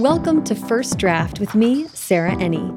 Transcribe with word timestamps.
Welcome 0.00 0.44
to 0.44 0.54
First 0.54 0.96
Draft 0.96 1.40
with 1.40 1.54
me, 1.54 1.86
Sarah 1.88 2.34
Enni. 2.36 2.70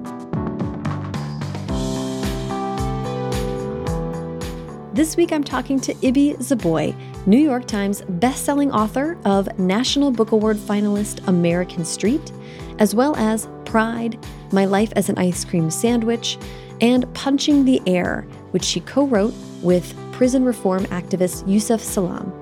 This 4.94 5.16
week 5.16 5.32
I'm 5.32 5.46
talking 5.46 5.80
to 5.80 5.96
Ibi 6.06 6.34
Zoboi, 6.40 6.94
New 7.26 7.38
York 7.40 7.66
Times 7.66 8.02
bestselling 8.02 8.74
author 8.74 9.18
of 9.24 9.58
National 9.58 10.12
Book 10.12 10.34
Award 10.34 10.58
finalist 10.58 11.26
American 11.30 11.86
Street, 11.86 12.34
as 12.80 12.94
well 12.94 13.16
as 13.16 13.48
Pride, 13.64 14.20
My 14.52 14.66
Life 14.66 14.92
as 14.98 15.08
an 15.08 15.18
Ice 15.18 15.46
Cream 15.46 15.72
Sandwich, 15.72 16.38
and 16.82 17.12
Punching 17.14 17.64
the 17.64 17.82
Air, 17.88 18.28
which 18.52 18.66
she 18.66 18.82
co 18.82 19.08
wrote 19.08 19.34
with 19.62 19.96
prison 20.12 20.44
reform 20.44 20.84
activist 20.88 21.48
Yusef 21.48 21.80
Salaam. 21.80 22.38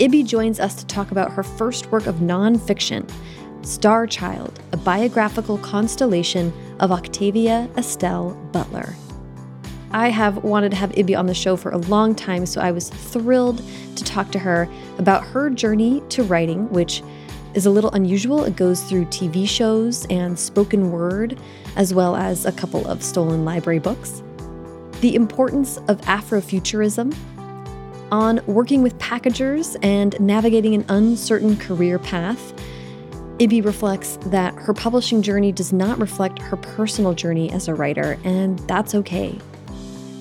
Ibi 0.00 0.22
joins 0.22 0.60
us 0.60 0.76
to 0.76 0.86
talk 0.86 1.10
about 1.10 1.32
her 1.32 1.42
first 1.42 1.90
work 1.90 2.06
of 2.06 2.16
nonfiction, 2.16 3.06
Star 3.62 4.06
Child, 4.06 4.60
a 4.72 4.76
biographical 4.76 5.58
constellation 5.58 6.52
of 6.80 6.92
Octavia 6.92 7.68
Estelle 7.76 8.34
Butler. 8.52 8.94
I 9.90 10.10
have 10.10 10.44
wanted 10.44 10.70
to 10.70 10.76
have 10.76 10.96
Ibi 10.96 11.14
on 11.14 11.26
the 11.26 11.34
show 11.34 11.56
for 11.56 11.70
a 11.70 11.78
long 11.78 12.14
time, 12.14 12.44
so 12.44 12.60
I 12.60 12.70
was 12.70 12.90
thrilled 12.90 13.62
to 13.96 14.04
talk 14.04 14.30
to 14.32 14.38
her 14.38 14.68
about 14.98 15.24
her 15.24 15.48
journey 15.50 16.02
to 16.10 16.22
writing, 16.22 16.68
which 16.70 17.02
is 17.54 17.66
a 17.66 17.70
little 17.70 17.90
unusual. 17.92 18.44
It 18.44 18.54
goes 18.54 18.82
through 18.82 19.06
TV 19.06 19.48
shows 19.48 20.06
and 20.10 20.38
spoken 20.38 20.92
word, 20.92 21.40
as 21.76 21.94
well 21.94 22.16
as 22.16 22.44
a 22.44 22.52
couple 22.52 22.86
of 22.86 23.02
stolen 23.02 23.44
library 23.44 23.78
books. 23.78 24.22
The 25.00 25.14
importance 25.14 25.78
of 25.88 26.00
Afrofuturism, 26.02 27.16
on 28.10 28.40
working 28.46 28.82
with 28.82 28.98
packagers 28.98 29.76
and 29.82 30.18
navigating 30.20 30.74
an 30.74 30.84
uncertain 30.88 31.56
career 31.56 31.98
path, 31.98 32.52
Ibi 33.40 33.60
reflects 33.60 34.18
that 34.26 34.52
her 34.54 34.74
publishing 34.74 35.22
journey 35.22 35.52
does 35.52 35.72
not 35.72 36.00
reflect 36.00 36.40
her 36.40 36.56
personal 36.56 37.14
journey 37.14 37.52
as 37.52 37.68
a 37.68 37.74
writer, 37.74 38.18
and 38.24 38.58
that's 38.60 38.96
okay. 38.96 39.38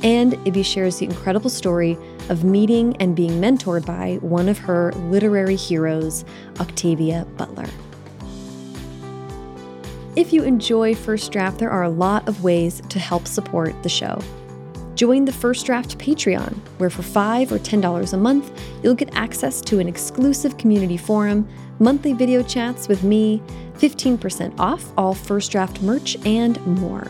And 0.03 0.35
Ibi 0.47 0.61
shares 0.61 0.99
the 0.99 1.05
incredible 1.05 1.49
story 1.49 1.97
of 2.29 2.43
meeting 2.43 2.95
and 2.97 3.15
being 3.15 3.41
mentored 3.41 3.87
by 3.87 4.19
one 4.21 4.47
of 4.47 4.59
her 4.59 4.91
literary 4.93 5.55
heroes, 5.55 6.25
Octavia 6.59 7.25
Butler. 7.37 7.65
If 10.15 10.31
you 10.31 10.43
enjoy 10.43 10.93
First 10.93 11.31
Draft, 11.31 11.57
there 11.57 11.71
are 11.71 11.83
a 11.83 11.89
lot 11.89 12.27
of 12.27 12.43
ways 12.43 12.83
to 12.89 12.99
help 12.99 13.27
support 13.27 13.81
the 13.81 13.89
show. 13.89 14.21
Join 14.97 15.25
the 15.25 15.31
First 15.31 15.67
Draft 15.67 15.99
Patreon, 15.99 16.55
where 16.79 16.89
for 16.89 17.03
5 17.03 17.51
or 17.51 17.59
$10 17.59 18.13
a 18.13 18.17
month, 18.17 18.51
you'll 18.81 18.95
get 18.95 19.13
access 19.13 19.61
to 19.61 19.77
an 19.77 19.87
exclusive 19.87 20.57
community 20.57 20.97
forum 20.97 21.47
monthly 21.77 22.13
video 22.13 22.41
chats 22.41 22.87
with 22.87 23.03
me, 23.03 23.39
15% 23.75 24.59
off 24.59 24.91
all 24.97 25.13
first 25.13 25.51
draft 25.51 25.83
merch, 25.83 26.17
and 26.25 26.59
more. 26.65 27.07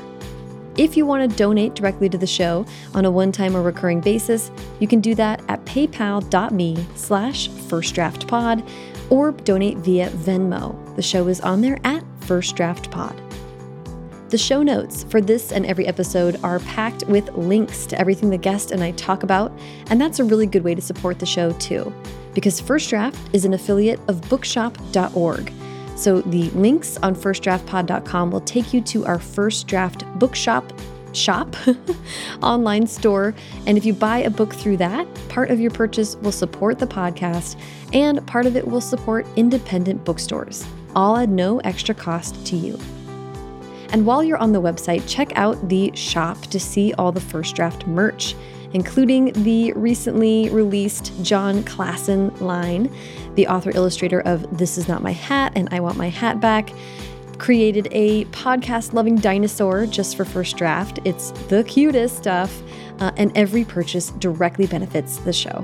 If 0.75 0.97
you 0.97 1.05
want 1.05 1.31
to 1.31 1.37
donate 1.37 1.75
directly 1.75 2.09
to 2.09 2.17
the 2.17 2.27
show 2.27 2.65
on 2.93 3.05
a 3.05 3.11
one-time 3.11 3.55
or 3.55 3.61
recurring 3.61 4.01
basis, 4.01 4.51
you 4.81 4.87
can 4.89 4.99
do 4.99 5.15
that 5.15 5.41
at 5.47 5.63
paypal.me 5.63 6.85
slash 6.95 7.47
firstdraftpod 7.47 8.67
or 9.09 9.31
donate 9.31 9.77
via 9.77 10.09
Venmo. 10.09 10.95
The 10.97 11.01
show 11.01 11.29
is 11.29 11.39
on 11.39 11.61
there 11.61 11.79
at 11.85 12.03
First 12.19 12.57
Draft 12.57 12.91
Pod. 12.91 13.26
The 14.29 14.37
show 14.37 14.61
notes 14.61 15.05
for 15.05 15.21
this 15.21 15.53
and 15.53 15.65
every 15.65 15.87
episode 15.87 16.37
are 16.43 16.59
packed 16.59 17.05
with 17.07 17.33
links 17.35 17.85
to 17.85 17.99
everything 17.99 18.29
the 18.29 18.37
guest 18.37 18.71
and 18.71 18.83
I 18.83 18.91
talk 18.91 19.23
about, 19.23 19.53
and 19.89 20.01
that's 20.01 20.19
a 20.19 20.23
really 20.25 20.45
good 20.45 20.65
way 20.65 20.75
to 20.75 20.81
support 20.81 21.19
the 21.19 21.25
show 21.25 21.53
too 21.53 21.93
because 22.33 22.61
First 22.61 22.89
Draft 22.91 23.17
is 23.33 23.45
an 23.45 23.53
affiliate 23.55 23.99
of 24.07 24.21
bookshop.org. 24.29 25.51
So 25.95 26.21
the 26.21 26.51
links 26.51 26.97
on 26.97 27.15
firstdraftpod.com 27.15 28.29
will 28.29 28.41
take 28.41 28.75
you 28.75 28.81
to 28.81 29.07
our 29.07 29.17
First 29.17 29.65
Draft 29.65 30.05
bookshop 30.19 30.71
shop 31.13 31.55
online 32.43 32.85
store. 32.85 33.33
And 33.65 33.75
if 33.75 33.85
you 33.85 33.93
buy 33.93 34.19
a 34.19 34.29
book 34.29 34.53
through 34.53 34.77
that, 34.77 35.07
part 35.29 35.49
of 35.49 35.59
your 35.59 35.71
purchase 35.71 36.15
will 36.17 36.31
support 36.31 36.77
the 36.77 36.85
podcast 36.85 37.59
and 37.93 38.25
part 38.27 38.45
of 38.45 38.55
it 38.55 38.67
will 38.67 38.81
support 38.81 39.25
independent 39.35 40.05
bookstores, 40.05 40.63
all 40.95 41.17
at 41.17 41.29
no 41.29 41.57
extra 41.61 41.95
cost 41.95 42.45
to 42.45 42.55
you. 42.55 42.77
And 43.89 44.05
while 44.05 44.23
you're 44.23 44.37
on 44.37 44.51
the 44.51 44.61
website, 44.61 45.03
check 45.07 45.31
out 45.35 45.69
the 45.69 45.91
shop 45.95 46.41
to 46.47 46.59
see 46.59 46.93
all 46.93 47.11
the 47.11 47.21
First 47.21 47.55
Draft 47.55 47.87
merch 47.87 48.35
including 48.73 49.31
the 49.43 49.71
recently 49.73 50.49
released 50.49 51.11
Jon 51.23 51.63
Klassen 51.63 52.39
line, 52.41 52.93
the 53.35 53.47
author 53.47 53.71
illustrator 53.73 54.21
of 54.21 54.57
This 54.57 54.77
Is 54.77 54.87
Not 54.87 55.01
My 55.01 55.11
Hat 55.11 55.53
and 55.55 55.69
I 55.71 55.79
Want 55.79 55.97
My 55.97 56.09
Hat 56.09 56.39
Back. 56.39 56.71
Created 57.37 57.87
a 57.91 58.25
podcast 58.25 58.93
loving 58.93 59.15
dinosaur 59.15 59.85
just 59.85 60.17
for 60.17 60.25
first 60.25 60.57
draft. 60.57 60.99
It's 61.05 61.31
the 61.49 61.63
cutest 61.63 62.17
stuff, 62.17 62.63
uh, 62.99 63.11
and 63.15 63.35
every 63.37 63.63
purchase 63.63 64.09
directly 64.11 64.65
benefits 64.65 65.17
the 65.17 65.33
show. 65.33 65.63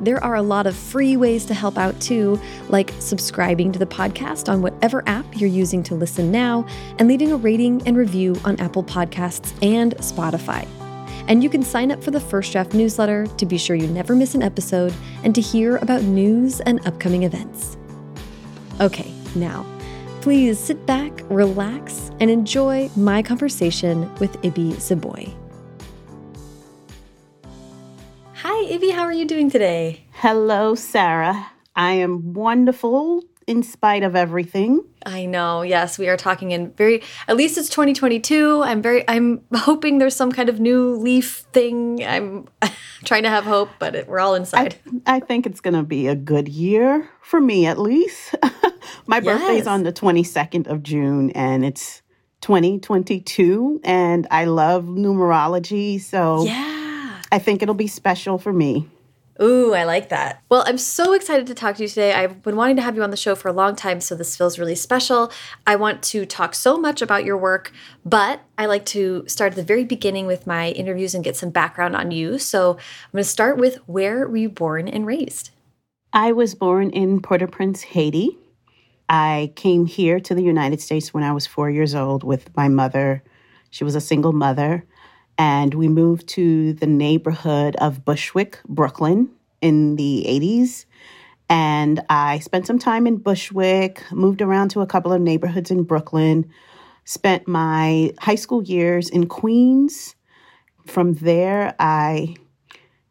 There 0.00 0.22
are 0.22 0.36
a 0.36 0.42
lot 0.42 0.66
of 0.66 0.76
free 0.76 1.16
ways 1.16 1.44
to 1.46 1.54
help 1.54 1.76
out 1.76 1.98
too, 2.00 2.40
like 2.68 2.92
subscribing 2.98 3.72
to 3.72 3.78
the 3.78 3.86
podcast 3.86 4.48
on 4.48 4.62
whatever 4.62 5.02
app 5.06 5.26
you're 5.38 5.50
using 5.50 5.82
to 5.84 5.94
listen 5.94 6.30
now, 6.30 6.66
and 6.98 7.08
leaving 7.08 7.32
a 7.32 7.36
rating 7.36 7.86
and 7.86 7.96
review 7.96 8.36
on 8.44 8.58
Apple 8.60 8.84
Podcasts 8.84 9.52
and 9.62 9.96
Spotify. 9.96 10.66
And 11.28 11.42
you 11.42 11.50
can 11.50 11.62
sign 11.62 11.90
up 11.92 12.02
for 12.02 12.10
the 12.10 12.20
First 12.20 12.52
Draft 12.52 12.74
newsletter 12.74 13.26
to 13.26 13.46
be 13.46 13.58
sure 13.58 13.76
you 13.76 13.88
never 13.88 14.14
miss 14.14 14.34
an 14.34 14.42
episode 14.42 14.94
and 15.24 15.34
to 15.34 15.40
hear 15.40 15.76
about 15.76 16.02
news 16.02 16.60
and 16.60 16.86
upcoming 16.86 17.24
events. 17.24 17.76
Okay, 18.80 19.12
now, 19.34 19.66
Please 20.20 20.58
sit 20.58 20.84
back, 20.84 21.22
relax, 21.30 22.10
and 22.20 22.30
enjoy 22.30 22.90
my 22.96 23.22
conversation 23.22 24.12
with 24.16 24.36
Ibi 24.44 24.72
Zoboi. 24.74 25.47
Hi, 28.42 28.66
Ibi, 28.66 28.90
how 28.90 29.02
are 29.02 29.12
you 29.12 29.24
doing 29.24 29.50
today? 29.50 30.04
Hello, 30.12 30.76
Sarah. 30.76 31.50
I 31.74 31.94
am 31.94 32.34
wonderful 32.34 33.24
in 33.48 33.64
spite 33.64 34.04
of 34.04 34.14
everything. 34.14 34.84
I 35.04 35.26
know. 35.26 35.62
Yes, 35.62 35.98
we 35.98 36.08
are 36.08 36.16
talking 36.16 36.52
in 36.52 36.70
very 36.74 37.02
at 37.26 37.36
least 37.36 37.58
it's 37.58 37.68
2022. 37.68 38.62
I'm 38.62 38.80
very 38.80 39.02
I'm 39.08 39.42
hoping 39.52 39.98
there's 39.98 40.14
some 40.14 40.30
kind 40.30 40.48
of 40.48 40.60
new 40.60 40.94
leaf 40.94 41.46
thing. 41.52 42.06
I'm 42.06 42.46
trying 43.04 43.24
to 43.24 43.28
have 43.28 43.42
hope, 43.42 43.70
but 43.80 43.96
it, 43.96 44.06
we're 44.06 44.20
all 44.20 44.36
inside. 44.36 44.76
I, 45.04 45.16
I 45.16 45.20
think 45.20 45.44
it's 45.44 45.60
going 45.60 45.74
to 45.74 45.82
be 45.82 46.06
a 46.06 46.14
good 46.14 46.46
year 46.46 47.10
for 47.22 47.40
me 47.40 47.66
at 47.66 47.76
least. 47.76 48.36
My 49.08 49.16
yes. 49.16 49.24
birthday's 49.24 49.66
on 49.66 49.82
the 49.82 49.92
22nd 49.92 50.68
of 50.68 50.84
June 50.84 51.30
and 51.30 51.64
it's 51.64 52.02
2022 52.42 53.80
and 53.82 54.28
I 54.30 54.44
love 54.44 54.84
numerology, 54.84 56.00
so 56.00 56.44
Yeah. 56.44 56.77
I 57.30 57.38
think 57.38 57.62
it'll 57.62 57.74
be 57.74 57.86
special 57.86 58.38
for 58.38 58.52
me. 58.52 58.88
Ooh, 59.40 59.72
I 59.72 59.84
like 59.84 60.08
that. 60.08 60.42
Well, 60.48 60.64
I'm 60.66 60.78
so 60.78 61.12
excited 61.12 61.46
to 61.46 61.54
talk 61.54 61.76
to 61.76 61.82
you 61.82 61.88
today. 61.88 62.12
I've 62.12 62.42
been 62.42 62.56
wanting 62.56 62.74
to 62.76 62.82
have 62.82 62.96
you 62.96 63.04
on 63.04 63.12
the 63.12 63.16
show 63.16 63.36
for 63.36 63.46
a 63.46 63.52
long 63.52 63.76
time, 63.76 64.00
so 64.00 64.16
this 64.16 64.36
feels 64.36 64.58
really 64.58 64.74
special. 64.74 65.30
I 65.64 65.76
want 65.76 66.02
to 66.04 66.26
talk 66.26 66.56
so 66.56 66.76
much 66.76 67.02
about 67.02 67.24
your 67.24 67.36
work, 67.36 67.70
but 68.04 68.40
I 68.56 68.66
like 68.66 68.84
to 68.86 69.22
start 69.28 69.52
at 69.52 69.56
the 69.56 69.62
very 69.62 69.84
beginning 69.84 70.26
with 70.26 70.48
my 70.48 70.70
interviews 70.70 71.14
and 71.14 71.22
get 71.22 71.36
some 71.36 71.50
background 71.50 71.94
on 71.94 72.10
you. 72.10 72.38
So 72.38 72.72
I'm 72.72 73.12
going 73.12 73.22
to 73.22 73.28
start 73.28 73.58
with 73.58 73.76
where 73.86 74.26
were 74.26 74.36
you 74.36 74.48
born 74.48 74.88
and 74.88 75.06
raised? 75.06 75.50
I 76.12 76.32
was 76.32 76.56
born 76.56 76.90
in 76.90 77.22
Port 77.22 77.42
au 77.42 77.46
Prince, 77.46 77.82
Haiti. 77.82 78.36
I 79.08 79.52
came 79.54 79.86
here 79.86 80.18
to 80.18 80.34
the 80.34 80.42
United 80.42 80.80
States 80.80 81.14
when 81.14 81.22
I 81.22 81.32
was 81.32 81.46
four 81.46 81.70
years 81.70 81.94
old 81.94 82.24
with 82.24 82.54
my 82.56 82.66
mother. 82.66 83.22
She 83.70 83.84
was 83.84 83.94
a 83.94 84.00
single 84.00 84.32
mother 84.32 84.84
and 85.38 85.72
we 85.74 85.88
moved 85.88 86.28
to 86.28 86.72
the 86.74 86.86
neighborhood 86.86 87.76
of 87.76 88.04
Bushwick, 88.04 88.58
Brooklyn 88.68 89.30
in 89.62 89.96
the 89.96 90.24
80s. 90.28 90.84
And 91.48 92.02
I 92.10 92.40
spent 92.40 92.66
some 92.66 92.78
time 92.78 93.06
in 93.06 93.16
Bushwick, 93.16 94.02
moved 94.12 94.42
around 94.42 94.70
to 94.70 94.80
a 94.80 94.86
couple 94.86 95.12
of 95.12 95.20
neighborhoods 95.22 95.70
in 95.70 95.84
Brooklyn, 95.84 96.50
spent 97.04 97.48
my 97.48 98.12
high 98.18 98.34
school 98.34 98.62
years 98.62 99.08
in 99.08 99.28
Queens. 99.28 100.14
From 100.86 101.14
there, 101.14 101.74
I 101.78 102.36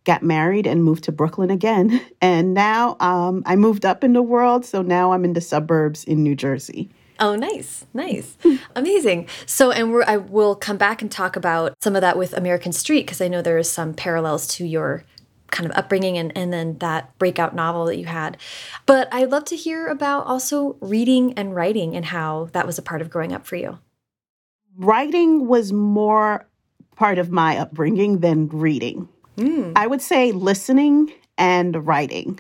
got 0.04 0.22
married 0.22 0.68
and 0.68 0.84
moved 0.84 1.06
to 1.06 1.12
Brooklyn 1.12 1.50
again. 1.50 2.02
And 2.22 2.54
now 2.54 2.98
um, 3.00 3.44
I 3.46 3.56
moved 3.56 3.86
up 3.86 4.04
in 4.04 4.14
the 4.14 4.24
world. 4.24 4.66
So 4.66 4.82
now 4.82 5.14
I'm 5.14 5.24
in 5.24 5.34
the 5.34 5.42
suburbs 5.42 6.04
in 6.04 6.24
New 6.24 6.36
Jersey. 6.36 6.90
Oh, 7.20 7.36
nice, 7.36 7.86
nice, 7.94 8.38
amazing. 8.76 9.28
So, 9.46 9.72
and 9.72 9.92
we're, 9.92 10.04
I 10.06 10.18
will 10.18 10.56
come 10.56 10.78
back 10.78 11.02
and 11.02 11.12
talk 11.12 11.36
about 11.36 11.74
some 11.82 11.96
of 11.96 12.02
that 12.02 12.18
with 12.18 12.34
American 12.34 12.72
Street 12.72 13.06
because 13.06 13.22
I 13.22 13.28
know 13.28 13.42
there 13.42 13.58
is 13.58 13.70
some 13.70 13.94
parallels 13.94 14.48
to 14.56 14.66
your 14.66 15.04
kind 15.52 15.70
of 15.70 15.76
upbringing 15.78 16.18
and, 16.18 16.38
and 16.38 16.52
then 16.52 16.78
that 16.80 17.18
breakout 17.18 17.56
novel 17.56 17.86
that 17.86 17.98
you 17.98 18.06
had. 18.06 18.38
But 18.86 19.08
I'd 19.14 19.32
love 19.32 19.46
to 19.46 19.56
hear 19.56 19.88
about 19.88 20.26
also 20.26 20.78
reading 20.82 21.34
and 21.34 21.56
writing 21.56 21.96
and 21.96 22.06
how 22.06 22.50
that 22.52 22.66
was 22.66 22.78
a 22.78 22.82
part 22.82 23.02
of 23.02 23.10
growing 23.10 23.34
up 23.34 23.46
for 23.46 23.56
you. 23.56 23.80
Writing 24.78 25.48
was 25.48 25.74
more 25.74 26.46
part 26.96 27.18
of 27.18 27.32
my 27.32 27.58
upbringing 27.58 28.20
than 28.20 28.48
reading. 28.50 29.08
Mm. 29.38 29.74
I 29.76 29.88
would 29.88 30.02
say 30.02 30.32
listening 30.32 31.14
and 31.38 31.88
writing 31.88 32.40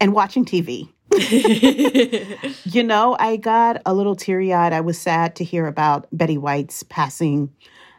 and 0.00 0.12
watching 0.12 0.44
TV. 0.44 0.90
you 2.64 2.82
know, 2.82 3.16
I 3.18 3.36
got 3.36 3.82
a 3.84 3.94
little 3.94 4.16
teary 4.16 4.52
eyed. 4.52 4.72
I 4.72 4.80
was 4.80 4.98
sad 4.98 5.36
to 5.36 5.44
hear 5.44 5.66
about 5.66 6.06
Betty 6.12 6.38
White's 6.38 6.82
passing. 6.84 7.52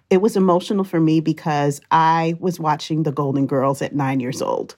It 0.09 0.21
was 0.21 0.35
emotional 0.35 0.83
for 0.83 0.99
me 0.99 1.21
because 1.21 1.81
I 1.91 2.35
was 2.39 2.59
watching 2.59 3.03
The 3.03 3.11
Golden 3.11 3.45
Girls 3.45 3.81
at 3.81 3.95
nine 3.95 4.19
years 4.19 4.41
old. 4.41 4.75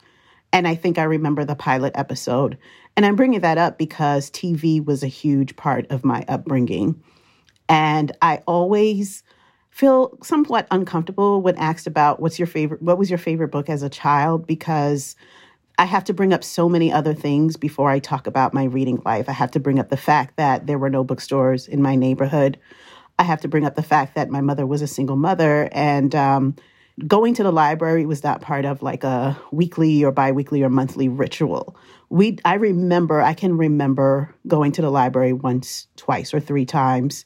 And 0.51 0.67
I 0.67 0.75
think 0.75 0.97
I 0.97 1.03
remember 1.03 1.45
the 1.45 1.55
pilot 1.55 1.93
episode. 1.95 2.57
And 2.95 3.05
I'm 3.05 3.15
bringing 3.15 3.41
that 3.41 3.57
up 3.57 3.77
because 3.77 4.29
TV 4.29 4.83
was 4.83 5.03
a 5.03 5.07
huge 5.07 5.55
part 5.55 5.89
of 5.89 6.05
my 6.05 6.25
upbringing. 6.27 7.01
And 7.69 8.11
I 8.21 8.41
always 8.45 9.23
feel 9.71 10.15
somewhat 10.21 10.67
uncomfortable 10.69 11.41
when 11.41 11.57
asked 11.57 11.87
about 11.87 12.19
what's 12.19 12.37
your 12.37 12.45
favorite 12.45 12.79
what 12.79 12.99
was 12.99 13.09
your 13.09 13.17
favorite 13.17 13.47
book 13.47 13.69
as 13.69 13.81
a 13.81 13.89
child 13.89 14.45
because 14.45 15.15
I 15.77 15.85
have 15.85 16.03
to 16.05 16.13
bring 16.13 16.33
up 16.33 16.43
so 16.43 16.69
many 16.69 16.91
other 16.91 17.13
things 17.13 17.57
before 17.57 17.89
I 17.89 17.99
talk 17.99 18.27
about 18.27 18.53
my 18.53 18.65
reading 18.65 19.01
life. 19.05 19.27
I 19.27 19.33
have 19.33 19.51
to 19.51 19.59
bring 19.59 19.79
up 19.79 19.89
the 19.89 19.97
fact 19.97 20.37
that 20.37 20.67
there 20.67 20.77
were 20.77 20.89
no 20.89 21.03
bookstores 21.03 21.67
in 21.67 21.81
my 21.81 21.95
neighborhood. 21.95 22.59
I 23.17 23.23
have 23.23 23.41
to 23.41 23.47
bring 23.47 23.65
up 23.65 23.75
the 23.75 23.83
fact 23.83 24.15
that 24.15 24.29
my 24.29 24.41
mother 24.41 24.65
was 24.65 24.81
a 24.81 24.87
single 24.87 25.15
mother 25.15 25.69
and 25.71 26.13
um, 26.13 26.55
going 27.07 27.33
to 27.35 27.43
the 27.43 27.51
library 27.51 28.05
was 28.05 28.23
not 28.23 28.41
part 28.41 28.65
of 28.65 28.83
like 28.83 29.03
a 29.03 29.39
weekly 29.51 30.03
or 30.03 30.11
biweekly 30.11 30.61
or 30.61 30.69
monthly 30.69 31.09
ritual. 31.09 31.75
We 32.09 32.37
I 32.45 32.55
remember 32.55 33.21
I 33.21 33.33
can 33.33 33.57
remember 33.57 34.33
going 34.47 34.71
to 34.73 34.81
the 34.81 34.91
library 34.91 35.33
once, 35.33 35.87
twice 35.95 36.33
or 36.33 36.39
three 36.39 36.65
times 36.65 37.25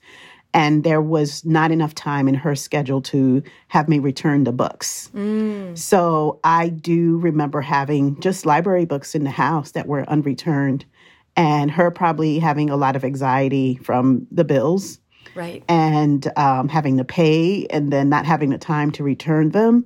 and 0.58 0.84
there 0.84 1.04
was 1.04 1.46
not 1.46 1.70
enough 1.70 1.94
time 1.94 2.28
in 2.28 2.34
her 2.34 2.56
schedule 2.56 3.00
to 3.00 3.44
have 3.68 3.88
me 3.88 4.00
return 4.00 4.44
the 4.44 4.52
books. 4.52 5.12
Mm. 5.14 5.78
So 5.78 6.40
I 6.44 6.70
do 6.70 7.20
remember 7.20 7.62
having 7.62 8.20
just 8.22 8.44
library 8.44 8.86
books 8.86 9.14
in 9.14 9.24
the 9.24 9.30
house 9.30 9.72
that 9.74 9.86
were 9.86 10.04
unreturned, 10.10 10.84
and 11.36 11.70
her 11.70 11.92
probably 11.92 12.40
having 12.40 12.72
a 12.72 12.76
lot 12.76 12.96
of 12.96 13.06
anxiety 13.06 13.76
from 13.84 14.26
the 14.32 14.44
bills. 14.44 15.00
Right. 15.36 15.64
And 15.70 16.28
um, 16.36 16.68
having 16.68 16.98
to 16.98 17.04
pay 17.04 17.68
and 17.68 17.94
then 17.94 18.10
not 18.10 18.26
having 18.26 18.50
the 18.50 18.58
time 18.58 18.90
to 18.94 19.04
return 19.04 19.52
them. 19.52 19.86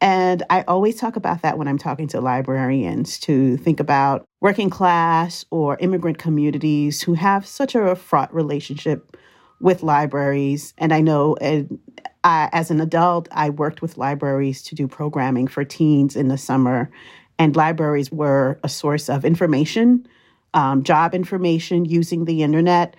And 0.00 0.44
I 0.48 0.62
always 0.68 1.00
talk 1.00 1.16
about 1.16 1.42
that 1.42 1.58
when 1.58 1.66
I'm 1.66 1.78
talking 1.78 2.06
to 2.08 2.20
librarians 2.20 3.18
to 3.20 3.56
think 3.56 3.80
about 3.80 4.24
working 4.40 4.70
class 4.70 5.44
or 5.50 5.76
immigrant 5.80 6.18
communities 6.18 7.02
who 7.02 7.14
have 7.14 7.44
such 7.44 7.74
a 7.74 7.96
fraught 7.96 8.32
relationship 8.32 9.16
with 9.60 9.82
libraries. 9.82 10.74
And 10.78 10.92
I 10.92 11.00
know 11.00 11.36
I, 11.40 12.48
as 12.52 12.70
an 12.70 12.80
adult, 12.80 13.28
I 13.32 13.50
worked 13.50 13.82
with 13.82 13.96
libraries 13.96 14.62
to 14.64 14.74
do 14.74 14.88
programming 14.88 15.46
for 15.46 15.64
teens 15.64 16.16
in 16.16 16.28
the 16.28 16.38
summer. 16.38 16.90
And 17.38 17.54
libraries 17.54 18.10
were 18.10 18.58
a 18.62 18.68
source 18.68 19.08
of 19.08 19.24
information, 19.24 20.06
um, 20.54 20.82
job 20.82 21.14
information 21.14 21.84
using 21.84 22.24
the 22.24 22.42
internet, 22.42 22.96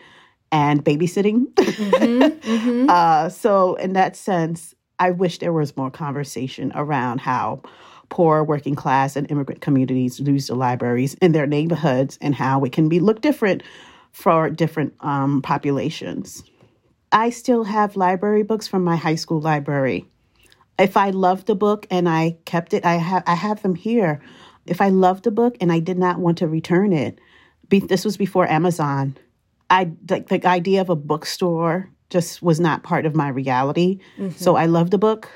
and 0.51 0.83
babysitting. 0.83 1.53
Mm-hmm, 1.55 2.21
mm-hmm. 2.49 2.89
uh, 2.89 3.29
so, 3.29 3.75
in 3.75 3.93
that 3.93 4.15
sense, 4.15 4.73
I 4.99 5.11
wish 5.11 5.39
there 5.39 5.53
was 5.53 5.75
more 5.75 5.91
conversation 5.91 6.71
around 6.73 7.19
how 7.19 7.61
poor 8.09 8.43
working 8.43 8.75
class 8.75 9.15
and 9.15 9.29
immigrant 9.29 9.61
communities 9.61 10.19
use 10.19 10.47
the 10.47 10.55
libraries 10.55 11.15
in 11.15 11.33
their 11.33 11.45
neighborhoods 11.45 12.17
and 12.21 12.33
how 12.33 12.63
it 12.63 12.71
can 12.71 12.87
be 12.87 12.99
look 12.99 13.21
different 13.21 13.63
for 14.11 14.49
different 14.49 14.93
um, 15.01 15.41
populations. 15.41 16.43
I 17.11 17.29
still 17.29 17.63
have 17.63 17.95
library 17.95 18.43
books 18.43 18.67
from 18.67 18.83
my 18.83 18.95
high 18.95 19.15
school 19.15 19.39
library. 19.39 20.05
If 20.77 20.97
I 20.97 21.09
loved 21.09 21.49
a 21.49 21.55
book 21.55 21.87
and 21.89 22.07
I 22.07 22.37
kept 22.45 22.73
it, 22.73 22.85
I 22.85 22.95
have 22.95 23.23
I 23.25 23.35
have 23.35 23.61
them 23.61 23.75
here. 23.75 24.21
If 24.65 24.81
I 24.81 24.89
loved 24.89 25.25
a 25.25 25.31
book 25.31 25.57
and 25.61 25.71
I 25.71 25.79
did 25.79 25.97
not 25.97 26.19
want 26.19 26.37
to 26.39 26.47
return 26.47 26.91
it, 26.93 27.19
be, 27.69 27.79
this 27.79 28.05
was 28.05 28.17
before 28.17 28.49
Amazon. 28.49 29.17
I 29.69 29.91
the, 30.03 30.19
the 30.19 30.45
idea 30.47 30.81
of 30.81 30.89
a 30.89 30.95
bookstore 30.95 31.89
just 32.09 32.41
was 32.41 32.59
not 32.59 32.83
part 32.83 33.05
of 33.05 33.15
my 33.15 33.29
reality. 33.29 33.99
Mm-hmm. 34.17 34.37
So 34.37 34.55
I 34.55 34.65
loved 34.65 34.93
a 34.93 34.97
book. 34.97 35.29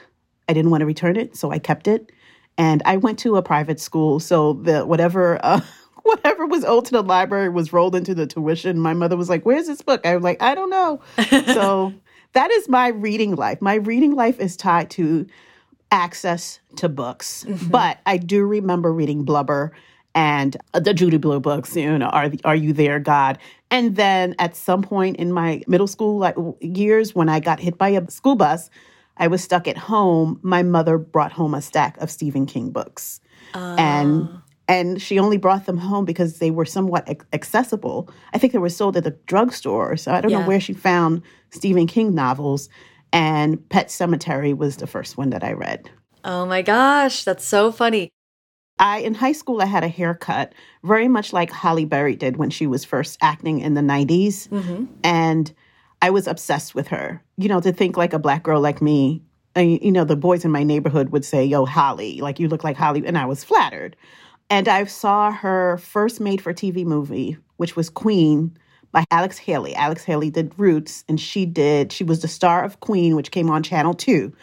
I 0.48 0.54
didn't 0.54 0.72
want 0.72 0.82
to 0.82 0.86
return 0.86 1.16
it, 1.18 1.36
so 1.36 1.52
I 1.52 1.60
kept 1.60 1.88
it. 1.88 2.12
And 2.58 2.84
I 2.86 2.98
went 2.98 3.20
to 3.20 3.38
a 3.38 3.42
private 3.42 3.80
school, 3.80 4.20
so 4.20 4.54
the 4.54 4.86
whatever 4.86 5.40
uh, 5.44 5.62
whatever 6.04 6.46
was 6.46 6.64
owed 6.66 6.86
to 6.86 6.92
the 6.92 7.04
library 7.04 7.50
was 7.50 7.74
rolled 7.74 7.96
into 7.96 8.14
the 8.14 8.28
tuition. 8.28 8.80
My 8.80 8.94
mother 8.94 9.18
was 9.18 9.30
like, 9.30 9.46
Where's 9.46 9.68
this 9.68 9.82
book? 9.82 10.06
I 10.06 10.16
was 10.16 10.24
like, 10.24 10.42
I 10.42 10.56
don't 10.56 10.70
know. 10.70 11.02
so 11.54 11.94
that 12.34 12.52
is 12.52 12.70
my 12.70 12.90
reading 12.90 13.36
life. 13.36 13.62
My 13.62 13.76
reading 13.76 14.16
life 14.16 14.40
is 14.40 14.56
tied 14.56 14.90
to 14.92 15.28
access 15.92 16.60
to 16.78 16.90
books. 16.90 17.46
Mm-hmm. 17.48 17.70
But 17.70 18.00
I 18.06 18.18
do 18.18 18.46
remember 18.46 18.94
reading 18.94 19.24
Blubber 19.24 19.74
and 20.16 20.58
the 20.74 20.94
Judy 20.94 21.18
Blume 21.18 21.42
books, 21.42 21.76
you 21.76 21.98
know, 21.98 22.08
Are, 22.08 22.32
Are 22.44 22.56
You 22.56 22.74
There, 22.74 23.00
God? 23.00 23.38
And 23.70 23.96
then 23.96 24.36
at 24.40 24.56
some 24.56 24.82
point 24.82 25.18
in 25.18 25.32
my 25.32 25.64
middle 25.68 25.88
school 25.88 26.18
like, 26.18 26.36
years, 26.60 27.16
when 27.16 27.30
I 27.30 27.40
got 27.40 27.60
hit 27.60 27.78
by 27.78 27.90
a 27.90 28.10
school 28.10 28.36
bus, 28.36 28.70
I 29.18 29.28
was 29.28 29.44
stuck 29.44 29.68
at 29.68 29.78
home. 29.78 30.40
My 30.42 30.64
mother 30.64 30.98
brought 30.98 31.32
home 31.32 31.54
a 31.54 31.62
stack 31.62 31.98
of 31.98 32.10
Stephen 32.10 32.46
King 32.46 32.72
books. 32.72 33.20
Uh. 33.54 33.76
And 33.78 34.30
ah 34.32 34.42
and 34.72 35.02
she 35.02 35.20
only 35.20 35.36
brought 35.36 35.66
them 35.66 35.78
home 35.78 36.06
because 36.06 36.40
they 36.40 36.50
were 36.50 36.64
somewhat 36.64 37.06
accessible. 37.34 38.10
I 38.34 38.38
think 38.38 38.54
they 38.54 38.60
were 38.60 38.70
sold 38.70 38.96
at 38.96 39.04
the 39.04 39.12
drugstore, 39.26 39.98
so 39.98 40.14
I 40.14 40.22
don't 40.22 40.32
yeah. 40.32 40.40
know 40.40 40.48
where 40.48 40.62
she 40.62 40.72
found 40.72 41.24
Stephen 41.50 41.88
King 41.88 42.16
novels. 42.16 42.70
And 43.12 43.68
Pet 43.68 43.90
Sematary 43.90 44.56
was 44.56 44.78
the 44.78 44.88
first 44.88 45.18
one 45.18 45.32
that 45.32 45.44
I 45.44 45.52
read. 45.52 45.92
Oh 46.24 46.46
my 46.46 46.62
gosh, 46.62 47.26
that's 47.26 47.44
so 47.44 47.74
funny. 47.74 48.08
I 48.80 49.00
in 49.00 49.14
high 49.14 49.34
school 49.34 49.62
I 49.62 49.66
had 49.66 49.84
a 49.84 49.90
haircut 49.90 50.54
very 50.86 51.10
much 51.10 51.34
like 51.34 51.52
Halle 51.52 51.84
Berry 51.84 52.16
did 52.16 52.38
when 52.38 52.50
she 52.50 52.66
was 52.66 52.86
first 52.86 53.18
acting 53.22 53.60
in 53.60 53.74
the 53.74 53.82
90s. 53.82 54.48
Mm-hmm. 54.48 54.86
And 55.04 55.54
I 56.02 56.12
was 56.12 56.28
obsessed 56.28 56.74
with 56.76 56.88
her. 56.88 57.22
You 57.36 57.50
know, 57.50 57.60
to 57.60 57.74
think 57.74 57.98
like 57.98 58.14
a 58.14 58.20
black 58.20 58.44
girl 58.44 58.62
like 58.62 58.82
me, 58.82 59.22
you 59.58 59.92
know, 59.92 60.06
the 60.06 60.16
boys 60.16 60.46
in 60.46 60.52
my 60.52 60.64
neighborhood 60.64 61.10
would 61.10 61.26
say, 61.26 61.44
"Yo, 61.44 61.66
Halle, 61.66 62.22
like 62.22 62.40
you 62.40 62.48
look 62.48 62.64
like 62.64 62.78
Halle," 62.78 63.06
and 63.06 63.18
I 63.18 63.26
was 63.26 63.44
flattered. 63.44 63.98
And 64.52 64.68
I 64.68 64.84
saw 64.84 65.32
her 65.32 65.78
first 65.78 66.20
made 66.20 66.42
for 66.42 66.54
TV 66.54 66.86
movie, 66.86 67.38
which 67.56 67.78
was 67.78 67.90
Queen 67.90 68.58
by 68.92 69.06
Alex 69.10 69.38
Haley. 69.38 69.74
Alex 69.76 70.04
Haley 70.04 70.30
did 70.30 70.52
Roots, 70.58 71.06
and 71.08 71.18
she 71.22 71.46
did, 71.46 71.94
she 71.94 72.04
was 72.04 72.22
the 72.22 72.28
star 72.28 72.66
of 72.66 72.82
Queen, 72.82 73.16
which 73.16 73.32
came 73.32 73.50
on 73.50 73.64
Channel 73.64 73.94
2. 73.94 74.34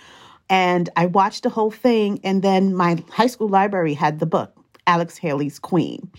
And 0.49 0.89
I 0.97 1.05
watched 1.05 1.43
the 1.43 1.51
whole 1.51 1.71
thing, 1.71 2.21
and 2.25 2.43
then 2.43 2.75
my 2.75 3.05
high 3.11 3.27
school 3.27 3.51
library 3.51 3.93
had 3.93 4.19
the 4.19 4.25
book, 4.25 4.57
Alex 4.87 5.19
Haley's 5.19 5.59
Queen. 5.59 6.11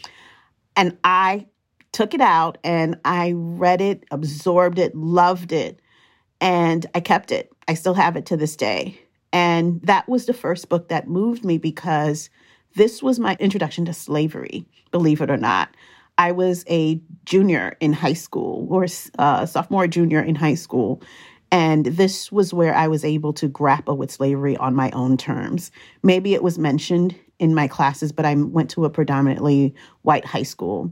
And 0.76 0.96
I 1.04 1.48
took 1.92 2.14
it 2.14 2.22
out 2.22 2.60
and 2.64 2.96
I 3.06 3.34
read 3.36 3.82
it, 3.82 4.04
absorbed 4.12 4.78
it, 4.78 4.94
loved 4.94 5.52
it, 5.52 5.80
and 6.40 6.86
I 6.94 7.00
kept 7.00 7.32
it. 7.32 7.52
I 7.68 7.74
still 7.74 7.96
have 7.96 8.16
it 8.16 8.28
to 8.28 8.38
this 8.38 8.56
day. 8.56 9.00
And 9.34 9.82
that 9.82 10.08
was 10.08 10.28
the 10.28 10.34
first 10.34 10.70
book 10.70 10.90
that 10.90 11.08
moved 11.08 11.44
me 11.44 11.58
because 11.58 12.30
this 12.76 13.02
was 13.02 13.20
my 13.20 13.36
introduction 13.40 13.86
to 13.86 13.94
slavery, 13.94 14.66
believe 14.92 15.22
it 15.22 15.30
or 15.30 15.38
not. 15.38 15.76
I 16.18 16.32
was 16.32 16.66
a 16.70 17.00
junior 17.26 17.78
in 17.80 17.94
high 17.94 18.14
school 18.14 18.68
or 18.70 18.86
uh, 19.18 19.46
sophomore, 19.46 19.88
junior 19.88 20.22
in 20.22 20.36
high 20.36 20.56
school. 20.56 21.02
And 21.52 21.86
this 21.86 22.32
was 22.32 22.54
where 22.54 22.76
I 22.76 22.88
was 22.88 23.04
able 23.04 23.34
to 23.34 23.48
grapple 23.48 23.98
with 23.98 24.12
slavery 24.12 24.56
on 24.58 24.76
my 24.76 24.92
own 24.92 25.18
terms. 25.18 25.72
Maybe 26.04 26.34
it 26.34 26.44
was 26.44 26.60
mentioned 26.60 27.16
in 27.40 27.56
my 27.56 27.68
classes, 27.68 28.12
but 28.12 28.26
I 28.26 28.36
went 28.36 28.70
to 28.72 28.86
a 28.86 28.90
predominantly 28.90 29.74
white 30.04 30.26
high 30.26 30.44
school. 30.44 30.92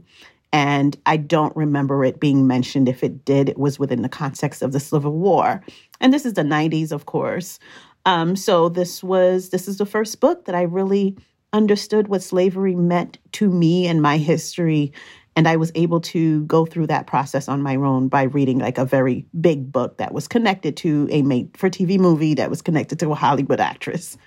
And 0.50 0.96
I 1.04 1.18
don't 1.18 1.54
remember 1.54 2.04
it 2.04 2.20
being 2.20 2.46
mentioned. 2.46 2.88
If 2.88 3.04
it 3.04 3.24
did, 3.24 3.48
it 3.50 3.58
was 3.58 3.78
within 3.78 4.02
the 4.02 4.08
context 4.08 4.62
of 4.62 4.72
the 4.72 4.80
Civil 4.80 5.12
War. 5.12 5.62
And 6.00 6.12
this 6.12 6.24
is 6.24 6.32
the 6.32 6.42
90s, 6.42 6.90
of 6.90 7.04
course. 7.06 7.58
Um, 8.06 8.34
so 8.34 8.70
this 8.70 9.02
was 9.02 9.50
this 9.50 9.68
is 9.68 9.76
the 9.76 9.84
first 9.84 10.20
book 10.20 10.46
that 10.46 10.54
I 10.54 10.62
really 10.62 11.18
understood 11.52 12.08
what 12.08 12.22
slavery 12.22 12.74
meant 12.74 13.18
to 13.32 13.48
me 13.48 13.86
and 13.86 14.02
my 14.02 14.18
history. 14.18 14.92
And 15.36 15.46
I 15.46 15.56
was 15.56 15.70
able 15.74 16.00
to 16.00 16.42
go 16.44 16.66
through 16.66 16.88
that 16.88 17.06
process 17.06 17.48
on 17.48 17.62
my 17.62 17.76
own 17.76 18.08
by 18.08 18.24
reading 18.24 18.58
like 18.58 18.78
a 18.78 18.84
very 18.84 19.24
big 19.40 19.70
book 19.70 19.98
that 19.98 20.12
was 20.12 20.26
connected 20.26 20.76
to 20.78 21.08
a 21.10 21.22
made 21.22 21.56
for 21.56 21.70
TV 21.70 21.98
movie 21.98 22.34
that 22.34 22.50
was 22.50 22.60
connected 22.60 22.98
to 23.00 23.12
a 23.12 23.14
Hollywood 23.14 23.60
actress. 23.60 24.18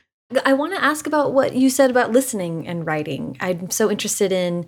I 0.46 0.54
want 0.54 0.74
to 0.74 0.84
ask 0.84 1.08
about 1.08 1.34
what 1.34 1.56
you 1.56 1.70
said 1.70 1.90
about 1.90 2.12
listening 2.12 2.66
and 2.66 2.86
writing. 2.86 3.36
I'm 3.42 3.70
so 3.70 3.92
interested 3.92 4.32
in 4.32 4.66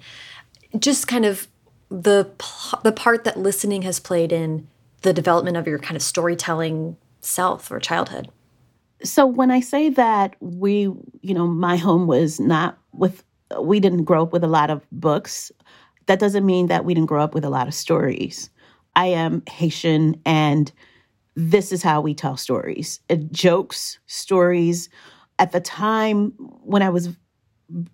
just 0.78 1.08
kind 1.08 1.26
of 1.26 1.48
the 1.90 2.30
the 2.84 2.92
part 2.92 3.24
that 3.24 3.38
listening 3.38 3.84
has 3.84 4.00
played 4.00 4.32
in 4.32 4.68
the 5.04 5.14
development 5.14 5.58
of 5.58 5.68
your 5.68 5.80
kind 5.80 5.96
of 5.96 6.02
storytelling 6.02 6.98
self 7.22 7.72
or 7.72 7.80
childhood. 7.80 8.30
So 9.04 9.26
when 9.26 9.52
I 9.52 9.60
say 9.60 9.90
that 9.90 10.36
we, 10.40 10.84
you 11.22 11.34
know, 11.34 11.48
my 11.48 11.76
home 11.76 12.08
was 12.08 12.40
not 12.40 12.78
with, 12.94 13.24
we 13.60 13.80
didn't 13.80 14.06
grow 14.06 14.24
up 14.24 14.34
with 14.34 14.44
a 14.44 14.48
lot 14.48 14.70
of 14.70 14.86
books, 14.92 15.52
that 16.06 16.20
doesn't 16.20 16.46
mean 16.46 16.68
that 16.68 16.86
we 16.86 16.94
didn't 16.94 17.08
grow 17.08 17.24
up 17.24 17.34
with 17.34 17.46
a 17.46 17.50
lot 17.50 17.68
of 17.68 17.74
stories. 17.74 18.50
I 18.96 19.08
am 19.08 19.44
Haitian 19.50 20.20
and 20.26 20.72
this 21.36 21.72
is 21.72 21.82
how 21.82 22.00
we 22.00 22.14
tell 22.14 22.38
stories 22.38 23.00
uh, 23.10 23.16
jokes, 23.32 24.00
stories. 24.06 24.90
At 25.40 25.52
the 25.52 25.60
time 25.60 26.32
when 26.38 26.82
I 26.82 26.90
was 26.90 27.10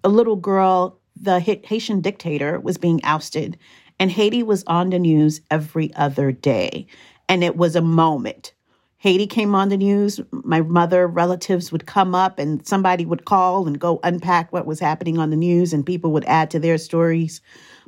a 0.03 0.09
little 0.09 0.35
girl, 0.35 0.99
the 1.15 1.39
Haitian 1.39 2.01
dictator 2.01 2.59
was 2.59 2.77
being 2.77 2.99
ousted, 3.03 3.57
and 3.99 4.11
Haiti 4.11 4.43
was 4.43 4.63
on 4.67 4.89
the 4.89 4.99
news 4.99 5.41
every 5.49 5.93
other 5.95 6.31
day. 6.31 6.85
And 7.27 7.43
it 7.43 7.55
was 7.55 7.75
a 7.75 7.81
moment. 7.81 8.53
Haiti 8.99 9.27
came 9.27 9.55
on 9.55 9.69
the 9.69 9.77
news. 9.77 10.19
My 10.31 10.61
mother, 10.61 11.07
relatives 11.07 11.71
would 11.71 11.85
come 11.85 12.13
up 12.13 12.37
and 12.37 12.65
somebody 12.67 13.05
would 13.05 13.23
call 13.23 13.65
and 13.65 13.79
go 13.79 14.01
unpack 14.03 14.51
what 14.51 14.65
was 14.65 14.81
happening 14.81 15.17
on 15.17 15.29
the 15.29 15.37
news, 15.37 15.71
and 15.71 15.85
people 15.85 16.11
would 16.11 16.25
add 16.25 16.51
to 16.51 16.59
their 16.59 16.77
stories. 16.77 17.39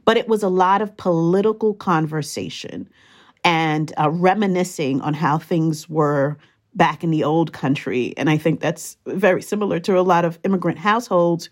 But 0.05 0.15
it 0.15 0.29
was 0.29 0.41
a 0.41 0.49
lot 0.49 0.81
of 0.81 0.95
political 0.95 1.73
conversation 1.73 2.87
and 3.43 3.91
uh, 3.99 4.09
reminiscing 4.09 5.01
on 5.01 5.13
how 5.13 5.37
things 5.37 5.89
were 5.89 6.37
back 6.75 7.03
in 7.03 7.11
the 7.11 7.25
old 7.25 7.51
country. 7.51 8.13
And 8.15 8.29
I 8.29 8.37
think 8.37 8.61
that's 8.61 8.95
very 9.05 9.41
similar 9.41 9.81
to 9.81 9.99
a 9.99 10.01
lot 10.01 10.23
of 10.23 10.39
immigrant 10.45 10.77
households, 10.77 11.49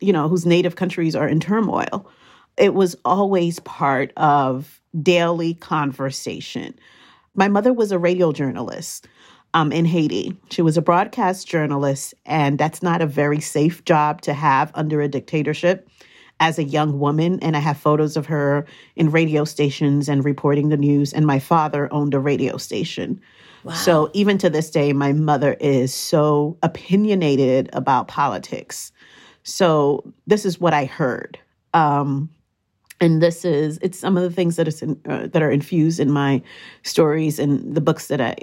you 0.00 0.12
know, 0.14 0.26
whose 0.26 0.46
native 0.46 0.76
countries 0.76 1.14
are 1.14 1.28
in 1.28 1.38
turmoil. 1.38 2.10
It 2.56 2.72
was 2.72 2.96
always 3.04 3.58
part 3.60 4.12
of 4.16 4.80
daily 5.02 5.52
conversation. 5.54 6.74
My 7.34 7.48
mother 7.48 7.72
was 7.72 7.92
a 7.92 7.98
radio 7.98 8.32
journalist 8.32 9.08
um, 9.54 9.72
in 9.72 9.84
Haiti. 9.84 10.36
She 10.50 10.62
was 10.62 10.76
a 10.76 10.82
broadcast 10.82 11.48
journalist, 11.48 12.14
and 12.26 12.58
that's 12.58 12.82
not 12.82 13.02
a 13.02 13.06
very 13.06 13.40
safe 13.40 13.84
job 13.84 14.20
to 14.22 14.34
have 14.34 14.70
under 14.74 15.00
a 15.00 15.08
dictatorship 15.08 15.88
as 16.40 16.58
a 16.58 16.64
young 16.64 16.98
woman. 16.98 17.38
And 17.40 17.56
I 17.56 17.60
have 17.60 17.76
photos 17.78 18.16
of 18.16 18.26
her 18.26 18.66
in 18.96 19.10
radio 19.10 19.44
stations 19.44 20.08
and 20.08 20.24
reporting 20.24 20.68
the 20.68 20.76
news. 20.76 21.12
And 21.12 21.26
my 21.26 21.38
father 21.38 21.92
owned 21.92 22.14
a 22.14 22.18
radio 22.18 22.56
station. 22.56 23.20
Wow. 23.64 23.74
So 23.74 24.10
even 24.12 24.38
to 24.38 24.50
this 24.50 24.70
day, 24.70 24.92
my 24.92 25.12
mother 25.12 25.56
is 25.60 25.94
so 25.94 26.58
opinionated 26.62 27.70
about 27.72 28.08
politics. 28.08 28.90
So 29.44 30.12
this 30.26 30.44
is 30.44 30.60
what 30.60 30.74
I 30.74 30.84
heard. 30.84 31.38
Um, 31.74 32.28
and 33.02 33.20
this 33.20 33.44
is 33.44 33.80
it's 33.82 33.98
some 33.98 34.16
of 34.16 34.22
the 34.22 34.30
things 34.30 34.54
that 34.56 34.68
is 34.68 34.80
in, 34.80 34.98
uh, 35.08 35.26
that 35.26 35.42
are 35.42 35.50
infused 35.50 35.98
in 35.98 36.10
my 36.10 36.40
stories 36.84 37.38
and 37.40 37.74
the 37.74 37.80
books 37.80 38.06
that 38.06 38.20
I, 38.20 38.34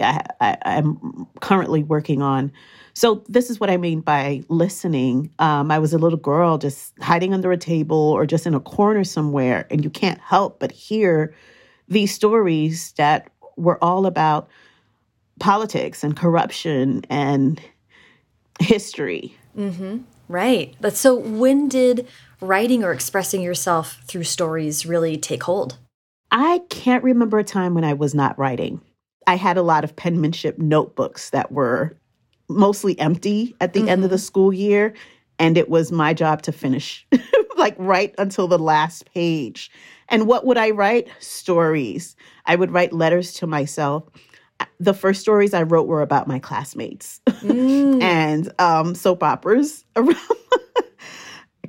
I, 0.42 0.58
I 0.64 0.76
am 0.76 1.26
currently 1.40 1.82
working 1.82 2.22
on. 2.22 2.52
So 2.94 3.24
this 3.30 3.50
is 3.50 3.62
what 3.62 3.70
I 3.70 3.78
mean 3.78 4.02
by 4.02 4.44
listening. 4.50 5.32
Um, 5.40 5.72
I 5.72 5.80
was 5.80 5.94
a 5.94 5.98
little 5.98 6.20
girl 6.20 6.58
just 6.58 6.94
hiding 7.00 7.34
under 7.34 7.54
a 7.54 7.58
table 7.58 7.96
or 7.96 8.26
just 8.26 8.46
in 8.46 8.54
a 8.54 8.60
corner 8.60 9.06
somewhere, 9.06 9.66
and 9.72 9.82
you 9.82 9.90
can't 9.90 10.20
help 10.20 10.60
but 10.60 10.74
hear 10.74 11.34
these 11.88 12.14
stories 12.14 12.92
that 12.98 13.32
were 13.56 13.82
all 13.82 14.06
about 14.06 14.50
politics 15.40 16.04
and 16.04 16.18
corruption 16.18 17.06
and 17.10 17.62
history. 18.60 19.38
Mm-hmm. 19.58 20.00
Right. 20.28 20.76
But 20.82 20.98
so 20.98 21.16
when 21.16 21.70
did 21.70 22.08
writing 22.42 22.84
or 22.84 22.92
expressing 22.92 23.42
yourself 23.42 24.00
through 24.06 24.24
stories 24.24 24.86
really 24.86 25.18
take 25.18 25.44
hold? 25.44 25.78
I 26.32 26.62
can't 26.70 27.04
remember 27.04 27.40
a 27.40 27.44
time 27.44 27.74
when 27.74 27.84
I 27.84 27.94
was 27.94 28.14
not 28.14 28.38
writing. 28.38 28.82
I 29.28 29.36
had 29.36 29.58
a 29.58 29.64
lot 29.64 29.84
of 29.84 29.96
penmanship 29.96 30.58
notebooks 30.58 31.32
that 31.32 31.52
were 31.52 31.96
mostly 32.48 33.00
empty 33.00 33.56
at 33.62 33.74
the 33.74 33.82
mm-hmm. 33.82 33.90
end 33.90 34.04
of 34.04 34.10
the 34.10 34.16
mm-hmm. 34.16 34.24
school 34.24 34.54
year. 34.54 34.94
And 35.38 35.58
it 35.58 35.70
was 35.70 35.92
my 35.92 36.14
job 36.14 36.42
to 36.44 36.52
finish, 36.52 37.08
like, 37.58 37.76
right 37.78 38.14
until 38.18 38.48
the 38.48 38.60
last 38.60 39.06
page. 39.14 39.72
And 40.10 40.28
what 40.28 40.46
would 40.46 40.58
I 40.58 40.72
write? 40.72 41.08
Stories. 41.20 42.16
I 42.46 42.56
would 42.56 42.72
write 42.72 42.92
letters 42.92 43.34
to 43.36 43.48
myself. 43.48 44.04
The 44.80 44.94
first 44.94 45.22
stories 45.22 45.54
I 45.54 45.64
wrote 45.64 45.88
were 45.88 46.02
about 46.02 46.28
my 46.28 46.40
classmates 46.40 47.22
mm. 47.30 48.02
and 48.02 48.52
um, 48.60 48.96
soap 48.96 49.24
operas 49.24 49.86
around 49.96 50.18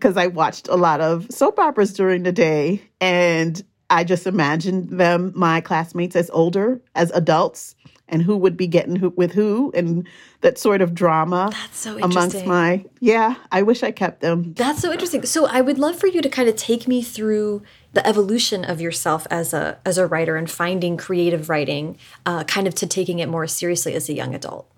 because 0.00 0.16
I 0.16 0.28
watched 0.28 0.66
a 0.68 0.76
lot 0.76 1.00
of 1.00 1.26
soap 1.30 1.58
operas 1.58 1.92
during 1.92 2.22
the 2.22 2.32
day 2.32 2.82
and 3.00 3.62
I 3.90 4.04
just 4.04 4.26
imagined 4.26 4.88
them, 4.88 5.32
my 5.34 5.60
classmates, 5.60 6.16
as 6.16 6.30
older, 6.30 6.80
as 6.94 7.10
adults, 7.10 7.74
and 8.08 8.22
who 8.22 8.36
would 8.36 8.56
be 8.56 8.68
getting 8.68 8.96
who 8.96 9.10
with 9.10 9.32
who, 9.32 9.72
and 9.74 10.06
that 10.40 10.58
sort 10.58 10.80
of 10.80 10.94
drama. 10.94 11.50
That's 11.52 11.76
so 11.76 11.98
Amongst 11.98 12.46
my, 12.46 12.84
yeah, 13.00 13.34
I 13.50 13.62
wish 13.62 13.82
I 13.82 13.90
kept 13.90 14.20
them. 14.20 14.54
That's 14.54 14.80
so 14.80 14.92
interesting. 14.92 15.26
So 15.26 15.46
I 15.46 15.60
would 15.60 15.78
love 15.78 15.98
for 15.98 16.06
you 16.06 16.22
to 16.22 16.28
kind 16.28 16.48
of 16.48 16.56
take 16.56 16.86
me 16.86 17.02
through 17.02 17.62
the 17.92 18.06
evolution 18.06 18.64
of 18.64 18.80
yourself 18.80 19.26
as 19.28 19.52
a 19.52 19.78
as 19.84 19.98
a 19.98 20.06
writer 20.06 20.36
and 20.36 20.48
finding 20.48 20.96
creative 20.96 21.48
writing, 21.48 21.98
uh, 22.24 22.44
kind 22.44 22.68
of 22.68 22.74
to 22.76 22.86
taking 22.86 23.18
it 23.18 23.28
more 23.28 23.46
seriously 23.48 23.94
as 23.94 24.08
a 24.08 24.14
young 24.14 24.34
adult. 24.34 24.70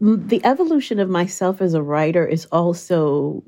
The 0.00 0.44
evolution 0.44 1.00
of 1.00 1.08
myself 1.08 1.60
as 1.60 1.74
a 1.74 1.82
writer 1.82 2.26
is 2.26 2.44
also 2.46 3.42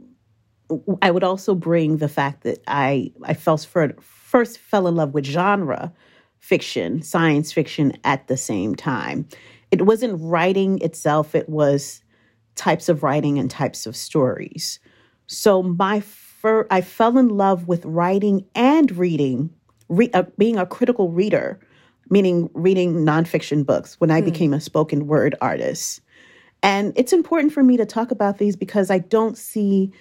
I 1.00 1.10
would 1.10 1.24
also 1.24 1.54
bring 1.54 1.98
the 1.98 2.08
fact 2.08 2.42
that 2.42 2.62
I 2.66 3.12
I 3.24 3.34
felt 3.34 3.64
for, 3.64 3.94
first 4.00 4.58
fell 4.58 4.86
in 4.86 4.96
love 4.96 5.14
with 5.14 5.24
genre 5.24 5.92
fiction, 6.38 7.02
science 7.02 7.52
fiction 7.52 7.92
at 8.04 8.26
the 8.26 8.36
same 8.36 8.74
time. 8.74 9.28
It 9.70 9.86
wasn't 9.86 10.20
writing 10.20 10.80
itself; 10.80 11.34
it 11.34 11.48
was 11.48 12.02
types 12.54 12.88
of 12.88 13.02
writing 13.02 13.38
and 13.38 13.50
types 13.50 13.86
of 13.86 13.96
stories. 13.96 14.78
So 15.26 15.62
my 15.62 16.00
fir- 16.00 16.66
I 16.70 16.80
fell 16.80 17.16
in 17.18 17.28
love 17.28 17.68
with 17.68 17.84
writing 17.84 18.44
and 18.54 18.90
reading, 18.96 19.50
re- 19.88 20.10
uh, 20.12 20.24
being 20.36 20.58
a 20.58 20.66
critical 20.66 21.10
reader, 21.10 21.60
meaning 22.10 22.50
reading 22.52 22.96
nonfiction 23.06 23.64
books 23.64 24.00
when 24.00 24.10
I 24.10 24.20
mm. 24.20 24.26
became 24.26 24.52
a 24.52 24.60
spoken 24.60 25.06
word 25.06 25.34
artist. 25.40 26.00
And 26.62 26.92
it's 26.94 27.12
important 27.12 27.52
for 27.52 27.62
me 27.62 27.76
to 27.76 27.86
talk 27.86 28.10
about 28.10 28.38
these 28.38 28.56
because 28.56 28.90
I 28.90 28.98
don't 28.98 29.36
see 29.36 29.92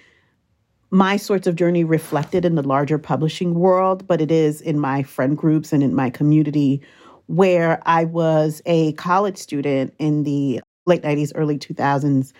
my 0.92 1.16
sorts 1.16 1.46
of 1.46 1.56
journey 1.56 1.84
reflected 1.84 2.44
in 2.44 2.54
the 2.54 2.62
larger 2.62 2.98
publishing 2.98 3.54
world, 3.54 4.06
but 4.06 4.20
it 4.20 4.30
is 4.30 4.60
in 4.60 4.78
my 4.78 5.02
friend 5.02 5.38
groups 5.38 5.72
and 5.72 5.82
in 5.82 5.94
my 5.94 6.10
community 6.10 6.82
where 7.28 7.82
I 7.86 8.04
was 8.04 8.60
a 8.66 8.92
college 8.92 9.38
student 9.38 9.94
in 9.98 10.24
the 10.24 10.60
late 10.84 11.02
90s, 11.02 11.32
early 11.34 11.58
2000s, 11.58 12.34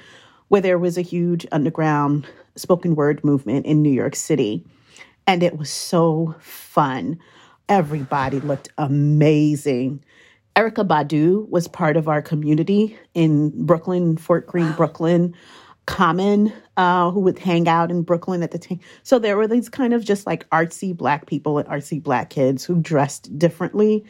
where 0.49 0.61
there 0.61 0.79
was 0.79 0.99
a 0.99 1.03
huge 1.03 1.47
underground 1.51 2.27
spoken 2.55 2.95
word 2.95 3.25
movement 3.25 3.65
in 3.65 3.81
New 3.81 3.91
York 3.91 4.15
City. 4.15 4.63
And 5.27 5.43
it 5.43 5.57
was 5.57 5.71
so 5.71 6.35
fun. 6.39 7.19
Everybody 7.71 8.41
looked 8.41 8.69
amazing. 8.77 10.05
Erykah 10.57 10.87
Badu 10.87 11.49
was 11.49 11.69
part 11.69 11.97
of 11.97 12.07
our 12.07 12.21
community 12.21 12.99
in 13.15 13.65
Brooklyn, 13.65 14.19
Fort 14.19 14.47
Greene, 14.47 14.69
wow. 14.71 14.77
Brooklyn. 14.77 15.35
Common, 15.87 16.53
uh, 16.77 17.11
who 17.11 17.21
would 17.21 17.39
hang 17.39 17.69
out 17.69 17.91
in 17.91 18.03
Brooklyn 18.03 18.43
at 18.43 18.53
the 18.53 18.59
time. 18.59 18.81
So 19.03 19.19
there 19.19 19.37
were 19.37 19.49
these 19.49 19.69
kind 19.69 19.93
of 19.93 20.05
just 20.05 20.27
like 20.27 20.49
artsy 20.51 20.97
black 20.97 21.27
people 21.27 21.59
and 21.59 21.69
artsy 21.69 22.03
black 22.03 22.31
kids 22.31 22.65
who 22.65 22.81
dressed 22.81 23.37
differently. 23.39 24.05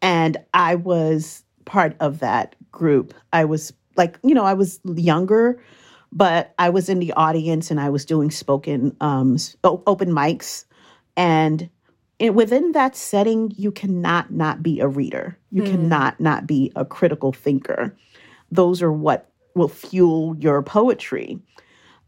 And 0.00 0.36
I 0.54 0.76
was 0.76 1.44
part 1.64 1.96
of 2.00 2.20
that 2.20 2.56
group. 2.72 3.14
I 3.32 3.44
was 3.44 3.72
like, 3.96 4.18
you 4.22 4.34
know, 4.34 4.44
I 4.44 4.54
was 4.54 4.80
younger, 4.84 5.62
but 6.12 6.54
I 6.58 6.70
was 6.70 6.88
in 6.88 6.98
the 6.98 7.12
audience 7.12 7.70
and 7.70 7.80
I 7.80 7.90
was 7.90 8.04
doing 8.04 8.30
spoken 8.30 8.96
um, 9.00 9.36
open 9.64 10.10
mics. 10.10 10.64
And 11.16 11.68
it, 12.18 12.34
within 12.34 12.72
that 12.72 12.96
setting, 12.96 13.52
you 13.56 13.70
cannot 13.70 14.32
not 14.32 14.62
be 14.62 14.80
a 14.80 14.88
reader. 14.88 15.38
You 15.50 15.62
mm. 15.62 15.70
cannot 15.70 16.20
not 16.20 16.46
be 16.46 16.72
a 16.74 16.84
critical 16.84 17.32
thinker. 17.32 17.96
Those 18.50 18.82
are 18.82 18.92
what 18.92 19.30
will 19.54 19.68
fuel 19.68 20.36
your 20.38 20.62
poetry. 20.62 21.38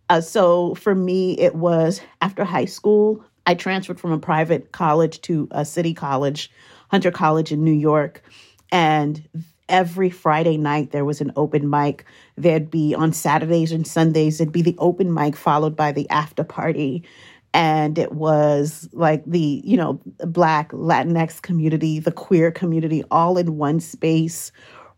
Uh, 0.09 0.21
so 0.21 0.75
for 0.75 0.95
me, 0.95 1.39
it 1.39 1.55
was 1.55 2.01
after 2.21 2.45
high 2.45 2.65
school, 2.65 3.25
I 3.47 3.55
transferred 3.55 4.01
from 4.01 4.13
a 4.13 4.19
private 4.19 4.73
college 4.73 5.21
to 5.23 5.49
a 5.51 5.65
city 5.65 5.95
college, 5.95 6.51
Hunter 6.91 7.11
College 7.11 7.53
in 7.53 7.65
New 7.65 7.73
York. 7.73 8.23
And 8.73 9.27
every 9.69 10.11
Friday 10.11 10.57
night 10.57 10.91
there 10.91 11.05
was 11.05 11.21
an 11.21 11.33
open 11.37 11.71
mic. 11.71 12.05
There'd 12.37 12.71
be 12.71 12.95
on 12.95 13.13
Saturdays 13.13 13.73
and 13.73 13.87
Sundays, 13.87 14.41
it'd 14.41 14.53
be 14.53 14.63
the 14.63 14.77
open 14.79 15.15
mic 15.15 15.37
followed 15.37 15.77
by 15.77 15.93
the 15.93 16.09
after 16.11 16.45
party. 16.45 17.05
And 17.53 17.99
it 17.99 18.13
was 18.13 18.89
like 18.93 19.25
the, 19.25 19.61
you 19.65 19.77
know, 19.77 20.01
Black, 20.19 20.71
Latinx 20.71 21.43
community, 21.43 21.99
the 21.99 22.13
queer 22.13 22.53
community, 22.53 23.03
all 23.11 23.39
in 23.39 23.57
one 23.57 23.81
space, 23.81 24.53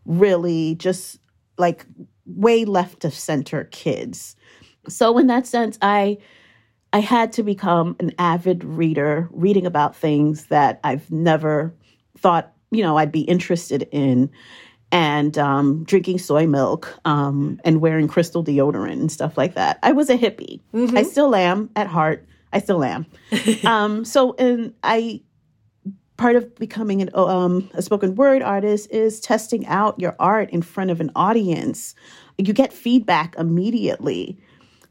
really 0.05 0.75
just 0.75 1.19
like 1.57 1.85
way 2.25 2.65
left 2.65 3.05
of 3.05 3.13
center 3.13 3.65
kids. 3.65 4.35
So 4.87 5.17
in 5.17 5.27
that 5.27 5.47
sense, 5.47 5.77
I 5.81 6.17
I 6.93 6.99
had 6.99 7.33
to 7.33 7.43
become 7.43 7.95
an 7.99 8.13
avid 8.19 8.63
reader, 8.63 9.27
reading 9.31 9.65
about 9.65 9.95
things 9.95 10.45
that 10.47 10.79
I've 10.83 11.09
never 11.11 11.73
thought, 12.19 12.53
you 12.69 12.83
know, 12.83 12.97
I'd 12.97 13.11
be 13.11 13.21
interested 13.21 13.87
in, 13.91 14.29
and 14.91 15.35
um, 15.39 15.83
drinking 15.85 16.19
soy 16.19 16.45
milk 16.45 16.95
um, 17.03 17.59
and 17.65 17.81
wearing 17.81 18.07
crystal 18.07 18.43
deodorant 18.43 18.91
and 18.91 19.11
stuff 19.11 19.39
like 19.39 19.55
that. 19.55 19.79
I 19.81 19.91
was 19.91 20.11
a 20.11 20.17
hippie. 20.17 20.61
Mm-hmm. 20.71 20.95
I 20.95 21.01
still 21.01 21.33
am 21.33 21.71
at 21.75 21.87
heart. 21.87 22.27
I 22.53 22.59
still 22.59 22.83
am. 22.83 23.07
um, 23.65 24.05
so, 24.05 24.35
and 24.37 24.71
I 24.83 25.21
part 26.17 26.35
of 26.35 26.55
becoming 26.55 27.01
an, 27.01 27.09
um, 27.15 27.69
a 27.73 27.81
spoken 27.81 28.15
word 28.15 28.41
artist 28.41 28.89
is 28.91 29.19
testing 29.19 29.65
out 29.67 29.99
your 29.99 30.15
art 30.19 30.49
in 30.51 30.61
front 30.61 30.91
of 30.91 31.01
an 31.01 31.11
audience 31.15 31.95
you 32.37 32.53
get 32.53 32.73
feedback 32.73 33.35
immediately. 33.37 34.37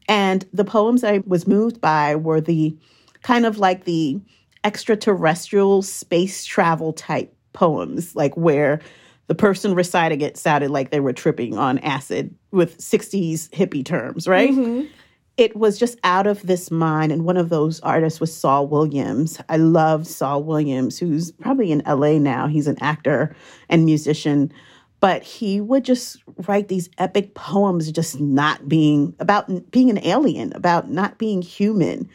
And 0.07 0.45
the 0.53 0.65
poems 0.65 1.03
I 1.03 1.19
was 1.25 1.47
moved 1.47 1.79
by 1.81 2.15
were 2.15 2.41
the 2.41 2.75
kind 3.21 3.45
of 3.45 3.57
like 3.57 3.85
the 3.85 4.19
extraterrestrial 4.63 5.81
space 5.81 6.45
travel 6.45 6.93
type 6.93 7.33
poems, 7.53 8.15
like 8.15 8.35
where 8.35 8.79
the 9.27 9.35
person 9.35 9.73
reciting 9.73 10.21
it 10.21 10.37
sounded 10.37 10.69
like 10.71 10.91
they 10.91 10.99
were 10.99 11.13
tripping 11.13 11.57
on 11.57 11.79
acid 11.79 12.33
with 12.51 12.77
60s 12.77 13.49
hippie 13.49 13.85
terms, 13.85 14.27
right? 14.27 14.51
Mm-hmm. 14.51 14.87
It 15.35 15.55
was 15.55 15.79
just 15.79 15.97
out 16.03 16.27
of 16.27 16.45
this 16.45 16.69
mind. 16.69 17.11
And 17.11 17.25
one 17.25 17.37
of 17.37 17.49
those 17.49 17.79
artists 17.79 18.19
was 18.19 18.35
Saul 18.35 18.67
Williams. 18.67 19.41
I 19.49 19.57
love 19.57 20.05
Saul 20.05 20.43
Williams, 20.43 20.99
who's 20.99 21.31
probably 21.31 21.71
in 21.71 21.81
LA 21.87 22.19
now. 22.19 22.47
He's 22.47 22.67
an 22.67 22.77
actor 22.81 23.35
and 23.69 23.85
musician 23.85 24.51
but 25.03 25.21
he 25.21 25.59
would 25.59 25.83
just 25.83 26.23
write 26.47 26.69
these 26.69 26.89
epic 26.97 27.33
poems 27.33 27.91
just 27.91 28.21
not 28.21 28.69
being 28.69 29.13
about 29.19 29.69
being 29.69 29.89
an 29.89 29.99
alien 30.05 30.53
about 30.55 30.89
not 30.89 31.17
being 31.17 31.41
human 31.41 32.09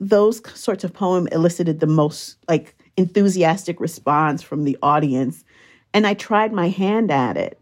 those 0.00 0.40
sorts 0.58 0.82
of 0.82 0.94
poem 0.94 1.28
elicited 1.30 1.80
the 1.80 1.86
most 1.86 2.38
like 2.48 2.74
enthusiastic 2.96 3.78
response 3.78 4.40
from 4.40 4.64
the 4.64 4.78
audience 4.82 5.44
and 5.92 6.06
i 6.06 6.14
tried 6.14 6.54
my 6.54 6.70
hand 6.70 7.10
at 7.10 7.36
it 7.36 7.60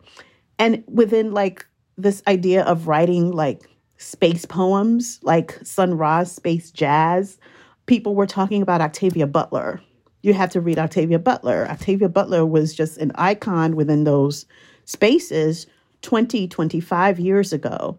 and 0.60 0.84
within 0.86 1.32
like 1.32 1.66
this 1.98 2.22
idea 2.28 2.62
of 2.62 2.86
writing 2.86 3.32
like 3.32 3.68
space 4.00 4.44
poems 4.44 5.20
like 5.22 5.58
sun 5.62 5.96
ra's 5.96 6.32
space 6.32 6.70
jazz 6.70 7.38
people 7.86 8.14
were 8.14 8.26
talking 8.26 8.62
about 8.62 8.80
octavia 8.80 9.26
butler 9.26 9.80
you 10.22 10.34
have 10.34 10.50
to 10.50 10.60
read 10.60 10.78
Octavia 10.78 11.18
Butler. 11.18 11.66
Octavia 11.70 12.08
Butler 12.08 12.44
was 12.44 12.74
just 12.74 12.98
an 12.98 13.12
icon 13.14 13.76
within 13.76 14.04
those 14.04 14.46
spaces 14.84 15.66
20, 16.02 16.48
25 16.48 17.18
years 17.18 17.52
ago. 17.52 17.98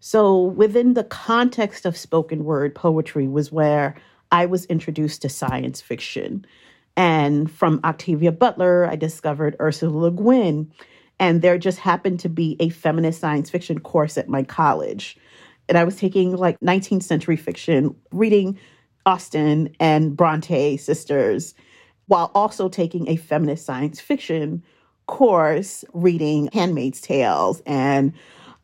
So, 0.00 0.42
within 0.42 0.94
the 0.94 1.04
context 1.04 1.86
of 1.86 1.96
spoken 1.96 2.44
word 2.44 2.74
poetry, 2.74 3.28
was 3.28 3.52
where 3.52 3.94
I 4.32 4.46
was 4.46 4.64
introduced 4.66 5.22
to 5.22 5.28
science 5.28 5.80
fiction. 5.80 6.44
And 6.96 7.50
from 7.50 7.80
Octavia 7.84 8.32
Butler, 8.32 8.86
I 8.86 8.96
discovered 8.96 9.56
Ursula 9.60 9.96
Le 9.96 10.10
Guin. 10.10 10.72
And 11.22 11.40
there 11.40 11.56
just 11.56 11.78
happened 11.78 12.18
to 12.20 12.28
be 12.28 12.56
a 12.58 12.68
feminist 12.70 13.20
science 13.20 13.48
fiction 13.48 13.78
course 13.78 14.18
at 14.18 14.28
my 14.28 14.42
college. 14.42 15.16
And 15.68 15.78
I 15.78 15.84
was 15.84 15.94
taking 15.94 16.36
like 16.36 16.58
19th 16.58 17.04
century 17.04 17.36
fiction, 17.36 17.94
reading 18.10 18.58
Austen 19.06 19.72
and 19.78 20.16
Bronte 20.16 20.76
sisters, 20.78 21.54
while 22.06 22.32
also 22.34 22.68
taking 22.68 23.08
a 23.08 23.14
feminist 23.14 23.64
science 23.64 24.00
fiction 24.00 24.64
course, 25.06 25.84
reading 25.92 26.48
Handmaid's 26.52 27.00
Tales 27.00 27.62
and 27.66 28.12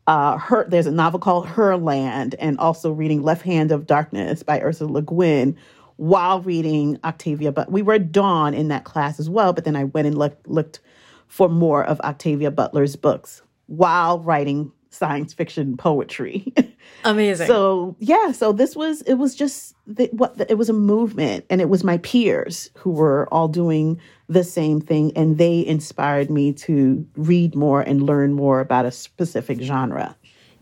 uh, 0.08 0.36
her, 0.38 0.66
there's 0.68 0.86
a 0.86 0.90
novel 0.90 1.20
called 1.20 1.46
Herland, 1.46 2.34
and 2.40 2.58
also 2.58 2.90
reading 2.90 3.22
Left 3.22 3.42
Hand 3.42 3.70
of 3.70 3.86
Darkness 3.86 4.42
by 4.42 4.60
Ursula 4.60 4.90
Le 4.90 5.02
Guin 5.02 5.56
while 5.96 6.40
reading 6.40 6.98
Octavia. 7.04 7.52
But 7.52 7.70
we 7.70 7.82
were 7.82 7.98
Dawn 7.98 8.52
in 8.54 8.66
that 8.68 8.84
class 8.84 9.20
as 9.20 9.30
well. 9.30 9.52
But 9.52 9.64
then 9.64 9.76
I 9.76 9.84
went 9.84 10.08
and 10.08 10.18
looked, 10.18 10.48
looked 10.48 10.80
for 11.28 11.48
more 11.48 11.84
of 11.84 12.00
Octavia 12.00 12.50
Butler's 12.50 12.96
books 12.96 13.42
while 13.66 14.18
writing 14.20 14.72
science 14.90 15.32
fiction 15.32 15.76
poetry. 15.76 16.52
Amazing. 17.04 17.46
so 17.46 17.96
yeah, 18.00 18.32
so 18.32 18.52
this 18.52 18.74
was 18.74 19.02
it 19.02 19.14
was 19.14 19.34
just 19.34 19.74
the, 19.86 20.08
what 20.12 20.38
the, 20.38 20.50
it 20.50 20.56
was 20.56 20.68
a 20.68 20.74
movement, 20.74 21.44
and 21.50 21.60
it 21.60 21.68
was 21.68 21.84
my 21.84 21.98
peers 21.98 22.70
who 22.76 22.90
were 22.90 23.28
all 23.32 23.48
doing 23.48 24.00
the 24.28 24.44
same 24.44 24.80
thing, 24.80 25.12
and 25.16 25.38
they 25.38 25.64
inspired 25.64 26.30
me 26.30 26.52
to 26.52 27.06
read 27.16 27.54
more 27.54 27.80
and 27.80 28.02
learn 28.02 28.32
more 28.32 28.60
about 28.60 28.86
a 28.86 28.90
specific 28.90 29.60
genre. 29.60 30.16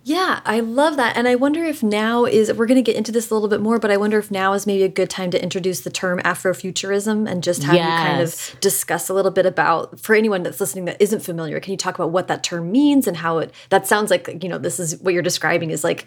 Yeah, 0.09 0.41
I 0.45 0.61
love 0.61 0.99
that. 0.99 1.17
And 1.17 1.27
I 1.27 1.35
wonder 1.35 1.65
if 1.65 1.83
now 1.83 2.27
is, 2.27 2.53
we're 2.53 2.67
going 2.67 2.77
to 2.77 2.83
get 2.83 2.95
into 2.95 3.11
this 3.11 3.29
a 3.29 3.35
little 3.35 3.49
bit 3.49 3.61
more, 3.61 3.81
but 3.81 3.91
I 3.91 3.97
wonder 3.97 4.21
if 4.21 4.31
now 4.31 4.53
is 4.53 4.65
maybe 4.65 4.85
a 4.85 4.89
good 4.89 5.11
time 5.11 5.33
to 5.33 5.43
introduce 5.43 5.81
the 5.81 5.91
term 5.91 6.21
Afrofuturism 6.21 7.29
and 7.29 7.43
just 7.43 7.65
have 7.65 7.75
yes. 7.75 7.89
you 7.89 8.07
kind 8.07 8.23
of 8.23 8.61
discuss 8.61 9.09
a 9.09 9.15
little 9.15 9.33
bit 9.33 9.47
about, 9.47 9.99
for 9.99 10.15
anyone 10.15 10.45
that's 10.45 10.61
listening 10.61 10.85
that 10.85 11.03
isn't 11.03 11.25
familiar, 11.25 11.59
can 11.59 11.73
you 11.73 11.77
talk 11.77 11.97
about 11.97 12.13
what 12.13 12.29
that 12.29 12.45
term 12.45 12.71
means 12.71 13.09
and 13.09 13.17
how 13.17 13.39
it, 13.39 13.53
that 13.71 13.89
sounds 13.89 14.13
like, 14.13 14.45
you 14.45 14.49
know, 14.49 14.59
this 14.59 14.79
is 14.79 14.97
what 15.01 15.13
you're 15.13 15.25
describing 15.25 15.73
is 15.73 15.83
like 15.83 16.07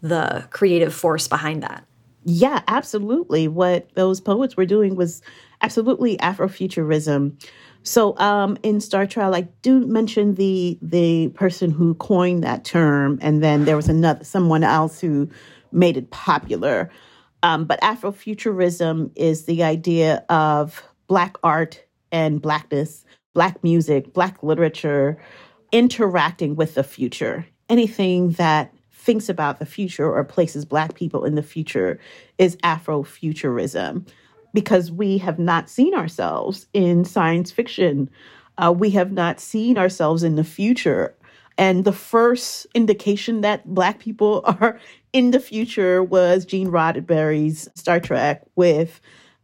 the 0.00 0.46
creative 0.50 0.94
force 0.94 1.26
behind 1.26 1.64
that. 1.64 1.84
Yeah, 2.22 2.62
absolutely. 2.68 3.48
What 3.48 3.92
those 3.96 4.20
poets 4.20 4.56
were 4.56 4.64
doing 4.64 4.94
was 4.94 5.22
absolutely 5.60 6.18
Afrofuturism 6.18 7.44
so 7.82 8.16
um, 8.18 8.58
in 8.62 8.80
Star 8.80 9.06
Child, 9.06 9.34
I 9.34 9.42
do 9.62 9.86
mention 9.86 10.34
the 10.34 10.78
the 10.82 11.28
person 11.28 11.70
who 11.70 11.94
coined 11.94 12.44
that 12.44 12.64
term, 12.64 13.18
and 13.22 13.42
then 13.42 13.64
there 13.64 13.76
was 13.76 13.88
another 13.88 14.24
someone 14.24 14.62
else 14.62 15.00
who 15.00 15.28
made 15.72 15.96
it 15.96 16.10
popular. 16.10 16.90
Um, 17.42 17.64
but 17.64 17.80
Afrofuturism 17.80 19.10
is 19.16 19.46
the 19.46 19.62
idea 19.62 20.24
of 20.28 20.82
Black 21.06 21.36
art 21.42 21.82
and 22.12 22.42
Blackness, 22.42 23.04
Black 23.32 23.62
music, 23.64 24.12
Black 24.12 24.42
literature 24.42 25.18
interacting 25.72 26.56
with 26.56 26.74
the 26.74 26.84
future. 26.84 27.46
Anything 27.70 28.32
that 28.32 28.74
thinks 28.92 29.28
about 29.30 29.58
the 29.58 29.66
future 29.66 30.12
or 30.12 30.22
places 30.24 30.66
Black 30.66 30.94
people 30.94 31.24
in 31.24 31.34
the 31.34 31.42
future 31.42 31.98
is 32.36 32.56
Afrofuturism 32.56 34.06
because 34.52 34.90
we 34.90 35.18
have 35.18 35.38
not 35.38 35.68
seen 35.68 35.94
ourselves 35.94 36.66
in 36.72 37.04
science 37.04 37.50
fiction. 37.50 38.10
Uh, 38.58 38.72
we 38.76 38.90
have 38.90 39.12
not 39.12 39.40
seen 39.40 39.78
ourselves 39.78 40.22
in 40.22 40.36
the 40.36 40.44
future. 40.44 41.14
And 41.56 41.84
the 41.84 41.92
first 41.92 42.66
indication 42.74 43.42
that 43.42 43.66
Black 43.66 43.98
people 43.98 44.42
are 44.60 44.80
in 45.12 45.30
the 45.30 45.40
future 45.40 46.02
was 46.02 46.44
Gene 46.44 46.68
Roddenberry's 46.68 47.68
Star 47.74 48.00
Trek 48.00 48.42
with 48.56 49.00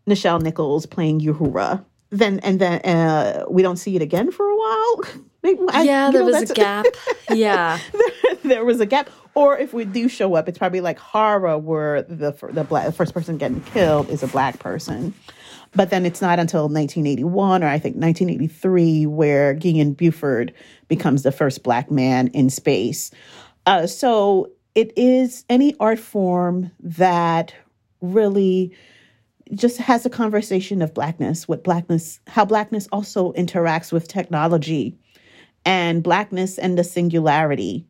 Nichelle 0.09 0.41
Nichols 0.41 0.87
playing 0.87 1.21
Uhura. 1.21 1.85
Then 2.11 2.39
and 2.41 2.61
then 2.61 2.81
uh, 2.83 3.45
we 3.51 3.63
don't 3.63 3.77
see 3.77 3.97
it 3.97 4.03
again 4.03 4.31
for 4.31 4.47
a 4.47 4.57
while. 4.57 5.01
I, 5.71 5.83
yeah, 5.83 6.11
there 6.11 6.23
know, 6.23 6.27
was 6.27 6.51
a 6.51 6.55
gap. 6.55 6.87
yeah, 7.31 7.79
there, 7.93 8.35
there, 8.45 8.65
was 8.65 8.81
a 8.81 8.87
gap. 8.87 9.11
Or 9.35 9.57
if 9.59 9.73
we 9.73 9.85
do 9.85 10.09
show 10.09 10.35
up, 10.35 10.49
it's 10.49 10.59
probably 10.59 10.81
like 10.81 10.99
Hara, 10.99 11.59
where 11.59 12.03
the 12.03 12.33
the 12.53 12.65
black 12.65 12.87
the 12.87 12.93
first 12.93 13.15
person 13.15 13.37
getting 13.39 13.61
killed 13.63 14.09
is 14.11 14.23
a 14.23 14.29
black 14.29 14.59
person. 14.59 15.15
But 15.75 15.91
then 15.91 16.07
it's 16.07 16.23
not 16.23 16.39
until 16.39 16.63
1981 16.63 17.63
or 17.63 17.67
I 17.67 17.79
think 17.79 17.97
1983 17.97 19.07
where 19.07 19.55
Guion 19.55 19.95
Bluford 19.95 20.53
becomes 20.89 21.23
the 21.23 21.33
first 21.33 21.63
black 21.63 21.91
man 21.91 22.29
in 22.29 22.49
space. 22.49 23.11
Uh, 23.67 23.87
so 23.87 24.51
it 24.75 24.93
is 24.97 25.45
any 25.51 25.75
art 25.79 25.99
form 25.99 26.71
that 26.81 27.53
really 28.01 28.73
just 29.55 29.79
has 29.79 30.05
a 30.07 30.11
conversation 30.11 30.83
of 30.83 30.95
blackness, 30.95 31.47
what 31.47 31.63
blackness, 31.63 32.21
how 32.27 32.45
blackness 32.45 32.89
also 32.91 33.33
interacts 33.33 33.93
with 33.93 34.09
technology 34.09 34.97
and 35.67 36.03
blackness 36.03 36.59
and 36.59 36.79
the 36.79 36.85
singularity. 36.85 37.85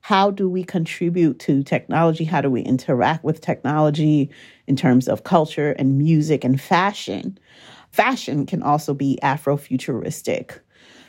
How 0.00 0.30
do 0.30 0.48
we 0.48 0.62
contribute 0.62 1.40
to 1.40 1.64
technology? 1.64 2.24
How 2.24 2.40
do 2.40 2.48
we 2.48 2.62
interact 2.62 3.24
with 3.24 3.40
technology 3.40 4.30
in 4.68 4.76
terms 4.76 5.08
of 5.08 5.24
culture 5.24 5.72
and 5.72 5.98
music 5.98 6.44
and 6.44 6.60
fashion? 6.60 7.36
Fashion 7.90 8.46
can 8.46 8.62
also 8.62 8.94
be 8.94 9.18
Afrofuturistic. 9.22 10.60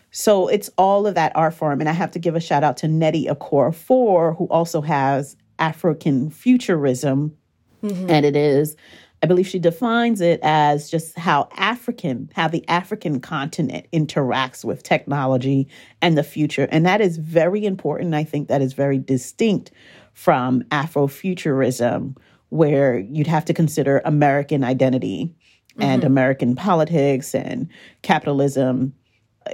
So 0.10 0.48
it's 0.48 0.72
all 0.78 1.06
of 1.06 1.14
that 1.14 1.32
art 1.36 1.54
form. 1.54 1.80
And 1.80 1.88
I 1.88 1.94
have 1.94 2.12
to 2.12 2.20
give 2.20 2.36
a 2.36 2.40
shout 2.40 2.64
out 2.64 2.78
to 2.78 2.88
Nnedi 2.88 3.28
Okorafor, 3.28 4.36
who 4.36 4.46
also 4.46 4.82
has 4.82 5.36
African 5.60 6.32
futurism. 6.32 7.38
Mm-hmm. 7.84 8.10
And 8.10 8.26
it 8.26 8.36
is, 8.36 8.76
I 9.24 9.26
believe 9.28 9.48
she 9.48 9.60
defines 9.60 10.22
it 10.22 10.40
as 10.44 10.92
just 10.92 11.18
how 11.18 11.50
African, 11.58 12.30
how 12.36 12.48
the 12.48 12.68
African 12.68 13.20
continent 13.20 13.88
interacts 13.92 14.64
with 14.64 14.84
technology 14.84 15.68
and 16.02 16.18
the 16.18 16.24
future. 16.24 16.68
And 16.72 16.86
that 16.86 17.02
is 17.02 17.18
very 17.18 17.66
important. 17.66 18.14
I 18.14 18.24
think 18.24 18.48
that 18.48 18.62
is 18.62 18.74
very 18.74 19.00
distinct 19.00 19.72
from 20.14 20.62
Afrofuturism, 20.66 22.16
where 22.50 23.00
you'd 23.00 23.28
have 23.28 23.46
to 23.46 23.54
consider 23.54 24.02
American 24.06 24.64
identity 24.64 25.34
and 25.80 26.02
mm-hmm. 26.02 26.08
American 26.08 26.56
politics 26.56 27.34
and 27.34 27.68
capitalism 28.04 28.94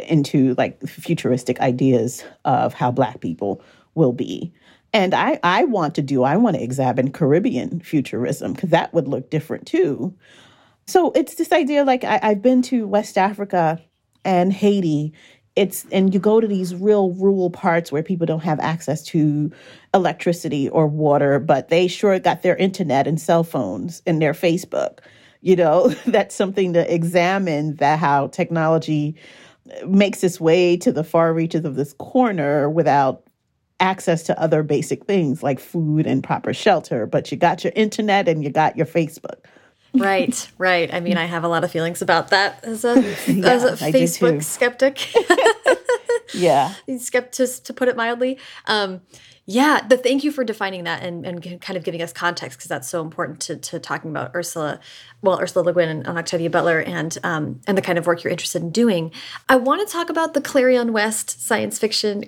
into 0.07 0.55
like 0.55 0.81
futuristic 0.87 1.59
ideas 1.59 2.23
of 2.45 2.73
how 2.73 2.91
black 2.91 3.21
people 3.21 3.61
will 3.95 4.13
be 4.13 4.51
and 4.93 5.13
i 5.13 5.39
i 5.43 5.63
want 5.63 5.95
to 5.95 6.01
do 6.01 6.23
i 6.23 6.37
want 6.37 6.55
to 6.55 6.63
examine 6.63 7.11
caribbean 7.11 7.79
futurism 7.79 8.53
because 8.53 8.69
that 8.69 8.93
would 8.93 9.07
look 9.07 9.29
different 9.29 9.67
too. 9.67 10.15
So 10.85 11.11
it's 11.11 11.35
this 11.35 11.51
idea 11.51 11.83
like 11.85 12.03
I, 12.03 12.19
i've 12.21 12.41
been 12.41 12.61
to 12.63 12.87
west 12.87 13.17
africa 13.17 13.81
and 14.25 14.53
haiti. 14.53 15.13
It's 15.55 15.85
and 15.91 16.13
you 16.13 16.19
go 16.19 16.39
to 16.39 16.47
these 16.47 16.73
real 16.73 17.11
rural 17.11 17.51
parts 17.51 17.91
where 17.91 18.01
people 18.01 18.25
don't 18.25 18.43
have 18.43 18.59
access 18.59 19.03
to 19.03 19.51
electricity 19.93 20.69
or 20.69 20.87
water 20.87 21.39
but 21.39 21.69
they 21.69 21.87
sure 21.87 22.17
got 22.19 22.41
their 22.41 22.55
internet 22.55 23.07
and 23.07 23.19
cell 23.19 23.43
phones 23.43 24.01
and 24.05 24.21
their 24.21 24.33
facebook 24.33 24.99
you 25.43 25.55
know? 25.55 25.89
That's 26.07 26.33
something 26.33 26.73
to 26.73 26.91
examine 26.91 27.75
that 27.75 27.99
how 27.99 28.27
technology 28.27 29.15
makes 29.85 30.23
its 30.23 30.41
way 30.41 30.75
to 30.77 30.91
the 30.91 31.03
far 31.03 31.33
reaches 31.33 31.63
of 31.63 31.75
this 31.75 31.93
corner 31.93 32.69
without 32.69 33.23
access 33.83 34.23
to 34.23 34.41
other 34.41 34.63
basic 34.63 35.05
things 35.05 35.43
like 35.43 35.59
food 35.59 36.07
and 36.07 36.23
proper 36.23 36.53
shelter, 36.53 37.05
but 37.05 37.31
you 37.31 37.37
got 37.37 37.63
your 37.63 37.73
internet 37.75 38.27
and 38.29 38.43
you 38.43 38.49
got 38.49 38.77
your 38.77 38.85
Facebook. 38.85 39.43
right, 39.93 40.49
right. 40.57 40.91
I 40.91 41.01
mean, 41.01 41.17
I 41.17 41.25
have 41.25 41.43
a 41.43 41.47
lot 41.49 41.63
of 41.63 41.71
feelings 41.71 42.01
about 42.01 42.29
that 42.29 42.63
as 42.63 42.85
a 42.85 42.95
yeah, 43.27 43.47
as 43.51 43.63
a 43.63 43.73
Facebook 43.73 44.41
skeptic. 44.41 45.13
yeah, 46.33 46.73
skeptic 46.97 47.49
to 47.65 47.73
put 47.73 47.89
it 47.89 47.97
mildly. 47.97 48.39
Um, 48.65 49.01
yeah, 49.45 49.85
the 49.85 49.97
thank 49.97 50.23
you 50.23 50.31
for 50.31 50.45
defining 50.45 50.85
that 50.85 51.03
and, 51.03 51.25
and 51.25 51.41
kind 51.59 51.75
of 51.75 51.83
giving 51.83 52.01
us 52.01 52.13
context 52.13 52.57
because 52.57 52.69
that's 52.69 52.87
so 52.87 53.01
important 53.01 53.41
to, 53.41 53.57
to 53.57 53.79
talking 53.79 54.09
about 54.09 54.33
Ursula, 54.33 54.79
well, 55.21 55.37
Ursula 55.37 55.65
Le 55.65 55.73
Guin 55.73 55.89
and, 55.89 56.07
and 56.07 56.17
Octavia 56.17 56.49
Butler 56.49 56.79
and 56.79 57.17
um, 57.23 57.59
and 57.67 57.77
the 57.77 57.81
kind 57.81 57.97
of 57.97 58.07
work 58.07 58.23
you're 58.23 58.31
interested 58.31 58.61
in 58.61 58.69
doing. 58.69 59.11
I 59.49 59.57
want 59.57 59.85
to 59.85 59.91
talk 59.91 60.09
about 60.09 60.33
the 60.33 60.39
Clarion 60.39 60.93
West 60.93 61.45
science 61.45 61.77
fiction. 61.77 62.23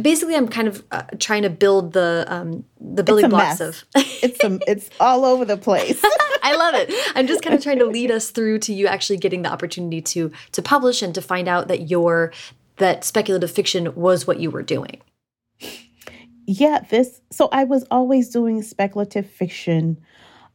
Basically, 0.00 0.36
I'm 0.36 0.46
kind 0.46 0.68
of 0.68 0.84
uh, 0.92 1.02
trying 1.18 1.42
to 1.42 1.50
build 1.50 1.94
the 1.94 2.26
um, 2.28 2.64
the 2.80 3.02
building 3.02 3.28
blocks 3.28 3.58
mess. 3.58 3.82
of. 3.82 3.84
it's 4.22 4.44
a, 4.44 4.60
it's 4.68 4.88
all 5.00 5.24
over 5.24 5.44
the 5.44 5.56
place. 5.56 6.00
I 6.44 6.54
love 6.54 6.76
it. 6.76 6.92
I'm 7.16 7.26
just 7.26 7.42
kind 7.42 7.56
of 7.56 7.62
trying 7.62 7.80
to 7.80 7.86
lead 7.86 8.12
us 8.12 8.30
through 8.30 8.60
to 8.60 8.72
you 8.72 8.86
actually 8.86 9.16
getting 9.16 9.42
the 9.42 9.50
opportunity 9.50 10.00
to 10.00 10.30
to 10.52 10.62
publish 10.62 11.02
and 11.02 11.12
to 11.16 11.22
find 11.22 11.48
out 11.48 11.66
that 11.66 11.90
your 11.90 12.32
that 12.76 13.02
speculative 13.02 13.50
fiction 13.50 13.92
was 13.96 14.28
what 14.28 14.38
you 14.38 14.48
were 14.48 14.62
doing 14.62 15.00
yeah, 16.46 16.80
this 16.90 17.20
so 17.30 17.48
I 17.52 17.64
was 17.64 17.84
always 17.90 18.28
doing 18.28 18.62
speculative 18.62 19.28
fiction. 19.28 20.00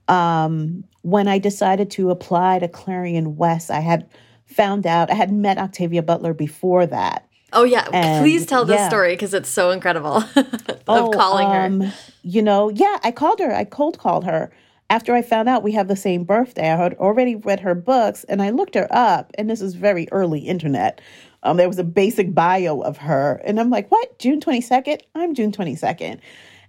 Um, 0.08 0.86
when 1.02 1.28
I 1.28 1.38
decided 1.38 1.92
to 1.92 2.12
apply 2.12 2.60
to 2.60 2.68
Clarion 2.68 3.36
West, 3.36 3.70
I 3.70 3.80
had 3.80 4.10
found 4.46 4.88
out 4.88 5.12
I 5.12 5.16
had 5.16 5.32
met 5.32 5.58
Octavia 5.58 6.02
Butler 6.02 6.34
before 6.34 6.86
that. 6.86 7.28
Oh 7.54 7.64
yeah, 7.64 7.88
and, 7.94 8.22
please 8.22 8.46
tell 8.46 8.66
this 8.66 8.80
yeah. 8.80 8.90
story 8.90 9.14
because 9.14 9.34
it's 9.34 9.50
so 9.50 9.72
incredible 9.72 10.18
of 10.36 10.78
oh, 10.88 11.12
calling 11.12 11.48
um, 11.48 11.82
her. 11.82 11.94
You 12.22 12.42
know, 12.42 12.70
yeah, 12.70 12.98
I 13.04 13.12
called 13.12 13.40
her. 13.40 13.54
I 13.54 13.64
cold 13.64 14.00
called 14.00 14.26
her 14.26 14.52
after 14.90 15.14
I 15.14 15.22
found 15.22 15.50
out 15.50 15.64
we 15.64 15.74
have 15.74 15.88
the 15.88 15.96
same 15.96 16.24
birthday. 16.24 16.72
I 16.72 16.76
had 16.76 16.94
already 16.96 17.36
read 17.36 17.62
her 17.62 17.76
books, 17.76 18.24
and 18.26 18.42
I 18.42 18.50
looked 18.50 18.76
her 18.76 18.88
up. 18.92 19.32
And 19.38 19.50
this 19.50 19.62
is 19.62 19.76
very 19.76 20.08
early 20.12 20.40
internet, 20.40 21.02
um, 21.44 21.58
there 21.58 21.68
was 21.68 21.80
a 21.80 21.84
basic 21.84 22.34
bio 22.34 22.82
of 22.82 22.98
her. 22.98 23.42
And 23.46 23.60
I'm 23.60 23.70
like, 23.70 23.90
what? 23.90 24.20
June 24.20 24.40
22nd? 24.40 25.02
I'm 25.16 25.34
June 25.34 25.52
22nd. 25.52 26.20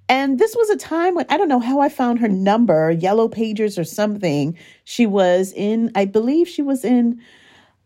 And 0.08 0.38
this 0.38 0.56
was 0.56 0.70
a 0.70 0.76
time 0.76 1.14
when 1.14 1.26
I 1.28 1.36
don't 1.36 1.48
know 1.48 1.60
how 1.60 1.80
I 1.80 1.88
found 1.88 2.18
her 2.20 2.28
number, 2.28 2.90
Yellow 2.90 3.28
Pages 3.28 3.78
or 3.78 3.84
something. 3.84 4.56
She 4.84 5.04
was 5.04 5.52
in, 5.52 5.90
I 5.94 6.06
believe 6.06 6.48
she 6.48 6.62
was 6.62 6.84
in 6.84 7.20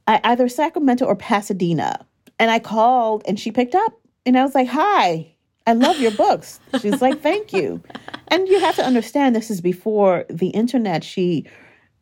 either 0.06 0.48
Sacramento 0.48 1.04
or 1.04 1.16
Pasadena. 1.16 2.04
And 2.38 2.50
I 2.50 2.58
called 2.58 3.22
and 3.26 3.38
she 3.38 3.50
picked 3.50 3.74
up. 3.74 3.98
And 4.24 4.38
I 4.38 4.44
was 4.44 4.54
like, 4.54 4.68
hi, 4.68 5.34
I 5.66 5.72
love 5.72 5.98
your 5.98 6.12
books. 6.12 6.60
She's 6.80 7.02
like, 7.02 7.20
thank 7.20 7.52
you. 7.52 7.82
And 8.28 8.48
you 8.48 8.60
have 8.60 8.76
to 8.76 8.84
understand 8.84 9.34
this 9.34 9.50
is 9.50 9.60
before 9.60 10.24
the 10.30 10.48
internet. 10.48 11.02
She 11.02 11.46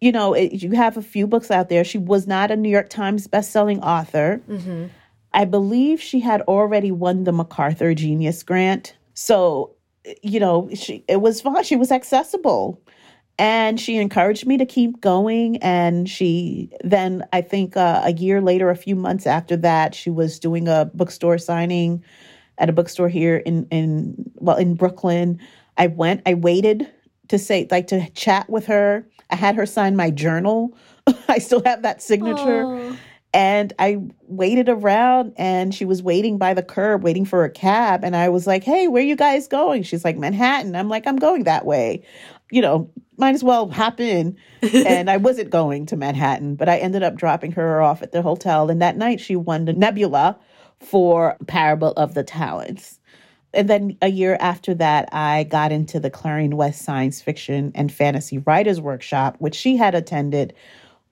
you 0.01 0.13
know, 0.13 0.33
it, 0.33 0.63
you 0.63 0.73
have 0.73 0.97
a 0.97 1.03
few 1.03 1.27
books 1.27 1.51
out 1.51 1.69
there. 1.69 1.85
She 1.85 1.99
was 1.99 2.27
not 2.27 2.51
a 2.51 2.57
New 2.57 2.71
York 2.71 2.89
Times 2.89 3.29
bestselling 3.29 3.83
author. 3.83 4.41
Mm-hmm. 4.49 4.87
I 5.33 5.45
believe 5.45 6.01
she 6.01 6.21
had 6.21 6.41
already 6.43 6.91
won 6.91 7.25
the 7.25 7.33
MacArthur 7.33 7.95
Genius 7.95 8.43
Grant. 8.43 8.97
So, 9.15 9.77
you 10.23 10.41
know, 10.41 10.71
she 10.75 11.05
it 11.07 11.21
was 11.21 11.41
fun. 11.41 11.63
She 11.65 11.77
was 11.77 11.93
accessible. 11.93 12.81
And 13.39 13.81
she 13.81 13.97
encouraged 13.97 14.47
me 14.47 14.59
to 14.59 14.67
keep 14.67 15.01
going. 15.01 15.57
And 15.59 16.09
she 16.09 16.71
then, 16.85 17.27
I 17.33 17.41
think 17.41 17.75
uh, 17.75 18.03
a 18.05 18.13
year 18.13 18.43
later, 18.43 18.69
a 18.69 18.77
few 18.77 18.95
months 18.95 19.27
after 19.27 19.57
that, 19.59 19.95
she 19.95 20.11
was 20.11 20.39
doing 20.39 20.69
a 20.69 20.91
bookstore 20.93 21.39
signing 21.39 22.05
at 22.59 22.69
a 22.69 22.73
bookstore 22.73 23.09
here 23.09 23.39
in, 23.39 23.67
in 23.71 24.31
well, 24.35 24.59
in 24.59 24.75
Brooklyn. 24.75 25.41
I 25.79 25.87
went, 25.87 26.21
I 26.27 26.35
waited 26.35 26.87
to 27.31 27.39
say, 27.39 27.67
like, 27.71 27.89
to 27.89 28.09
chat 28.11 28.49
with 28.49 28.67
her 28.67 29.07
I 29.31 29.37
had 29.37 29.57
her 29.57 29.67
sign 29.67 29.97
my 29.97 30.11
journal. 30.11 30.77
I 31.29 31.39
still 31.39 31.63
have 31.65 31.83
that 31.83 32.03
signature. 32.03 32.65
Aww. 32.65 32.97
And 33.33 33.73
I 33.79 33.99
waited 34.27 34.69
around 34.69 35.35
and 35.37 35.73
she 35.73 35.85
was 35.85 36.03
waiting 36.03 36.37
by 36.37 36.53
the 36.53 36.65
curb, 36.65 37.05
waiting 37.05 37.25
for 37.25 37.45
a 37.45 37.51
cab. 37.51 38.05
And 38.05 38.17
I 38.17 38.29
was 38.29 38.45
like, 38.45 38.65
hey, 38.65 38.89
where 38.89 39.05
you 39.05 39.15
guys 39.15 39.47
going? 39.47 39.85
She's 39.85 40.05
like, 40.05 40.19
Manhattan. 40.19 40.75
I'm 40.75 40.89
like, 40.89 41.07
I'm 41.07 41.17
going 41.17 41.45
that 41.45 41.65
way. 41.65 42.03
You 42.51 42.61
know, 42.61 42.91
might 43.19 43.37
as 43.37 43.45
well 43.45 43.71
hop 43.71 44.01
in. 44.01 44.37
and 44.63 45.09
I 45.09 45.17
wasn't 45.17 45.51
going 45.51 45.87
to 45.87 45.97
Manhattan, 45.97 46.57
but 46.57 46.69
I 46.69 46.79
ended 46.79 47.05
up 47.05 47.15
dropping 47.15 47.53
her 47.53 47.81
off 47.81 48.03
at 48.03 48.11
the 48.11 48.21
hotel. 48.21 48.69
And 48.69 48.83
that 48.83 48.97
night 48.97 49.21
she 49.21 49.37
won 49.37 49.65
the 49.65 49.75
Nebula 49.75 50.37
for 50.81 51.37
Parable 51.47 51.93
of 51.93 52.15
the 52.15 52.25
Talents 52.25 52.99
and 53.53 53.69
then 53.69 53.97
a 54.01 54.09
year 54.09 54.37
after 54.41 54.75
that, 54.75 55.09
I 55.13 55.45
got 55.45 55.73
into 55.73 55.99
the 55.99 56.11
Clarion 56.11 56.57
West 56.57 56.83
Science 56.83 57.21
Fiction 57.21 57.73
and 57.75 57.93
Fantasy 57.93 58.39
Writers 58.39 58.81
Workshop, 58.81 59.37
which 59.39 59.55
she 59.55 59.77
had 59.77 59.95
attended 59.95 60.55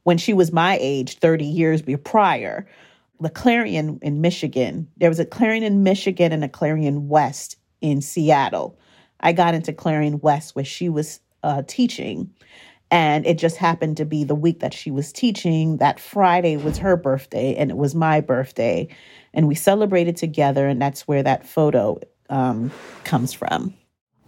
when 0.04 0.18
she 0.18 0.32
was 0.32 0.52
my 0.52 0.78
age, 0.80 1.18
30 1.18 1.44
years 1.44 1.82
prior. 2.04 2.66
The 3.20 3.30
Clarion 3.30 3.98
in 4.00 4.20
Michigan. 4.20 4.86
There 4.98 5.08
was 5.08 5.18
a 5.18 5.24
Clarion 5.24 5.64
in 5.64 5.82
Michigan 5.82 6.32
and 6.32 6.44
a 6.44 6.48
Clarion 6.48 7.08
West 7.08 7.56
in 7.80 8.00
Seattle. 8.00 8.78
I 9.20 9.32
got 9.32 9.54
into 9.54 9.72
Clarion 9.72 10.20
West 10.20 10.54
where 10.54 10.64
she 10.64 10.88
was 10.88 11.18
uh, 11.42 11.62
teaching. 11.66 12.32
And 12.90 13.26
it 13.26 13.36
just 13.36 13.56
happened 13.56 13.96
to 13.98 14.04
be 14.04 14.24
the 14.24 14.34
week 14.34 14.60
that 14.60 14.72
she 14.72 14.90
was 14.90 15.12
teaching. 15.12 15.76
That 15.78 16.00
Friday 16.00 16.56
was 16.56 16.78
her 16.78 16.96
birthday, 16.96 17.54
and 17.56 17.70
it 17.70 17.76
was 17.76 17.94
my 17.94 18.20
birthday. 18.20 18.88
And 19.34 19.46
we 19.46 19.54
celebrated 19.54 20.16
together, 20.16 20.66
and 20.66 20.80
that's 20.80 21.06
where 21.06 21.22
that 21.22 21.46
photo 21.46 22.00
um, 22.28 22.70
comes 23.04 23.32
from. 23.32 23.74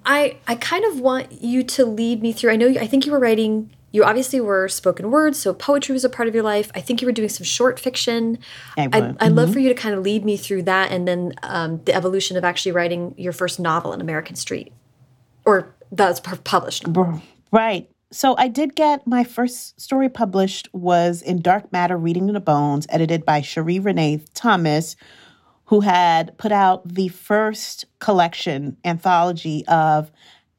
I, 0.04 0.38
I 0.46 0.54
kind 0.54 0.84
of 0.86 1.00
want 1.00 1.42
you 1.42 1.62
to 1.62 1.84
lead 1.84 2.22
me 2.22 2.32
through. 2.32 2.52
I 2.52 2.56
know, 2.56 2.68
I 2.68 2.86
think 2.86 3.06
you 3.06 3.12
were 3.12 3.18
writing 3.18 3.70
you 3.92 4.04
obviously 4.04 4.40
were 4.40 4.68
spoken 4.68 5.10
word, 5.10 5.34
so 5.34 5.52
poetry 5.52 5.92
was 5.92 6.04
a 6.04 6.08
part 6.08 6.28
of 6.28 6.34
your 6.34 6.44
life. 6.44 6.70
I 6.74 6.80
think 6.80 7.02
you 7.02 7.06
were 7.06 7.12
doing 7.12 7.28
some 7.28 7.44
short 7.44 7.80
fiction. 7.80 8.38
I 8.76 8.82
would 8.82 8.92
mm 8.92 9.16
-hmm. 9.16 9.20
love 9.20 9.36
mm-hmm. 9.36 9.52
for 9.52 9.58
you 9.58 9.74
to 9.74 9.82
kind 9.82 9.94
of 9.94 10.04
lead 10.04 10.24
me 10.24 10.36
through 10.36 10.64
that 10.64 10.92
and 10.92 11.06
then 11.06 11.32
um, 11.42 11.80
the 11.84 11.94
evolution 11.94 12.38
of 12.38 12.44
actually 12.44 12.72
writing 12.72 13.14
your 13.16 13.32
first 13.32 13.58
novel 13.58 13.92
in 13.92 14.00
American 14.00 14.36
Street, 14.36 14.72
or 15.44 15.74
that's 15.92 16.20
published. 16.44 16.84
Right. 17.52 17.88
So 18.12 18.34
I 18.38 18.48
did 18.48 18.74
get 18.74 19.06
my 19.06 19.24
first 19.24 19.80
story 19.80 20.08
published 20.08 20.68
was 20.72 21.22
in 21.22 21.42
Dark 21.42 21.72
Matter 21.72 21.96
Reading 21.96 22.28
in 22.28 22.34
the 22.34 22.44
Bones, 22.52 22.86
edited 22.88 23.24
by 23.24 23.40
Sheree 23.40 23.80
Renée 23.80 24.20
Thomas, 24.34 24.96
who 25.70 25.80
had 25.80 26.36
put 26.36 26.50
out 26.50 26.86
the 26.86 27.08
first 27.08 27.86
collection 28.00 28.76
anthology 28.84 29.64
of 29.68 30.10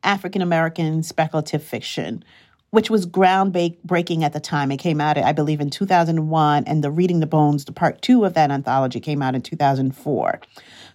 African 0.03 0.41
American 0.41 1.03
speculative 1.03 1.61
fiction 1.61 2.23
which 2.71 2.89
was 2.89 3.05
groundbreaking 3.05 4.23
at 4.23 4.31
the 4.31 4.39
time. 4.39 4.71
It 4.71 4.77
came 4.77 5.01
out, 5.01 5.17
I 5.17 5.33
believe, 5.33 5.59
in 5.59 5.69
2001, 5.69 6.63
and 6.63 6.81
the 6.81 6.89
Reading 6.89 7.19
the 7.19 7.27
Bones, 7.27 7.65
the 7.65 7.73
part 7.73 8.01
two 8.01 8.23
of 8.23 8.33
that 8.35 8.49
anthology, 8.49 9.01
came 9.01 9.21
out 9.21 9.35
in 9.35 9.41
2004. 9.41 10.39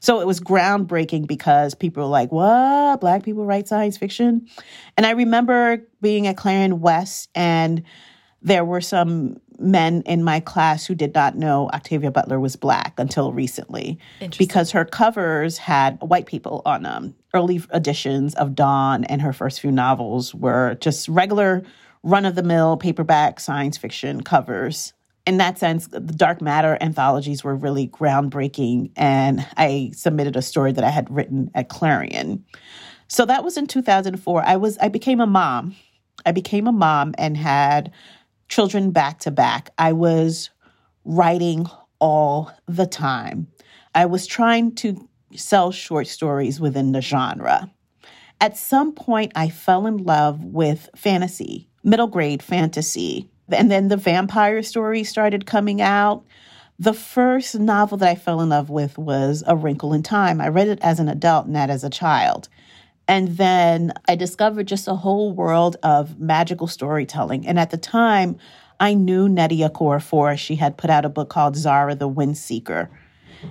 So 0.00 0.20
it 0.20 0.26
was 0.26 0.40
groundbreaking 0.40 1.26
because 1.26 1.74
people 1.74 2.02
were 2.02 2.09
like, 2.09 2.33
what? 2.33 3.02
Black 3.02 3.24
people 3.24 3.44
write 3.44 3.68
science 3.68 3.98
fiction? 3.98 4.48
And 4.96 5.05
I 5.05 5.11
remember 5.11 5.87
being 6.00 6.26
at 6.26 6.38
Clarion 6.38 6.81
West, 6.81 7.29
and 7.35 7.83
there 8.40 8.64
were 8.64 8.81
some 8.81 9.37
men 9.58 10.02
in 10.02 10.22
my 10.22 10.40
class 10.40 10.86
who 10.86 10.94
did 10.94 11.14
not 11.14 11.36
know 11.36 11.68
Octavia 11.72 12.10
Butler 12.10 12.40
was 12.40 12.56
black 12.56 12.94
until 12.98 13.32
recently 13.32 13.98
because 14.38 14.70
her 14.70 14.84
covers 14.84 15.58
had 15.58 15.98
white 16.00 16.26
people 16.26 16.62
on 16.64 16.82
them. 16.82 17.14
Early 17.34 17.62
editions 17.72 18.34
of 18.34 18.54
Dawn 18.54 19.04
and 19.04 19.22
her 19.22 19.32
first 19.32 19.60
few 19.60 19.72
novels 19.72 20.34
were 20.34 20.76
just 20.80 21.08
regular 21.08 21.62
run 22.02 22.24
of 22.24 22.34
the 22.34 22.42
mill 22.42 22.76
paperback 22.76 23.40
science 23.40 23.76
fiction 23.76 24.22
covers. 24.22 24.92
In 25.26 25.38
that 25.38 25.58
sense, 25.58 25.88
the 25.88 26.00
Dark 26.00 26.40
Matter 26.40 26.78
anthologies 26.80 27.42
were 27.42 27.56
really 27.56 27.88
groundbreaking, 27.88 28.92
and 28.96 29.44
I 29.56 29.90
submitted 29.92 30.36
a 30.36 30.42
story 30.42 30.70
that 30.72 30.84
I 30.84 30.90
had 30.90 31.10
written 31.10 31.50
at 31.52 31.68
Clarion. 31.68 32.44
So 33.08 33.26
that 33.26 33.42
was 33.42 33.56
in 33.56 33.66
2004. 33.66 34.44
I 34.44 34.56
was 34.56 34.78
I 34.78 34.88
became 34.88 35.20
a 35.20 35.26
mom. 35.26 35.74
I 36.24 36.32
became 36.32 36.66
a 36.66 36.72
mom 36.72 37.14
and 37.18 37.36
had 37.36 37.92
children 38.48 38.90
back 38.90 39.20
to 39.20 39.30
back. 39.30 39.70
I 39.78 39.92
was 39.92 40.50
writing 41.04 41.66
all 41.98 42.50
the 42.66 42.87
time. 42.87 43.48
I 43.94 44.06
was 44.06 44.26
trying 44.26 44.74
to 44.76 45.09
sell 45.35 45.72
short 45.72 46.06
stories 46.06 46.61
within 46.61 46.92
the 46.92 47.00
genre. 47.00 47.70
At 48.40 48.56
some 48.56 48.92
point, 48.92 49.32
I 49.35 49.48
fell 49.48 49.87
in 49.87 49.98
love 49.98 50.44
with 50.44 50.90
fantasy, 50.94 51.68
middle 51.82 52.06
grade 52.06 52.42
fantasy. 52.42 53.30
And 53.48 53.70
then 53.70 53.88
the 53.88 53.96
vampire 53.96 54.62
stories 54.62 55.09
started 55.09 55.46
coming 55.46 55.80
out. 55.80 56.24
The 56.78 56.92
first 56.92 57.59
novel 57.59 57.96
that 57.98 58.09
I 58.09 58.14
fell 58.14 58.42
in 58.42 58.50
love 58.50 58.68
with 58.68 58.98
was 58.98 59.42
A 59.46 59.56
Wrinkle 59.56 59.94
in 59.94 60.02
Time. 60.02 60.40
I 60.40 60.48
read 60.48 60.68
it 60.68 60.78
as 60.82 61.00
an 61.00 61.09
adult, 61.09 61.48
not 61.48 61.70
as 61.70 61.85
a 61.85 61.90
child. 61.90 62.48
And 63.08 63.36
then 63.36 63.92
I 64.08 64.16
discovered 64.16 64.66
just 64.66 64.88
a 64.88 64.94
whole 64.94 65.32
world 65.32 65.76
of 65.82 66.18
magical 66.18 66.66
storytelling. 66.66 67.46
And 67.46 67.58
at 67.58 67.70
the 67.70 67.76
time, 67.76 68.36
I 68.80 68.94
knew 68.94 69.28
Nnedi 69.28 69.68
Okorafor. 69.68 70.36
She 70.36 70.56
had 70.56 70.76
put 70.76 70.90
out 70.90 71.04
a 71.04 71.08
book 71.08 71.28
called 71.28 71.54
Zahrah 71.54 71.98
the 71.98 72.10
Windseeker. 72.10 72.88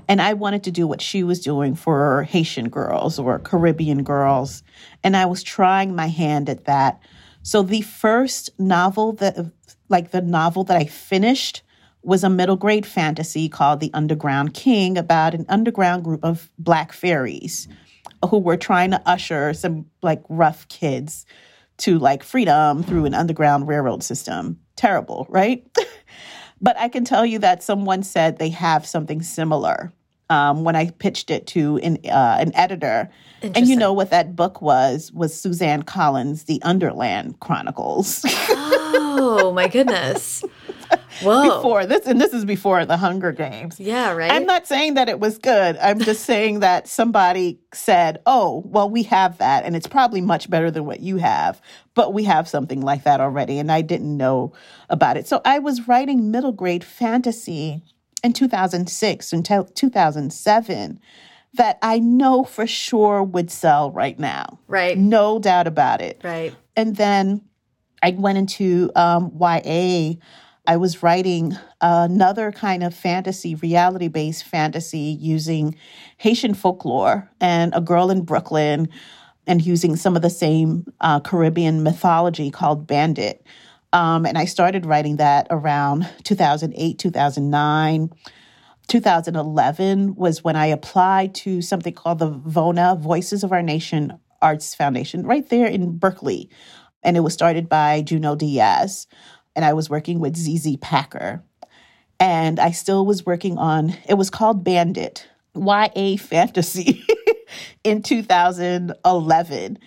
And 0.08 0.22
I 0.22 0.34
wanted 0.34 0.64
to 0.64 0.72
do 0.72 0.88
what 0.88 1.02
she 1.02 1.24
was 1.24 1.40
doing 1.40 1.76
for 1.76 2.24
Haitian 2.24 2.70
girls 2.70 3.18
or 3.18 3.40
Caribbean 3.40 4.04
girls. 4.04 4.64
And 5.04 5.16
I 5.16 5.26
was 5.26 5.42
trying 5.42 5.96
my 5.96 6.08
hand 6.08 6.50
at 6.50 6.66
that. 6.66 7.00
So 7.44 7.62
the 7.62 7.82
first 7.82 8.50
novel 8.60 9.14
that, 9.14 9.52
like 9.88 10.12
the 10.12 10.22
novel 10.22 10.64
that 10.66 10.78
I 10.78 10.86
finished, 10.86 11.62
was 12.02 12.24
a 12.24 12.30
middle 12.30 12.56
grade 12.56 12.86
fantasy 12.86 13.50
called 13.50 13.80
The 13.80 13.92
Underground 13.94 14.54
King 14.54 14.98
about 14.98 15.34
an 15.34 15.46
underground 15.50 16.04
group 16.04 16.24
of 16.24 16.52
black 16.60 16.92
fairies 16.92 17.68
who 18.30 18.40
were 18.40 18.58
trying 18.58 18.92
to 18.92 19.02
usher 19.06 19.54
some 19.54 19.86
like 20.02 20.24
rough 20.30 20.68
kids 20.68 21.26
to 21.78 22.00
like 22.00 22.24
freedom 22.24 22.84
through 22.84 23.06
an 23.06 23.14
underground 23.14 23.68
railroad 23.68 24.04
system. 24.04 24.60
Terrible, 24.76 25.26
right? 25.30 25.66
but 26.62 26.78
I 26.80 26.88
can 26.90 27.06
tell 27.06 27.26
you 27.26 27.40
that 27.40 27.64
someone 27.64 28.04
said 28.04 28.38
they 28.38 28.50
have 28.50 28.86
something 28.86 29.22
similar 29.22 29.92
um, 30.30 30.64
when 30.64 30.76
I 30.76 30.90
pitched 30.90 31.30
it 31.30 31.48
to 31.48 31.78
an, 31.78 31.98
uh, 32.06 32.38
an 32.40 32.56
editor. 32.56 33.10
And 33.42 33.68
you 33.68 33.76
know 33.76 33.94
what 33.94 34.10
that 34.10 34.36
book 34.36 34.62
was? 34.62 35.12
Was 35.12 35.40
Suzanne 35.40 35.84
Collins' 35.84 36.46
The 36.46 36.62
Underland 36.64 37.40
Chronicles. 37.42 38.22
oh 38.26 39.52
my 39.56 39.68
goodness! 39.68 40.44
Whoa. 41.22 41.56
Before 41.56 41.86
this, 41.86 42.06
and 42.08 42.20
this 42.20 42.34
is 42.34 42.44
before 42.44 42.86
the 42.86 42.98
Hunger 42.98 43.32
Games. 43.32 43.80
Yeah, 43.80 44.12
right. 44.14 44.32
I'm 44.32 44.46
not 44.46 44.68
saying 44.68 44.96
that 44.96 45.08
it 45.10 45.20
was 45.20 45.38
good. 45.38 45.78
I'm 45.78 46.00
just 46.00 46.26
saying 46.26 46.60
that 46.60 46.88
somebody 46.88 47.60
said, 47.74 48.20
"Oh, 48.26 48.64
well, 48.66 48.90
we 48.90 49.04
have 49.04 49.38
that, 49.38 49.64
and 49.64 49.76
it's 49.76 49.88
probably 49.88 50.22
much 50.22 50.50
better 50.50 50.72
than 50.72 50.86
what 50.86 51.00
you 51.00 51.18
have." 51.18 51.62
But 51.94 52.14
we 52.14 52.24
have 52.24 52.50
something 52.50 52.82
like 52.82 53.04
that 53.04 53.22
already, 53.22 53.60
and 53.60 53.72
I 53.72 53.82
didn't 53.82 54.18
know 54.18 54.54
about 54.90 55.18
it. 55.18 55.28
So 55.28 55.42
I 55.46 55.60
was 55.60 55.88
writing 55.88 56.32
middle 56.32 56.52
grade 56.52 56.84
fantasy 56.84 57.84
in 58.26 58.34
2006 58.34 59.34
until 59.34 59.64
2007 59.66 61.00
that 61.54 61.78
I 61.82 62.00
know 62.00 62.44
for 62.44 62.68
sure 62.68 63.24
would 63.24 63.50
sell 63.50 63.92
right 63.92 64.20
now. 64.20 64.60
Right. 64.68 64.98
No 64.98 65.40
doubt 65.40 65.68
about 65.68 66.02
it. 66.02 66.20
Right. 66.24 66.54
And 66.76 66.98
then 66.98 67.42
I 68.04 68.12
went 68.12 68.38
into 68.38 68.92
um, 68.96 69.32
YA 69.40 70.16
I 70.68 70.78
was 70.78 71.04
writing 71.04 71.56
another 71.82 72.52
kind 72.52 72.84
of 72.84 72.94
fantasy, 72.94 73.56
reality 73.56 74.08
based 74.08 74.44
fantasy 74.44 75.18
using 75.20 75.76
Haitian 76.18 76.54
folklore 76.54 77.30
and 77.40 77.74
a 77.76 77.82
girl 77.82 78.10
in 78.10 78.24
Brooklyn 78.24 78.90
and 79.48 79.64
using 79.64 79.96
some 79.96 80.16
of 80.16 80.24
the 80.24 80.30
same 80.30 80.92
uh, 81.02 81.20
Caribbean 81.20 81.84
mythology 81.84 82.50
called 82.50 82.88
Bandit. 82.88 83.46
Um, 83.94 84.26
and 84.26 84.38
I 84.38 84.46
started 84.46 84.86
writing 84.86 85.18
that 85.18 85.48
around 85.50 86.08
2008, 86.24 87.00
2009. 87.00 88.10
2011 88.88 90.16
was 90.16 90.44
when 90.44 90.56
I 90.56 90.68
applied 90.68 91.34
to 91.36 91.62
something 91.62 91.94
called 91.94 92.20
the 92.20 92.30
VONA, 92.30 92.98
Voices 93.00 93.44
of 93.44 93.52
Our 93.52 93.64
Nation 93.64 94.20
Arts 94.42 94.76
Foundation, 94.76 95.26
right 95.26 95.48
there 95.50 95.68
in 95.68 95.98
Berkeley. 95.98 96.50
And 97.02 97.18
it 97.18 97.22
was 97.22 97.34
started 97.34 97.70
by 97.70 98.02
Junot 98.02 98.40
Diaz 98.40 99.08
and 99.56 99.64
I 99.64 99.74
was 99.74 99.90
working 99.90 100.20
with 100.20 100.36
ZZ 100.36 100.78
Packer. 100.82 101.44
And 102.20 102.60
I 102.60 102.72
still 102.72 103.06
was 103.06 103.26
working 103.26 103.58
on, 103.58 103.96
it 104.08 104.16
was 104.16 104.30
called 104.30 104.64
Bandit, 104.64 105.28
YA 105.56 106.18
Fantasy 106.18 107.06
in 107.84 108.02
2011. 108.02 109.80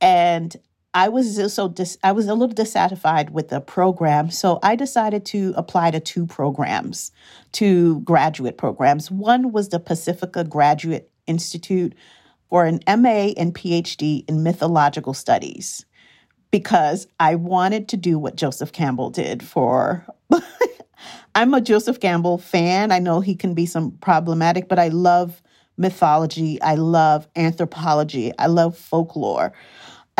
And 0.00 0.56
I 0.92 1.08
was 1.08 1.52
so 1.54 1.68
dis- 1.68 1.98
I 2.02 2.12
was 2.12 2.26
a 2.26 2.34
little 2.34 2.54
dissatisfied 2.54 3.30
with 3.30 3.48
the 3.48 3.60
program, 3.60 4.30
so 4.30 4.58
I 4.62 4.74
decided 4.74 5.24
to 5.26 5.54
apply 5.56 5.92
to 5.92 6.00
two 6.00 6.26
programs, 6.26 7.12
two 7.52 8.00
graduate 8.00 8.58
programs. 8.58 9.10
One 9.10 9.52
was 9.52 9.68
the 9.68 9.78
Pacifica 9.78 10.42
Graduate 10.42 11.10
Institute 11.26 11.94
for 12.48 12.64
an 12.64 12.80
MA 12.88 13.32
and 13.36 13.54
PhD 13.54 14.28
in 14.28 14.42
mythological 14.42 15.14
studies 15.14 15.86
because 16.50 17.06
I 17.20 17.36
wanted 17.36 17.88
to 17.90 17.96
do 17.96 18.18
what 18.18 18.34
Joseph 18.34 18.72
Campbell 18.72 19.10
did 19.10 19.44
for. 19.44 20.04
I'm 21.36 21.54
a 21.54 21.60
Joseph 21.60 22.00
Campbell 22.00 22.38
fan. 22.38 22.90
I 22.90 22.98
know 22.98 23.20
he 23.20 23.36
can 23.36 23.54
be 23.54 23.66
some 23.66 23.92
problematic, 23.92 24.68
but 24.68 24.80
I 24.80 24.88
love 24.88 25.40
mythology. 25.76 26.60
I 26.60 26.74
love 26.74 27.28
anthropology. 27.36 28.32
I 28.36 28.46
love 28.48 28.76
folklore. 28.76 29.52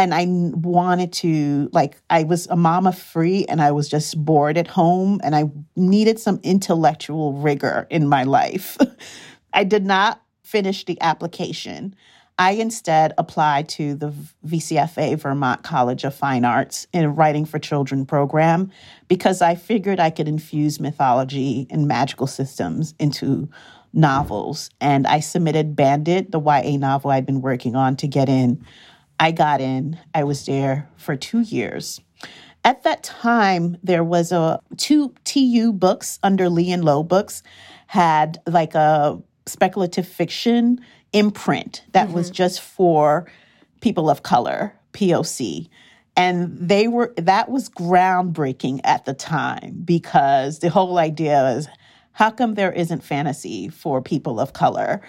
And 0.00 0.14
I 0.14 0.24
wanted 0.26 1.12
to, 1.12 1.68
like, 1.74 2.00
I 2.08 2.22
was 2.22 2.46
a 2.46 2.56
mama 2.56 2.90
free 2.90 3.44
and 3.50 3.60
I 3.60 3.70
was 3.70 3.86
just 3.86 4.24
bored 4.24 4.56
at 4.56 4.66
home 4.66 5.20
and 5.22 5.36
I 5.36 5.50
needed 5.76 6.18
some 6.18 6.40
intellectual 6.42 7.34
rigor 7.34 7.86
in 7.90 8.08
my 8.08 8.22
life. 8.22 8.78
I 9.52 9.64
did 9.64 9.84
not 9.84 10.22
finish 10.42 10.86
the 10.86 10.98
application. 11.02 11.94
I 12.38 12.52
instead 12.52 13.12
applied 13.18 13.68
to 13.70 13.94
the 13.94 14.14
VCFA 14.46 15.18
Vermont 15.18 15.64
College 15.64 16.04
of 16.04 16.14
Fine 16.14 16.46
Arts 16.46 16.86
in 16.94 17.04
a 17.04 17.10
Writing 17.10 17.44
for 17.44 17.58
Children 17.58 18.06
program 18.06 18.70
because 19.06 19.42
I 19.42 19.54
figured 19.54 20.00
I 20.00 20.08
could 20.08 20.28
infuse 20.28 20.80
mythology 20.80 21.66
and 21.68 21.86
magical 21.86 22.26
systems 22.26 22.94
into 22.98 23.50
novels. 23.92 24.70
And 24.80 25.06
I 25.06 25.20
submitted 25.20 25.76
Bandit, 25.76 26.32
the 26.32 26.40
YA 26.40 26.78
novel 26.78 27.10
I'd 27.10 27.26
been 27.26 27.42
working 27.42 27.76
on, 27.76 27.96
to 27.96 28.08
get 28.08 28.30
in. 28.30 28.64
I 29.20 29.32
got 29.32 29.60
in. 29.60 29.98
I 30.14 30.24
was 30.24 30.46
there 30.46 30.88
for 30.96 31.14
two 31.14 31.40
years. 31.40 32.00
At 32.64 32.82
that 32.84 33.02
time, 33.02 33.76
there 33.82 34.02
was 34.02 34.32
a 34.32 34.58
two 34.78 35.14
TU 35.24 35.72
books 35.72 36.18
under 36.22 36.48
Lee 36.48 36.72
and 36.72 36.84
Low 36.84 37.02
books 37.02 37.42
had 37.86 38.40
like 38.46 38.74
a 38.74 39.20
speculative 39.46 40.08
fiction 40.08 40.80
imprint 41.12 41.82
that 41.92 42.06
mm-hmm. 42.06 42.14
was 42.14 42.30
just 42.30 42.62
for 42.62 43.30
people 43.80 44.08
of 44.08 44.22
color, 44.22 44.74
POC. 44.94 45.68
And 46.16 46.56
they 46.58 46.88
were 46.88 47.12
that 47.16 47.50
was 47.50 47.68
groundbreaking 47.68 48.80
at 48.84 49.04
the 49.04 49.14
time 49.14 49.82
because 49.84 50.60
the 50.60 50.70
whole 50.70 50.98
idea 50.98 51.50
is 51.50 51.68
how 52.12 52.30
come 52.30 52.54
there 52.54 52.72
isn't 52.72 53.04
fantasy 53.04 53.68
for 53.68 54.00
people 54.00 54.40
of 54.40 54.54
color? 54.54 55.02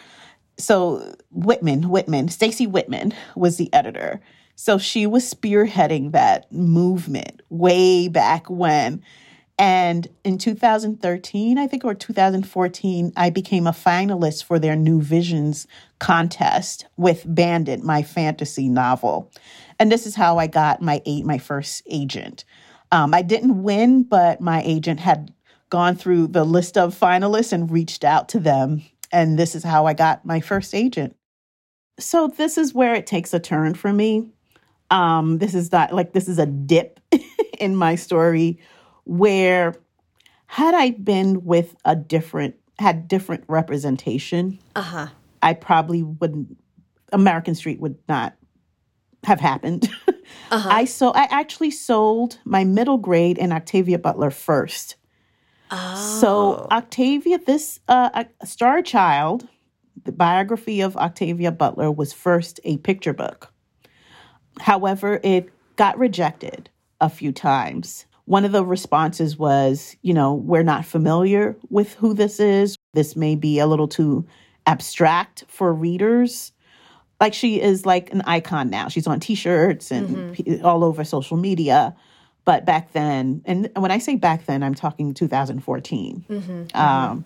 So 0.61 1.15
Whitman, 1.31 1.89
Whitman, 1.89 2.29
Stacy 2.29 2.67
Whitman 2.67 3.13
was 3.35 3.57
the 3.57 3.73
editor. 3.73 4.21
So 4.55 4.77
she 4.77 5.07
was 5.07 5.31
spearheading 5.31 6.11
that 6.11 6.51
movement 6.51 7.41
way 7.49 8.07
back 8.07 8.49
when. 8.49 9.03
And 9.57 10.07
in 10.23 10.37
2013, 10.37 11.57
I 11.57 11.67
think, 11.67 11.85
or 11.85 11.93
2014, 11.93 13.13
I 13.15 13.29
became 13.29 13.67
a 13.67 13.71
finalist 13.71 14.43
for 14.43 14.57
their 14.57 14.75
New 14.75 15.01
Visions 15.01 15.67
contest 15.99 16.85
with 16.97 17.23
Bandit, 17.27 17.83
my 17.83 18.01
fantasy 18.01 18.69
novel. 18.69 19.31
And 19.79 19.91
this 19.91 20.05
is 20.05 20.15
how 20.15 20.37
I 20.37 20.47
got 20.47 20.81
my 20.81 21.01
eight, 21.05 21.25
my 21.25 21.37
first 21.37 21.83
agent. 21.89 22.43
Um, 22.91 23.13
I 23.13 23.21
didn't 23.21 23.63
win, 23.63 24.03
but 24.03 24.41
my 24.41 24.61
agent 24.63 24.99
had 24.99 25.33
gone 25.69 25.95
through 25.95 26.27
the 26.27 26.43
list 26.43 26.77
of 26.77 26.97
finalists 26.97 27.53
and 27.53 27.71
reached 27.71 28.03
out 28.03 28.29
to 28.29 28.39
them. 28.39 28.83
And 29.11 29.37
this 29.37 29.55
is 29.55 29.63
how 29.63 29.85
I 29.85 29.93
got 29.93 30.25
my 30.25 30.39
first 30.39 30.73
agent. 30.73 31.15
So 31.99 32.27
this 32.27 32.57
is 32.57 32.73
where 32.73 32.93
it 32.93 33.05
takes 33.05 33.33
a 33.33 33.39
turn 33.39 33.73
for 33.73 33.91
me. 33.91 34.27
Um, 34.89 35.37
this 35.37 35.53
is 35.53 35.71
not 35.71 35.93
like 35.93 36.13
this 36.13 36.27
is 36.27 36.39
a 36.39 36.45
dip 36.45 36.99
in 37.59 37.75
my 37.75 37.95
story 37.95 38.59
where 39.05 39.75
had 40.47 40.73
I 40.73 40.91
been 40.91 41.45
with 41.45 41.75
a 41.85 41.95
different 41.95 42.55
had 42.79 43.07
different 43.07 43.43
representation, 43.47 44.59
uh-huh. 44.75 45.07
I 45.41 45.53
probably 45.53 46.03
wouldn't 46.03 46.57
American 47.13 47.55
Street 47.55 47.79
would 47.79 47.97
not 48.09 48.35
have 49.23 49.39
happened. 49.39 49.89
uh-huh. 50.51 50.69
I 50.69 50.85
so 50.85 51.11
I 51.11 51.27
actually 51.29 51.71
sold 51.71 52.39
my 52.43 52.63
middle 52.63 52.97
grade 52.97 53.37
in 53.37 53.51
Octavia 53.51 53.99
Butler 53.99 54.31
first. 54.31 54.95
Oh. 55.71 56.17
So 56.19 56.67
Octavia, 56.71 57.39
this 57.39 57.79
uh, 57.87 58.25
Star 58.43 58.81
Child, 58.81 59.47
the 60.03 60.11
biography 60.11 60.81
of 60.81 60.97
Octavia 60.97 61.51
Butler 61.51 61.91
was 61.91 62.13
first 62.13 62.59
a 62.63 62.77
picture 62.77 63.13
book. 63.13 63.53
However, 64.59 65.19
it 65.23 65.49
got 65.77 65.97
rejected 65.97 66.69
a 66.99 67.09
few 67.09 67.31
times. 67.31 68.05
One 68.25 68.45
of 68.45 68.51
the 68.51 68.65
responses 68.65 69.37
was, 69.37 69.95
you 70.01 70.13
know, 70.13 70.33
we're 70.33 70.63
not 70.63 70.85
familiar 70.85 71.57
with 71.69 71.93
who 71.95 72.13
this 72.13 72.39
is. 72.39 72.75
This 72.93 73.15
may 73.15 73.35
be 73.35 73.59
a 73.59 73.67
little 73.67 73.87
too 73.87 74.25
abstract 74.65 75.45
for 75.47 75.73
readers. 75.73 76.51
Like 77.19 77.33
she 77.33 77.61
is 77.61 77.85
like 77.85 78.11
an 78.13 78.21
icon 78.21 78.69
now. 78.69 78.87
She's 78.87 79.07
on 79.07 79.19
t-shirts 79.19 79.91
and 79.91 80.35
mm-hmm. 80.35 80.65
all 80.65 80.83
over 80.83 81.03
social 81.03 81.37
media. 81.37 81.95
But 82.43 82.65
back 82.65 82.93
then, 82.93 83.41
and 83.45 83.69
when 83.75 83.91
I 83.91 83.99
say 83.99 84.15
back 84.15 84.45
then, 84.45 84.63
I'm 84.63 84.73
talking 84.73 85.13
2014. 85.13 86.25
Mm-hmm, 86.27 86.51
mm-hmm. 86.51 86.77
Um, 86.77 87.25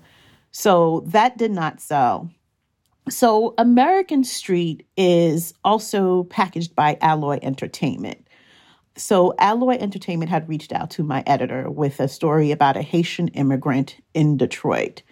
so 0.52 1.04
that 1.08 1.38
did 1.38 1.52
not 1.52 1.80
sell. 1.80 2.30
So 3.10 3.54
American 3.58 4.24
Street 4.24 4.88
is 4.98 5.54
also 5.64 6.24
packaged 6.24 6.76
by 6.76 6.98
Alloy 7.02 7.40
Entertainment. 7.42 8.28
So 8.98 9.34
Alloy 9.38 9.78
Entertainment 9.80 10.32
had 10.32 10.50
reached 10.50 10.74
out 10.74 10.90
to 10.92 11.04
my 11.04 11.24
editor 11.28 11.70
with 11.70 12.00
a 12.00 12.08
story 12.08 12.52
about 12.52 12.78
a 12.78 12.82
Haitian 12.82 13.28
immigrant 13.30 13.98
in 14.14 14.38
Detroit. 14.38 15.04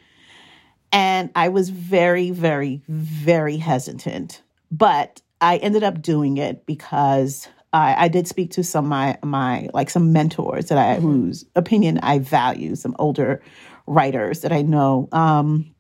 And 0.91 1.29
I 1.35 1.49
was 1.49 1.69
very, 1.69 2.31
very, 2.31 2.81
very 2.87 3.57
hesitant. 3.57 4.41
But 4.71 5.21
I 5.41 5.57
ended 5.57 5.83
up 5.83 6.01
doing 6.01 6.37
it 6.37 6.65
because 6.65 7.47
I, 7.73 8.05
I 8.05 8.07
did 8.07 8.27
speak 8.27 8.51
to 8.51 8.63
some 8.63 8.87
my 8.87 9.17
my 9.23 9.69
like 9.73 9.89
some 9.89 10.13
mentors 10.13 10.67
that 10.67 10.77
I 10.77 10.95
mm-hmm. 10.95 11.01
whose 11.01 11.45
opinion 11.55 11.99
I 11.99 12.19
value, 12.19 12.75
some 12.75 12.95
older 12.99 13.41
writers 13.87 14.41
that 14.41 14.53
I 14.53 14.61
know. 14.61 15.09
Um, 15.11 15.73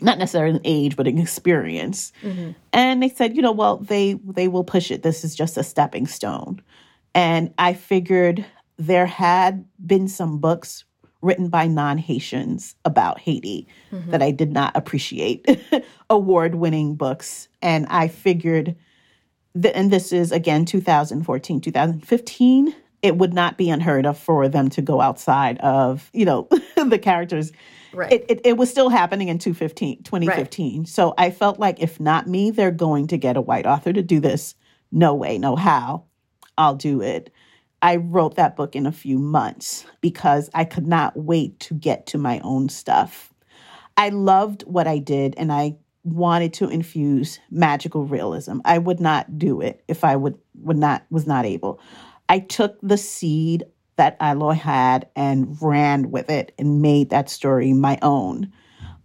not 0.00 0.18
necessarily 0.18 0.56
in 0.56 0.60
age, 0.64 0.96
but 0.96 1.06
in 1.06 1.18
experience. 1.18 2.12
Mm-hmm. 2.22 2.50
And 2.72 3.02
they 3.02 3.08
said, 3.08 3.36
you 3.36 3.42
know, 3.42 3.52
well, 3.52 3.76
they 3.78 4.14
they 4.24 4.48
will 4.48 4.64
push 4.64 4.90
it. 4.90 5.02
This 5.02 5.24
is 5.24 5.34
just 5.34 5.56
a 5.56 5.62
stepping 5.62 6.06
stone. 6.06 6.60
And 7.14 7.54
I 7.58 7.74
figured 7.74 8.44
there 8.78 9.06
had 9.06 9.64
been 9.84 10.08
some 10.08 10.38
books 10.38 10.84
written 11.20 11.48
by 11.48 11.68
non-Haitians 11.68 12.74
about 12.84 13.20
Haiti 13.20 13.68
mm-hmm. 13.92 14.10
that 14.10 14.22
I 14.22 14.32
did 14.32 14.50
not 14.50 14.76
appreciate, 14.76 15.46
award-winning 16.10 16.96
books, 16.96 17.48
and 17.60 17.86
I 17.86 18.08
figured 18.08 18.74
the, 19.54 19.74
and 19.76 19.90
this 19.90 20.12
is 20.12 20.32
again 20.32 20.64
2014, 20.64 21.60
2015, 21.60 22.74
it 23.02 23.16
would 23.16 23.34
not 23.34 23.58
be 23.58 23.68
unheard 23.68 24.06
of 24.06 24.16
for 24.16 24.48
them 24.48 24.68
to 24.70 24.82
go 24.82 25.00
outside 25.00 25.58
of, 25.58 26.08
you 26.12 26.24
know, 26.24 26.48
the 26.76 26.98
characters. 26.98 27.52
Right. 27.92 28.12
It, 28.12 28.24
it, 28.28 28.40
it, 28.44 28.56
was 28.56 28.70
still 28.70 28.88
happening 28.88 29.28
in 29.28 29.38
2015. 29.38 30.04
2015. 30.04 30.78
Right. 30.78 30.88
So 30.88 31.12
I 31.18 31.30
felt 31.30 31.58
like 31.58 31.80
if 31.80 32.00
not 32.00 32.26
me, 32.26 32.50
they're 32.50 32.70
going 32.70 33.08
to 33.08 33.18
get 33.18 33.36
a 33.36 33.40
white 33.40 33.66
author 33.66 33.92
to 33.92 34.02
do 34.02 34.20
this. 34.20 34.54
No 34.90 35.14
way, 35.14 35.36
no 35.36 35.56
how. 35.56 36.04
I'll 36.56 36.74
do 36.74 37.02
it. 37.02 37.32
I 37.82 37.96
wrote 37.96 38.36
that 38.36 38.56
book 38.56 38.76
in 38.76 38.86
a 38.86 38.92
few 38.92 39.18
months 39.18 39.84
because 40.00 40.48
I 40.54 40.64
could 40.64 40.86
not 40.86 41.16
wait 41.16 41.58
to 41.60 41.74
get 41.74 42.06
to 42.08 42.18
my 42.18 42.40
own 42.44 42.68
stuff. 42.68 43.34
I 43.96 44.10
loved 44.10 44.62
what 44.62 44.86
I 44.86 44.98
did 44.98 45.34
and 45.36 45.52
I 45.52 45.76
wanted 46.04 46.52
to 46.54 46.68
infuse 46.68 47.38
magical 47.50 48.04
realism. 48.04 48.58
I 48.64 48.78
would 48.78 49.00
not 49.00 49.38
do 49.38 49.60
it 49.60 49.84
if 49.88 50.04
I 50.04 50.16
would 50.16 50.38
would 50.54 50.78
not 50.78 51.04
was 51.10 51.26
not 51.26 51.44
able. 51.44 51.80
I 52.28 52.40
took 52.40 52.78
the 52.82 52.96
seed 52.96 53.64
that 53.96 54.16
Alloy 54.20 54.54
had 54.54 55.08
and 55.14 55.60
ran 55.60 56.10
with 56.10 56.30
it 56.30 56.52
and 56.58 56.82
made 56.82 57.10
that 57.10 57.28
story 57.28 57.72
my 57.72 57.98
own. 58.02 58.52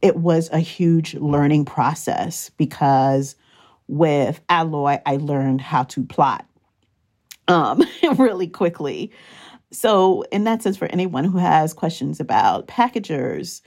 It 0.01 0.15
was 0.17 0.49
a 0.51 0.59
huge 0.59 1.15
learning 1.15 1.65
process 1.65 2.49
because 2.57 3.35
with 3.87 4.39
Alloy, 4.49 4.99
I 5.05 5.17
learned 5.17 5.61
how 5.61 5.83
to 5.83 6.03
plot 6.03 6.45
um, 7.47 7.83
really 8.17 8.47
quickly. 8.47 9.11
So, 9.71 10.23
in 10.31 10.45
that 10.45 10.63
sense, 10.63 10.77
for 10.77 10.85
anyone 10.85 11.25
who 11.25 11.37
has 11.37 11.73
questions 11.73 12.19
about 12.19 12.67
packagers, 12.67 13.61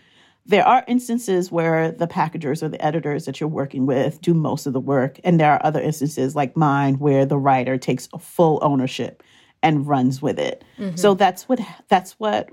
there 0.50 0.66
are 0.66 0.84
instances 0.88 1.52
where 1.52 1.92
the 1.92 2.08
packagers 2.08 2.60
or 2.60 2.68
the 2.68 2.84
editors 2.84 3.24
that 3.24 3.38
you're 3.38 3.48
working 3.48 3.86
with 3.86 4.20
do 4.20 4.34
most 4.34 4.66
of 4.66 4.72
the 4.72 4.80
work. 4.80 5.20
And 5.22 5.38
there 5.38 5.52
are 5.52 5.64
other 5.64 5.80
instances 5.80 6.34
like 6.34 6.56
mine 6.56 6.98
where 6.98 7.24
the 7.24 7.38
writer 7.38 7.78
takes 7.78 8.08
full 8.18 8.58
ownership 8.60 9.22
and 9.62 9.86
runs 9.86 10.20
with 10.20 10.40
it. 10.40 10.64
Mm-hmm. 10.76 10.96
So 10.96 11.14
that's 11.14 11.48
what 11.48 11.60
that's 11.86 12.12
what 12.18 12.48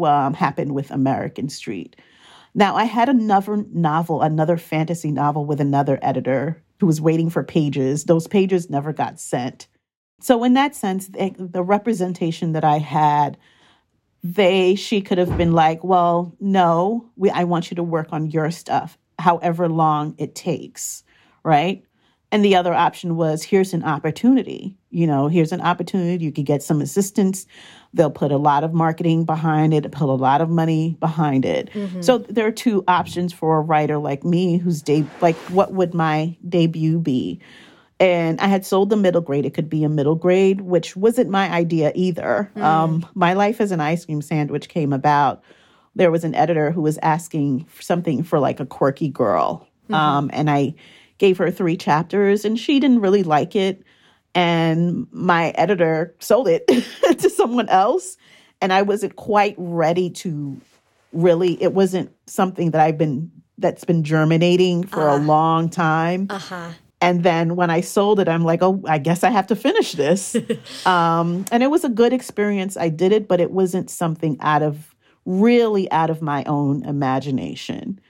um, 0.00 0.34
happened 0.34 0.72
with 0.72 0.92
American 0.92 1.48
Street. 1.48 1.96
Now 2.54 2.76
I 2.76 2.84
had 2.84 3.08
another 3.08 3.64
novel, 3.72 4.22
another 4.22 4.56
fantasy 4.56 5.10
novel 5.10 5.44
with 5.44 5.60
another 5.60 5.98
editor 6.02 6.62
who 6.78 6.86
was 6.86 7.00
waiting 7.00 7.28
for 7.28 7.42
pages. 7.42 8.04
Those 8.04 8.28
pages 8.28 8.70
never 8.70 8.92
got 8.92 9.18
sent. 9.18 9.66
So 10.20 10.44
in 10.44 10.54
that 10.54 10.76
sense, 10.76 11.08
the, 11.08 11.34
the 11.36 11.62
representation 11.62 12.52
that 12.52 12.64
I 12.64 12.78
had 12.78 13.36
they 14.22 14.74
she 14.74 15.00
could 15.00 15.18
have 15.18 15.36
been 15.38 15.52
like 15.52 15.82
well 15.82 16.34
no 16.40 17.08
we 17.16 17.30
i 17.30 17.44
want 17.44 17.70
you 17.70 17.74
to 17.74 17.82
work 17.82 18.08
on 18.12 18.30
your 18.30 18.50
stuff 18.50 18.98
however 19.18 19.68
long 19.68 20.14
it 20.18 20.34
takes 20.34 21.02
right? 21.42 21.84
And 22.32 22.44
the 22.44 22.54
other 22.54 22.72
option 22.72 23.16
was 23.16 23.42
here's 23.42 23.74
an 23.74 23.82
opportunity 23.82 24.76
you 24.90 25.06
know 25.06 25.28
here's 25.28 25.52
an 25.52 25.60
opportunity 25.60 26.24
you 26.24 26.32
could 26.32 26.46
get 26.46 26.62
some 26.62 26.80
assistance. 26.80 27.46
They'll 27.92 28.10
put 28.10 28.30
a 28.30 28.36
lot 28.36 28.62
of 28.62 28.72
marketing 28.72 29.24
behind 29.24 29.74
it 29.74 29.90
put 29.90 30.08
a 30.08 30.12
lot 30.12 30.40
of 30.40 30.48
money 30.48 30.96
behind 31.00 31.44
it. 31.44 31.70
Mm-hmm. 31.70 32.02
so 32.02 32.18
there 32.18 32.46
are 32.46 32.52
two 32.52 32.84
options 32.86 33.32
for 33.32 33.58
a 33.58 33.60
writer 33.60 33.98
like 33.98 34.24
me 34.24 34.58
who's 34.58 34.82
de- 34.82 35.06
like 35.20 35.36
what 35.50 35.72
would 35.72 35.92
my 35.92 36.36
debut 36.48 36.98
be 37.00 37.40
and 38.00 38.40
I 38.40 38.46
had 38.46 38.64
sold 38.64 38.88
the 38.88 38.96
middle 38.96 39.20
grade. 39.20 39.44
It 39.44 39.52
could 39.52 39.68
be 39.68 39.84
a 39.84 39.88
middle 39.88 40.14
grade, 40.14 40.62
which 40.62 40.96
wasn't 40.96 41.28
my 41.28 41.50
idea 41.50 41.92
either. 41.94 42.50
Mm. 42.56 42.62
Um, 42.62 43.06
my 43.14 43.34
life 43.34 43.60
as 43.60 43.72
an 43.72 43.80
ice 43.80 44.06
cream 44.06 44.22
sandwich 44.22 44.70
came 44.70 44.94
about. 44.94 45.44
There 45.94 46.10
was 46.10 46.24
an 46.24 46.34
editor 46.34 46.70
who 46.70 46.80
was 46.80 46.98
asking 47.02 47.66
for 47.66 47.82
something 47.82 48.22
for 48.22 48.40
like 48.40 48.58
a 48.58 48.64
quirky 48.64 49.10
girl, 49.10 49.68
mm-hmm. 49.84 49.94
um, 49.94 50.30
and 50.32 50.48
I 50.48 50.74
gave 51.18 51.36
her 51.36 51.50
three 51.50 51.76
chapters, 51.76 52.46
and 52.46 52.58
she 52.58 52.80
didn't 52.80 53.00
really 53.00 53.22
like 53.22 53.54
it. 53.54 53.82
And 54.34 55.06
my 55.10 55.50
editor 55.50 56.14
sold 56.20 56.48
it 56.48 56.66
to 57.18 57.28
someone 57.28 57.68
else, 57.68 58.16
and 58.62 58.72
I 58.72 58.80
wasn't 58.80 59.16
quite 59.16 59.56
ready 59.58 60.08
to 60.10 60.58
really. 61.12 61.62
It 61.62 61.74
wasn't 61.74 62.12
something 62.26 62.70
that 62.70 62.80
I've 62.80 62.96
been 62.96 63.30
that's 63.58 63.84
been 63.84 64.04
germinating 64.04 64.84
for 64.84 65.10
uh, 65.10 65.18
a 65.18 65.20
long 65.20 65.68
time. 65.68 66.28
Uh-huh 66.30 66.70
And 67.00 67.22
then 67.22 67.56
when 67.56 67.70
I 67.70 67.80
sold 67.80 68.20
it, 68.20 68.28
I'm 68.28 68.44
like, 68.44 68.62
oh, 68.62 68.82
I 68.86 68.98
guess 68.98 69.24
I 69.24 69.30
have 69.30 69.46
to 69.48 69.56
finish 69.56 69.92
this. 69.92 70.36
um, 70.86 71.46
and 71.50 71.62
it 71.62 71.70
was 71.70 71.84
a 71.84 71.88
good 71.88 72.12
experience. 72.12 72.76
I 72.76 72.90
did 72.90 73.12
it, 73.12 73.26
but 73.26 73.40
it 73.40 73.50
wasn't 73.50 73.88
something 73.88 74.36
out 74.40 74.62
of 74.62 74.94
really 75.24 75.90
out 75.90 76.10
of 76.10 76.20
my 76.20 76.44
own 76.44 76.84
imagination. 76.84 78.00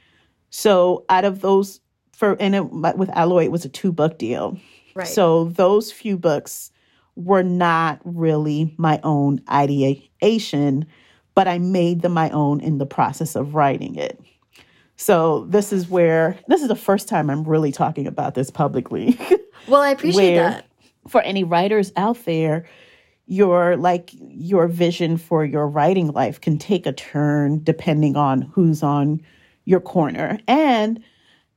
So 0.51 1.05
out 1.09 1.25
of 1.25 1.41
those, 1.41 1.81
for 2.13 2.37
and 2.41 2.55
it, 2.55 2.71
with 2.71 3.11
Alloy, 3.11 3.45
it 3.45 3.53
was 3.53 3.65
a 3.65 3.69
two 3.69 3.93
book 3.93 4.19
deal. 4.19 4.59
Right. 4.95 5.07
So 5.07 5.45
those 5.45 5.93
few 5.93 6.17
books 6.17 6.73
were 7.15 7.43
not 7.43 8.01
really 8.05 8.75
my 8.77 9.01
own 9.05 9.41
ideation, 9.51 10.87
but 11.35 11.47
I 11.47 11.59
made 11.59 12.03
them 12.03 12.13
my 12.13 12.31
own 12.31 12.61
in 12.61 12.79
the 12.79 12.87
process 12.87 13.37
of 13.37 13.55
writing 13.55 13.95
it. 13.95 14.21
So 15.01 15.47
this 15.49 15.73
is 15.73 15.89
where 15.89 16.39
this 16.47 16.61
is 16.61 16.69
the 16.69 16.77
first 16.77 17.09
time 17.09 17.31
I'm 17.31 17.43
really 17.45 17.73
talking 17.73 18.07
about 18.07 18.35
this 18.35 18.51
publicly. 18.51 19.19
Well, 19.69 19.83
I 19.83 19.91
appreciate 19.91 20.37
that. 20.37 20.65
For 21.07 21.21
any 21.21 21.45
writers 21.45 21.93
out 21.95 22.25
there, 22.25 22.65
your 23.27 23.77
like 23.77 24.11
your 24.15 24.67
vision 24.67 25.19
for 25.19 25.45
your 25.45 25.69
writing 25.69 26.09
life 26.13 26.41
can 26.41 26.57
take 26.57 26.87
a 26.87 26.93
turn 26.95 27.63
depending 27.63 28.17
on 28.17 28.41
who's 28.41 28.83
on 28.83 29.21
your 29.67 29.79
corner 29.79 30.41
and 30.49 31.05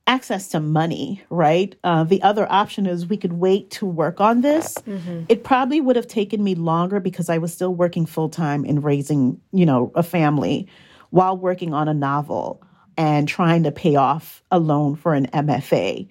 access 0.06 0.48
to 0.48 0.60
money, 0.60 1.24
right? 1.30 1.74
Uh, 1.82 2.04
the 2.04 2.22
other 2.22 2.46
option 2.52 2.86
is 2.86 3.06
we 3.06 3.16
could 3.16 3.32
wait 3.32 3.70
to 3.70 3.86
work 3.86 4.20
on 4.20 4.42
this. 4.42 4.74
Mm-hmm. 4.86 5.24
It 5.30 5.42
probably 5.42 5.80
would 5.80 5.96
have 5.96 6.06
taken 6.06 6.44
me 6.44 6.54
longer 6.54 7.00
because 7.00 7.30
I 7.30 7.38
was 7.38 7.54
still 7.54 7.74
working 7.74 8.04
full 8.04 8.28
time 8.28 8.64
and 8.68 8.84
raising, 8.84 9.40
you 9.50 9.64
know, 9.64 9.90
a 9.94 10.02
family 10.02 10.68
while 11.08 11.36
working 11.36 11.72
on 11.72 11.88
a 11.88 11.94
novel 11.94 12.62
and 12.96 13.28
trying 13.28 13.64
to 13.64 13.72
pay 13.72 13.96
off 13.96 14.42
a 14.50 14.58
loan 14.58 14.96
for 14.96 15.14
an 15.14 15.26
MFA. 15.26 16.08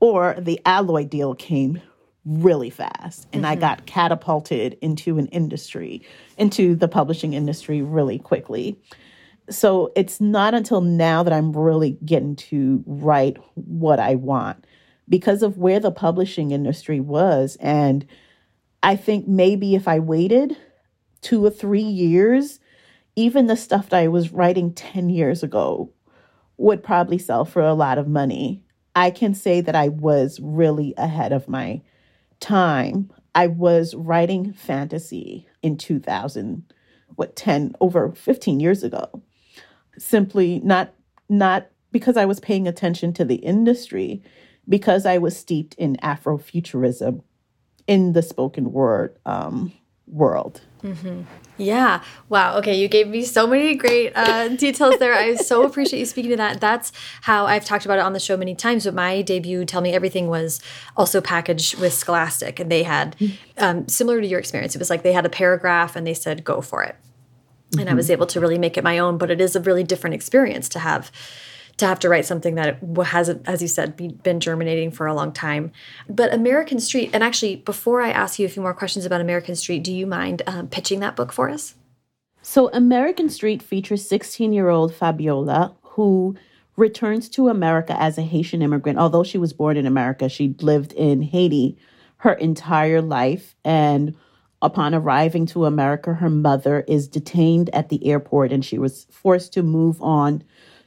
Or 0.00 0.36
the 0.38 0.60
alloy 0.64 1.04
deal 1.04 1.34
came 1.34 1.80
really 2.24 2.70
fast 2.70 3.26
and 3.32 3.42
mm-hmm. 3.42 3.52
I 3.52 3.56
got 3.56 3.86
catapulted 3.86 4.76
into 4.82 5.18
an 5.18 5.28
industry, 5.28 6.02
into 6.36 6.74
the 6.74 6.88
publishing 6.88 7.32
industry 7.32 7.80
really 7.82 8.18
quickly. 8.18 8.78
So 9.50 9.92
it's 9.96 10.20
not 10.20 10.52
until 10.54 10.82
now 10.82 11.22
that 11.22 11.32
I'm 11.32 11.52
really 11.52 11.98
getting 12.04 12.36
to 12.36 12.84
write 12.86 13.38
what 13.54 13.98
I 13.98 14.14
want 14.14 14.66
because 15.08 15.42
of 15.42 15.56
where 15.56 15.80
the 15.80 15.90
publishing 15.90 16.50
industry 16.50 17.00
was. 17.00 17.56
And 17.60 18.06
I 18.82 18.96
think 18.96 19.26
maybe 19.26 19.74
if 19.74 19.88
I 19.88 20.00
waited 20.00 20.56
two 21.22 21.44
or 21.44 21.50
three 21.50 21.80
years, 21.80 22.60
even 23.16 23.46
the 23.46 23.56
stuff 23.56 23.88
that 23.88 24.00
I 24.00 24.08
was 24.08 24.32
writing 24.32 24.72
10 24.74 25.08
years 25.08 25.42
ago 25.42 25.90
would 26.58 26.82
probably 26.82 27.18
sell 27.18 27.44
for 27.44 27.62
a 27.62 27.74
lot 27.74 27.98
of 27.98 28.08
money. 28.08 28.62
I 28.94 29.10
can 29.10 29.34
say 29.34 29.60
that 29.60 29.76
I 29.76 29.88
was 29.88 30.40
really 30.42 30.92
ahead 30.96 31.32
of 31.32 31.48
my 31.48 31.80
time. 32.40 33.10
I 33.34 33.46
was 33.46 33.94
writing 33.94 34.52
fantasy 34.52 35.46
in 35.62 35.76
2000, 35.76 36.64
what 37.14 37.36
10 37.36 37.74
over 37.80 38.12
15 38.12 38.60
years 38.60 38.82
ago. 38.82 39.22
Simply 39.98 40.60
not 40.60 40.94
not 41.28 41.68
because 41.92 42.16
I 42.16 42.24
was 42.24 42.40
paying 42.40 42.66
attention 42.66 43.12
to 43.14 43.24
the 43.24 43.36
industry, 43.36 44.22
because 44.68 45.06
I 45.06 45.18
was 45.18 45.36
steeped 45.36 45.74
in 45.74 45.96
Afrofuturism 45.96 47.22
in 47.86 48.12
the 48.12 48.22
spoken 48.22 48.72
word 48.72 49.18
um, 49.24 49.72
world. 50.10 50.60
Mm-hmm. 50.82 51.22
Yeah. 51.56 52.02
Wow. 52.28 52.56
Okay. 52.58 52.80
You 52.80 52.86
gave 52.86 53.08
me 53.08 53.24
so 53.24 53.46
many 53.46 53.74
great 53.74 54.12
uh, 54.14 54.48
details 54.48 54.98
there. 54.98 55.12
I 55.12 55.34
so 55.34 55.62
appreciate 55.66 55.98
you 55.98 56.06
speaking 56.06 56.30
to 56.30 56.36
that. 56.36 56.60
That's 56.60 56.92
how 57.22 57.46
I've 57.46 57.64
talked 57.64 57.84
about 57.84 57.98
it 57.98 58.02
on 58.02 58.12
the 58.12 58.20
show 58.20 58.36
many 58.36 58.54
times. 58.54 58.84
But 58.84 58.94
my 58.94 59.22
debut, 59.22 59.64
Tell 59.64 59.80
Me 59.80 59.92
Everything, 59.92 60.28
was 60.28 60.60
also 60.96 61.20
packaged 61.20 61.80
with 61.80 61.92
Scholastic. 61.92 62.60
And 62.60 62.70
they 62.70 62.84
had, 62.84 63.16
um, 63.56 63.88
similar 63.88 64.20
to 64.20 64.26
your 64.26 64.38
experience, 64.38 64.74
it 64.74 64.78
was 64.78 64.88
like 64.88 65.02
they 65.02 65.12
had 65.12 65.26
a 65.26 65.30
paragraph 65.30 65.96
and 65.96 66.06
they 66.06 66.14
said, 66.14 66.44
go 66.44 66.60
for 66.60 66.84
it. 66.84 66.96
And 67.72 67.82
mm-hmm. 67.82 67.90
I 67.90 67.94
was 67.94 68.10
able 68.10 68.26
to 68.26 68.40
really 68.40 68.58
make 68.58 68.76
it 68.76 68.84
my 68.84 68.98
own. 68.98 69.18
But 69.18 69.30
it 69.30 69.40
is 69.40 69.56
a 69.56 69.60
really 69.60 69.82
different 69.82 70.14
experience 70.14 70.68
to 70.70 70.78
have 70.78 71.10
to 71.78 71.86
have 71.86 71.98
to 72.00 72.08
write 72.08 72.26
something 72.26 72.56
that 72.56 72.78
hasn't, 73.06 73.48
as 73.48 73.62
you 73.62 73.68
said, 73.68 73.96
been 74.22 74.40
germinating 74.40 74.90
for 74.90 75.06
a 75.06 75.14
long 75.14 75.32
time. 75.32 75.72
But 76.08 76.32
American 76.34 76.80
Street, 76.80 77.10
and 77.12 77.22
actually, 77.22 77.56
before 77.56 78.02
I 78.02 78.10
ask 78.10 78.38
you 78.38 78.46
a 78.46 78.48
few 78.48 78.62
more 78.62 78.74
questions 78.74 79.04
about 79.04 79.20
American 79.20 79.56
Street, 79.56 79.82
do 79.84 79.92
you 79.92 80.06
mind 80.06 80.42
um, 80.46 80.68
pitching 80.68 81.00
that 81.00 81.16
book 81.16 81.32
for 81.32 81.48
us? 81.48 81.74
So, 82.42 82.68
American 82.72 83.28
Street 83.28 83.62
features 83.62 84.08
16 84.08 84.52
year 84.52 84.68
old 84.68 84.94
Fabiola, 84.94 85.76
who 85.82 86.36
returns 86.76 87.28
to 87.30 87.48
America 87.48 88.00
as 88.00 88.18
a 88.18 88.22
Haitian 88.22 88.62
immigrant. 88.62 88.98
Although 88.98 89.24
she 89.24 89.38
was 89.38 89.52
born 89.52 89.76
in 89.76 89.86
America, 89.86 90.28
she 90.28 90.54
lived 90.60 90.92
in 90.92 91.22
Haiti 91.22 91.76
her 92.18 92.32
entire 92.32 93.02
life. 93.02 93.54
And 93.64 94.16
upon 94.62 94.94
arriving 94.94 95.46
to 95.46 95.64
America, 95.64 96.14
her 96.14 96.30
mother 96.30 96.84
is 96.88 97.08
detained 97.08 97.70
at 97.70 97.88
the 97.88 98.04
airport 98.06 98.52
and 98.52 98.64
she 98.64 98.78
was 98.78 99.06
forced 99.10 99.52
to 99.54 99.62
move 99.62 100.00
on 100.02 100.42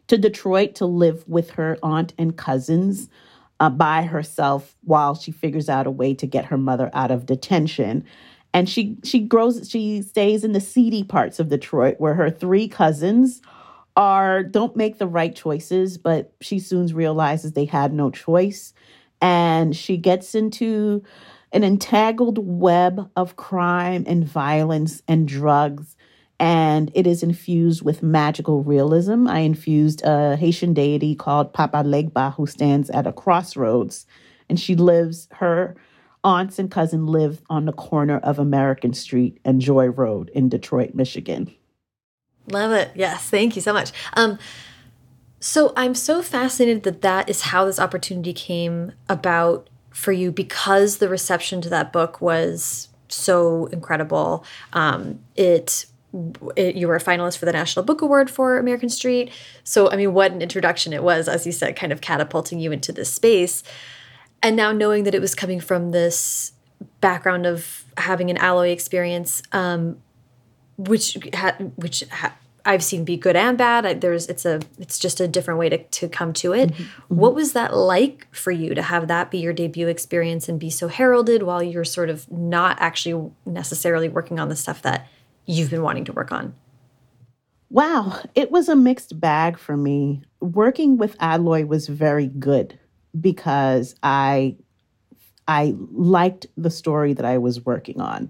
to 0.07 0.17
Detroit 0.17 0.75
to 0.75 0.85
live 0.85 1.23
with 1.27 1.51
her 1.51 1.77
aunt 1.81 2.13
and 2.17 2.35
cousins 2.35 3.09
uh, 3.59 3.69
by 3.69 4.03
herself 4.03 4.75
while 4.83 5.15
she 5.15 5.31
figures 5.31 5.69
out 5.69 5.87
a 5.87 5.91
way 5.91 6.13
to 6.15 6.25
get 6.25 6.45
her 6.45 6.57
mother 6.57 6.89
out 6.93 7.11
of 7.11 7.25
detention. 7.25 8.03
And 8.53 8.67
she 8.67 8.97
she 9.03 9.19
grows 9.19 9.69
she 9.69 10.01
stays 10.01 10.43
in 10.43 10.51
the 10.51 10.59
seedy 10.59 11.03
parts 11.03 11.39
of 11.39 11.49
Detroit 11.49 11.95
where 11.99 12.15
her 12.15 12.29
three 12.29 12.67
cousins 12.67 13.41
are 13.95 14.43
don't 14.43 14.75
make 14.75 14.97
the 14.97 15.07
right 15.07 15.35
choices, 15.35 15.97
but 15.97 16.33
she 16.41 16.59
soon 16.59 16.87
realizes 16.87 17.53
they 17.53 17.65
had 17.65 17.93
no 17.93 18.09
choice. 18.09 18.73
And 19.21 19.75
she 19.75 19.95
gets 19.95 20.33
into 20.33 21.03
an 21.51 21.63
entangled 21.63 22.39
web 22.39 23.09
of 23.15 23.35
crime 23.35 24.05
and 24.07 24.25
violence 24.25 25.03
and 25.07 25.27
drugs 25.27 25.95
and 26.41 26.91
it 26.95 27.05
is 27.05 27.21
infused 27.21 27.83
with 27.83 28.01
magical 28.01 28.63
realism. 28.63 29.27
I 29.27 29.41
infused 29.41 30.01
a 30.03 30.35
Haitian 30.35 30.73
deity 30.73 31.13
called 31.13 31.53
Papa 31.53 31.83
Legba, 31.83 32.33
who 32.33 32.47
stands 32.47 32.89
at 32.89 33.05
a 33.05 33.13
crossroads, 33.13 34.07
and 34.49 34.59
she 34.59 34.75
lives, 34.75 35.27
her 35.33 35.75
aunts 36.23 36.57
and 36.57 36.71
cousin 36.71 37.05
live 37.05 37.43
on 37.51 37.65
the 37.65 37.71
corner 37.71 38.17
of 38.17 38.39
American 38.39 38.91
Street 38.91 39.39
and 39.45 39.61
Joy 39.61 39.85
Road 39.89 40.31
in 40.33 40.49
Detroit, 40.49 40.95
Michigan. 40.95 41.53
Love 42.47 42.71
it. 42.71 42.89
Yes, 42.95 43.29
thank 43.29 43.55
you 43.55 43.61
so 43.61 43.71
much. 43.71 43.91
Um, 44.13 44.39
so 45.39 45.73
I'm 45.77 45.93
so 45.93 46.23
fascinated 46.23 46.81
that 46.83 47.03
that 47.03 47.29
is 47.29 47.41
how 47.41 47.65
this 47.65 47.79
opportunity 47.79 48.33
came 48.33 48.93
about 49.07 49.69
for 49.91 50.11
you 50.11 50.31
because 50.31 50.97
the 50.97 51.07
reception 51.07 51.61
to 51.61 51.69
that 51.69 51.93
book 51.93 52.19
was 52.19 52.89
so 53.09 53.67
incredible. 53.67 54.43
Um, 54.73 55.19
it 55.35 55.85
it, 56.55 56.75
you 56.75 56.87
were 56.87 56.95
a 56.95 57.01
finalist 57.01 57.37
for 57.37 57.45
the 57.45 57.51
National 57.51 57.85
Book 57.85 58.01
Award 58.01 58.29
for 58.29 58.57
American 58.57 58.89
Street. 58.89 59.31
So, 59.63 59.89
I 59.89 59.95
mean, 59.95 60.13
what 60.13 60.31
an 60.31 60.41
introduction 60.41 60.93
it 60.93 61.03
was, 61.03 61.27
as 61.27 61.45
you 61.45 61.51
said, 61.51 61.75
kind 61.75 61.91
of 61.91 62.01
catapulting 62.01 62.59
you 62.59 62.71
into 62.71 62.91
this 62.91 63.11
space. 63.11 63.63
And 64.43 64.55
now 64.55 64.71
knowing 64.71 65.03
that 65.05 65.15
it 65.15 65.21
was 65.21 65.35
coming 65.35 65.59
from 65.59 65.91
this 65.91 66.53
background 66.99 67.45
of 67.45 67.85
having 67.97 68.29
an 68.29 68.37
alloy 68.37 68.69
experience, 68.69 69.41
um, 69.51 70.01
which 70.77 71.17
ha- 71.33 71.57
which 71.75 72.03
ha- 72.09 72.35
I've 72.65 72.83
seen 72.83 73.05
be 73.05 73.17
good 73.17 73.35
and 73.35 73.57
bad. 73.57 73.85
I, 73.85 73.93
there's 73.93 74.27
it's 74.27 74.45
a 74.45 74.61
it's 74.79 74.99
just 74.99 75.19
a 75.19 75.27
different 75.27 75.59
way 75.59 75.69
to 75.69 75.77
to 75.77 76.09
come 76.09 76.33
to 76.33 76.53
it. 76.53 76.71
Mm 76.71 76.75
-hmm. 76.75 76.85
What 77.07 77.35
was 77.35 77.53
that 77.53 77.75
like 77.75 78.27
for 78.31 78.51
you 78.51 78.75
to 78.75 78.81
have 78.81 79.07
that 79.07 79.31
be 79.31 79.37
your 79.37 79.53
debut 79.53 79.87
experience 79.87 80.51
and 80.51 80.59
be 80.59 80.69
so 80.69 80.87
heralded 80.87 81.43
while 81.43 81.63
you're 81.63 81.85
sort 81.85 82.09
of 82.09 82.25
not 82.31 82.77
actually 82.79 83.31
necessarily 83.45 84.09
working 84.09 84.39
on 84.39 84.49
the 84.49 84.55
stuff 84.55 84.81
that 84.81 85.01
you've 85.51 85.69
been 85.69 85.83
wanting 85.83 86.05
to 86.05 86.13
work 86.13 86.31
on? 86.31 86.53
Wow, 87.69 88.19
it 88.35 88.51
was 88.51 88.67
a 88.67 88.75
mixed 88.75 89.19
bag 89.19 89.57
for 89.57 89.77
me. 89.77 90.23
Working 90.41 90.97
with 90.97 91.15
Alloy 91.19 91.65
was 91.65 91.87
very 91.87 92.27
good 92.27 92.77
because 93.19 93.95
I 94.03 94.57
I 95.47 95.75
liked 95.91 96.47
the 96.57 96.69
story 96.69 97.13
that 97.13 97.25
I 97.25 97.37
was 97.37 97.65
working 97.65 97.99
on. 97.99 98.29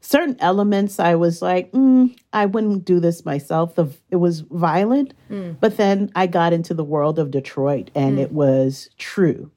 Certain 0.00 0.36
elements 0.40 0.98
I 0.98 1.14
was 1.14 1.42
like, 1.42 1.70
mm, 1.72 2.16
I 2.32 2.46
wouldn't 2.46 2.86
do 2.86 3.00
this 3.00 3.24
myself. 3.24 3.74
The, 3.74 3.88
It 4.10 4.16
was 4.16 4.40
violent, 4.40 5.12
mm. 5.30 5.56
but 5.60 5.76
then 5.76 6.10
I 6.14 6.26
got 6.26 6.54
into 6.54 6.72
the 6.72 6.84
world 6.84 7.18
of 7.18 7.30
Detroit 7.30 7.90
and 7.94 8.16
mm. 8.16 8.22
it 8.22 8.32
was 8.32 8.88
true. 8.96 9.50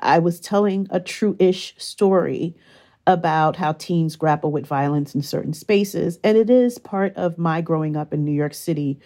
I 0.00 0.20
was 0.20 0.38
telling 0.38 0.86
a 0.90 1.00
true 1.00 1.34
ish 1.40 1.74
story 1.76 2.54
about 3.06 3.56
how 3.56 3.72
teens 3.72 4.16
grapple 4.16 4.52
with 4.52 4.66
violence 4.66 5.14
in 5.14 5.22
certain 5.22 5.52
spaces. 5.52 6.18
And 6.22 6.36
it 6.36 6.50
is 6.50 6.78
part 6.78 7.16
of 7.16 7.38
my 7.38 7.60
growing 7.60 7.96
up 7.96 8.12
in 8.12 8.24
New 8.24 8.32
York 8.32 8.54
City 8.54 8.98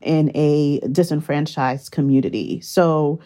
in 0.00 0.30
a 0.34 0.80
disenfranchised 0.92 1.90
community. 1.90 2.60
So 2.60 3.20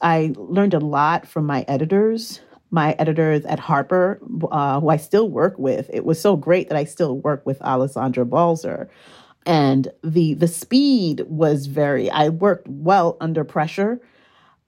I 0.00 0.32
learned 0.36 0.74
a 0.74 0.80
lot 0.80 1.26
from 1.26 1.46
my 1.46 1.64
editors. 1.68 2.40
My 2.70 2.96
editors 2.98 3.44
at 3.44 3.60
Harper, 3.60 4.20
uh, 4.50 4.80
who 4.80 4.88
I 4.88 4.96
still 4.96 5.28
work 5.28 5.58
with, 5.58 5.88
it 5.92 6.04
was 6.04 6.20
so 6.20 6.36
great 6.36 6.68
that 6.68 6.76
I 6.76 6.84
still 6.84 7.18
work 7.18 7.46
with 7.46 7.62
Alessandra 7.62 8.26
Balzer, 8.26 8.90
and 9.46 9.88
the 10.02 10.34
the 10.34 10.48
speed 10.48 11.22
was 11.28 11.66
very. 11.66 12.10
I 12.10 12.28
worked 12.28 12.66
well 12.66 13.16
under 13.20 13.44
pressure, 13.44 14.00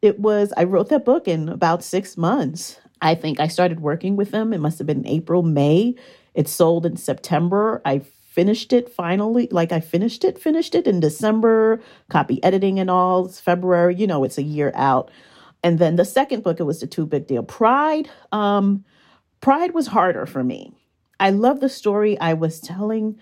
it 0.00 0.20
was, 0.20 0.52
I 0.56 0.64
wrote 0.64 0.90
that 0.90 1.04
book 1.04 1.26
in 1.26 1.48
about 1.48 1.82
six 1.82 2.16
months. 2.16 2.78
I 3.00 3.14
think 3.14 3.40
I 3.40 3.48
started 3.48 3.80
working 3.80 4.16
with 4.16 4.30
them. 4.30 4.52
It 4.52 4.58
must 4.58 4.78
have 4.78 4.86
been 4.86 5.06
April, 5.06 5.42
May. 5.42 5.94
It 6.34 6.48
sold 6.48 6.86
in 6.86 6.96
September. 6.96 7.80
I 7.84 8.02
finished 8.38 8.72
it 8.72 8.88
finally. 8.88 9.48
Like 9.50 9.72
I 9.72 9.80
finished 9.80 10.22
it, 10.24 10.38
finished 10.38 10.74
it 10.74 10.86
in 10.86 11.00
December, 11.00 11.80
copy 12.08 12.42
editing 12.44 12.78
and 12.78 12.88
all. 12.90 13.26
It's 13.26 13.40
February, 13.40 13.96
you 13.96 14.06
know, 14.06 14.22
it's 14.22 14.38
a 14.38 14.42
year 14.42 14.70
out. 14.76 15.10
And 15.64 15.80
then 15.80 15.96
the 15.96 16.04
second 16.04 16.44
book, 16.44 16.60
it 16.60 16.64
was 16.64 16.80
the 16.80 16.86
Too 16.86 17.04
Big 17.04 17.26
Deal. 17.26 17.42
Pride, 17.42 18.08
um, 18.30 18.84
Pride 19.40 19.74
was 19.74 19.88
harder 19.88 20.26
for 20.26 20.44
me. 20.44 20.72
I 21.18 21.30
love 21.30 21.58
the 21.60 21.68
story 21.68 22.18
I 22.20 22.34
was 22.34 22.60
telling, 22.60 23.18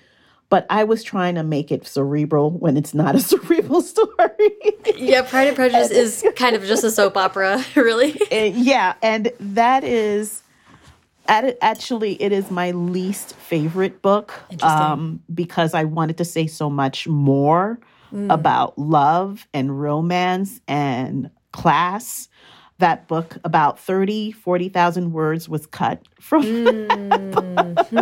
but 0.48 0.66
I 0.70 0.84
was 0.84 1.02
trying 1.02 1.34
to 1.34 1.42
make 1.42 1.72
it 1.72 1.86
cerebral 1.86 2.50
when 2.50 2.76
it's 2.76 2.94
not 2.94 3.14
a 3.14 3.20
cerebral 3.32 3.82
story. 3.82 4.56
yeah, 4.96 5.22
Pride 5.22 5.48
and 5.48 5.56
Prejudice 5.56 5.90
is 5.90 6.24
kind 6.36 6.56
of 6.56 6.64
just 6.64 6.84
a 6.84 6.90
soap 6.90 7.16
opera, 7.16 7.64
really. 7.74 8.18
And 8.30 8.56
yeah, 8.56 8.94
and 9.02 9.32
that 9.40 9.84
is 9.84 10.42
actually 11.28 12.22
it 12.22 12.30
is 12.30 12.52
my 12.52 12.70
least 12.70 13.34
favorite 13.34 14.00
book 14.00 14.32
um, 14.62 15.20
because 15.34 15.74
I 15.74 15.82
wanted 15.82 16.18
to 16.18 16.24
say 16.24 16.46
so 16.46 16.70
much 16.70 17.08
more 17.08 17.80
mm. 18.12 18.32
about 18.32 18.78
love 18.78 19.48
and 19.52 19.80
romance 19.80 20.60
and 20.68 21.28
class 21.50 22.28
that 22.78 23.08
book 23.08 23.38
about 23.44 23.78
30 23.78 24.32
40,000 24.32 25.12
words 25.12 25.48
was 25.48 25.66
cut 25.66 26.02
from 26.20 26.42
mm-hmm. 26.44 27.98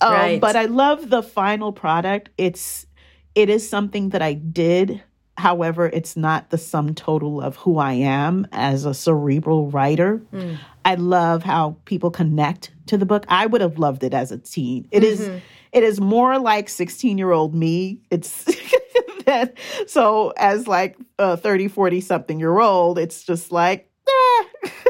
um, 0.00 0.12
right. 0.12 0.40
but 0.40 0.56
I 0.56 0.66
love 0.66 1.10
the 1.10 1.22
final 1.22 1.72
product 1.72 2.30
it's 2.38 2.86
it 3.34 3.50
is 3.50 3.68
something 3.68 4.10
that 4.10 4.22
I 4.22 4.34
did 4.34 5.02
however 5.36 5.86
it's 5.86 6.16
not 6.16 6.50
the 6.50 6.58
sum 6.58 6.94
total 6.94 7.40
of 7.40 7.56
who 7.56 7.78
I 7.78 7.94
am 7.94 8.46
as 8.52 8.84
a 8.84 8.94
cerebral 8.94 9.70
writer 9.70 10.22
mm. 10.32 10.58
I 10.84 10.94
love 10.94 11.42
how 11.42 11.76
people 11.84 12.10
connect 12.10 12.70
to 12.86 12.96
the 12.96 13.06
book 13.06 13.24
I 13.28 13.46
would 13.46 13.60
have 13.60 13.78
loved 13.78 14.04
it 14.04 14.14
as 14.14 14.32
a 14.32 14.38
teen 14.38 14.88
It 14.90 15.02
mm-hmm. 15.02 15.36
is, 15.36 15.42
it 15.72 15.82
is 15.82 16.00
more 16.00 16.38
like 16.38 16.68
16 16.68 17.18
year 17.18 17.32
old 17.32 17.54
me 17.54 18.00
it's 18.10 18.44
that 19.26 19.58
so 19.86 20.32
as 20.38 20.66
like 20.66 20.96
a 21.18 21.36
30 21.36 21.68
40 21.68 22.00
something 22.00 22.40
year 22.40 22.58
old 22.58 22.98
it's 22.98 23.24
just 23.24 23.52
like 23.52 23.87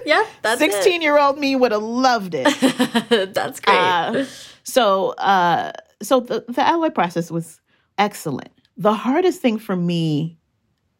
yeah, 0.05 0.25
that's 0.43 0.61
16 0.61 1.03
year 1.03 1.19
old 1.19 1.39
me 1.39 1.57
would 1.57 1.73
have 1.73 1.83
loved 1.83 2.35
it. 2.35 2.45
that's 3.35 3.61
great. 3.61 3.75
Uh, 3.75 4.25
so, 4.63 5.11
uh, 5.13 5.73
so 6.03 6.21
the, 6.21 6.45
the 6.49 6.67
alloy 6.67 6.91
process 6.91 7.31
was 7.31 7.61
excellent. 7.97 8.51
The 8.77 8.95
hardest 8.95 9.41
thing 9.41 9.59
for 9.59 9.77
me 9.77 10.39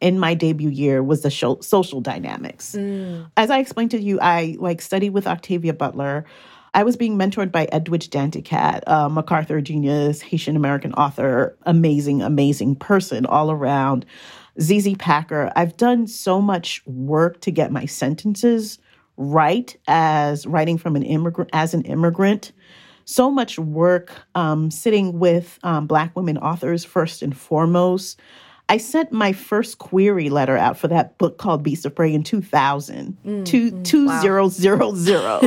in 0.01 0.19
my 0.19 0.33
debut 0.33 0.69
year 0.69 1.03
was 1.03 1.21
the 1.21 1.29
show, 1.29 1.59
social 1.61 2.01
dynamics. 2.01 2.75
Mm. 2.75 3.29
As 3.37 3.49
I 3.49 3.59
explained 3.59 3.91
to 3.91 3.99
you, 3.99 4.19
I 4.21 4.55
like 4.59 4.81
studied 4.81 5.11
with 5.11 5.27
Octavia 5.27 5.73
Butler. 5.73 6.25
I 6.73 6.83
was 6.83 6.95
being 6.95 7.17
mentored 7.17 7.51
by 7.51 7.67
Edwidge 7.71 8.09
Danticat, 8.09 8.83
a 8.85 9.09
MacArthur 9.09 9.59
genius, 9.59 10.21
Haitian 10.21 10.55
American 10.55 10.93
author, 10.93 11.57
amazing, 11.63 12.21
amazing 12.21 12.75
person 12.75 13.25
all 13.25 13.49
around. 13.51 14.05
ZZ 14.61 14.95
Packer. 14.97 15.51
I've 15.55 15.77
done 15.77 16.07
so 16.07 16.41
much 16.41 16.81
work 16.85 17.41
to 17.41 17.51
get 17.51 17.71
my 17.71 17.85
sentences 17.85 18.79
right 19.17 19.75
as 19.87 20.47
writing 20.47 20.77
from 20.77 20.95
an 20.95 21.03
immigrant 21.03 21.49
as 21.53 21.73
an 21.73 21.83
immigrant. 21.83 22.51
So 23.05 23.31
much 23.31 23.57
work 23.57 24.13
um, 24.35 24.69
sitting 24.69 25.19
with 25.19 25.59
um, 25.63 25.87
Black 25.87 26.15
women 26.15 26.37
authors 26.37 26.85
first 26.85 27.21
and 27.21 27.35
foremost. 27.35 28.19
I 28.69 28.77
sent 28.77 29.11
my 29.11 29.33
first 29.33 29.79
query 29.79 30.29
letter 30.29 30.55
out 30.55 30.77
for 30.77 30.87
that 30.89 31.17
book 31.17 31.39
called 31.39 31.63
Beast 31.63 31.87
of 31.87 31.95
Prey 31.95 32.13
in 32.13 32.23
2000, 32.23 33.17
mm, 33.25 33.45
two, 33.45 33.71
mm, 33.71 33.83
2000. 33.83 34.79
Wow. 35.09 35.41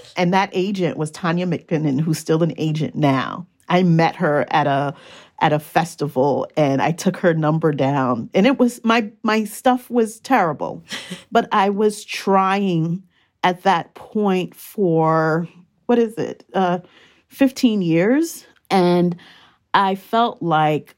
and 0.18 0.34
that 0.34 0.50
agent 0.52 0.98
was 0.98 1.10
Tanya 1.10 1.46
McKinnon, 1.46 1.98
who's 1.98 2.18
still 2.18 2.42
an 2.42 2.52
agent 2.58 2.94
now. 2.94 3.46
I 3.68 3.82
met 3.82 4.16
her 4.16 4.46
at 4.50 4.66
a 4.66 4.94
at 5.40 5.52
a 5.52 5.58
festival 5.58 6.48
and 6.56 6.82
I 6.82 6.90
took 6.90 7.16
her 7.18 7.32
number 7.32 7.72
down 7.72 8.28
and 8.34 8.46
it 8.46 8.58
was 8.58 8.82
my 8.84 9.10
my 9.22 9.44
stuff 9.44 9.88
was 9.88 10.20
terrible 10.20 10.82
but 11.32 11.48
I 11.52 11.70
was 11.70 12.04
trying 12.04 13.04
at 13.44 13.62
that 13.62 13.94
point 13.94 14.54
for 14.54 15.48
what 15.86 15.98
is 15.98 16.14
it 16.14 16.44
uh 16.54 16.80
15 17.28 17.82
years 17.82 18.46
and 18.70 19.16
I 19.74 19.94
felt 19.94 20.42
like 20.42 20.96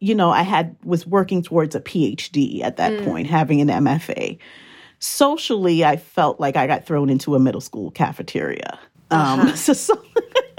you 0.00 0.14
know 0.14 0.30
I 0.30 0.42
had 0.42 0.76
was 0.82 1.06
working 1.06 1.42
towards 1.42 1.74
a 1.74 1.80
PhD 1.80 2.62
at 2.62 2.78
that 2.78 2.92
mm. 2.92 3.04
point 3.04 3.26
having 3.26 3.60
an 3.60 3.68
MFA 3.68 4.38
socially 5.00 5.84
I 5.84 5.96
felt 5.96 6.40
like 6.40 6.56
I 6.56 6.66
got 6.66 6.86
thrown 6.86 7.10
into 7.10 7.34
a 7.34 7.38
middle 7.38 7.60
school 7.60 7.90
cafeteria 7.90 8.78
um, 9.10 9.40
uh-huh. 9.40 9.56
so, 9.56 9.72
so 9.72 10.02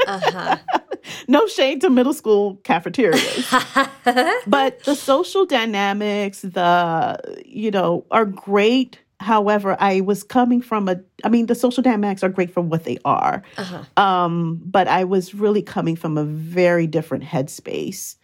uh-huh. 0.08 0.58
no 1.28 1.48
shade 1.48 1.82
to 1.82 1.90
middle 1.90 2.14
school 2.14 2.56
cafeterias. 2.64 3.48
but 4.48 4.84
the 4.84 4.96
social 4.96 5.46
dynamics, 5.46 6.42
the, 6.42 7.44
you 7.46 7.72
know, 7.72 8.06
are 8.12 8.26
great. 8.26 9.00
However, 9.20 9.76
I 9.80 10.02
was 10.02 10.24
coming 10.24 10.62
from 10.62 10.88
a, 10.88 11.02
I 11.24 11.30
mean, 11.30 11.48
the 11.48 11.56
social 11.56 11.82
dynamics 11.82 12.24
are 12.24 12.30
great 12.30 12.52
for 12.52 12.62
what 12.62 12.84
they 12.84 13.00
are. 13.04 13.42
Uh-huh. 13.58 14.02
Um, 14.02 14.62
but 14.64 14.88
I 14.88 15.04
was 15.04 15.34
really 15.34 15.62
coming 15.62 15.96
from 15.96 16.18
a 16.18 16.24
very 16.24 16.88
different 16.88 17.24
headspace. 17.24 18.16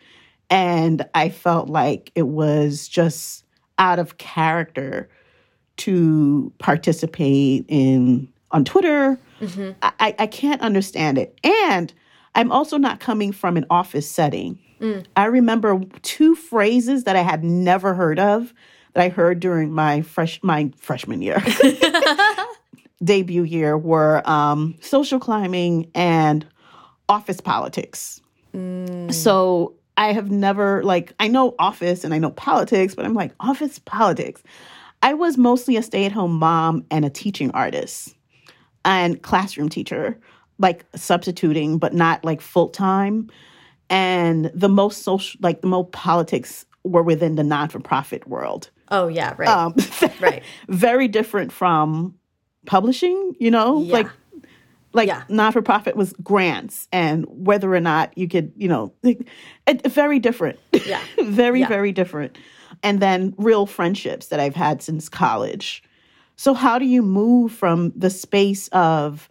And 0.50 1.04
I 1.16 1.30
felt 1.30 1.68
like 1.70 2.12
it 2.14 2.28
was 2.28 2.88
just 2.88 3.44
out 3.80 3.98
of 3.98 4.20
character 4.20 5.10
to 5.78 6.54
participate 6.60 7.66
in 7.68 8.32
on 8.52 8.64
Twitter. 8.64 9.20
Mm-hmm. 9.44 9.72
I, 9.82 10.16
I 10.20 10.28
can't 10.28 10.62
understand 10.62 11.18
it. 11.18 11.38
And 11.44 11.94
I'm 12.36 12.52
also 12.52 12.78
not 12.78 13.00
coming 13.00 13.32
from 13.32 13.58
an 13.58 13.66
office 13.70 14.10
setting. 14.10 14.60
Mm. 14.80 15.06
I 15.16 15.26
remember 15.26 15.82
two 16.02 16.36
phrases 16.36 17.04
that 17.06 17.16
I 17.16 17.22
had 17.22 17.44
never 17.44 17.94
heard 17.94 18.20
of 18.20 18.54
that 18.94 19.04
I 19.04 19.10
heard 19.10 19.40
during 19.40 19.72
my 19.72 20.02
fresh 20.02 20.40
my 20.44 20.72
freshman 20.78 21.22
year. 21.22 21.42
debut 23.04 23.44
year 23.44 23.78
were 23.78 24.28
um, 24.30 24.76
social 24.80 25.20
climbing 25.20 25.90
and 25.94 26.46
office 27.10 27.42
politics. 27.42 28.22
Mm. 28.56 29.14
So 29.14 29.76
I 29.98 30.14
have 30.14 30.32
never 30.32 30.84
like 30.84 31.14
I 31.20 31.28
know 31.28 31.56
office 31.60 32.04
and 32.04 32.14
I 32.14 32.20
know 32.20 32.32
politics, 32.32 32.96
but 32.96 33.06
I'm 33.06 33.14
like 33.14 33.34
office 33.40 33.80
politics. 33.80 34.42
I 35.02 35.14
was 35.14 35.38
mostly 35.38 35.76
a 35.76 35.84
stay-at-home 35.84 36.40
mom 36.40 36.86
and 36.90 37.04
a 37.04 37.10
teaching 37.10 37.52
artist 37.52 38.16
and 38.86 39.22
classroom 39.22 39.70
teacher 39.70 40.18
like 40.60 40.86
substituting, 40.96 41.78
but 41.78 41.94
not 41.94 42.24
like 42.24 42.42
full 42.42 42.70
time. 42.70 43.30
And 43.90 44.52
the 44.54 44.70
most 44.70 45.04
social, 45.04 45.40
like 45.42 45.62
the 45.62 45.68
most 45.68 45.92
politics 45.92 46.66
were 46.84 47.04
within 47.04 47.36
the 47.36 47.44
non 47.44 47.70
for 47.70 47.80
profit 47.80 48.28
world. 48.28 48.70
Oh, 48.90 49.08
yeah, 49.08 49.34
right. 49.38 49.48
Um, 49.48 49.76
right. 50.20 50.44
Very 50.68 51.08
different 51.08 51.52
from 51.52 52.16
publishing, 52.66 53.36
you 53.40 53.52
know? 53.52 53.82
Yeah. 53.82 53.94
Like, 53.94 54.08
like 54.94 55.08
yeah. 55.08 55.24
non 55.30 55.52
for 55.52 55.62
profit 55.62 55.96
was 55.96 56.14
grants 56.24 56.88
and 56.92 57.26
whether 57.28 57.74
or 57.74 57.80
not 57.80 58.16
you 58.18 58.28
could, 58.28 58.52
you 58.56 58.68
know, 58.68 58.94
it, 59.04 59.28
it, 59.68 59.92
very 59.92 60.20
different. 60.20 60.60
Yeah. 60.86 61.02
very, 61.24 61.62
yeah. 61.62 61.68
very 61.68 61.92
different. 61.92 62.38
And 62.84 63.00
then 63.00 63.34
real 63.38 63.66
friendships 63.66 64.28
that 64.28 64.40
I've 64.40 64.56
had 64.56 64.82
since 64.82 65.10
college. 65.10 65.84
So, 66.36 66.54
how 66.54 66.80
do 66.80 66.86
you 66.86 67.02
move 67.02 67.52
from 67.52 67.92
the 67.96 68.10
space 68.10 68.68
of 68.70 69.30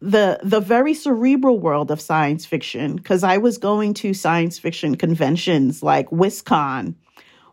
the 0.00 0.40
the 0.42 0.60
very 0.60 0.94
cerebral 0.94 1.60
world 1.60 1.90
of 1.90 2.00
science 2.00 2.44
fiction 2.44 2.96
because 2.96 3.22
I 3.22 3.38
was 3.38 3.56
going 3.56 3.94
to 3.94 4.12
science 4.12 4.58
fiction 4.58 4.96
conventions 4.96 5.82
like 5.82 6.10
WisCon, 6.10 6.96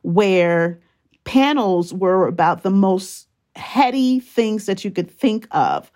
where 0.02 0.80
panels 1.26 1.94
were 1.94 2.28
about 2.28 2.64
the 2.64 2.72
most 2.72 3.28
heady 3.56 4.20
things 4.20 4.66
that 4.66 4.84
you 4.84 4.90
could 4.90 5.12
think 5.12 5.48
of. 5.52 5.92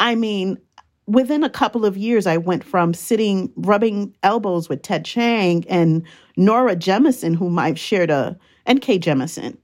I 0.00 0.16
mean, 0.16 0.58
within 1.06 1.44
a 1.44 1.50
couple 1.50 1.84
of 1.84 1.96
years, 1.96 2.26
I 2.26 2.38
went 2.38 2.64
from 2.64 2.92
sitting 2.92 3.52
rubbing 3.56 4.16
elbows 4.24 4.68
with 4.68 4.82
Ted 4.82 5.04
Chiang 5.04 5.64
and 5.68 6.02
Nora 6.36 6.74
Jemisin, 6.74 7.36
whom 7.36 7.58
I've 7.58 7.78
shared 7.78 8.10
a 8.10 8.36
N.K. 8.66 8.98
Jemisin, 8.98 9.58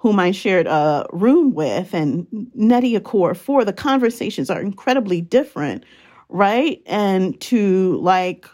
whom 0.00 0.18
I 0.18 0.30
shared 0.30 0.66
a 0.66 1.06
room 1.12 1.52
with, 1.52 1.92
and 1.92 2.26
Nettie 2.54 2.98
Nnedi 2.98 3.36
for 3.36 3.66
the 3.66 3.72
conversations 3.72 4.48
are 4.48 4.58
incredibly 4.58 5.20
different, 5.20 5.84
right? 6.30 6.82
And 6.86 7.38
to 7.42 7.98
like 8.00 8.46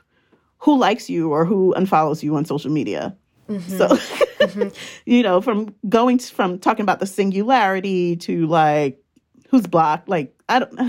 who 0.59 0.77
likes 0.77 1.09
you 1.09 1.31
or 1.31 1.45
who 1.45 1.73
unfollows 1.77 2.21
you 2.25 2.35
on 2.35 2.45
social 2.45 2.73
media. 2.73 3.17
Mm-hmm. 3.49 3.79
So, 3.79 3.87
mm-hmm. 3.87 4.69
you 5.07 5.23
know, 5.23 5.41
from 5.41 5.73
going 5.89 6.19
to, 6.19 6.35
from 6.35 6.59
talking 6.59 6.83
about 6.83 6.99
the 6.99 7.07
singularity 7.07 8.17
to 8.17 8.49
like 8.49 9.01
who's 9.49 9.69
blocked, 9.69 10.09
like 10.09 10.35
I 10.49 10.59
don't. 10.59 10.81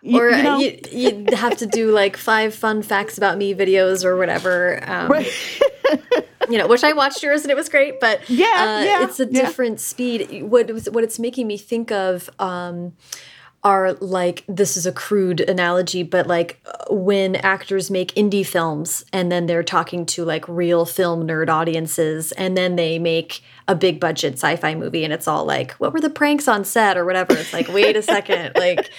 You, 0.00 0.20
or 0.20 0.30
you, 0.30 0.42
know? 0.42 0.58
you, 0.58 0.80
you 0.92 1.36
have 1.36 1.56
to 1.58 1.66
do 1.66 1.90
like 1.90 2.16
five 2.16 2.54
fun 2.54 2.82
facts 2.82 3.18
about 3.18 3.36
me 3.36 3.54
videos 3.54 4.04
or 4.04 4.16
whatever. 4.16 4.82
Um, 4.88 5.08
right. 5.08 5.28
you 6.48 6.56
know, 6.56 6.68
which 6.68 6.84
I 6.84 6.92
watched 6.92 7.22
yours 7.22 7.42
and 7.42 7.50
it 7.50 7.56
was 7.56 7.68
great, 7.68 8.00
but 8.00 8.28
yeah, 8.30 8.46
uh, 8.46 8.84
yeah 8.84 9.04
it's 9.04 9.18
a 9.18 9.26
yeah. 9.26 9.42
different 9.42 9.80
speed. 9.80 10.44
What 10.44 10.70
what 10.92 11.02
it's 11.02 11.18
making 11.18 11.46
me 11.46 11.56
think 11.56 11.90
of. 11.90 12.30
Um, 12.38 12.92
are 13.64 13.94
like 13.94 14.44
this 14.46 14.76
is 14.76 14.86
a 14.86 14.92
crude 14.92 15.40
analogy 15.40 16.04
but 16.04 16.28
like 16.28 16.60
uh, 16.66 16.94
when 16.94 17.34
actors 17.36 17.90
make 17.90 18.14
indie 18.14 18.46
films 18.46 19.04
and 19.12 19.32
then 19.32 19.46
they're 19.46 19.64
talking 19.64 20.06
to 20.06 20.24
like 20.24 20.46
real 20.46 20.86
film 20.86 21.26
nerd 21.26 21.48
audiences 21.48 22.30
and 22.32 22.56
then 22.56 22.76
they 22.76 23.00
make 23.00 23.42
a 23.66 23.74
big 23.74 23.98
budget 23.98 24.34
sci-fi 24.34 24.76
movie 24.76 25.02
and 25.02 25.12
it's 25.12 25.26
all 25.26 25.44
like 25.44 25.72
what 25.72 25.92
were 25.92 26.00
the 26.00 26.08
pranks 26.08 26.46
on 26.46 26.64
set 26.64 26.96
or 26.96 27.04
whatever? 27.04 27.34
It's 27.36 27.52
like 27.52 27.66
wait 27.68 27.96
a 27.96 28.02
second 28.02 28.52
like 28.56 28.92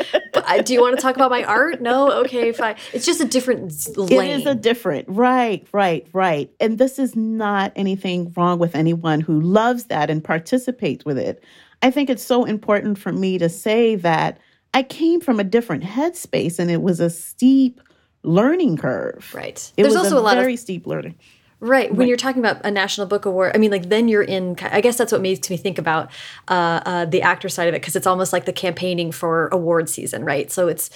do 0.65 0.73
you 0.73 0.81
want 0.81 0.95
to 0.97 1.01
talk 1.01 1.15
about 1.15 1.31
my 1.31 1.43
art? 1.45 1.81
No? 1.81 2.11
Okay 2.23 2.51
fine. 2.51 2.75
It's 2.91 3.05
just 3.05 3.21
a 3.21 3.25
different 3.25 3.97
lane. 3.97 4.29
it 4.29 4.39
is 4.41 4.45
a 4.45 4.55
different 4.55 5.07
right 5.07 5.65
right 5.71 6.05
right. 6.11 6.51
And 6.59 6.77
this 6.77 6.99
is 6.99 7.15
not 7.15 7.71
anything 7.77 8.33
wrong 8.35 8.59
with 8.59 8.75
anyone 8.75 9.21
who 9.21 9.39
loves 9.39 9.85
that 9.85 10.09
and 10.09 10.21
participates 10.21 11.05
with 11.05 11.17
it. 11.17 11.41
I 11.81 11.91
think 11.91 12.09
it's 12.09 12.23
so 12.23 12.43
important 12.43 12.97
for 12.97 13.13
me 13.13 13.37
to 13.37 13.47
say 13.47 13.95
that 13.95 14.37
I 14.73 14.83
came 14.83 15.19
from 15.19 15.39
a 15.39 15.43
different 15.43 15.83
headspace 15.83 16.59
and 16.59 16.69
it 16.69 16.81
was 16.81 16.99
a 16.99 17.09
steep 17.09 17.81
learning 18.23 18.77
curve. 18.77 19.31
Right. 19.33 19.57
It 19.77 19.83
There's 19.83 19.95
was 19.95 20.03
also 20.03 20.17
a, 20.17 20.21
a 20.21 20.23
lot 20.23 20.37
very 20.37 20.53
of 20.53 20.59
steep 20.59 20.85
learning. 20.85 21.15
Right. 21.61 21.89
When 21.89 21.99
right. 21.99 22.07
you're 22.07 22.17
talking 22.17 22.39
about 22.39 22.65
a 22.65 22.71
national 22.71 23.07
book 23.07 23.25
award, 23.25 23.51
I 23.53 23.57
mean, 23.57 23.71
like 23.71 23.89
then 23.89 24.07
you're 24.07 24.23
in. 24.23 24.55
I 24.61 24.79
guess 24.79 24.97
that's 24.97 25.11
what 25.11 25.21
makes 25.21 25.49
me 25.49 25.57
think 25.57 25.77
about 25.77 26.09
uh, 26.47 26.81
uh, 26.85 27.05
the 27.05 27.21
actor 27.21 27.49
side 27.49 27.67
of 27.67 27.73
it 27.73 27.81
because 27.81 27.97
it's 27.97 28.07
almost 28.07 28.31
like 28.31 28.45
the 28.45 28.53
campaigning 28.53 29.11
for 29.11 29.49
award 29.49 29.89
season, 29.89 30.23
right? 30.23 30.49
So 30.49 30.69
it's 30.69 30.89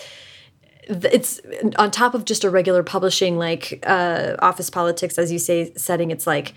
it's 0.84 1.42
on 1.78 1.92
top 1.92 2.14
of 2.14 2.24
just 2.24 2.46
a 2.46 2.50
regular 2.50 2.82
publishing 2.82 3.38
like 3.38 3.84
uh, 3.86 4.36
office 4.40 4.70
politics, 4.70 5.18
as 5.18 5.34
you 5.34 5.40
say, 5.40 5.74
setting. 5.76 6.12
It's 6.12 6.26
like 6.26 6.54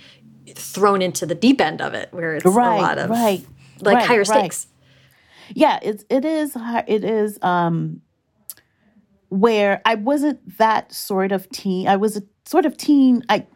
thrown 0.54 1.02
into 1.02 1.26
the 1.26 1.34
deep 1.34 1.60
end 1.60 1.80
of 1.80 1.92
it, 1.94 2.08
where 2.12 2.36
it's 2.36 2.44
right, 2.44 2.78
a 2.78 2.82
lot 2.82 2.98
of 2.98 3.10
right, 3.10 3.44
like 3.80 4.04
higher 4.04 4.24
stakes 4.24 4.68
yeah, 5.54 5.78
it's 5.82 6.04
it 6.10 6.24
is 6.24 6.56
it 6.86 7.04
is 7.04 7.38
um 7.42 8.00
where 9.28 9.82
I 9.84 9.96
wasn't 9.96 10.58
that 10.58 10.92
sort 10.92 11.32
of 11.32 11.48
teen. 11.50 11.88
I 11.88 11.96
was 11.96 12.16
a 12.16 12.22
sort 12.44 12.66
of 12.66 12.76
teen. 12.76 13.22
I 13.28 13.46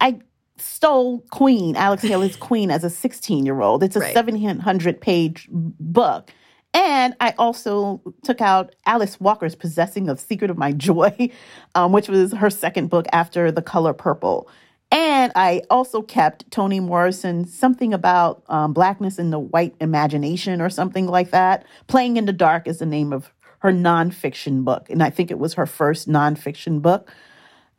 I 0.00 0.20
stole 0.56 1.20
Queen, 1.30 1.76
Alex 1.76 2.02
Haley's 2.02 2.36
Queen, 2.48 2.70
as 2.70 2.84
a 2.84 2.90
16 2.90 3.46
year 3.46 3.60
old. 3.60 3.82
It's 3.82 3.96
a 3.96 4.00
right. 4.00 4.14
700 4.14 5.00
page 5.00 5.48
book. 5.50 6.30
And 6.74 7.14
I 7.20 7.34
also 7.38 8.02
took 8.24 8.40
out 8.40 8.74
Alice 8.84 9.18
Walker's 9.18 9.54
Possessing 9.54 10.08
of 10.08 10.20
Secret 10.20 10.50
of 10.50 10.58
My 10.58 10.72
Joy, 10.72 11.30
um, 11.74 11.92
which 11.92 12.08
was 12.08 12.32
her 12.32 12.50
second 12.50 12.90
book 12.90 13.06
after 13.12 13.50
The 13.50 13.62
Color 13.62 13.94
Purple. 13.94 14.48
And 14.90 15.32
I 15.34 15.62
also 15.68 16.00
kept 16.00 16.50
Toni 16.50 16.80
Morrison, 16.80 17.46
something 17.46 17.92
about 17.92 18.42
um, 18.48 18.72
blackness 18.72 19.18
in 19.18 19.30
the 19.30 19.38
white 19.38 19.74
imagination 19.80 20.62
or 20.62 20.70
something 20.70 21.06
like 21.06 21.30
that. 21.30 21.66
Playing 21.88 22.16
in 22.16 22.24
the 22.24 22.32
Dark 22.32 22.66
is 22.66 22.78
the 22.78 22.86
name 22.86 23.12
of 23.12 23.30
her 23.60 23.72
nonfiction 23.72 24.64
book, 24.64 24.88
and 24.88 25.02
I 25.02 25.10
think 25.10 25.30
it 25.30 25.38
was 25.38 25.54
her 25.54 25.66
first 25.66 26.08
nonfiction 26.08 26.80
book. 26.80 27.12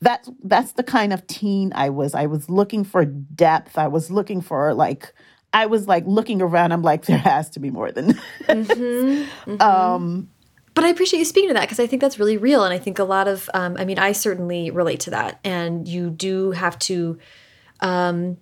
That's 0.01 0.29
that's 0.43 0.73
the 0.73 0.83
kind 0.83 1.11
of 1.11 1.25
teen 1.27 1.71
I 1.73 1.89
was. 1.89 2.13
I 2.13 2.27
was 2.27 2.49
looking 2.49 2.83
for 2.83 3.05
depth. 3.05 3.77
I 3.77 3.87
was 3.87 4.11
looking 4.11 4.41
for 4.41 4.73
like 4.73 5.13
I 5.51 5.65
was 5.65 5.87
like 5.87 6.05
looking 6.05 6.41
around. 6.41 6.73
I'm 6.73 6.83
like, 6.83 7.05
there 7.07 7.17
has 7.17 7.49
to 7.51 7.59
be 7.59 7.71
more 7.71 7.91
than 7.91 8.07
this. 8.07 8.17
Mm-hmm, 8.47 9.51
mm-hmm. 9.51 9.61
Um, 9.61 10.29
but 10.79 10.85
I 10.85 10.91
appreciate 10.91 11.19
you 11.19 11.25
speaking 11.25 11.49
to 11.49 11.53
that 11.55 11.63
because 11.63 11.81
I 11.81 11.87
think 11.87 12.01
that's 12.01 12.17
really 12.17 12.37
real. 12.37 12.63
And 12.63 12.73
I 12.73 12.77
think 12.77 12.99
a 12.99 13.03
lot 13.03 13.27
of, 13.27 13.49
um, 13.53 13.75
I 13.77 13.83
mean, 13.83 13.99
I 13.99 14.13
certainly 14.13 14.71
relate 14.71 15.01
to 15.01 15.09
that. 15.09 15.37
And 15.43 15.85
you 15.85 16.09
do 16.09 16.51
have 16.51 16.79
to, 16.79 17.17
um, 17.81 18.37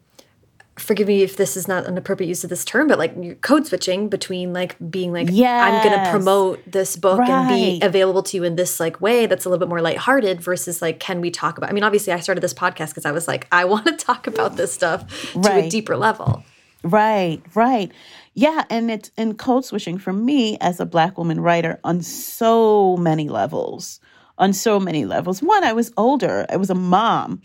forgive 0.77 1.07
me 1.07 1.23
if 1.23 1.35
this 1.35 1.57
is 1.57 1.67
not 1.67 1.87
an 1.87 1.97
appropriate 1.97 2.29
use 2.29 2.43
of 2.43 2.51
this 2.51 2.63
term, 2.63 2.87
but 2.87 2.99
like 2.99 3.41
code 3.41 3.65
switching 3.65 4.07
between 4.07 4.53
like 4.53 4.75
being 4.91 5.11
like, 5.11 5.29
yes. 5.31 5.63
I'm 5.63 5.83
going 5.83 5.99
to 5.99 6.11
promote 6.11 6.71
this 6.71 6.95
book 6.95 7.17
right. 7.17 7.27
and 7.27 7.49
be 7.49 7.83
available 7.83 8.21
to 8.21 8.37
you 8.37 8.43
in 8.43 8.55
this 8.55 8.79
like 8.79 9.01
way 9.01 9.25
that's 9.25 9.45
a 9.45 9.49
little 9.49 9.65
bit 9.65 9.69
more 9.69 9.81
lighthearted 9.81 10.39
versus 10.39 10.79
like, 10.79 10.99
can 10.99 11.21
we 11.21 11.31
talk 11.31 11.57
about, 11.57 11.71
I 11.71 11.73
mean, 11.73 11.83
obviously 11.83 12.13
I 12.13 12.19
started 12.19 12.41
this 12.41 12.53
podcast 12.53 12.89
because 12.89 13.07
I 13.07 13.11
was 13.11 13.27
like, 13.27 13.47
I 13.51 13.65
want 13.65 13.85
to 13.87 13.93
talk 13.93 14.27
about 14.27 14.57
this 14.57 14.71
stuff 14.71 15.33
to 15.33 15.51
a 15.55 15.67
deeper 15.67 15.97
level. 15.97 16.43
Right, 16.83 17.41
right. 17.55 17.91
Yeah, 18.33 18.63
and 18.69 18.91
it's 18.91 19.11
in 19.17 19.35
code 19.35 19.65
switching 19.65 19.97
for 19.97 20.13
me 20.13 20.57
as 20.61 20.79
a 20.79 20.85
black 20.85 21.17
woman 21.17 21.39
writer 21.39 21.79
on 21.83 22.01
so 22.01 22.97
many 22.97 23.29
levels. 23.29 23.99
On 24.37 24.53
so 24.53 24.79
many 24.79 25.05
levels. 25.05 25.41
One, 25.41 25.63
I 25.63 25.73
was 25.73 25.91
older. 25.97 26.45
I 26.49 26.57
was 26.57 26.69
a 26.69 26.75
mom. 26.75 27.41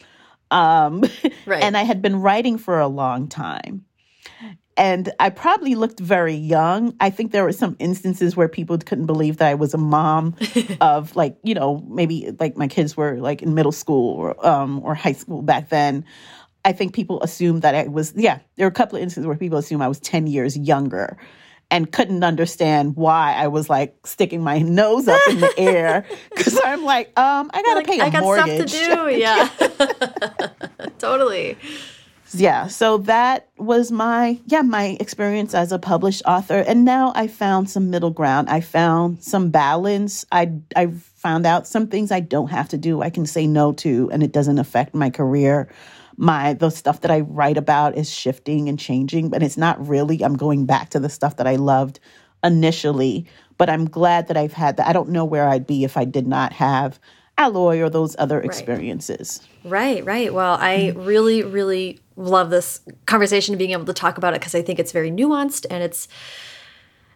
Um, 0.50 1.02
right. 1.46 1.62
and 1.62 1.76
I 1.76 1.84
had 1.84 2.02
been 2.02 2.20
writing 2.20 2.58
for 2.58 2.78
a 2.78 2.88
long 2.88 3.28
time. 3.28 3.86
And 4.76 5.12
I 5.20 5.30
probably 5.30 5.74
looked 5.74 6.00
very 6.00 6.34
young. 6.34 6.94
I 6.98 7.10
think 7.10 7.32
there 7.32 7.44
were 7.44 7.52
some 7.52 7.76
instances 7.78 8.36
where 8.36 8.48
people 8.48 8.78
couldn't 8.78 9.06
believe 9.06 9.36
that 9.38 9.48
I 9.48 9.54
was 9.54 9.74
a 9.74 9.78
mom 9.78 10.34
of 10.80 11.14
like, 11.14 11.36
you 11.42 11.54
know, 11.54 11.84
maybe 11.88 12.34
like 12.40 12.56
my 12.56 12.68
kids 12.68 12.96
were 12.96 13.18
like 13.18 13.42
in 13.42 13.54
middle 13.54 13.72
school 13.72 14.14
or 14.16 14.46
um, 14.46 14.80
or 14.82 14.94
high 14.94 15.12
school 15.12 15.42
back 15.42 15.68
then. 15.68 16.04
I 16.64 16.72
think 16.72 16.94
people 16.94 17.20
assumed 17.22 17.62
that 17.62 17.74
I 17.74 17.88
was, 17.88 18.12
yeah, 18.16 18.38
there 18.56 18.66
were 18.66 18.70
a 18.70 18.74
couple 18.74 18.96
of 18.96 19.02
instances 19.02 19.26
where 19.26 19.36
people 19.36 19.58
assumed 19.58 19.82
I 19.82 19.88
was 19.88 20.00
10 20.00 20.26
years 20.26 20.56
younger 20.56 21.16
and 21.72 21.90
couldn't 21.90 22.22
understand 22.22 22.96
why 22.96 23.32
I 23.32 23.48
was 23.48 23.70
like 23.70 23.96
sticking 24.06 24.42
my 24.42 24.58
nose 24.58 25.08
up 25.08 25.20
in 25.30 25.40
the 25.40 25.52
air 25.58 26.04
because 26.30 26.60
I'm 26.62 26.84
like, 26.84 27.18
um, 27.18 27.50
I 27.52 27.62
gotta 27.62 27.78
like, 27.78 27.86
pay 27.86 27.98
a 27.98 28.04
I 28.04 28.10
got 28.10 28.22
mortgage. 28.22 28.70
stuff 28.70 28.90
to 28.90 28.94
do. 28.94 29.16
Yeah, 29.18 29.48
totally. 30.98 31.56
Yeah, 32.34 32.66
so 32.68 32.98
that 32.98 33.48
was 33.58 33.90
my 33.90 34.38
yeah 34.46 34.62
my 34.62 34.96
experience 35.00 35.54
as 35.54 35.72
a 35.72 35.78
published 35.78 36.22
author, 36.26 36.58
and 36.58 36.84
now 36.84 37.12
I 37.14 37.26
found 37.26 37.70
some 37.70 37.90
middle 37.90 38.10
ground. 38.10 38.48
I 38.50 38.60
found 38.60 39.22
some 39.22 39.50
balance. 39.50 40.24
I 40.30 40.52
I 40.76 40.88
found 41.16 41.46
out 41.46 41.66
some 41.66 41.86
things 41.86 42.10
I 42.12 42.20
don't 42.20 42.48
have 42.48 42.68
to 42.70 42.78
do. 42.78 43.02
I 43.02 43.10
can 43.10 43.26
say 43.26 43.46
no 43.46 43.72
to, 43.74 44.10
and 44.12 44.22
it 44.22 44.32
doesn't 44.32 44.58
affect 44.58 44.94
my 44.94 45.08
career 45.10 45.68
my 46.16 46.54
the 46.54 46.70
stuff 46.70 47.00
that 47.00 47.10
I 47.10 47.20
write 47.20 47.56
about 47.56 47.96
is 47.96 48.10
shifting 48.10 48.68
and 48.68 48.78
changing, 48.78 49.30
but 49.30 49.42
it's 49.42 49.56
not 49.56 49.86
really. 49.86 50.22
I'm 50.22 50.36
going 50.36 50.66
back 50.66 50.90
to 50.90 51.00
the 51.00 51.08
stuff 51.08 51.36
that 51.36 51.46
I 51.46 51.56
loved 51.56 52.00
initially, 52.44 53.26
but 53.58 53.70
I'm 53.70 53.84
glad 53.88 54.28
that 54.28 54.36
I've 54.36 54.52
had 54.52 54.76
that. 54.76 54.88
I 54.88 54.92
don't 54.92 55.10
know 55.10 55.24
where 55.24 55.48
I'd 55.48 55.66
be 55.66 55.84
if 55.84 55.96
I 55.96 56.04
did 56.04 56.26
not 56.26 56.52
have 56.52 56.98
Alloy 57.38 57.80
or 57.80 57.88
those 57.88 58.14
other 58.18 58.40
experiences. 58.40 59.40
Right, 59.64 60.04
right. 60.04 60.32
Well, 60.34 60.58
I 60.60 60.92
really, 60.94 61.42
really 61.42 62.00
love 62.16 62.50
this 62.50 62.80
conversation, 63.06 63.56
being 63.56 63.70
able 63.70 63.86
to 63.86 63.94
talk 63.94 64.18
about 64.18 64.34
it 64.34 64.40
because 64.40 64.54
I 64.54 64.62
think 64.62 64.78
it's 64.78 64.92
very 64.92 65.10
nuanced 65.10 65.64
and 65.70 65.82
it's 65.82 66.08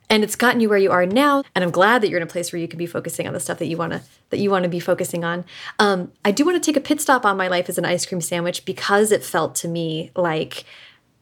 and 0.08 0.22
it's 0.22 0.36
gotten 0.36 0.60
you 0.60 0.68
where 0.68 0.78
you 0.78 0.90
are 0.90 1.06
now 1.06 1.42
and 1.54 1.64
i'm 1.64 1.70
glad 1.70 2.02
that 2.02 2.08
you're 2.08 2.18
in 2.18 2.22
a 2.22 2.26
place 2.26 2.52
where 2.52 2.60
you 2.60 2.68
can 2.68 2.78
be 2.78 2.86
focusing 2.86 3.26
on 3.26 3.32
the 3.32 3.40
stuff 3.40 3.58
that 3.58 3.66
you 3.66 3.76
want 3.76 3.92
to 3.92 4.02
that 4.30 4.38
you 4.38 4.50
want 4.50 4.62
to 4.62 4.68
be 4.68 4.80
focusing 4.80 5.24
on 5.24 5.44
um, 5.78 6.12
i 6.24 6.30
do 6.30 6.44
want 6.44 6.60
to 6.60 6.60
take 6.60 6.76
a 6.76 6.80
pit 6.80 7.00
stop 7.00 7.24
on 7.24 7.36
my 7.36 7.48
life 7.48 7.68
as 7.68 7.78
an 7.78 7.84
ice 7.84 8.06
cream 8.06 8.20
sandwich 8.20 8.64
because 8.64 9.12
it 9.12 9.24
felt 9.24 9.54
to 9.54 9.68
me 9.68 10.10
like 10.16 10.64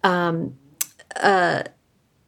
um, 0.02 0.56
uh, 1.16 1.62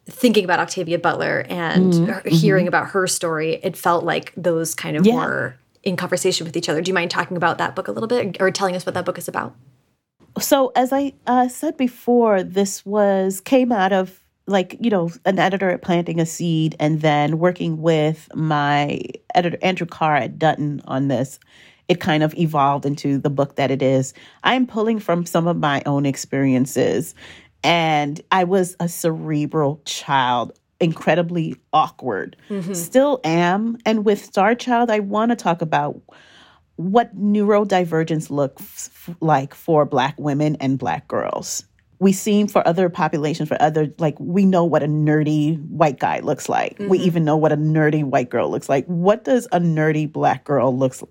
thinking 0.07 0.45
about 0.45 0.61
octavia 0.61 0.99
butler 0.99 1.45
and 1.49 1.93
mm 1.93 2.07
-hmm. 2.07 2.41
hearing 2.41 2.67
mm 2.67 2.73
-hmm. 2.73 2.77
about 2.77 2.93
her 2.93 3.07
story 3.07 3.61
it 3.63 3.77
felt 3.77 4.05
like 4.05 4.33
those 4.37 4.75
kind 4.75 4.97
of 4.97 5.07
yeah. 5.07 5.17
were 5.17 5.57
in 5.83 5.97
conversation 5.97 6.47
with 6.47 6.57
each 6.57 6.69
other 6.69 6.83
do 6.83 6.89
you 6.91 6.95
mind 6.95 7.11
talking 7.11 7.37
about 7.37 7.59
that 7.59 7.75
book 7.75 7.89
a 7.89 7.93
little 7.93 8.09
bit 8.09 8.41
or 8.41 8.51
telling 8.51 8.77
us 8.77 8.85
what 8.85 8.95
that 8.95 9.05
book 9.05 9.19
is 9.19 9.29
about 9.29 9.53
so 10.41 10.73
as 10.75 10.93
i 10.93 11.13
uh, 11.27 11.49
said 11.49 11.77
before 11.77 12.43
this 12.43 12.85
was 12.85 13.41
came 13.41 13.73
out 13.73 13.93
of 13.93 14.26
like 14.47 14.77
you 14.81 14.91
know 14.91 15.11
an 15.25 15.39
editor 15.39 15.71
at 15.71 15.83
planting 15.83 16.21
a 16.21 16.27
seed 16.27 16.77
and 16.79 17.01
then 17.01 17.39
working 17.39 17.83
with 17.83 18.29
my 18.35 19.01
editor 19.35 19.59
andrew 19.63 19.87
karre 19.87 20.23
at 20.23 20.39
dutton 20.39 20.81
on 20.87 21.09
this 21.09 21.39
it 21.89 22.01
kind 22.01 22.23
of 22.23 22.35
evolved 22.37 22.85
into 22.85 23.19
the 23.19 23.31
book 23.31 23.57
that 23.57 23.71
it 23.71 23.81
is. 23.81 24.13
I'm 24.43 24.67
pulling 24.67 24.99
from 24.99 25.25
some 25.25 25.47
of 25.47 25.57
my 25.57 25.83
own 25.87 26.07
experiences 26.07 27.15
and 27.63 28.21
i 28.31 28.45
was 28.45 28.77
a 28.81 28.89
cerebral 28.89 29.81
child 29.85 30.53
incredibly 30.79 31.57
awkward. 31.73 32.37
Mm-hmm. 32.51 32.75
still 32.75 33.21
am 33.25 33.79
and 33.87 34.05
with 34.05 34.23
star 34.23 34.55
child 34.55 34.91
i 34.91 34.99
want 34.99 35.31
to 35.31 35.37
talk 35.37 35.63
about 35.63 36.01
what 36.77 37.17
neurodivergence 37.17 38.31
looks 38.31 38.91
like 39.21 39.55
for 39.55 39.87
black 39.87 40.15
women 40.19 40.57
and 40.57 40.79
black 40.79 41.09
girls 41.09 41.65
we 41.99 42.13
seem 42.13 42.47
for 42.47 42.67
other 42.67 42.89
populations, 42.89 43.49
for 43.49 43.61
other, 43.61 43.93
like, 43.99 44.19
we 44.21 44.45
know 44.45 44.65
what 44.65 44.83
a 44.83 44.87
nerdy 44.87 45.59
white 45.69 45.99
guy 45.99 46.21
looks 46.21 46.49
like. 46.49 46.75
Mm-hmm. 46.75 46.89
We 46.89 46.99
even 46.99 47.25
know 47.25 47.37
what 47.37 47.53
a 47.53 47.57
nerdy 47.57 48.05
white 48.05 48.29
girl 48.29 48.51
looks 48.51 48.69
like. 48.69 48.85
What 48.87 49.25
does 49.25 49.47
a 49.47 49.61
nerdy 49.61 50.11
black 50.11 50.45
girl 50.45 50.77
looks 50.77 51.03
like? 51.03 51.11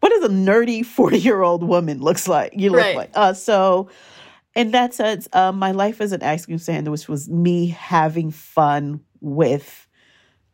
What 0.00 0.10
does 0.10 0.24
a 0.24 0.28
nerdy 0.28 0.84
40 0.84 1.18
year 1.18 1.42
old 1.42 1.62
woman 1.62 2.00
looks 2.00 2.26
like? 2.26 2.52
You 2.56 2.70
look 2.70 2.80
right. 2.80 2.96
like. 2.96 3.10
Uh, 3.14 3.34
so, 3.34 3.88
in 4.54 4.72
that 4.72 4.94
sense, 4.94 5.28
uh, 5.32 5.52
my 5.52 5.72
life 5.72 6.00
as 6.00 6.12
an 6.12 6.22
ice 6.22 6.46
cream 6.46 6.58
sandwich 6.58 7.08
was 7.08 7.28
me 7.28 7.68
having 7.68 8.30
fun 8.30 9.00
with 9.20 9.86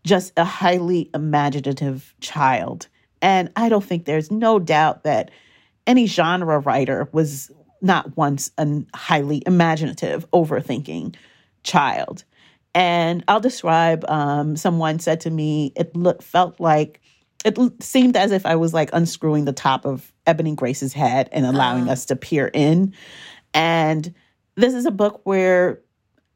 just 0.04 0.32
a 0.36 0.44
highly 0.44 1.10
imaginative 1.14 2.14
child. 2.20 2.88
And 3.22 3.50
I 3.56 3.68
don't 3.68 3.84
think 3.84 4.04
there's 4.04 4.30
no 4.30 4.58
doubt 4.58 5.04
that 5.04 5.30
any 5.86 6.06
genre 6.06 6.58
writer 6.58 7.08
was 7.12 7.50
not 7.82 8.16
once 8.16 8.50
a 8.58 8.82
highly 8.94 9.42
imaginative, 9.46 10.30
overthinking 10.30 11.14
child. 11.62 12.24
And 12.74 13.22
I'll 13.28 13.40
describe 13.40 14.04
um, 14.08 14.56
someone 14.56 14.98
said 14.98 15.20
to 15.20 15.30
me, 15.30 15.72
it 15.76 15.94
looked, 15.94 16.22
felt 16.22 16.58
like, 16.58 17.00
it 17.44 17.58
seemed 17.82 18.16
as 18.16 18.30
if 18.30 18.46
I 18.46 18.56
was 18.56 18.72
like 18.72 18.90
unscrewing 18.92 19.44
the 19.44 19.52
top 19.52 19.84
of 19.84 20.12
Ebony 20.26 20.54
Grace's 20.54 20.92
head 20.92 21.28
and 21.32 21.44
allowing 21.44 21.88
uh. 21.88 21.92
us 21.92 22.06
to 22.06 22.16
peer 22.16 22.50
in. 22.54 22.94
And 23.52 24.14
this 24.54 24.74
is 24.74 24.86
a 24.86 24.90
book 24.90 25.20
where 25.24 25.80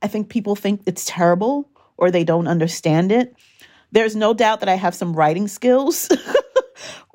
I 0.03 0.09
think 0.09 0.29
people 0.29 0.57
think 0.57 0.83
it's 0.87 1.05
terrible 1.05 1.71
or 1.97 2.11
they 2.11 2.25
don't 2.25 2.49
understand 2.49 3.13
it. 3.13 3.35
There's 3.93 4.17
no 4.17 4.35
doubt 4.35 4.61
that 4.61 4.69
I 4.69 4.75
have 4.75 4.95
some 4.95 5.15
writing 5.15 5.49
skills, 5.49 6.09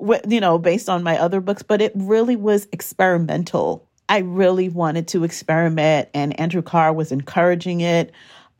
you 0.28 0.40
know, 0.40 0.58
based 0.58 0.88
on 0.88 1.02
my 1.02 1.18
other 1.18 1.40
books, 1.40 1.62
but 1.62 1.82
it 1.82 1.92
really 1.94 2.34
was 2.34 2.66
experimental. 2.72 3.88
I 4.12 4.18
really 4.18 4.68
wanted 4.68 5.08
to 5.08 5.24
experiment, 5.24 6.10
and 6.12 6.38
Andrew 6.38 6.60
Karre 6.60 6.94
was 6.94 7.12
encouraging 7.12 7.80
it. 7.80 8.12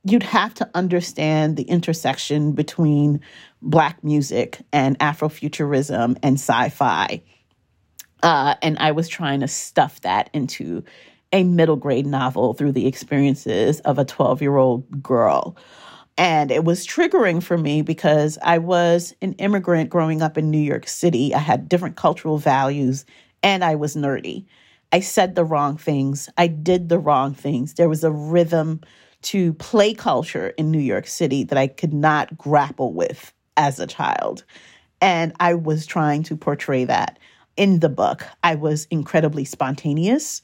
You'd 0.02 0.22
have 0.22 0.54
to 0.54 0.70
understand 0.72 1.58
the 1.58 1.64
intersection 1.64 2.52
between 2.52 3.20
Black 3.60 4.02
music 4.02 4.62
and 4.72 4.98
Afrofuturism 4.98 6.16
and 6.22 6.36
sci 6.36 6.70
fi. 6.70 7.22
Uh, 8.22 8.54
and 8.62 8.78
I 8.78 8.92
was 8.92 9.08
trying 9.08 9.40
to 9.40 9.48
stuff 9.48 10.00
that 10.00 10.30
into 10.32 10.84
a 11.34 11.44
middle 11.44 11.76
grade 11.76 12.06
novel 12.06 12.54
through 12.54 12.72
the 12.72 12.86
experiences 12.86 13.80
of 13.80 13.98
a 13.98 14.06
12 14.06 14.40
year 14.40 14.56
old 14.56 15.02
girl. 15.02 15.54
And 16.16 16.50
it 16.50 16.64
was 16.64 16.86
triggering 16.86 17.42
for 17.42 17.58
me 17.58 17.82
because 17.82 18.38
I 18.40 18.56
was 18.56 19.14
an 19.20 19.34
immigrant 19.34 19.90
growing 19.90 20.22
up 20.22 20.38
in 20.38 20.50
New 20.50 20.56
York 20.56 20.88
City. 20.88 21.34
I 21.34 21.40
had 21.40 21.68
different 21.68 21.96
cultural 21.96 22.38
values 22.38 23.04
and 23.42 23.62
I 23.62 23.74
was 23.74 23.94
nerdy. 23.96 24.46
I 24.92 25.00
said 25.00 25.34
the 25.34 25.44
wrong 25.44 25.76
things. 25.76 26.28
I 26.36 26.46
did 26.46 26.88
the 26.88 26.98
wrong 26.98 27.34
things. 27.34 27.74
There 27.74 27.88
was 27.88 28.04
a 28.04 28.10
rhythm 28.10 28.82
to 29.22 29.54
play 29.54 29.94
culture 29.94 30.48
in 30.58 30.70
New 30.70 30.80
York 30.80 31.06
City 31.06 31.44
that 31.44 31.56
I 31.56 31.66
could 31.66 31.94
not 31.94 32.36
grapple 32.36 32.92
with 32.92 33.32
as 33.56 33.80
a 33.80 33.86
child. 33.86 34.44
And 35.00 35.32
I 35.40 35.54
was 35.54 35.86
trying 35.86 36.22
to 36.24 36.36
portray 36.36 36.84
that 36.84 37.18
in 37.56 37.80
the 37.80 37.88
book. 37.88 38.24
I 38.42 38.54
was 38.54 38.86
incredibly 38.90 39.44
spontaneous. 39.44 40.42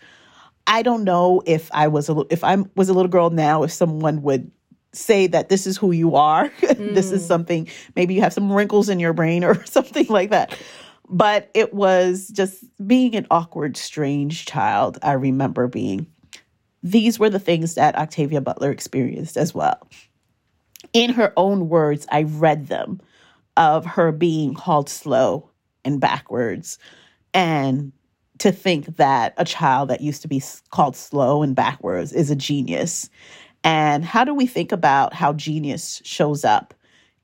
I 0.66 0.82
don't 0.82 1.04
know 1.04 1.42
if 1.46 1.70
I 1.72 1.88
was 1.88 2.08
a 2.08 2.24
if 2.30 2.44
I 2.44 2.56
was 2.76 2.88
a 2.88 2.94
little 2.94 3.08
girl 3.08 3.30
now, 3.30 3.62
if 3.62 3.72
someone 3.72 4.22
would 4.22 4.50
say 4.92 5.26
that 5.28 5.48
this 5.48 5.66
is 5.66 5.76
who 5.76 5.92
you 5.92 6.16
are. 6.16 6.48
Mm. 6.48 6.94
this 6.94 7.10
is 7.12 7.22
mm. 7.22 7.26
something 7.26 7.68
maybe 7.96 8.14
you 8.14 8.20
have 8.20 8.32
some 8.32 8.52
wrinkles 8.52 8.88
in 8.88 8.98
your 8.98 9.12
brain 9.12 9.44
or 9.44 9.64
something 9.66 10.06
like 10.08 10.30
that. 10.30 10.56
But 11.08 11.50
it 11.54 11.72
was 11.72 12.28
just 12.28 12.64
being 12.86 13.14
an 13.16 13.26
awkward, 13.30 13.76
strange 13.76 14.46
child. 14.46 14.98
I 15.02 15.12
remember 15.12 15.66
being. 15.68 16.06
These 16.82 17.18
were 17.18 17.30
the 17.30 17.40
things 17.40 17.74
that 17.74 17.96
Octavia 17.96 18.40
Butler 18.40 18.70
experienced 18.70 19.36
as 19.36 19.54
well. 19.54 19.88
In 20.92 21.10
her 21.10 21.32
own 21.36 21.68
words, 21.68 22.06
I 22.10 22.22
read 22.22 22.68
them 22.68 23.00
of 23.56 23.84
her 23.84 24.12
being 24.12 24.54
called 24.54 24.88
slow 24.88 25.50
and 25.84 26.00
backwards 26.00 26.78
and 27.34 27.92
to 28.38 28.52
think 28.52 28.96
that 28.96 29.34
a 29.36 29.44
child 29.44 29.90
that 29.90 30.00
used 30.00 30.22
to 30.22 30.28
be 30.28 30.42
called 30.70 30.96
slow 30.96 31.42
and 31.42 31.56
backwards 31.56 32.12
is 32.12 32.30
a 32.30 32.36
genius. 32.36 33.10
And 33.64 34.04
how 34.04 34.24
do 34.24 34.32
we 34.32 34.46
think 34.46 34.70
about 34.70 35.12
how 35.12 35.32
genius 35.32 36.00
shows 36.04 36.44
up 36.44 36.74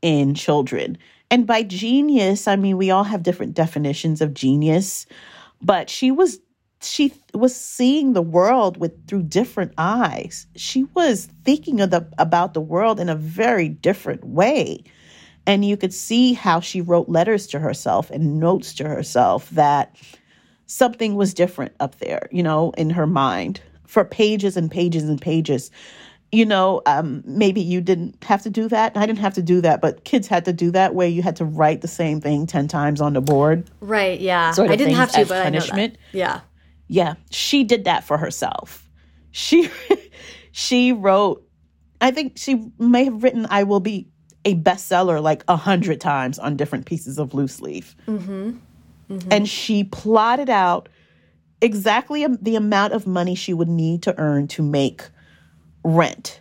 in 0.02 0.34
children? 0.34 0.98
And 1.30 1.46
by 1.46 1.62
genius, 1.62 2.46
I 2.46 2.56
mean 2.56 2.76
we 2.76 2.90
all 2.90 3.04
have 3.04 3.22
different 3.22 3.54
definitions 3.54 4.20
of 4.20 4.34
genius, 4.34 5.06
but 5.60 5.90
she 5.90 6.10
was 6.10 6.40
she 6.80 7.14
was 7.32 7.56
seeing 7.56 8.12
the 8.12 8.22
world 8.22 8.76
with 8.76 9.06
through 9.06 9.22
different 9.24 9.72
eyes. 9.78 10.46
She 10.56 10.84
was 10.94 11.28
thinking 11.44 11.80
of 11.80 11.90
the, 11.90 12.06
about 12.18 12.54
the 12.54 12.60
world 12.60 13.00
in 13.00 13.08
a 13.08 13.16
very 13.16 13.68
different 13.68 14.24
way. 14.24 14.84
And 15.46 15.64
you 15.64 15.76
could 15.76 15.92
see 15.92 16.32
how 16.32 16.60
she 16.60 16.80
wrote 16.80 17.08
letters 17.08 17.46
to 17.48 17.58
herself 17.58 18.10
and 18.10 18.38
notes 18.38 18.74
to 18.74 18.88
herself 18.88 19.50
that 19.50 19.96
something 20.66 21.16
was 21.16 21.34
different 21.34 21.74
up 21.80 21.98
there, 21.98 22.28
you 22.30 22.42
know, 22.42 22.72
in 22.76 22.90
her 22.90 23.06
mind 23.06 23.60
for 23.86 24.04
pages 24.04 24.56
and 24.56 24.70
pages 24.70 25.04
and 25.04 25.20
pages. 25.20 25.70
You 26.34 26.44
know, 26.44 26.82
um, 26.86 27.22
maybe 27.26 27.60
you 27.60 27.80
didn't 27.80 28.22
have 28.24 28.42
to 28.42 28.50
do 28.50 28.68
that. 28.68 28.96
I 28.96 29.06
didn't 29.06 29.20
have 29.20 29.34
to 29.34 29.42
do 29.42 29.60
that, 29.60 29.80
but 29.80 30.04
kids 30.04 30.26
had 30.26 30.44
to 30.46 30.52
do 30.52 30.70
that 30.72 30.94
where 30.94 31.08
you 31.08 31.22
had 31.22 31.36
to 31.36 31.44
write 31.44 31.80
the 31.80 31.88
same 31.88 32.20
thing 32.20 32.46
10 32.46 32.68
times 32.68 33.00
on 33.00 33.12
the 33.12 33.20
board. 33.20 33.70
Right, 33.80 34.20
yeah. 34.20 34.50
Sort 34.52 34.66
of 34.66 34.72
I 34.72 34.76
didn't 34.76 34.94
have 34.94 35.12
to, 35.12 35.26
but 35.26 35.44
punishment. 35.44 35.78
I 35.78 35.86
know 35.86 35.92
that. 35.92 36.18
Yeah. 36.18 36.40
Yeah, 36.86 37.14
she 37.30 37.64
did 37.64 37.84
that 37.84 38.04
for 38.04 38.18
herself. 38.18 38.88
She 39.30 39.70
she 40.52 40.92
wrote 40.92 41.46
I 42.00 42.10
think 42.10 42.36
she 42.36 42.70
may 42.78 43.04
have 43.04 43.22
written 43.22 43.46
I 43.48 43.62
will 43.64 43.80
be 43.80 44.08
a 44.44 44.54
bestseller 44.54 45.22
like 45.22 45.42
a 45.48 45.56
hundred 45.56 46.00
times 46.00 46.38
on 46.38 46.56
different 46.56 46.86
pieces 46.86 47.18
of 47.18 47.32
loose 47.34 47.60
leaf. 47.60 47.96
Mm-hmm. 48.06 48.58
Mm-hmm. 49.10 49.28
And 49.30 49.48
she 49.48 49.84
plotted 49.84 50.50
out 50.50 50.88
exactly 51.60 52.26
the 52.26 52.56
amount 52.56 52.92
of 52.92 53.06
money 53.06 53.34
she 53.34 53.54
would 53.54 53.68
need 53.68 54.02
to 54.02 54.18
earn 54.18 54.46
to 54.48 54.62
make 54.62 55.02
rent 55.84 56.40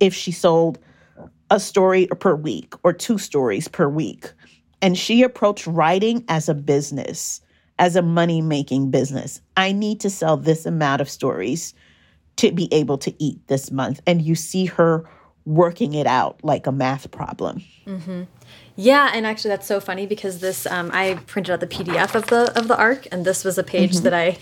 if 0.00 0.14
she 0.14 0.32
sold 0.32 0.78
a 1.50 1.60
story 1.60 2.06
per 2.06 2.34
week 2.34 2.74
or 2.82 2.92
two 2.92 3.18
stories 3.18 3.68
per 3.68 3.88
week. 3.88 4.32
And 4.82 4.96
she 4.96 5.22
approached 5.22 5.66
writing 5.66 6.24
as 6.28 6.48
a 6.48 6.54
business, 6.54 7.40
as 7.78 7.96
a 7.96 8.02
money 8.02 8.40
making 8.42 8.90
business. 8.90 9.40
I 9.56 9.72
need 9.72 10.00
to 10.00 10.10
sell 10.10 10.36
this 10.36 10.66
amount 10.66 11.00
of 11.00 11.08
stories 11.08 11.74
to 12.36 12.52
be 12.52 12.72
able 12.72 12.98
to 12.98 13.14
eat 13.22 13.46
this 13.48 13.70
month. 13.70 14.00
And 14.06 14.22
you 14.22 14.34
see 14.34 14.66
her 14.66 15.08
working 15.46 15.94
it 15.94 16.06
out 16.06 16.40
like 16.42 16.66
a 16.66 16.72
math 16.72 17.10
problem. 17.10 17.62
Mm-hmm. 17.86 18.24
Yeah, 18.74 19.10
and 19.14 19.26
actually 19.26 19.50
that's 19.50 19.66
so 19.66 19.80
funny 19.80 20.06
because 20.06 20.40
this 20.40 20.66
um, 20.66 20.90
I 20.92 21.14
printed 21.26 21.54
out 21.54 21.60
the 21.60 21.66
PDF 21.66 22.14
of 22.14 22.26
the 22.26 22.52
of 22.58 22.68
the 22.68 22.76
arc, 22.76 23.06
and 23.10 23.24
this 23.24 23.42
was 23.42 23.56
a 23.56 23.62
page 23.62 23.92
mm 23.92 23.98
-hmm. 23.98 24.02
that 24.02 24.12
I 24.12 24.38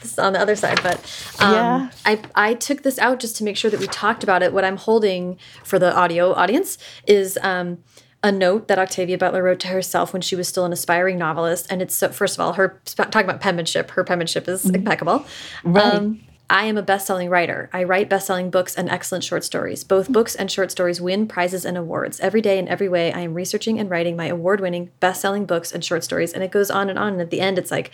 this 0.00 0.12
is 0.12 0.18
on 0.18 0.32
the 0.32 0.40
other 0.40 0.56
side, 0.56 0.80
but 0.82 0.96
um, 1.38 1.52
yeah. 1.52 1.90
I 2.04 2.20
I 2.34 2.54
took 2.54 2.82
this 2.82 2.98
out 2.98 3.20
just 3.20 3.36
to 3.36 3.44
make 3.44 3.56
sure 3.56 3.70
that 3.70 3.80
we 3.80 3.86
talked 3.86 4.22
about 4.22 4.42
it. 4.42 4.52
What 4.52 4.64
I'm 4.64 4.76
holding 4.76 5.38
for 5.64 5.78
the 5.78 5.94
audio 5.94 6.32
audience 6.32 6.78
is. 7.06 7.38
Um, 7.42 7.78
a 8.22 8.32
note 8.32 8.66
that 8.66 8.78
Octavia 8.78 9.16
Butler 9.18 9.42
wrote 9.42 9.60
to 9.60 9.68
herself 9.68 10.12
when 10.12 10.22
she 10.22 10.34
was 10.34 10.48
still 10.48 10.64
an 10.64 10.72
aspiring 10.72 11.16
novelist, 11.16 11.66
and 11.70 11.80
it's 11.80 11.94
so. 11.94 12.08
First 12.08 12.34
of 12.34 12.40
all, 12.40 12.54
her 12.54 12.80
talking 12.84 13.20
about 13.20 13.40
penmanship, 13.40 13.90
her 13.92 14.02
penmanship 14.02 14.48
is 14.48 14.64
mm 14.64 14.74
impeccable. 14.74 15.24
Right. 15.62 15.94
Um, 15.94 16.20
I 16.48 16.66
am 16.66 16.76
a 16.76 16.82
best-selling 16.82 17.28
writer. 17.28 17.68
I 17.72 17.82
write 17.82 18.08
best-selling 18.08 18.50
books 18.50 18.76
and 18.76 18.88
excellent 18.88 19.24
short 19.24 19.42
stories. 19.42 19.82
Both 19.82 20.12
books 20.12 20.34
and 20.36 20.50
short 20.50 20.70
stories 20.70 21.00
win 21.00 21.26
prizes 21.26 21.64
and 21.64 21.76
awards. 21.76 22.20
Every 22.20 22.40
day 22.40 22.58
in 22.58 22.68
every 22.68 22.88
way, 22.88 23.12
I 23.12 23.20
am 23.20 23.34
researching 23.34 23.80
and 23.80 23.90
writing 23.90 24.16
my 24.16 24.26
award-winning 24.26 24.90
best-selling 25.00 25.44
books 25.44 25.72
and 25.72 25.84
short 25.84 26.04
stories. 26.04 26.32
And 26.32 26.44
it 26.44 26.52
goes 26.52 26.70
on 26.70 26.88
and 26.88 26.98
on. 26.98 27.14
And 27.14 27.20
at 27.20 27.30
the 27.30 27.40
end, 27.40 27.58
it's 27.58 27.72
like 27.72 27.90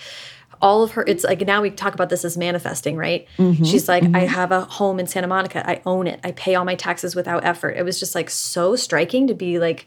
all 0.63 0.83
of 0.83 0.93
her 0.93 1.05
it's 1.07 1.25
like 1.25 1.41
now 1.43 1.61
we 1.61 1.71
talk 1.71 1.93
about 1.93 2.09
this 2.09 2.25
as 2.25 2.39
manifesting, 2.39 2.97
right? 2.97 3.27
Mm 3.37 3.55
-hmm, 3.55 3.67
She's 3.67 3.89
like, 3.89 4.05
mm 4.05 4.15
-hmm. 4.15 4.23
I 4.23 4.27
have 4.27 4.55
a 4.55 4.61
home 4.61 5.01
in 5.01 5.07
Santa 5.07 5.29
Monica. 5.29 5.59
I 5.71 5.81
own 5.85 6.07
it. 6.07 6.19
I 6.25 6.33
pay 6.33 6.55
all 6.55 6.65
my 6.65 6.77
taxes 6.77 7.15
without 7.15 7.45
effort. 7.45 7.77
It 7.77 7.85
was 7.85 8.01
just 8.01 8.15
like 8.15 8.31
so 8.31 8.77
striking 8.77 9.29
to 9.29 9.35
be 9.35 9.59
like 9.59 9.87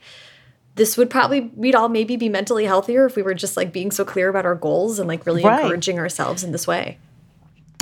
this 0.75 0.97
would 0.97 1.09
probably 1.09 1.51
we'd 1.55 1.75
all 1.75 1.89
maybe 1.89 2.17
be 2.17 2.29
mentally 2.29 2.65
healthier 2.65 3.05
if 3.05 3.15
we 3.15 3.23
were 3.23 3.33
just 3.33 3.57
like 3.57 3.71
being 3.71 3.91
so 3.91 4.05
clear 4.05 4.29
about 4.29 4.45
our 4.45 4.55
goals 4.55 4.99
and 4.99 5.09
like 5.09 5.25
really 5.25 5.43
right. 5.43 5.61
encouraging 5.61 5.99
ourselves 5.99 6.43
in 6.43 6.51
this 6.51 6.67
way. 6.67 6.97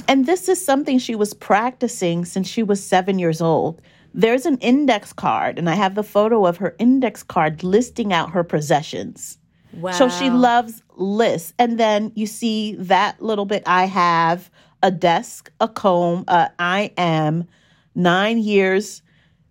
And 0.07 0.25
this 0.25 0.49
is 0.49 0.63
something 0.63 0.99
she 0.99 1.15
was 1.15 1.33
practicing 1.33 2.25
since 2.25 2.47
she 2.47 2.63
was 2.63 2.85
seven 2.85 3.19
years 3.19 3.41
old. 3.41 3.81
There's 4.13 4.45
an 4.45 4.57
index 4.57 5.13
card, 5.13 5.57
and 5.57 5.69
I 5.69 5.75
have 5.75 5.95
the 5.95 6.03
photo 6.03 6.45
of 6.45 6.57
her 6.57 6.75
index 6.77 7.23
card 7.23 7.63
listing 7.63 8.13
out 8.13 8.31
her 8.31 8.43
possessions. 8.43 9.39
Wow. 9.73 9.91
So 9.91 10.09
she 10.09 10.29
loves 10.29 10.83
lists. 10.95 11.53
And 11.59 11.79
then 11.79 12.11
you 12.15 12.25
see 12.25 12.75
that 12.75 13.21
little 13.21 13.45
bit 13.45 13.63
I 13.65 13.85
have 13.85 14.51
a 14.81 14.91
desk, 14.91 15.51
a 15.59 15.67
comb, 15.67 16.25
uh, 16.27 16.49
I 16.59 16.91
am 16.97 17.47
nine 17.95 18.39
years, 18.39 19.01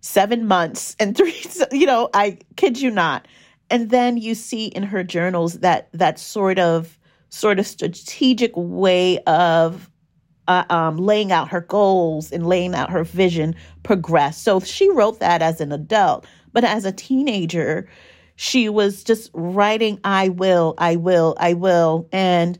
seven 0.01 0.47
months, 0.47 0.95
and 0.99 1.17
three, 1.17 1.35
you 1.71 1.85
know, 1.85 2.09
I 2.13 2.37
kid 2.55 2.79
you 2.79 2.91
not. 2.91 3.27
And 3.69 3.89
then 3.89 4.17
you 4.17 4.35
see 4.35 4.67
in 4.67 4.83
her 4.83 5.03
journals 5.03 5.59
that 5.59 5.89
that 5.93 6.19
sort 6.19 6.59
of 6.59 6.99
sort 7.29 7.57
of 7.57 7.65
strategic 7.65 8.51
way 8.55 9.17
of 9.23 9.89
uh, 10.47 10.65
um, 10.69 10.97
laying 10.97 11.31
out 11.31 11.49
her 11.49 11.61
goals 11.61 12.31
and 12.31 12.45
laying 12.45 12.75
out 12.75 12.91
her 12.91 13.03
vision 13.03 13.55
progress. 13.81 14.37
So 14.37 14.59
she 14.59 14.89
wrote 14.91 15.19
that 15.19 15.41
as 15.41 15.59
an 15.61 15.71
adult, 15.71 16.27
but 16.51 16.63
as 16.63 16.85
a 16.85 16.91
teenager, 16.91 17.87
she 18.35 18.69
was 18.69 19.03
just 19.03 19.29
writing, 19.33 19.99
"I 20.03 20.29
will, 20.29 20.73
I 20.77 20.95
will, 20.95 21.35
I 21.39 21.53
will," 21.53 22.07
and 22.11 22.57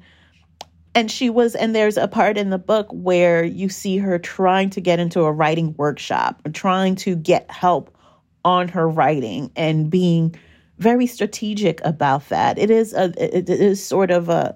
and 0.96 1.10
she 1.10 1.30
was 1.30 1.56
and 1.56 1.76
there's 1.76 1.98
a 1.98 2.08
part 2.08 2.38
in 2.38 2.50
the 2.50 2.60
book 2.60 2.88
where 2.92 3.44
you 3.44 3.70
see 3.70 3.98
her 3.98 4.20
trying 4.20 4.70
to 4.72 4.82
get 4.82 5.00
into 5.00 5.22
a 5.22 5.32
writing 5.32 5.74
workshop 5.78 6.40
trying 6.54 6.96
to 6.96 7.16
get 7.16 7.50
help 7.50 7.98
on 8.46 8.68
her 8.68 8.88
writing 8.88 9.52
and 9.56 9.90
being 9.90 10.36
very 10.78 11.08
strategic 11.08 11.84
about 11.84 12.30
that 12.30 12.60
it 12.60 12.70
is 12.70 12.94
a 12.94 13.12
it 13.18 13.50
is 13.50 13.84
sort 13.84 14.12
of 14.12 14.30
a 14.30 14.56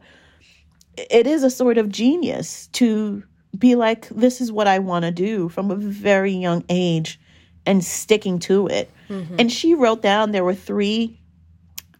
it 0.98 1.26
is 1.26 1.44
a 1.44 1.50
sort 1.50 1.78
of 1.78 1.90
genius 1.90 2.68
to 2.68 3.24
be 3.58 3.76
like, 3.76 4.08
this 4.10 4.42
is 4.42 4.52
what 4.52 4.68
I 4.68 4.80
want 4.80 5.06
to 5.06 5.12
do 5.12 5.50
from 5.50 5.72
a 5.72 5.76
very 5.76 6.34
young 6.34 6.64
age 6.70 7.20
and 7.66 7.84
sticking 7.84 8.40
to 8.40 8.68
it. 8.68 8.90
Mm-hmm. 9.10 9.36
And 9.40 9.52
she 9.52 9.74
wrote 9.74 10.02
down 10.02 10.32
there 10.32 10.44
were 10.44 10.56
three, 10.56 11.20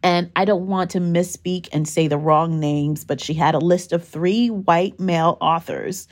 and 0.04 0.32
I 0.36 0.46
don't 0.46 0.68
want 0.68 0.92
to 0.92 1.00
misspeak 1.00 1.70
and 1.72 1.88
say 1.88 2.08
the 2.08 2.18
wrong 2.18 2.60
names, 2.60 3.04
but 3.04 3.22
she 3.22 3.34
had 3.34 3.56
a 3.56 3.60
list 3.60 3.92
of 3.94 4.08
three 4.08 4.50
white 4.50 5.00
male 5.00 5.38
authors 5.42 6.08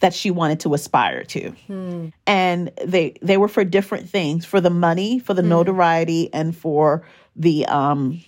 that 0.00 0.14
she 0.14 0.30
wanted 0.30 0.60
to 0.60 0.74
aspire 0.74 1.24
to. 1.24 1.50
Hmm. 1.66 2.08
And 2.26 2.72
they 2.84 3.16
they 3.22 3.36
were 3.36 3.48
for 3.48 3.64
different 3.64 4.08
things, 4.08 4.44
for 4.44 4.60
the 4.60 4.70
money, 4.70 5.18
for 5.18 5.34
the 5.34 5.42
hmm. 5.42 5.50
notoriety 5.50 6.32
and 6.32 6.56
for 6.56 7.06
the 7.36 7.66
um 7.66 8.20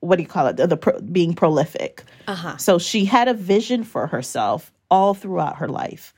what 0.00 0.16
do 0.16 0.22
you 0.22 0.28
call 0.28 0.46
it? 0.46 0.56
The, 0.56 0.66
the 0.66 0.76
pro, 0.76 1.00
being 1.00 1.34
prolific. 1.34 2.04
Uh-huh. 2.28 2.56
So 2.56 2.78
she 2.78 3.04
had 3.04 3.28
a 3.28 3.34
vision 3.34 3.82
for 3.82 4.06
herself 4.06 4.72
all 4.90 5.14
throughout 5.14 5.56
her 5.56 5.68
life. 5.68 6.14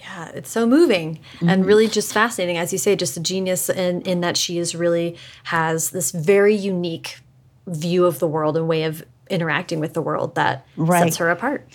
Yeah, 0.00 0.30
it's 0.34 0.50
so 0.50 0.66
moving 0.66 1.16
mm-hmm. 1.16 1.48
and 1.48 1.66
really 1.66 1.86
just 1.86 2.12
fascinating. 2.12 2.56
As 2.56 2.72
you 2.72 2.78
say, 2.78 2.96
just 2.96 3.16
a 3.16 3.20
genius 3.20 3.68
in, 3.68 4.00
in 4.02 4.20
that 4.22 4.36
she 4.36 4.58
is 4.58 4.74
really 4.74 5.16
has 5.44 5.90
this 5.90 6.10
very 6.10 6.54
unique 6.54 7.18
view 7.66 8.06
of 8.06 8.18
the 8.18 8.26
world 8.26 8.56
and 8.56 8.66
way 8.66 8.84
of 8.84 9.04
interacting 9.28 9.78
with 9.78 9.92
the 9.92 10.00
world 10.00 10.34
that 10.36 10.66
right. 10.76 11.04
sets 11.04 11.18
her 11.18 11.28
apart. 11.28 11.68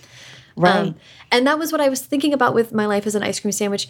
Right. 0.56 0.74
Um, 0.74 0.96
and 1.30 1.46
that 1.46 1.58
was 1.58 1.70
what 1.70 1.80
I 1.80 1.88
was 1.88 2.00
thinking 2.00 2.32
about 2.32 2.52
with 2.52 2.72
my 2.72 2.86
life 2.86 3.06
as 3.06 3.14
an 3.14 3.22
ice 3.22 3.38
cream 3.38 3.52
sandwich 3.52 3.88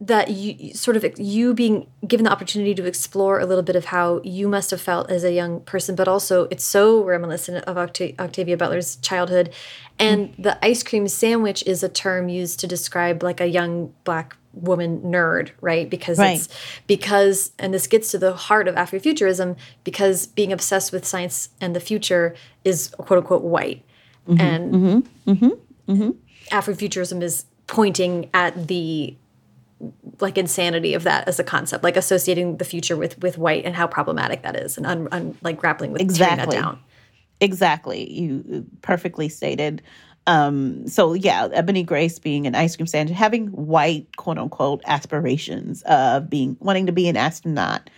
that 0.00 0.30
you 0.30 0.72
sort 0.72 0.96
of 0.96 1.04
you 1.18 1.52
being 1.52 1.86
given 2.06 2.24
the 2.24 2.32
opportunity 2.32 2.74
to 2.74 2.86
explore 2.86 3.38
a 3.38 3.44
little 3.44 3.62
bit 3.62 3.76
of 3.76 3.86
how 3.86 4.20
you 4.24 4.48
must 4.48 4.70
have 4.70 4.80
felt 4.80 5.10
as 5.10 5.24
a 5.24 5.32
young 5.32 5.60
person 5.60 5.94
but 5.94 6.08
also 6.08 6.48
it's 6.50 6.64
so 6.64 7.04
reminiscent 7.04 7.62
of 7.64 7.76
Octa 7.76 8.18
octavia 8.18 8.56
butler's 8.56 8.96
childhood. 8.96 9.52
And 9.98 10.30
mm. 10.30 10.42
the 10.42 10.64
ice 10.64 10.82
cream 10.82 11.06
sandwich 11.06 11.62
is 11.66 11.82
a 11.82 11.88
term 11.88 12.30
used 12.30 12.60
to 12.60 12.66
describe 12.66 13.22
like 13.22 13.42
a 13.42 13.46
young 13.46 13.92
black 14.04 14.36
woman 14.54 15.00
nerd 15.02 15.50
right? 15.60 15.88
Because 15.90 16.18
right. 16.18 16.38
it's 16.38 16.48
because 16.86 17.52
and 17.58 17.74
this 17.74 17.86
gets 17.86 18.10
to 18.12 18.18
the 18.18 18.32
heart 18.32 18.68
of 18.68 18.76
afrofuturism 18.76 19.56
because 19.84 20.26
being 20.26 20.50
obsessed 20.50 20.92
with 20.92 21.04
science 21.06 21.50
and 21.60 21.76
the 21.76 21.80
future 21.80 22.34
is 22.64 22.88
quote 22.96 23.18
unquote 23.18 23.42
white. 23.42 23.84
Mm 24.26 24.36
-hmm, 24.36 24.54
and 24.54 24.72
mm 24.72 25.02
-hmm, 25.26 25.52
-hmm, 25.86 26.14
afrofuturism 26.50 27.22
is 27.22 27.44
pointing 27.66 28.28
at 28.32 28.68
the 28.68 29.14
like 30.20 30.36
insanity 30.36 30.94
of 30.94 31.04
that 31.04 31.26
as 31.28 31.38
a 31.38 31.44
concept, 31.44 31.82
like 31.84 31.96
associating 31.96 32.58
the 32.58 32.64
future 32.64 32.96
with 32.96 33.18
with 33.20 33.38
white 33.38 33.64
and 33.64 33.74
how 33.74 33.86
problematic 33.86 34.42
that 34.42 34.56
is, 34.56 34.76
and 34.76 34.86
un, 34.86 35.08
un, 35.12 35.36
like 35.42 35.58
grappling 35.58 35.92
with 35.92 36.02
exactly. 36.02 36.36
tearing 36.36 36.50
that 36.50 36.54
down. 36.54 36.78
Exactly, 37.40 38.10
you 38.12 38.66
perfectly 38.82 39.28
stated. 39.28 39.82
Um, 40.26 40.86
so 40.86 41.14
yeah, 41.14 41.48
Ebony 41.52 41.82
Grace 41.82 42.18
being 42.18 42.46
an 42.46 42.54
ice 42.54 42.76
cream 42.76 42.86
stand, 42.86 43.10
having 43.10 43.48
white 43.48 44.16
quote 44.16 44.38
unquote 44.38 44.82
aspirations 44.86 45.82
of 45.82 46.28
being 46.28 46.56
wanting 46.60 46.86
to 46.86 46.92
be 46.92 47.08
an 47.08 47.16
astronaut. 47.16 47.88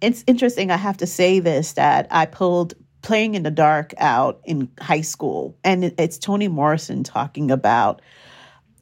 It's 0.00 0.22
interesting. 0.26 0.70
I 0.70 0.76
have 0.76 0.96
to 0.98 1.06
say 1.06 1.40
this 1.40 1.72
that 1.72 2.06
I 2.10 2.26
pulled 2.26 2.74
playing 3.02 3.34
in 3.34 3.42
the 3.42 3.50
dark 3.50 3.92
out 3.98 4.40
in 4.44 4.68
high 4.80 5.02
school, 5.02 5.56
and 5.64 5.92
it's 5.98 6.18
Toni 6.18 6.48
Morrison 6.48 7.02
talking 7.02 7.50
about 7.50 8.00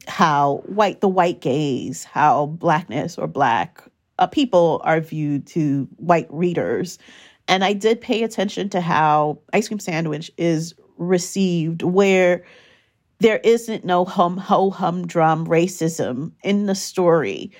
how 0.07 0.63
white 0.65 1.01
the 1.01 1.07
white 1.07 1.41
gaze, 1.41 2.03
how 2.03 2.47
blackness 2.47 3.17
or 3.17 3.27
black 3.27 3.83
uh, 4.19 4.27
people 4.27 4.81
are 4.83 4.99
viewed 4.99 5.47
to 5.47 5.87
white 5.97 6.27
readers. 6.29 6.99
And 7.47 7.63
I 7.63 7.73
did 7.73 7.99
pay 7.99 8.23
attention 8.23 8.69
to 8.69 8.81
how 8.81 9.39
Ice 9.51 9.67
Cream 9.67 9.79
Sandwich 9.79 10.31
is 10.37 10.73
received, 10.97 11.81
where 11.81 12.45
there 13.19 13.39
isn't 13.43 13.85
no 13.85 14.05
hum 14.05 14.37
ho 14.37 14.69
humdrum 14.69 15.47
racism 15.47 16.31
in 16.43 16.65
the 16.65 16.75
story. 16.75 17.51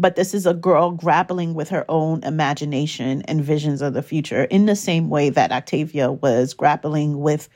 But 0.00 0.14
this 0.14 0.32
is 0.32 0.46
a 0.46 0.54
girl 0.54 0.92
grappling 0.92 1.54
with 1.54 1.68
her 1.70 1.84
own 1.88 2.22
imagination 2.22 3.22
and 3.22 3.42
visions 3.42 3.82
of 3.82 3.94
the 3.94 4.02
future 4.02 4.44
in 4.44 4.66
the 4.66 4.76
same 4.76 5.10
way 5.10 5.28
that 5.30 5.50
Octavia 5.50 6.12
was 6.12 6.54
grappling 6.54 7.18
with 7.18 7.48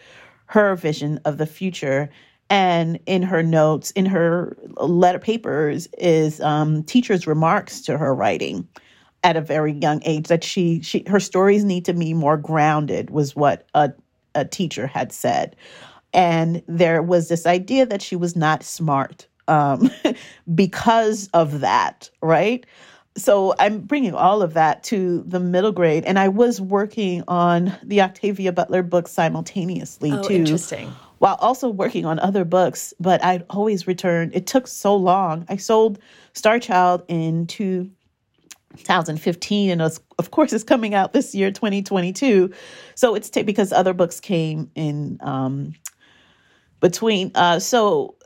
her 0.46 0.74
vision 0.74 1.20
of 1.24 1.38
the 1.38 1.46
future 1.46 2.10
and 2.52 3.00
in 3.06 3.22
her 3.22 3.42
notes 3.42 3.92
in 3.92 4.04
her 4.04 4.54
letter 4.76 5.18
papers 5.18 5.88
is 5.96 6.38
um, 6.42 6.84
teachers 6.84 7.26
remarks 7.26 7.80
to 7.80 7.96
her 7.96 8.14
writing 8.14 8.68
at 9.24 9.38
a 9.38 9.40
very 9.40 9.72
young 9.72 10.02
age 10.04 10.28
that 10.28 10.44
she 10.44 10.82
she 10.82 11.02
her 11.08 11.18
stories 11.18 11.64
need 11.64 11.86
to 11.86 11.94
be 11.94 12.12
more 12.12 12.36
grounded 12.36 13.08
was 13.08 13.34
what 13.34 13.66
a, 13.74 13.90
a 14.34 14.44
teacher 14.44 14.86
had 14.86 15.12
said. 15.12 15.56
And 16.12 16.62
there 16.68 17.02
was 17.02 17.30
this 17.30 17.46
idea 17.46 17.86
that 17.86 18.02
she 18.02 18.16
was 18.16 18.36
not 18.36 18.62
smart 18.62 19.26
um, 19.48 19.90
because 20.54 21.30
of 21.32 21.60
that 21.60 22.10
right? 22.20 22.66
So 23.14 23.54
i'm 23.58 23.80
bringing 23.80 24.14
all 24.14 24.40
of 24.40 24.54
that 24.54 24.82
to 24.84 25.22
the 25.26 25.38
middle 25.38 25.70
grade 25.70 26.02
and 26.06 26.18
i 26.18 26.28
was 26.28 26.62
working 26.62 27.22
on 27.28 27.76
the 27.82 28.00
octavia 28.00 28.52
butler 28.52 28.82
book 28.82 29.06
simultaneously 29.06 30.12
oh, 30.12 30.22
too. 30.22 30.32
interesting 30.32 30.90
while 31.22 31.36
also 31.36 31.68
working 31.68 32.04
on 32.04 32.18
other 32.18 32.44
books, 32.44 32.92
but 32.98 33.24
I'd 33.24 33.44
always 33.48 33.86
return. 33.86 34.32
It 34.34 34.48
took 34.48 34.66
so 34.66 34.96
long. 34.96 35.46
I 35.48 35.54
sold 35.54 36.00
Star 36.32 36.58
Child 36.58 37.04
in 37.06 37.46
2015, 37.46 39.70
and 39.70 39.80
of 39.80 40.30
course, 40.32 40.52
it's 40.52 40.64
coming 40.64 40.94
out 40.94 41.12
this 41.12 41.32
year, 41.32 41.52
2022. 41.52 42.52
So 42.96 43.14
it's 43.14 43.30
t- 43.30 43.44
because 43.44 43.72
other 43.72 43.94
books 43.94 44.18
came 44.18 44.68
in 44.74 45.18
um, 45.20 45.74
between. 46.80 47.30
Uh, 47.36 47.60
so 47.60 48.16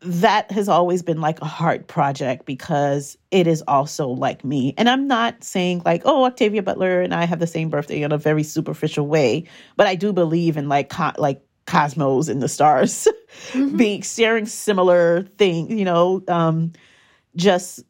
that 0.00 0.50
has 0.50 0.66
always 0.66 1.02
been 1.02 1.20
like 1.20 1.42
a 1.42 1.46
heart 1.46 1.88
project 1.88 2.46
because 2.46 3.18
it 3.30 3.46
is 3.46 3.62
also 3.68 4.08
like 4.08 4.46
me. 4.46 4.72
And 4.78 4.88
I'm 4.88 5.06
not 5.06 5.44
saying 5.44 5.82
like, 5.84 6.00
oh, 6.06 6.24
Octavia 6.24 6.62
Butler 6.62 7.02
and 7.02 7.12
I 7.12 7.26
have 7.26 7.38
the 7.38 7.46
same 7.46 7.68
birthday 7.68 8.00
in 8.00 8.12
a 8.12 8.18
very 8.18 8.44
superficial 8.44 9.06
way, 9.06 9.44
but 9.76 9.86
I 9.86 9.94
do 9.94 10.14
believe 10.14 10.56
in 10.56 10.70
like 10.70 10.88
co- 10.88 11.12
like 11.18 11.42
cosmos 11.70 12.28
and 12.28 12.42
the 12.42 12.48
stars 12.48 13.06
mm-hmm. 13.52 13.76
being 13.76 14.02
sharing 14.02 14.46
similar 14.46 15.22
things, 15.38 15.72
you 15.72 15.84
know, 15.84 16.22
um, 16.28 16.72
just 17.36 17.84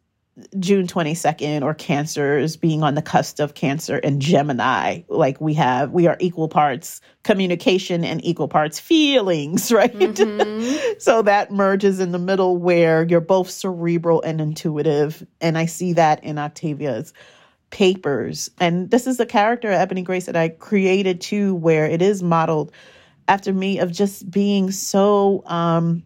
June 0.58 0.86
22nd 0.86 1.62
or 1.62 1.74
cancers 1.74 2.56
being 2.56 2.82
on 2.82 2.94
the 2.94 3.02
cusp 3.02 3.40
of 3.40 3.54
cancer 3.54 3.96
and 3.96 4.20
Gemini. 4.20 5.02
Like 5.08 5.40
we 5.40 5.54
have, 5.54 5.90
we 5.90 6.06
are 6.06 6.16
equal 6.20 6.48
parts 6.48 7.00
communication 7.24 8.04
and 8.04 8.24
equal 8.24 8.48
parts 8.48 8.78
feelings, 8.78 9.72
right? 9.72 9.92
Mm-hmm. 9.92 10.98
so 10.98 11.22
that 11.22 11.50
merges 11.50 12.00
in 12.00 12.12
the 12.12 12.18
middle 12.18 12.56
where 12.58 13.04
you're 13.04 13.20
both 13.20 13.50
cerebral 13.50 14.22
and 14.22 14.40
intuitive. 14.40 15.26
And 15.40 15.56
I 15.58 15.66
see 15.66 15.92
that 15.94 16.22
in 16.22 16.38
Octavia's 16.38 17.12
papers. 17.70 18.50
And 18.58 18.90
this 18.90 19.06
is 19.06 19.16
the 19.16 19.26
character, 19.26 19.70
Ebony 19.70 20.02
Grace, 20.02 20.26
that 20.26 20.36
I 20.36 20.48
created 20.50 21.20
too, 21.20 21.54
where 21.54 21.86
it 21.86 22.02
is 22.02 22.22
modeled 22.22 22.72
after 23.28 23.52
me 23.52 23.78
of 23.78 23.92
just 23.92 24.30
being 24.30 24.70
so 24.70 25.42
um 25.46 26.02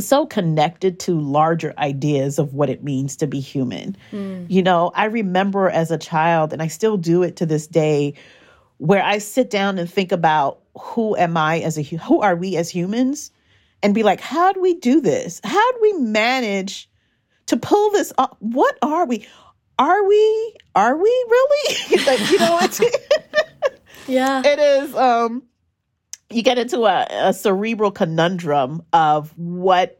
so 0.00 0.26
connected 0.26 1.00
to 1.00 1.18
larger 1.20 1.74
ideas 1.78 2.38
of 2.38 2.54
what 2.54 2.70
it 2.70 2.84
means 2.84 3.16
to 3.16 3.26
be 3.26 3.40
human. 3.40 3.96
Mm. 4.12 4.46
You 4.48 4.62
know, 4.62 4.92
I 4.94 5.06
remember 5.06 5.68
as 5.68 5.90
a 5.90 5.98
child 5.98 6.52
and 6.52 6.62
I 6.62 6.68
still 6.68 6.96
do 6.96 7.22
it 7.22 7.36
to 7.36 7.46
this 7.46 7.66
day 7.66 8.14
where 8.76 9.02
I 9.02 9.18
sit 9.18 9.50
down 9.50 9.78
and 9.78 9.90
think 9.90 10.12
about 10.12 10.60
who 10.78 11.16
am 11.16 11.36
I 11.36 11.60
as 11.60 11.78
a 11.78 11.82
who 11.82 12.20
are 12.20 12.36
we 12.36 12.56
as 12.56 12.70
humans 12.70 13.32
and 13.82 13.94
be 13.94 14.04
like 14.04 14.20
how 14.20 14.52
do 14.52 14.60
we 14.60 14.74
do 14.74 15.00
this? 15.00 15.40
How 15.42 15.72
do 15.72 15.78
we 15.82 15.94
manage 15.94 16.88
to 17.46 17.56
pull 17.56 17.90
this 17.90 18.12
off? 18.18 18.36
What 18.38 18.78
are 18.82 19.04
we? 19.04 19.26
Are 19.80 20.06
we 20.06 20.54
are 20.76 20.96
we 20.96 21.24
really? 21.28 22.04
like, 22.06 22.30
you 22.30 22.38
know, 22.38 22.58
it's 22.62 22.80
Yeah. 24.06 24.42
It 24.44 24.58
is 24.58 24.94
um 24.94 25.42
you 26.30 26.42
get 26.42 26.58
into 26.58 26.84
a, 26.84 27.06
a 27.10 27.32
cerebral 27.32 27.90
conundrum 27.90 28.82
of 28.92 29.36
what 29.36 29.98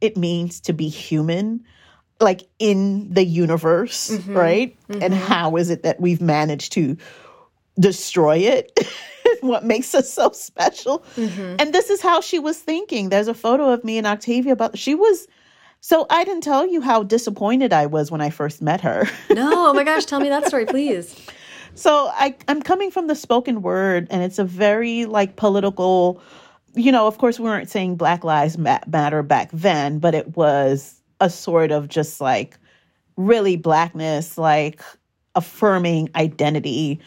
it 0.00 0.16
means 0.16 0.60
to 0.60 0.72
be 0.72 0.88
human 0.88 1.64
like 2.20 2.48
in 2.58 3.12
the 3.12 3.24
universe 3.24 4.10
mm-hmm. 4.10 4.36
right 4.36 4.76
mm-hmm. 4.88 5.02
and 5.02 5.14
how 5.14 5.56
is 5.56 5.70
it 5.70 5.82
that 5.82 6.00
we've 6.00 6.20
managed 6.20 6.72
to 6.72 6.96
destroy 7.78 8.38
it 8.38 8.76
what 9.40 9.64
makes 9.64 9.94
us 9.94 10.12
so 10.12 10.30
special 10.30 11.04
mm-hmm. 11.16 11.56
and 11.58 11.72
this 11.72 11.90
is 11.90 12.00
how 12.00 12.20
she 12.20 12.38
was 12.38 12.58
thinking 12.58 13.08
there's 13.08 13.28
a 13.28 13.34
photo 13.34 13.70
of 13.70 13.84
me 13.84 13.98
and 13.98 14.06
octavia 14.06 14.56
but 14.56 14.76
she 14.76 14.94
was 14.94 15.28
so 15.80 16.06
i 16.10 16.24
didn't 16.24 16.42
tell 16.42 16.66
you 16.66 16.80
how 16.80 17.04
disappointed 17.04 17.72
i 17.72 17.86
was 17.86 18.10
when 18.10 18.20
i 18.20 18.30
first 18.30 18.60
met 18.60 18.80
her 18.80 19.04
no 19.30 19.68
oh 19.68 19.72
my 19.72 19.84
gosh 19.84 20.04
tell 20.04 20.18
me 20.18 20.28
that 20.28 20.46
story 20.48 20.66
please 20.66 21.14
so 21.74 22.10
I, 22.14 22.36
I'm 22.48 22.62
coming 22.62 22.90
from 22.90 23.06
the 23.08 23.14
spoken 23.14 23.62
word, 23.62 24.06
and 24.10 24.22
it's 24.22 24.38
a 24.38 24.44
very 24.44 25.04
like 25.06 25.36
political. 25.36 26.20
You 26.74 26.92
know, 26.92 27.06
of 27.06 27.18
course, 27.18 27.38
we 27.38 27.44
weren't 27.46 27.70
saying 27.70 27.96
Black 27.96 28.24
Lives 28.24 28.58
Matter 28.58 29.22
back 29.22 29.50
then, 29.52 29.98
but 29.98 30.14
it 30.14 30.36
was 30.36 31.00
a 31.20 31.30
sort 31.30 31.72
of 31.72 31.88
just 31.88 32.20
like 32.20 32.58
really 33.16 33.56
blackness, 33.56 34.38
like 34.38 34.82
affirming 35.34 36.10
identity, 36.16 37.00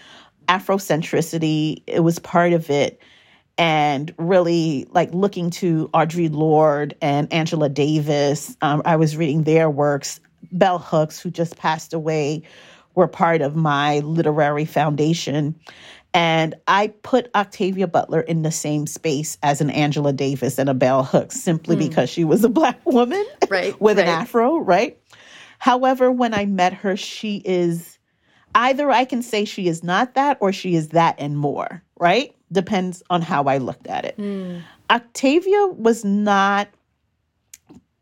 Afrocentricity. 0.49 1.84
It 1.88 2.01
was 2.01 2.20
part 2.20 2.53
of 2.53 2.70
it. 2.70 2.99
and 3.57 4.14
really 4.18 4.88
like 4.91 5.14
looking 5.14 5.49
to 5.51 5.89
Audre 5.93 6.34
Lorde 6.34 6.95
and 7.01 7.32
Angela 7.32 7.70
Davis. 7.70 8.57
Um, 8.62 8.82
I 8.86 8.95
was 8.95 9.18
reading 9.18 9.43
their 9.43 9.70
works. 9.70 10.20
Bell 10.51 10.80
Hooks, 10.80 11.20
who 11.20 11.30
just 11.30 11.57
passed 11.57 11.93
away, 11.93 12.43
were 12.95 13.07
part 13.07 13.41
of 13.41 13.55
my 13.55 13.99
literary 13.99 14.65
foundation. 14.65 15.59
And 16.13 16.55
I 16.67 16.87
put 16.87 17.29
Octavia 17.35 17.87
Butler 17.87 18.21
in 18.21 18.41
the 18.41 18.51
same 18.51 18.85
space 18.85 19.37
as 19.43 19.61
an 19.61 19.69
Angela 19.69 20.11
Davis 20.11 20.59
and 20.59 20.69
a 20.69 20.73
Bell 20.73 21.03
Hooks 21.03 21.39
simply 21.39 21.75
mm. 21.75 21.79
because 21.79 22.09
she 22.09 22.23
was 22.23 22.43
a 22.43 22.49
black 22.61 22.85
woman 22.85 23.25
right, 23.49 23.79
with 23.79 23.97
right. 23.97 24.07
an 24.07 24.09
afro, 24.09 24.57
right? 24.57 24.97
However, 25.59 26.11
when 26.11 26.33
I 26.33 26.45
met 26.45 26.73
her, 26.73 26.97
she 26.97 27.41
is 27.45 27.97
either 28.55 28.91
I 28.91 29.05
can 29.05 29.21
say 29.21 29.45
she 29.45 29.67
is 29.67 29.83
not 29.83 30.15
that 30.15 30.37
or 30.41 30.51
she 30.51 30.75
is 30.75 30.89
that 30.89 31.15
and 31.17 31.37
more, 31.37 31.81
right? 31.99 32.35
Depends 32.51 33.01
on 33.09 33.21
how 33.21 33.45
I 33.45 33.59
looked 33.59 33.87
at 33.87 34.03
it. 34.03 34.17
Mm. 34.17 34.63
Octavia 34.89 35.67
was 35.67 36.03
not 36.03 36.67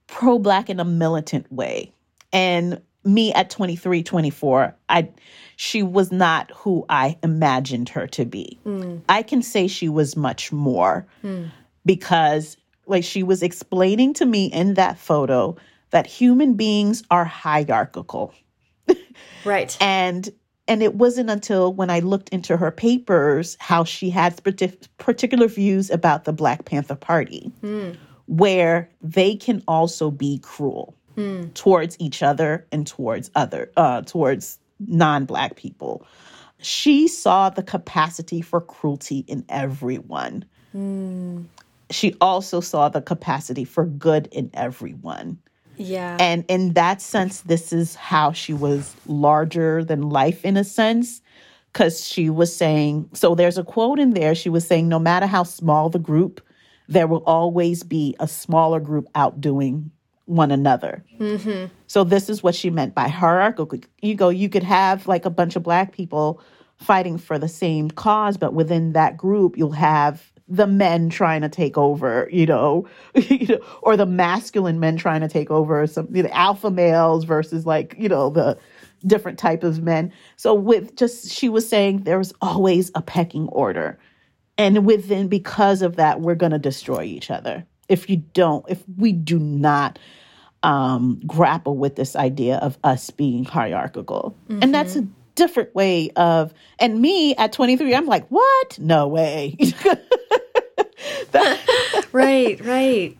pro 0.07 0.39
black 0.39 0.69
in 0.69 0.79
a 0.79 0.85
militant 0.85 1.51
way. 1.51 1.93
And 2.33 2.81
me 3.14 3.34
at 3.34 3.49
23, 3.49 4.03
24, 4.03 4.76
I 4.89 5.10
she 5.55 5.84
was 5.84 6.12
not 6.12 6.51
who 6.51 6.86
I 6.89 7.18
imagined 7.22 7.89
her 7.89 8.07
to 8.07 8.26
be. 8.26 8.57
Mm. 8.66 9.01
I 9.10 9.24
can 9.24 9.41
say 9.41 9.68
she 9.68 9.89
was 9.89 10.16
much 10.16 10.53
more 10.53 11.05
mm. 11.24 11.51
because 11.86 12.55
like 12.88 13.03
she 13.03 13.24
was 13.24 13.43
explaining 13.43 14.14
to 14.16 14.26
me 14.26 14.45
in 14.45 14.76
that 14.76 14.97
photo 14.97 15.57
that 15.91 16.07
human 16.07 16.53
beings 16.53 17.03
are 17.12 17.26
hierarchical. 17.26 18.34
right. 19.45 19.78
and 19.82 20.30
and 20.68 20.84
it 20.84 20.95
wasn't 20.95 21.32
until 21.32 21.74
when 21.74 21.89
I 21.89 21.99
looked 21.99 22.30
into 22.30 22.55
her 22.55 22.72
papers 22.72 23.57
how 23.60 23.84
she 23.84 24.10
had 24.12 24.39
particular 24.97 25.47
views 25.47 25.89
about 25.89 26.26
the 26.26 26.32
Black 26.32 26.66
Panther 26.66 26.95
Party, 26.95 27.51
mm. 27.64 27.97
where 28.28 28.88
they 29.01 29.36
can 29.36 29.64
also 29.68 30.12
be 30.12 30.38
cruel 30.43 30.95
mm. 31.16 31.53
towards 31.53 31.95
each 31.99 32.24
other 32.24 32.66
and 32.72 32.86
towards 32.88 33.32
other 33.36 33.72
uh, 33.78 34.01
towards 34.01 34.60
non-black 34.80 35.55
people. 35.55 36.05
She 36.62 37.07
saw 37.07 37.49
the 37.49 37.64
capacity 37.64 38.41
for 38.41 38.62
cruelty 38.62 39.26
in 39.28 39.45
everyone. 39.49 40.45
Mm. 40.76 41.45
She 41.89 42.16
also 42.22 42.60
saw 42.60 42.89
the 42.89 43.01
capacity 43.01 43.64
for 43.64 43.86
good 43.86 44.28
in 44.32 44.49
everyone. 44.53 45.39
Yeah. 45.78 46.18
And 46.20 46.43
in 46.49 46.74
that 46.74 47.01
sense, 47.01 47.41
this 47.41 47.72
is 47.72 47.95
how 47.95 48.34
she 48.34 48.53
was 48.53 48.93
larger 49.07 49.84
than 49.84 50.10
life 50.10 50.43
in 50.43 50.57
a 50.57 50.64
sense. 50.64 51.22
Because 51.72 52.05
she 52.05 52.30
was 52.30 52.53
saying, 52.53 53.10
so 53.14 53.36
there's 53.36 53.57
a 53.57 53.64
quote 53.64 53.99
in 53.99 54.12
there. 54.12 54.34
She 54.34 54.49
was 54.49 54.68
saying, 54.68 54.89
no 54.89 54.99
matter 54.99 55.28
how 55.28 55.43
small 55.43 55.89
the 55.89 55.99
group, 55.99 56.41
there 56.88 57.07
will 57.07 57.24
always 57.26 57.84
be 57.84 58.16
a 58.20 58.28
smaller 58.28 58.80
group 58.80 59.07
outdoing 59.14 59.91
one 60.30 60.51
another. 60.51 61.03
Mm-hmm. 61.19 61.73
So 61.88 62.03
this 62.03 62.30
is 62.30 62.43
what 62.43 62.53
she 62.53 62.69
meant 62.69 62.93
by 62.93 63.07
hierarchical. 63.07 63.80
You 64.01 64.15
go, 64.15 64.30
you 64.30 64.47
could 64.47 64.63
have 64.63 65.07
like 65.07 65.25
a 65.25 65.30
bunch 65.30 65.55
of 65.55 65.63
black 65.63 65.91
people 65.91 66.41
fighting 66.77 67.17
for 67.17 67.39
the 67.39 67.47
same 67.47 67.89
cause, 67.89 68.38
but 68.38 68.53
within 68.53 68.93
that 68.93 69.17
group, 69.17 69.57
you'll 69.57 69.71
have 69.71 70.32
the 70.47 70.67
men 70.67 71.09
trying 71.09 71.41
to 71.41 71.49
take 71.49 71.77
over, 71.77 72.30
you 72.32 72.45
know, 72.45 72.88
you 73.15 73.47
know, 73.47 73.59
or 73.82 73.97
the 73.97 74.05
masculine 74.05 74.80
men 74.80 74.97
trying 74.97 75.21
to 75.21 75.27
take 75.27 75.49
over 75.49 75.86
some 75.88 76.07
you 76.15 76.23
know, 76.23 76.30
alpha 76.32 76.69
males 76.69 77.23
versus 77.23 77.65
like, 77.65 77.95
you 77.97 78.07
know, 78.07 78.30
the 78.30 78.57
different 79.05 79.39
type 79.39 79.63
of 79.63 79.82
men. 79.82 80.11
So 80.38 80.53
with 80.53 80.95
just 80.95 81.32
she 81.32 81.49
was 81.49 81.67
saying 81.67 82.03
there's 82.03 82.34
always 82.41 82.91
a 82.95 83.01
pecking 83.01 83.47
order. 83.49 83.97
And 84.57 84.86
within 84.86 85.27
because 85.27 85.82
of 85.82 85.95
that, 85.95 86.21
we're 86.21 86.36
gonna 86.36 86.59
destroy 86.59 87.03
each 87.03 87.32
other. 87.32 87.65
If 87.88 88.09
you 88.09 88.17
don't, 88.17 88.63
if 88.69 88.84
we 88.97 89.11
do 89.11 89.39
not 89.39 89.97
um, 90.64 91.22
grapple 91.26 91.78
with 91.78 91.95
this 91.95 92.16
idea 92.16 92.57
of 92.57 92.78
us 92.84 93.10
being 93.10 93.45
hierarchical. 93.45 94.36
Mm-hmm. 94.49 94.64
And 94.64 94.74
that's 94.74 94.95
a 94.95 95.07
different 95.36 95.74
way 95.74 96.10
of, 96.16 96.53
and 96.80 97.01
me 97.01 97.36
at 97.36 97.53
23, 97.53 97.95
I'm 97.95 98.05
like, 98.05 98.28
what? 98.28 98.80
No 98.80 99.07
way. 99.07 99.55
that, 101.32 102.05
right, 102.12 102.64
right. 102.66 103.18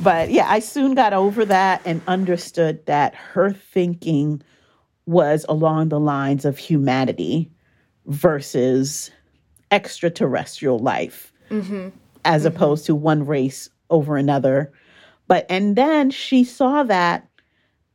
But 0.00 0.30
yeah, 0.30 0.50
I 0.50 0.58
soon 0.58 0.94
got 0.94 1.12
over 1.12 1.44
that 1.44 1.80
and 1.84 2.02
understood 2.08 2.84
that 2.86 3.14
her 3.14 3.52
thinking 3.52 4.42
was 5.06 5.46
along 5.48 5.90
the 5.90 6.00
lines 6.00 6.44
of 6.44 6.58
humanity 6.58 7.50
versus 8.06 9.10
extraterrestrial 9.70 10.78
life, 10.78 11.32
mm-hmm. 11.50 11.90
as 12.24 12.42
mm-hmm. 12.42 12.48
opposed 12.48 12.86
to 12.86 12.94
one 12.94 13.24
race 13.24 13.70
over 13.90 14.16
another 14.16 14.72
but 15.26 15.46
and 15.48 15.76
then 15.76 16.10
she 16.10 16.44
saw 16.44 16.82
that 16.84 17.28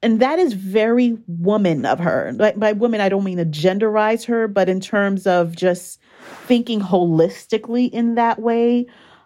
and 0.02 0.22
that 0.22 0.40
is 0.40 0.54
very 0.54 1.18
woman 1.28 1.86
of 1.86 2.00
her. 2.00 2.32
Like 2.36 2.58
by 2.58 2.72
woman, 2.72 3.02
I 3.02 3.10
don't 3.10 3.24
mean 3.24 3.38
to 3.38 3.46
genderize 3.46 4.26
her, 4.26 4.48
but 4.48 4.70
in 4.70 4.80
terms 4.80 5.28
of 5.28 5.56
just 5.56 6.00
thinking 6.46 6.80
holistically 6.80 7.90
in 7.90 8.16
that 8.16 8.40
way. 8.40 8.86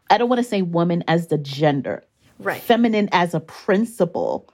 I 0.09 0.17
don't 0.17 0.29
want 0.29 0.39
to 0.39 0.47
say 0.47 0.61
woman 0.61 1.03
as 1.07 1.27
the 1.27 1.37
gender, 1.37 2.03
right? 2.39 2.61
Feminine 2.61 3.09
as 3.11 3.33
a 3.33 3.39
principle 3.39 4.49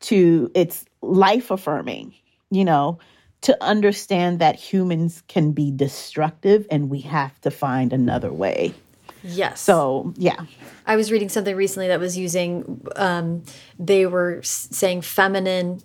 to 0.00 0.50
its 0.54 0.84
life 1.02 1.50
affirming, 1.50 2.14
you 2.50 2.64
know, 2.64 2.98
to 3.42 3.56
understand 3.62 4.38
that 4.38 4.56
humans 4.56 5.22
can 5.28 5.52
be 5.52 5.70
destructive 5.70 6.66
and 6.70 6.88
we 6.88 7.00
have 7.00 7.38
to 7.42 7.50
find 7.50 7.92
another 7.92 8.32
way. 8.32 8.74
Yes. 9.24 9.60
So, 9.60 10.12
yeah. 10.16 10.44
I 10.86 10.96
was 10.96 11.10
reading 11.10 11.30
something 11.30 11.56
recently 11.56 11.88
that 11.88 11.98
was 11.98 12.16
using, 12.16 12.86
um, 12.94 13.42
they 13.78 14.04
were 14.06 14.40
saying 14.42 15.00
feminine. 15.00 15.80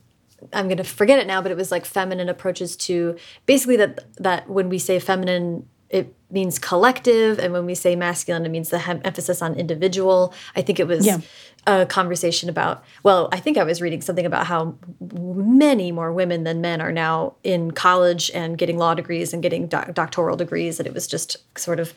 I'm 0.53 0.67
going 0.67 0.77
to 0.77 0.83
forget 0.83 1.19
it 1.19 1.27
now, 1.27 1.41
but 1.41 1.51
it 1.51 1.57
was 1.57 1.71
like 1.71 1.85
feminine 1.85 2.29
approaches 2.29 2.75
to 2.77 3.17
basically 3.45 3.77
that 3.77 4.05
that 4.17 4.49
when 4.49 4.69
we 4.69 4.77
say 4.77 4.99
feminine, 4.99 5.67
it 5.89 6.13
means 6.29 6.59
collective, 6.59 7.39
and 7.39 7.51
when 7.51 7.65
we 7.65 7.75
say 7.75 7.95
masculine, 7.95 8.45
it 8.45 8.49
means 8.49 8.69
the 8.69 9.01
emphasis 9.03 9.41
on 9.41 9.55
individual. 9.55 10.33
I 10.55 10.61
think 10.61 10.79
it 10.79 10.87
was 10.87 11.05
yeah. 11.05 11.19
a 11.65 11.85
conversation 11.85 12.47
about. 12.47 12.83
Well, 13.03 13.27
I 13.31 13.39
think 13.39 13.57
I 13.57 13.63
was 13.63 13.81
reading 13.81 14.01
something 14.01 14.25
about 14.25 14.45
how 14.45 14.75
many 15.11 15.91
more 15.91 16.13
women 16.13 16.43
than 16.43 16.61
men 16.61 16.79
are 16.79 16.91
now 16.91 17.33
in 17.43 17.71
college 17.71 18.29
and 18.33 18.57
getting 18.57 18.77
law 18.77 18.93
degrees 18.93 19.33
and 19.33 19.41
getting 19.41 19.67
doctoral 19.67 20.37
degrees, 20.37 20.79
and 20.79 20.87
it 20.87 20.93
was 20.93 21.07
just 21.07 21.37
sort 21.57 21.79
of 21.79 21.93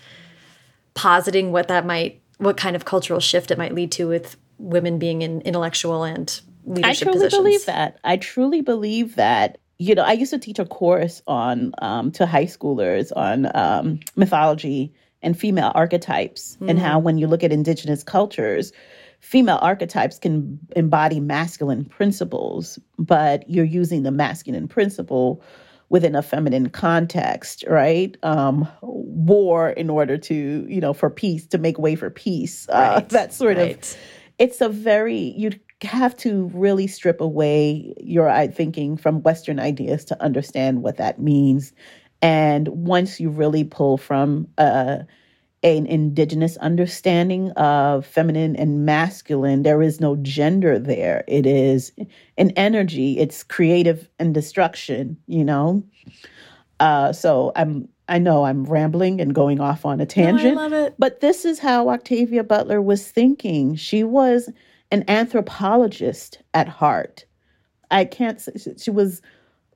positing 0.95 1.53
what 1.53 1.68
that 1.68 1.86
might 1.86 2.20
what 2.38 2.57
kind 2.57 2.74
of 2.74 2.84
cultural 2.84 3.20
shift 3.20 3.51
it 3.51 3.59
might 3.59 3.74
lead 3.74 3.93
to 3.93 4.09
with 4.09 4.36
women 4.59 4.99
being 4.99 5.22
in 5.22 5.40
intellectual 5.43 6.03
and 6.03 6.40
leadership 6.64 6.82
positions. 6.84 6.84
I 6.84 7.05
truly 7.05 7.18
positions. 7.18 7.43
believe 7.43 7.66
that. 7.66 7.99
I 8.05 8.16
truly 8.16 8.61
believe 8.62 9.16
that. 9.16 9.59
You 9.78 9.95
know, 9.95 10.03
I 10.03 10.12
used 10.12 10.32
to 10.32 10.38
teach 10.38 10.59
a 10.59 10.64
course 10.64 11.22
on 11.26 11.72
um, 11.80 12.12
to 12.12 12.26
high 12.26 12.45
schoolers 12.45 13.11
on 13.14 13.51
um, 13.55 14.01
mythology 14.16 14.93
and 15.22 15.38
female 15.38 15.72
archetypes, 15.74 16.55
mm-hmm. 16.57 16.70
and 16.70 16.78
how 16.78 16.99
when 16.99 17.18
you 17.18 17.26
look 17.26 17.45
at 17.45 17.53
indigenous 17.53 18.03
cultures, 18.03 18.72
female 19.20 19.59
archetypes 19.61 20.18
can 20.18 20.59
embody 20.74 21.20
masculine 21.20 21.84
principles, 21.84 22.78
but 22.99 23.49
you're 23.49 23.64
using 23.64 24.03
the 24.03 24.11
masculine 24.11 24.68
principle 24.68 25.43
within 25.93 26.14
a 26.14 26.22
feminine 26.22 26.70
context, 26.70 27.64
right? 27.68 28.16
Um, 28.22 28.66
war 28.80 29.68
in 29.68 29.90
order 29.90 30.16
to, 30.16 30.66
you 30.66 30.80
know, 30.80 30.95
for 30.95 31.11
peace, 31.11 31.47
to 31.49 31.59
make 31.59 31.78
way 31.78 31.95
for 31.97 32.09
peace. 32.09 32.66
Uh, 32.70 32.95
right. 32.97 33.09
that 33.11 33.34
sort 33.34 33.59
right. 33.59 33.76
of, 33.76 33.97
it's 34.38 34.62
a 34.62 34.70
very, 34.70 35.34
you'd 35.36 35.61
have 35.82 36.16
to 36.16 36.51
really 36.55 36.86
strip 36.86 37.20
away 37.20 37.93
your 38.01 38.30
thinking 38.49 38.97
from 38.97 39.22
Western 39.22 39.61
ideas 39.61 40.07
to 40.07 40.20
understand 40.22 40.82
what 40.82 40.97
that 40.97 41.20
means. 41.20 41.74
And 42.22 42.68
once 42.68 43.20
you 43.20 43.28
really 43.28 43.64
pull 43.64 43.99
from 43.99 44.49
uh, 44.57 45.01
an 45.62 45.86
indigenous 45.86 46.56
understanding 46.58 47.50
of 47.52 48.04
feminine 48.04 48.56
and 48.56 48.84
masculine. 48.84 49.62
There 49.62 49.82
is 49.82 50.00
no 50.00 50.16
gender 50.16 50.78
there. 50.78 51.24
It 51.28 51.46
is 51.46 51.92
an 52.38 52.50
energy. 52.50 53.18
It's 53.18 53.42
creative 53.42 54.08
and 54.18 54.34
destruction. 54.34 55.16
You 55.26 55.44
know. 55.44 55.84
Uh, 56.80 57.12
so 57.12 57.52
I'm. 57.56 57.88
I 58.08 58.18
know 58.18 58.44
I'm 58.44 58.64
rambling 58.64 59.20
and 59.20 59.34
going 59.34 59.60
off 59.60 59.86
on 59.86 60.00
a 60.00 60.04
tangent. 60.04 60.56
No, 60.56 60.60
I 60.60 60.64
love 60.64 60.72
it. 60.72 60.94
But 60.98 61.20
this 61.20 61.44
is 61.44 61.60
how 61.60 61.88
Octavia 61.88 62.42
Butler 62.42 62.82
was 62.82 63.08
thinking. 63.08 63.76
She 63.76 64.02
was 64.04 64.50
an 64.90 65.04
anthropologist 65.08 66.42
at 66.52 66.68
heart. 66.68 67.24
I 67.90 68.04
can't 68.04 68.40
say 68.40 68.52
she 68.76 68.90
was 68.90 69.22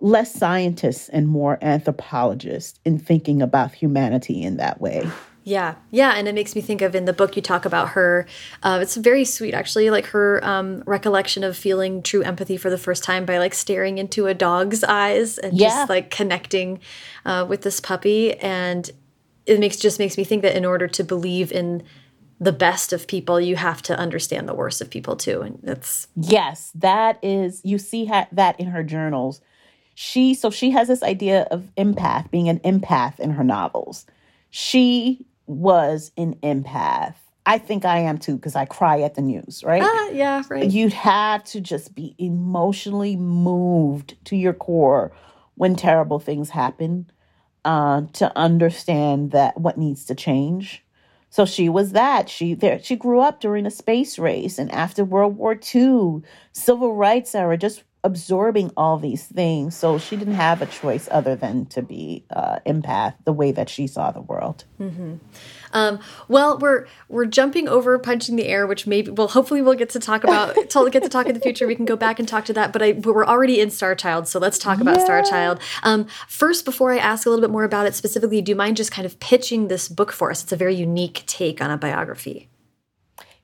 less 0.01 0.35
scientist 0.35 1.09
and 1.13 1.29
more 1.29 1.59
anthropologist 1.63 2.81
in 2.85 2.99
thinking 2.99 3.41
about 3.41 3.73
humanity 3.73 4.43
in 4.43 4.59
that 4.59 4.81
way. 4.81 5.09
Yeah, 5.47 5.77
yeah, 5.93 6.15
and 6.17 6.27
it 6.27 6.35
makes 6.35 6.57
me 6.57 6.61
think 6.61 6.83
of 6.83 6.97
in 6.97 7.05
the 7.05 7.13
book 7.13 7.37
you 7.37 7.41
talk 7.41 7.65
about 7.65 7.91
her. 7.91 8.27
Uh, 8.65 8.81
it's 8.83 8.97
very 8.97 9.25
sweet, 9.25 9.55
actually, 9.55 9.91
like 9.91 10.07
her 10.07 10.45
um, 10.45 10.83
recollection 10.87 11.45
of 11.45 11.57
feeling 11.57 12.03
true 12.03 12.23
empathy 12.23 12.57
for 12.57 12.69
the 12.69 12.77
first 12.77 13.05
time 13.05 13.25
by 13.25 13.39
like 13.39 13.55
staring 13.55 13.99
into 13.99 14.27
a 14.27 14.35
dog's 14.35 14.83
eyes 14.83 15.39
and 15.39 15.57
yeah. 15.57 15.69
just 15.69 15.89
like 15.89 16.11
connecting 16.11 16.81
uh, 17.25 17.47
with 17.49 17.63
this 17.63 17.79
puppy. 17.79 18.37
And 18.39 18.91
it 19.47 19.61
makes 19.61 19.77
just 19.77 20.01
makes 20.01 20.19
me 20.19 20.25
think 20.25 20.43
that 20.43 20.57
in 20.57 20.65
order 20.65 20.89
to 20.89 21.05
believe 21.05 21.53
in 21.53 21.85
the 22.41 22.51
best 22.51 22.93
of 22.93 23.07
people, 23.07 23.41
you 23.41 23.55
have 23.55 23.83
to 23.83 23.97
understand 23.97 24.49
the 24.49 24.55
worst 24.55 24.81
of 24.81 24.91
people 24.91 25.15
too. 25.15 25.43
And 25.43 25.61
that's 25.63 26.09
yes, 26.17 26.73
that 26.75 27.21
is 27.23 27.61
you 27.65 27.79
see 27.79 28.11
that 28.33 28.59
in 28.59 28.67
her 28.67 28.83
journals. 28.83 29.41
She 29.95 30.35
so 30.35 30.51
she 30.51 30.73
has 30.73 30.89
this 30.89 31.05
idea 31.05 31.47
of 31.53 31.71
empath, 31.79 32.33
being 32.33 32.49
an 32.49 32.59
empath 32.65 33.21
in 33.21 33.31
her 33.31 33.45
novels. 33.45 34.07
She 34.51 35.25
was 35.47 36.13
an 36.17 36.35
empath. 36.43 37.15
I 37.45 37.59
think 37.59 37.85
I 37.85 37.99
am 37.99 38.19
too 38.19 38.37
because 38.37 38.57
I 38.57 38.65
cry 38.65 39.01
at 39.03 39.15
the 39.15 39.23
news, 39.23 39.63
right? 39.65 39.83
Ah, 39.85 40.09
yeah, 40.11 40.43
right. 40.49 40.69
You'd 40.71 40.93
have 40.93 41.45
to 41.45 41.61
just 41.61 41.95
be 41.95 42.15
emotionally 42.19 43.17
moved 43.17 44.17
to 44.27 44.37
your 44.37 44.53
core 44.53 45.13
when 45.55 45.77
terrible 45.77 46.19
things 46.19 46.51
happen 46.51 47.11
uh, 47.65 48.03
to 48.15 48.37
understand 48.37 49.31
that 49.31 49.61
what 49.61 49.79
needs 49.79 50.05
to 50.07 50.15
change. 50.15 50.85
So 51.31 51.45
she 51.45 51.69
was 51.69 51.93
that. 51.93 52.29
She 52.29 52.55
there. 52.55 52.83
She 52.83 52.97
grew 52.97 53.21
up 53.21 53.41
during 53.41 53.67
a 53.67 53.71
space 53.71 54.19
race, 54.19 54.59
and 54.59 54.71
after 54.73 55.05
World 55.05 55.37
War 55.37 55.59
II, 55.75 56.23
civil 56.53 56.95
rights 56.95 57.35
era, 57.35 57.59
just 57.59 57.85
absorbing 58.05 58.71
all 58.77 58.99
these 58.99 59.27
things. 59.27 59.77
So 59.77 59.99
she 59.99 60.17
didn't 60.17 60.35
have 60.35 60.63
a 60.63 60.67
choice 60.67 61.09
other 61.11 61.35
than 61.35 61.67
to 61.67 61.83
be 61.83 62.25
uh, 62.31 62.59
empath 62.65 63.15
the 63.25 63.33
way 63.33 63.51
that 63.53 63.69
she 63.69 63.87
saw 63.87 64.13
the 64.13 64.21
world. 64.21 64.65
Mm-hmm. 64.81 65.17
Um, 65.73 65.99
well, 66.29 66.59
we're 66.59 66.87
we're 67.09 67.27
jumping 67.27 67.69
over 67.69 67.99
punching 67.99 68.37
the 68.37 68.47
air, 68.47 68.67
which 68.67 68.87
maybe 68.87 69.11
well, 69.11 69.29
hopefully 69.29 69.61
we'll 69.61 69.75
get 69.75 69.91
to 69.91 70.01
talk 70.01 70.25
about 70.25 70.55
to 70.71 70.91
get 70.91 71.03
to 71.03 71.09
talk 71.09 71.27
in 71.27 71.35
the 71.35 71.41
future. 71.41 71.67
We 71.67 71.75
can 71.75 71.85
go 71.85 71.97
back 71.97 72.19
and 72.19 72.29
talk 72.29 72.45
to 72.47 72.53
that. 72.55 72.73
But 72.73 72.83
I 72.83 72.93
we're 72.93 73.27
already 73.27 73.61
in 73.61 73.71
Star 73.71 73.95
Child, 73.95 74.29
so 74.29 74.39
let's 74.39 74.59
talk 74.59 74.81
about 74.81 74.99
yeah. 74.99 75.05
Star 75.05 75.23
Child. 75.23 75.61
Um, 75.83 76.07
first, 76.29 76.65
before 76.65 76.93
I 76.93 76.99
ask 76.99 77.27
a 77.27 77.31
little 77.31 77.43
bit 77.43 77.51
more 77.51 77.65
about 77.65 77.87
it 77.87 77.95
specifically, 77.95 78.41
do 78.41 78.51
you 78.51 78.57
mind 78.57 78.77
just 78.77 78.93
kind 78.93 79.05
of 79.05 79.19
pitching 79.21 79.69
this 79.69 79.89
book 79.89 80.13
for 80.13 80.31
us? 80.31 80.43
It's 80.43 80.53
a 80.53 80.57
very 80.57 80.75
unique 80.75 81.25
take 81.27 81.61
on 81.61 81.71
a 81.71 81.77
biography. 81.77 82.49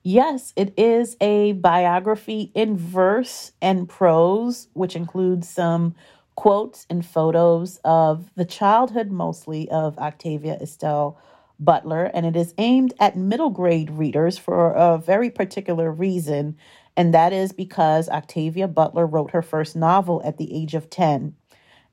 Yes, 0.05 0.51
it 0.57 0.73
is 0.77 1.15
a 1.21 1.53
biography 1.53 2.51
in 2.53 2.75
verse 2.75 3.53
and 3.61 3.87
prose, 3.87 4.67
which 4.73 4.97
includes 4.97 5.47
some 5.47 5.95
quotes 6.35 6.85
and 6.89 7.05
photos 7.05 7.79
of 7.85 8.29
the 8.35 8.43
childhood 8.43 9.11
mostly 9.11 9.69
of 9.69 9.97
Octavia 9.97 10.57
Estelle 10.59 11.17
Butler, 11.57 12.11
and 12.13 12.25
it 12.25 12.35
is 12.35 12.53
aimed 12.57 12.93
at 12.99 13.15
middle 13.15 13.49
grade 13.49 13.91
readers 13.91 14.37
for 14.37 14.73
a 14.73 14.97
very 14.97 15.29
particular 15.29 15.89
reason, 15.89 16.57
and 16.97 17.13
that 17.13 17.31
is 17.31 17.53
because 17.53 18.09
Octavia 18.09 18.67
Butler 18.67 19.05
wrote 19.05 19.31
her 19.31 19.41
first 19.41 19.73
novel 19.73 20.21
at 20.25 20.37
the 20.37 20.53
age 20.53 20.73
of 20.73 20.89
10. 20.89 21.33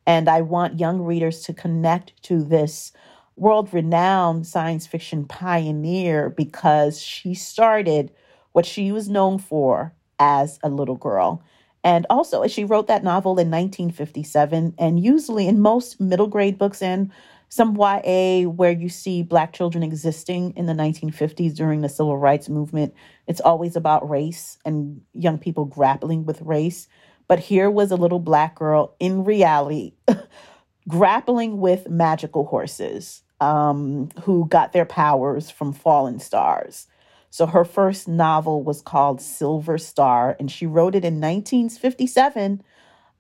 And 0.05 0.29
I 0.29 0.41
want 0.41 0.81
young 0.81 1.03
readers 1.03 1.43
to 1.43 1.55
connect 1.55 2.21
to 2.25 2.43
this 2.43 2.91
world 3.41 3.73
renowned 3.73 4.47
science 4.47 4.87
fiction 4.87 5.25
pioneer 5.25 6.29
because 6.29 7.01
she 7.01 7.33
started 7.33 8.13
what 8.53 8.67
she 8.67 8.93
was 8.93 9.09
known 9.09 9.39
for 9.39 9.95
as 10.19 10.59
a 10.63 10.69
little 10.69 10.97
girl. 10.97 11.43
And 11.83 12.07
also, 12.11 12.47
she 12.47 12.65
wrote 12.65 12.89
that 12.89 13.03
novel 13.03 13.33
in 13.33 13.51
1957. 13.51 14.75
And 14.79 15.03
usually, 15.03 15.49
in 15.49 15.61
most 15.61 15.99
middle 15.99 16.27
grade 16.27 16.59
books 16.59 16.83
and 16.83 17.11
some 17.49 17.75
YA 17.75 18.43
where 18.43 18.71
you 18.71 18.91
see 18.91 19.23
Black 19.23 19.55
children 19.55 19.83
existing 19.83 20.53
in 20.57 20.67
the 20.67 20.75
1950s 20.75 21.55
during 21.55 21.81
the 21.81 21.89
civil 21.89 22.19
rights 22.19 22.51
movement, 22.51 22.93
it's 23.27 23.41
always 23.41 23.75
about 23.75 24.09
race 24.09 24.59
and 24.67 25.01
young 25.15 25.39
people 25.39 25.65
grappling 25.65 26.27
with 26.27 26.43
race. 26.43 26.87
But 27.27 27.39
here 27.39 27.71
was 27.71 27.91
a 27.91 27.97
little 27.97 28.21
Black 28.21 28.57
girl 28.57 28.95
in 29.01 29.25
reality 29.25 29.95
grappling 30.89 31.59
with 31.59 31.89
magical 31.89 32.45
horses 32.45 33.23
um, 33.41 34.11
who 34.23 34.47
got 34.49 34.73
their 34.73 34.85
powers 34.85 35.51
from 35.51 35.73
fallen 35.73 36.19
stars. 36.19 36.87
So 37.31 37.47
her 37.47 37.65
first 37.65 38.09
novel 38.09 38.63
was 38.63 38.83
called 38.83 39.21
Silver 39.21 39.79
Star, 39.79 40.37
and 40.41 40.51
she 40.51 40.67
wrote 40.67 40.95
it 40.95 41.05
in 41.05 41.21
1957 41.21 42.63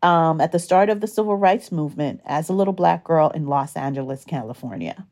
um, 0.02 0.40
at 0.40 0.52
the 0.52 0.58
start 0.58 0.90
of 0.90 1.00
the 1.00 1.06
civil 1.06 1.36
rights 1.36 1.70
movement 1.70 2.20
as 2.24 2.48
a 2.48 2.52
little 2.52 2.72
black 2.72 3.04
girl 3.04 3.30
in 3.30 3.46
Los 3.46 3.76
Angeles, 3.76 4.24
California. 4.24 5.06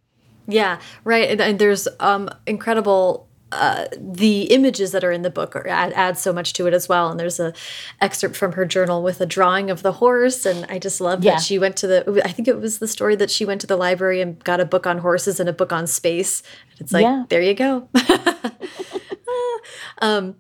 Yeah, 0.49 0.81
right. 1.05 1.31
And, 1.31 1.41
and 1.41 1.59
there's 1.59 1.87
um, 2.01 2.31
incredible 2.47 3.28
uh, 3.51 3.87
the 3.97 4.43
images 4.45 4.93
that 4.93 5.03
are 5.03 5.13
in 5.13 5.23
the 5.23 5.31
book 5.31 5.57
add, 5.57 5.93
add 5.95 6.19
so 6.19 6.33
much 6.33 6.53
to 6.55 6.67
it 6.67 6.75
as 6.75 6.89
well. 6.89 7.11
And 7.11 7.19
there's 7.19 7.41
a 7.41 7.53
excerpt 8.01 8.37
from 8.37 8.53
her 8.53 8.67
journal 8.67 9.03
with 9.03 9.21
a 9.21 9.27
drawing 9.27 9.71
of 9.71 9.83
the 9.83 9.93
horse, 9.93 10.45
and 10.45 10.67
I 10.69 10.79
just 10.79 11.01
love 11.01 11.25
yeah. 11.25 11.33
that 11.33 11.43
she 11.43 11.59
went 11.59 11.77
to 11.79 11.87
the. 11.87 12.23
I 12.25 12.33
think 12.33 12.47
it 12.47 12.61
was 12.61 12.79
the 12.79 12.89
story 12.89 13.17
that 13.17 13.31
she 13.31 13.45
went 13.45 13.61
to 13.63 13.67
the 13.67 13.77
library 13.77 14.21
and 14.21 14.43
got 14.45 14.61
a 14.61 14.65
book 14.65 14.87
on 14.87 14.99
horses 14.99 15.41
and 15.41 15.49
a 15.49 15.53
book 15.53 15.73
on 15.73 15.87
space. 15.87 16.43
It's 16.79 16.93
like 16.93 17.05
yeah. 17.05 17.25
there 17.29 17.41
you 17.41 17.55
go. 17.55 17.89
um, 19.99 20.37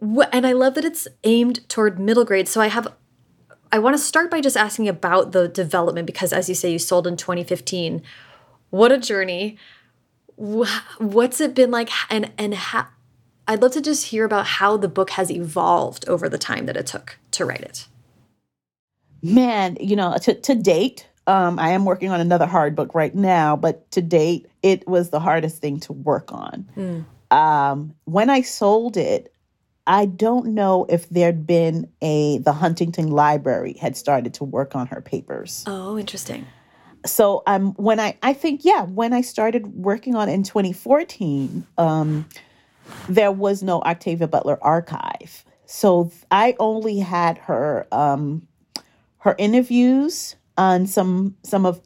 and 0.00 0.46
I 0.46 0.52
love 0.52 0.74
that 0.74 0.84
it's 0.84 1.08
aimed 1.24 1.68
toward 1.68 1.98
middle 1.98 2.24
grade. 2.24 2.48
So 2.48 2.60
I 2.60 2.68
have. 2.68 2.92
I 3.70 3.78
want 3.78 3.94
to 3.94 4.02
start 4.02 4.30
by 4.30 4.40
just 4.40 4.56
asking 4.56 4.88
about 4.88 5.32
the 5.32 5.46
development 5.46 6.06
because, 6.06 6.32
as 6.32 6.48
you 6.48 6.54
say, 6.54 6.72
you 6.72 6.78
sold 6.78 7.06
in 7.06 7.16
2015. 7.16 8.02
What 8.70 8.92
a 8.92 8.98
journey! 8.98 9.58
What's 10.38 11.40
it 11.40 11.54
been 11.54 11.70
like 11.70 11.90
and 12.10 12.30
and 12.38 12.54
how 12.54 12.86
I'd 13.48 13.62
love 13.62 13.72
to 13.72 13.80
just 13.80 14.06
hear 14.06 14.24
about 14.24 14.46
how 14.46 14.76
the 14.76 14.88
book 14.88 15.10
has 15.10 15.30
evolved 15.30 16.06
over 16.06 16.28
the 16.28 16.38
time 16.38 16.66
that 16.66 16.76
it 16.76 16.86
took 16.86 17.18
to 17.32 17.44
write 17.44 17.62
it. 17.62 17.86
Man, 19.22 19.78
you 19.80 19.96
know, 19.96 20.16
to, 20.22 20.34
to 20.34 20.54
date, 20.54 21.08
um, 21.26 21.58
I 21.58 21.70
am 21.70 21.86
working 21.86 22.10
on 22.10 22.20
another 22.20 22.46
hard 22.46 22.76
book 22.76 22.94
right 22.94 23.14
now, 23.14 23.56
but 23.56 23.90
to 23.92 24.02
date, 24.02 24.46
it 24.62 24.86
was 24.86 25.08
the 25.10 25.18
hardest 25.18 25.62
thing 25.62 25.80
to 25.80 25.94
work 25.94 26.30
on. 26.30 26.68
Mm. 26.76 27.34
Um, 27.34 27.94
when 28.04 28.28
I 28.28 28.42
sold 28.42 28.98
it, 28.98 29.32
I 29.86 30.04
don't 30.04 30.48
know 30.48 30.84
if 30.90 31.08
there'd 31.08 31.46
been 31.46 31.90
a 32.02 32.38
the 32.38 32.52
Huntington 32.52 33.10
Library 33.10 33.72
had 33.80 33.96
started 33.96 34.34
to 34.34 34.44
work 34.44 34.76
on 34.76 34.86
her 34.88 35.00
papers. 35.00 35.64
Oh, 35.66 35.98
interesting 35.98 36.46
so 37.06 37.42
um 37.46 37.72
when 37.74 38.00
i 38.00 38.16
i 38.22 38.32
think 38.32 38.64
yeah 38.64 38.82
when 38.82 39.12
i 39.12 39.20
started 39.20 39.66
working 39.74 40.14
on 40.14 40.28
it 40.28 40.32
in 40.32 40.42
2014 40.42 41.66
um 41.78 42.26
there 43.08 43.32
was 43.32 43.62
no 43.62 43.80
octavia 43.82 44.26
butler 44.26 44.58
archive. 44.62 45.44
So 45.66 46.10
i 46.30 46.56
only 46.58 46.98
had 46.98 47.38
her 47.38 47.86
um 47.92 48.46
her 49.18 49.34
interviews 49.38 50.36
on 50.56 50.86
some 50.86 51.36
some 51.42 51.66
of 51.66 51.80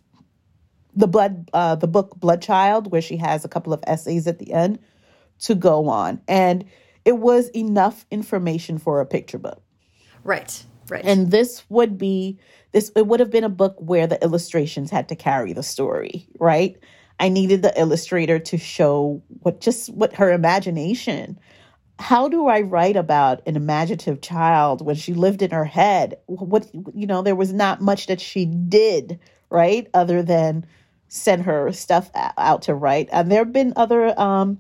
the 0.95 1.07
blood 1.07 1.51
uh 1.53 1.75
the 1.75 1.89
book 1.89 2.15
Bloodchild 2.19 2.89
where 2.89 3.03
she 3.03 3.17
has 3.17 3.45
a 3.45 3.49
couple 3.49 3.73
of 3.73 3.83
essays 3.87 4.27
at 4.27 4.39
the 4.39 4.53
end 4.53 4.79
to 5.41 5.55
go 5.55 5.89
on. 5.89 6.21
And 6.29 6.65
it 7.05 7.19
was 7.19 7.49
enough 7.49 8.07
information 8.11 8.79
for 8.79 9.01
a 9.01 9.07
picture 9.07 9.39
book. 9.39 9.61
Right 10.23 10.65
right 10.89 11.05
and 11.05 11.31
this 11.31 11.63
would 11.69 11.99
be 11.99 12.39
this 12.73 12.91
it 12.97 13.07
would 13.07 13.21
have 13.21 13.31
been 13.31 13.45
a 13.45 13.51
book 13.51 13.77
where 13.79 14.07
the 14.07 14.23
illustrations 14.23 14.91
had 14.91 15.09
to 15.09 15.17
carry 15.17 15.53
the 15.53 15.63
story, 15.63 16.27
right? 16.39 16.77
I 17.21 17.29
needed 17.29 17.63
the 17.63 17.79
illustrator 17.79 18.39
to 18.39 18.59
show 18.59 19.23
what 19.43 19.61
just 19.61 19.91
what 19.91 20.15
her 20.15 20.33
imagination. 20.33 21.39
How 21.99 22.29
do 22.29 22.47
I 22.47 22.63
write 22.63 22.97
about 22.97 23.47
an 23.47 23.55
imaginative 23.55 24.23
child 24.23 24.85
when 24.85 24.97
she 24.97 25.13
lived 25.13 25.43
in 25.43 25.51
her 25.51 25.67
head? 25.67 26.17
What 26.27 26.69
you 26.95 27.07
know, 27.07 27.23
there 27.23 27.37
was 27.37 27.53
not 27.53 27.81
much 27.81 28.07
that 28.07 28.21
she 28.21 28.47
did, 28.47 29.21
right? 29.51 29.87
Other 29.95 30.23
than 30.23 30.67
send 31.09 31.43
her 31.43 31.71
stuff 31.73 32.11
out 32.15 32.63
to 32.63 32.75
write. 32.75 33.11
And 33.13 33.31
there 33.31 33.45
have 33.45 33.53
been 33.53 33.75
other 33.77 34.19
um, 34.19 34.59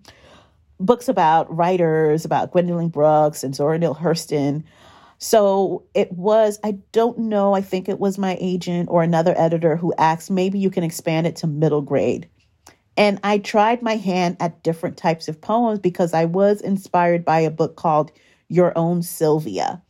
books 0.78 1.08
about 1.08 1.54
writers, 1.54 2.26
about 2.26 2.52
Gwendolyn 2.52 2.90
Brooks 2.90 3.42
and 3.42 3.54
Zora 3.54 3.78
Neale 3.78 3.94
Hurston, 3.94 4.62
so 5.22 5.84
it 5.94 6.10
was, 6.10 6.58
I 6.64 6.78
don't 6.90 7.16
know, 7.16 7.54
I 7.54 7.60
think 7.60 7.88
it 7.88 8.00
was 8.00 8.18
my 8.18 8.36
agent 8.40 8.88
or 8.90 9.04
another 9.04 9.32
editor 9.38 9.76
who 9.76 9.94
asked, 9.96 10.32
maybe 10.32 10.58
you 10.58 10.68
can 10.68 10.82
expand 10.82 11.28
it 11.28 11.36
to 11.36 11.46
middle 11.46 11.80
grade. 11.80 12.28
And 12.96 13.20
I 13.22 13.38
tried 13.38 13.82
my 13.82 13.94
hand 13.94 14.38
at 14.40 14.64
different 14.64 14.96
types 14.96 15.28
of 15.28 15.40
poems 15.40 15.78
because 15.78 16.12
I 16.12 16.24
was 16.24 16.60
inspired 16.60 17.24
by 17.24 17.38
a 17.38 17.52
book 17.52 17.76
called 17.76 18.10
Your 18.48 18.76
Own 18.76 19.04
Sylvia. 19.04 19.80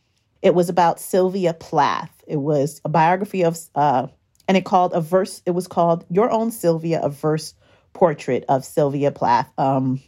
It 0.43 0.53
was 0.53 0.69
about 0.69 0.99
Sylvia 0.99 1.55
Plath. 1.55 2.23
It 2.27 2.37
was 2.37 2.79
a 2.85 2.89
biography 2.89 3.43
of, 3.43 3.57
uh, 3.73 4.09
and 4.47 4.55
it 4.55 4.65
called 4.65 4.93
a 4.93 5.01
verse, 5.01 5.41
it 5.47 5.51
was 5.51 5.67
called 5.67 6.05
Your 6.11 6.29
Own 6.29 6.51
Sylvia, 6.51 7.01
a 7.01 7.09
verse 7.09 7.55
portrait 7.93 8.45
of 8.49 8.63
Sylvia 8.63 9.09
Plath, 9.09 9.51
um, 9.57 9.99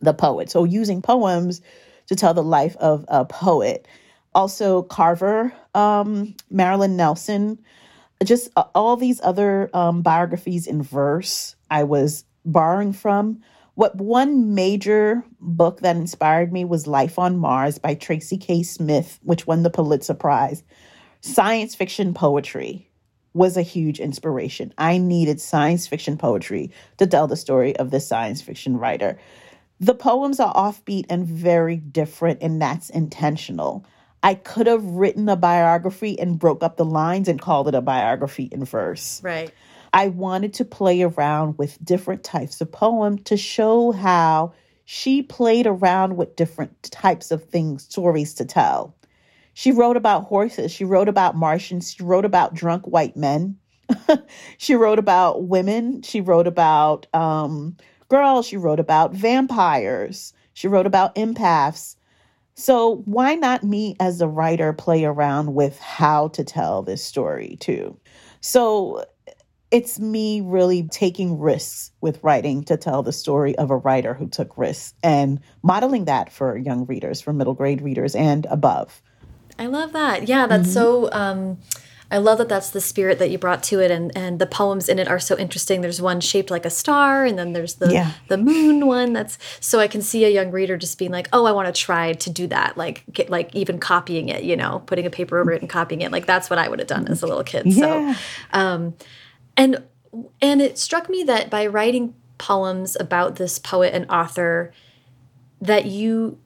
the 0.00 0.14
poet. 0.14 0.48
So 0.48 0.64
using 0.64 1.02
poems 1.02 1.60
to 2.06 2.16
tell 2.16 2.32
the 2.32 2.42
life 2.42 2.74
of 2.76 3.04
a 3.08 3.26
poet 3.26 3.86
also 4.36 4.82
Carver, 4.82 5.52
um, 5.74 6.34
Marilyn 6.50 6.96
Nelson, 6.96 7.58
just 8.22 8.50
all 8.74 8.96
these 8.96 9.20
other 9.22 9.70
um, 9.74 10.02
biographies 10.02 10.66
in 10.66 10.82
verse 10.82 11.56
I 11.70 11.84
was 11.84 12.24
borrowing 12.44 12.92
from. 12.92 13.42
What 13.74 13.96
one 13.96 14.54
major 14.54 15.24
book 15.40 15.80
that 15.80 15.96
inspired 15.96 16.52
me 16.52 16.64
was 16.64 16.86
Life 16.86 17.18
on 17.18 17.38
Mars 17.38 17.78
by 17.78 17.94
Tracy 17.94 18.38
K. 18.38 18.62
Smith, 18.62 19.18
which 19.22 19.46
won 19.46 19.62
the 19.62 19.70
Pulitzer 19.70 20.14
Prize. 20.14 20.62
Science 21.20 21.74
fiction 21.74 22.14
poetry, 22.14 22.88
was 23.36 23.58
a 23.58 23.62
huge 23.62 24.00
inspiration. 24.00 24.72
I 24.78 24.96
needed 24.96 25.40
science 25.42 25.86
fiction 25.86 26.16
poetry 26.16 26.70
to 26.96 27.06
tell 27.06 27.26
the 27.26 27.36
story 27.36 27.76
of 27.76 27.90
this 27.90 28.08
science 28.08 28.40
fiction 28.40 28.78
writer. 28.78 29.18
The 29.78 29.94
poems 29.94 30.40
are 30.40 30.54
offbeat 30.54 31.04
and 31.10 31.26
very 31.26 31.76
different, 31.76 32.38
and 32.40 32.62
that's 32.62 32.88
intentional. 32.88 33.84
I 34.22 34.34
could 34.34 34.66
have 34.66 34.84
written 34.84 35.28
a 35.28 35.36
biography 35.36 36.18
and 36.18 36.38
broke 36.38 36.62
up 36.62 36.76
the 36.76 36.84
lines 36.84 37.28
and 37.28 37.40
called 37.40 37.68
it 37.68 37.74
a 37.74 37.80
biography 37.80 38.48
in 38.50 38.64
verse. 38.64 39.20
Right. 39.22 39.52
I 39.92 40.08
wanted 40.08 40.52
to 40.54 40.64
play 40.64 41.02
around 41.02 41.58
with 41.58 41.82
different 41.84 42.24
types 42.24 42.60
of 42.60 42.70
poem 42.70 43.18
to 43.20 43.36
show 43.36 43.92
how 43.92 44.52
she 44.84 45.22
played 45.22 45.66
around 45.66 46.16
with 46.16 46.36
different 46.36 46.82
types 46.84 47.30
of 47.30 47.44
things, 47.44 47.84
stories 47.84 48.34
to 48.34 48.44
tell. 48.44 48.94
She 49.54 49.72
wrote 49.72 49.96
about 49.96 50.24
horses, 50.24 50.70
she 50.70 50.84
wrote 50.84 51.08
about 51.08 51.34
Martians, 51.34 51.92
she 51.92 52.02
wrote 52.02 52.24
about 52.24 52.54
drunk 52.54 52.86
white 52.86 53.16
men. 53.16 53.56
she 54.58 54.74
wrote 54.74 54.98
about 54.98 55.44
women, 55.44 56.02
she 56.02 56.20
wrote 56.20 56.46
about 56.46 57.06
um, 57.14 57.76
girls, 58.08 58.46
she 58.46 58.56
wrote 58.56 58.80
about 58.80 59.12
vampires, 59.12 60.34
she 60.52 60.68
wrote 60.68 60.86
about 60.86 61.14
empaths. 61.14 61.96
So, 62.58 63.02
why 63.04 63.34
not 63.34 63.64
me 63.64 63.96
as 64.00 64.20
a 64.22 64.28
writer 64.28 64.72
play 64.72 65.04
around 65.04 65.54
with 65.54 65.78
how 65.78 66.28
to 66.28 66.42
tell 66.42 66.82
this 66.82 67.04
story 67.04 67.58
too? 67.60 67.98
So, 68.40 69.04
it's 69.70 70.00
me 70.00 70.40
really 70.40 70.84
taking 70.84 71.38
risks 71.38 71.90
with 72.00 72.22
writing 72.22 72.64
to 72.64 72.78
tell 72.78 73.02
the 73.02 73.12
story 73.12 73.54
of 73.58 73.70
a 73.70 73.76
writer 73.76 74.14
who 74.14 74.26
took 74.26 74.56
risks 74.56 74.94
and 75.02 75.38
modeling 75.62 76.06
that 76.06 76.32
for 76.32 76.56
young 76.56 76.86
readers, 76.86 77.20
for 77.20 77.34
middle 77.34 77.52
grade 77.52 77.82
readers 77.82 78.14
and 78.14 78.46
above. 78.46 79.02
I 79.58 79.66
love 79.66 79.92
that. 79.92 80.26
Yeah, 80.26 80.46
that's 80.46 80.68
mm 80.68 80.76
-hmm. 80.76 81.08
so. 81.08 81.10
Um, 81.12 81.58
I 82.10 82.18
love 82.18 82.38
that 82.38 82.48
that's 82.48 82.70
the 82.70 82.80
spirit 82.80 83.18
that 83.18 83.30
you 83.30 83.38
brought 83.38 83.62
to 83.64 83.80
it, 83.80 83.90
and 83.90 84.16
and 84.16 84.38
the 84.38 84.46
poems 84.46 84.88
in 84.88 84.98
it 84.98 85.08
are 85.08 85.18
so 85.18 85.36
interesting. 85.36 85.80
There's 85.80 86.00
one 86.00 86.20
shaped 86.20 86.50
like 86.50 86.64
a 86.64 86.70
star, 86.70 87.24
and 87.24 87.38
then 87.38 87.52
there's 87.52 87.74
the 87.74 87.92
yeah. 87.92 88.12
the 88.28 88.36
moon 88.36 88.86
one. 88.86 89.12
That's 89.12 89.38
so 89.60 89.80
I 89.80 89.88
can 89.88 90.02
see 90.02 90.24
a 90.24 90.28
young 90.28 90.50
reader 90.50 90.76
just 90.76 90.98
being 90.98 91.10
like, 91.10 91.28
oh, 91.32 91.46
I 91.46 91.52
want 91.52 91.66
to 91.66 91.78
try 91.78 92.12
to 92.12 92.30
do 92.30 92.46
that, 92.48 92.76
like 92.76 93.04
get 93.12 93.28
like 93.28 93.54
even 93.54 93.78
copying 93.78 94.28
it, 94.28 94.44
you 94.44 94.56
know, 94.56 94.82
putting 94.86 95.06
a 95.06 95.10
paper 95.10 95.38
over 95.38 95.52
it 95.52 95.60
and 95.60 95.70
copying 95.70 96.02
it. 96.02 96.12
Like 96.12 96.26
that's 96.26 96.48
what 96.48 96.58
I 96.58 96.68
would 96.68 96.78
have 96.78 96.88
done 96.88 97.08
as 97.08 97.22
a 97.22 97.26
little 97.26 97.44
kid. 97.44 97.66
Yeah. 97.66 98.14
So, 98.14 98.20
um, 98.52 98.94
and 99.56 99.82
and 100.40 100.62
it 100.62 100.78
struck 100.78 101.08
me 101.08 101.24
that 101.24 101.50
by 101.50 101.66
writing 101.66 102.14
poems 102.38 102.96
about 102.98 103.36
this 103.36 103.58
poet 103.58 103.94
and 103.94 104.08
author, 104.10 104.72
that 105.60 105.86
you 105.86 106.38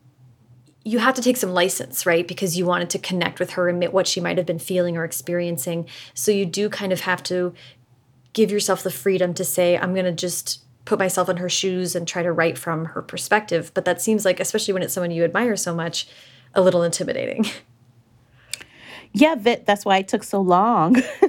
you 0.84 0.98
have 0.98 1.14
to 1.14 1.22
take 1.22 1.36
some 1.36 1.52
license, 1.52 2.06
right? 2.06 2.26
Because 2.26 2.56
you 2.56 2.64
wanted 2.64 2.90
to 2.90 2.98
connect 2.98 3.38
with 3.38 3.50
her 3.50 3.68
and 3.68 3.82
what 3.92 4.06
she 4.06 4.20
might 4.20 4.38
have 4.38 4.46
been 4.46 4.58
feeling 4.58 4.96
or 4.96 5.04
experiencing. 5.04 5.86
So 6.14 6.32
you 6.32 6.46
do 6.46 6.68
kind 6.68 6.92
of 6.92 7.00
have 7.00 7.22
to 7.24 7.52
give 8.32 8.50
yourself 8.50 8.82
the 8.82 8.90
freedom 8.90 9.34
to 9.34 9.44
say, 9.44 9.76
I'm 9.76 9.92
going 9.92 10.06
to 10.06 10.12
just 10.12 10.62
put 10.86 10.98
myself 10.98 11.28
in 11.28 11.36
her 11.36 11.48
shoes 11.48 11.94
and 11.94 12.08
try 12.08 12.22
to 12.22 12.32
write 12.32 12.56
from 12.56 12.86
her 12.86 13.02
perspective. 13.02 13.70
But 13.74 13.84
that 13.84 14.00
seems 14.00 14.24
like, 14.24 14.40
especially 14.40 14.72
when 14.72 14.82
it's 14.82 14.94
someone 14.94 15.10
you 15.10 15.24
admire 15.24 15.56
so 15.56 15.74
much, 15.74 16.08
a 16.54 16.62
little 16.62 16.82
intimidating. 16.82 17.46
Yeah, 19.12 19.34
that, 19.34 19.66
that's 19.66 19.84
why 19.84 19.98
it 19.98 20.06
took 20.08 20.22
so 20.22 20.40
long. 20.40 20.94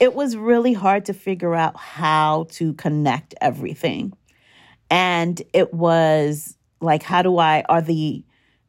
it 0.00 0.14
was 0.14 0.36
really 0.36 0.72
hard 0.72 1.06
to 1.06 1.12
figure 1.12 1.56
out 1.56 1.76
how 1.76 2.46
to 2.50 2.74
connect 2.74 3.34
everything. 3.40 4.12
And 4.88 5.42
it 5.52 5.74
was 5.74 6.56
like 6.82 7.02
how 7.02 7.22
do 7.22 7.38
i 7.38 7.62
are 7.68 7.80
the 7.80 8.24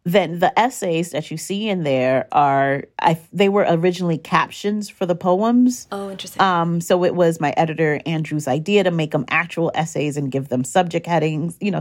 then 0.06 0.40
the 0.40 0.58
essays 0.60 1.12
that 1.12 1.32
you 1.32 1.38
see 1.38 1.70
in 1.70 1.84
there 1.84 2.28
are 2.32 2.84
I 3.00 3.20
they 3.32 3.48
were 3.48 3.66
originally 3.68 4.18
captions 4.18 4.90
for 4.90 5.06
the 5.06 5.16
poems. 5.16 5.88
Oh, 5.92 6.12
interesting. 6.12 6.42
Um, 6.42 6.82
so 6.82 7.06
it 7.06 7.16
was 7.16 7.40
my 7.40 7.54
editor 7.56 8.02
Andrew's 8.06 8.48
idea 8.48 8.84
to 8.84 8.92
make 8.92 9.12
them 9.12 9.26
actual 9.30 9.72
essays 9.74 10.18
and 10.18 10.32
give 10.32 10.50
them 10.50 10.66
subject 10.66 11.06
headings, 11.06 11.58
you 11.62 11.72
know, 11.72 11.80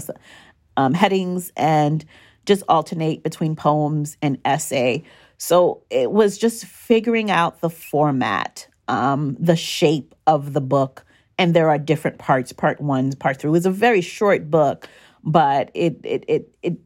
um, 0.76 0.94
headings, 0.94 1.50
and 1.56 2.04
just 2.46 2.62
alternate 2.68 3.24
between 3.24 3.56
poems 3.56 4.16
and 4.22 4.38
essay. 4.44 5.02
So 5.36 5.82
it 5.90 6.12
was 6.12 6.38
just 6.38 6.64
figuring 6.64 7.28
out 7.28 7.60
the 7.60 7.70
format, 7.70 8.68
um, 8.86 9.36
the 9.40 9.56
shape 9.56 10.14
of 10.28 10.52
the 10.52 10.60
book, 10.60 11.04
and 11.38 11.54
there 11.54 11.68
are 11.70 11.78
different 11.78 12.18
parts. 12.18 12.52
Part 12.52 12.80
one, 12.80 13.12
part 13.14 13.38
three. 13.38 13.48
It 13.48 13.50
was 13.50 13.66
a 13.66 13.70
very 13.72 14.00
short 14.00 14.48
book, 14.48 14.88
but 15.22 15.70
it 15.74 16.00
it 16.04 16.24
it, 16.28 16.54
it 16.62 16.78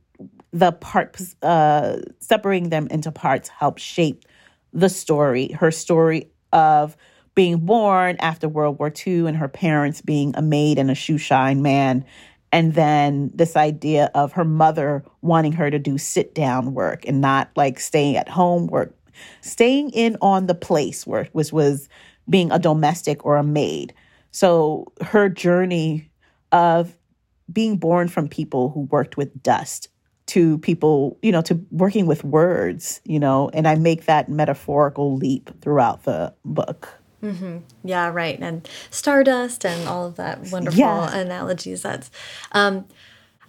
the 0.52 0.72
parts 0.72 1.36
uh, 1.42 1.98
separating 2.18 2.70
them 2.70 2.88
into 2.90 3.12
parts 3.12 3.48
helped 3.48 3.80
shape 3.80 4.24
the 4.72 4.88
story. 4.88 5.48
Her 5.52 5.70
story 5.70 6.30
of 6.52 6.96
being 7.34 7.58
born 7.58 8.16
after 8.20 8.48
World 8.48 8.78
War 8.78 8.92
II 9.06 9.26
and 9.26 9.36
her 9.36 9.48
parents 9.48 10.00
being 10.00 10.34
a 10.36 10.42
maid 10.42 10.78
and 10.78 10.90
a 10.90 10.94
shoe 10.94 11.18
shine 11.18 11.60
man. 11.62 12.04
And 12.52 12.74
then 12.74 13.30
this 13.34 13.56
idea 13.56 14.10
of 14.14 14.32
her 14.32 14.44
mother 14.44 15.04
wanting 15.20 15.52
her 15.52 15.70
to 15.70 15.78
do 15.78 15.98
sit 15.98 16.34
down 16.34 16.72
work 16.72 17.06
and 17.06 17.20
not 17.20 17.50
like 17.54 17.78
staying 17.78 18.16
at 18.16 18.28
home 18.28 18.68
work, 18.68 18.96
staying 19.42 19.90
in 19.90 20.16
on 20.22 20.46
the 20.46 20.54
place 20.54 21.06
work, 21.06 21.28
which 21.32 21.52
was 21.52 21.88
being 22.30 22.50
a 22.50 22.58
domestic 22.58 23.26
or 23.26 23.36
a 23.36 23.44
maid. 23.44 23.92
So 24.30 24.92
her 25.02 25.28
journey 25.28 26.10
of 26.52 26.96
being 27.52 27.76
born 27.76 28.08
from 28.08 28.28
people 28.28 28.70
who 28.70 28.80
worked 28.80 29.16
with 29.16 29.42
dust 29.42 29.88
to 30.26 30.58
people, 30.58 31.18
you 31.22 31.30
know, 31.30 31.42
to 31.42 31.60
working 31.70 32.06
with 32.06 32.24
words, 32.24 33.00
you 33.04 33.20
know, 33.20 33.48
and 33.52 33.68
I 33.68 33.76
make 33.76 34.06
that 34.06 34.28
metaphorical 34.28 35.16
leap 35.16 35.50
throughout 35.60 36.02
the 36.04 36.34
book. 36.44 36.88
Mm 37.22 37.36
-hmm. 37.40 37.60
Yeah, 37.84 38.14
right. 38.14 38.42
And 38.42 38.68
stardust 38.90 39.64
and 39.64 39.88
all 39.88 40.06
of 40.06 40.14
that 40.14 40.38
wonderful 40.50 40.80
yeah. 40.80 41.14
analogies. 41.14 41.82
That's, 41.82 42.10
um, 42.52 42.84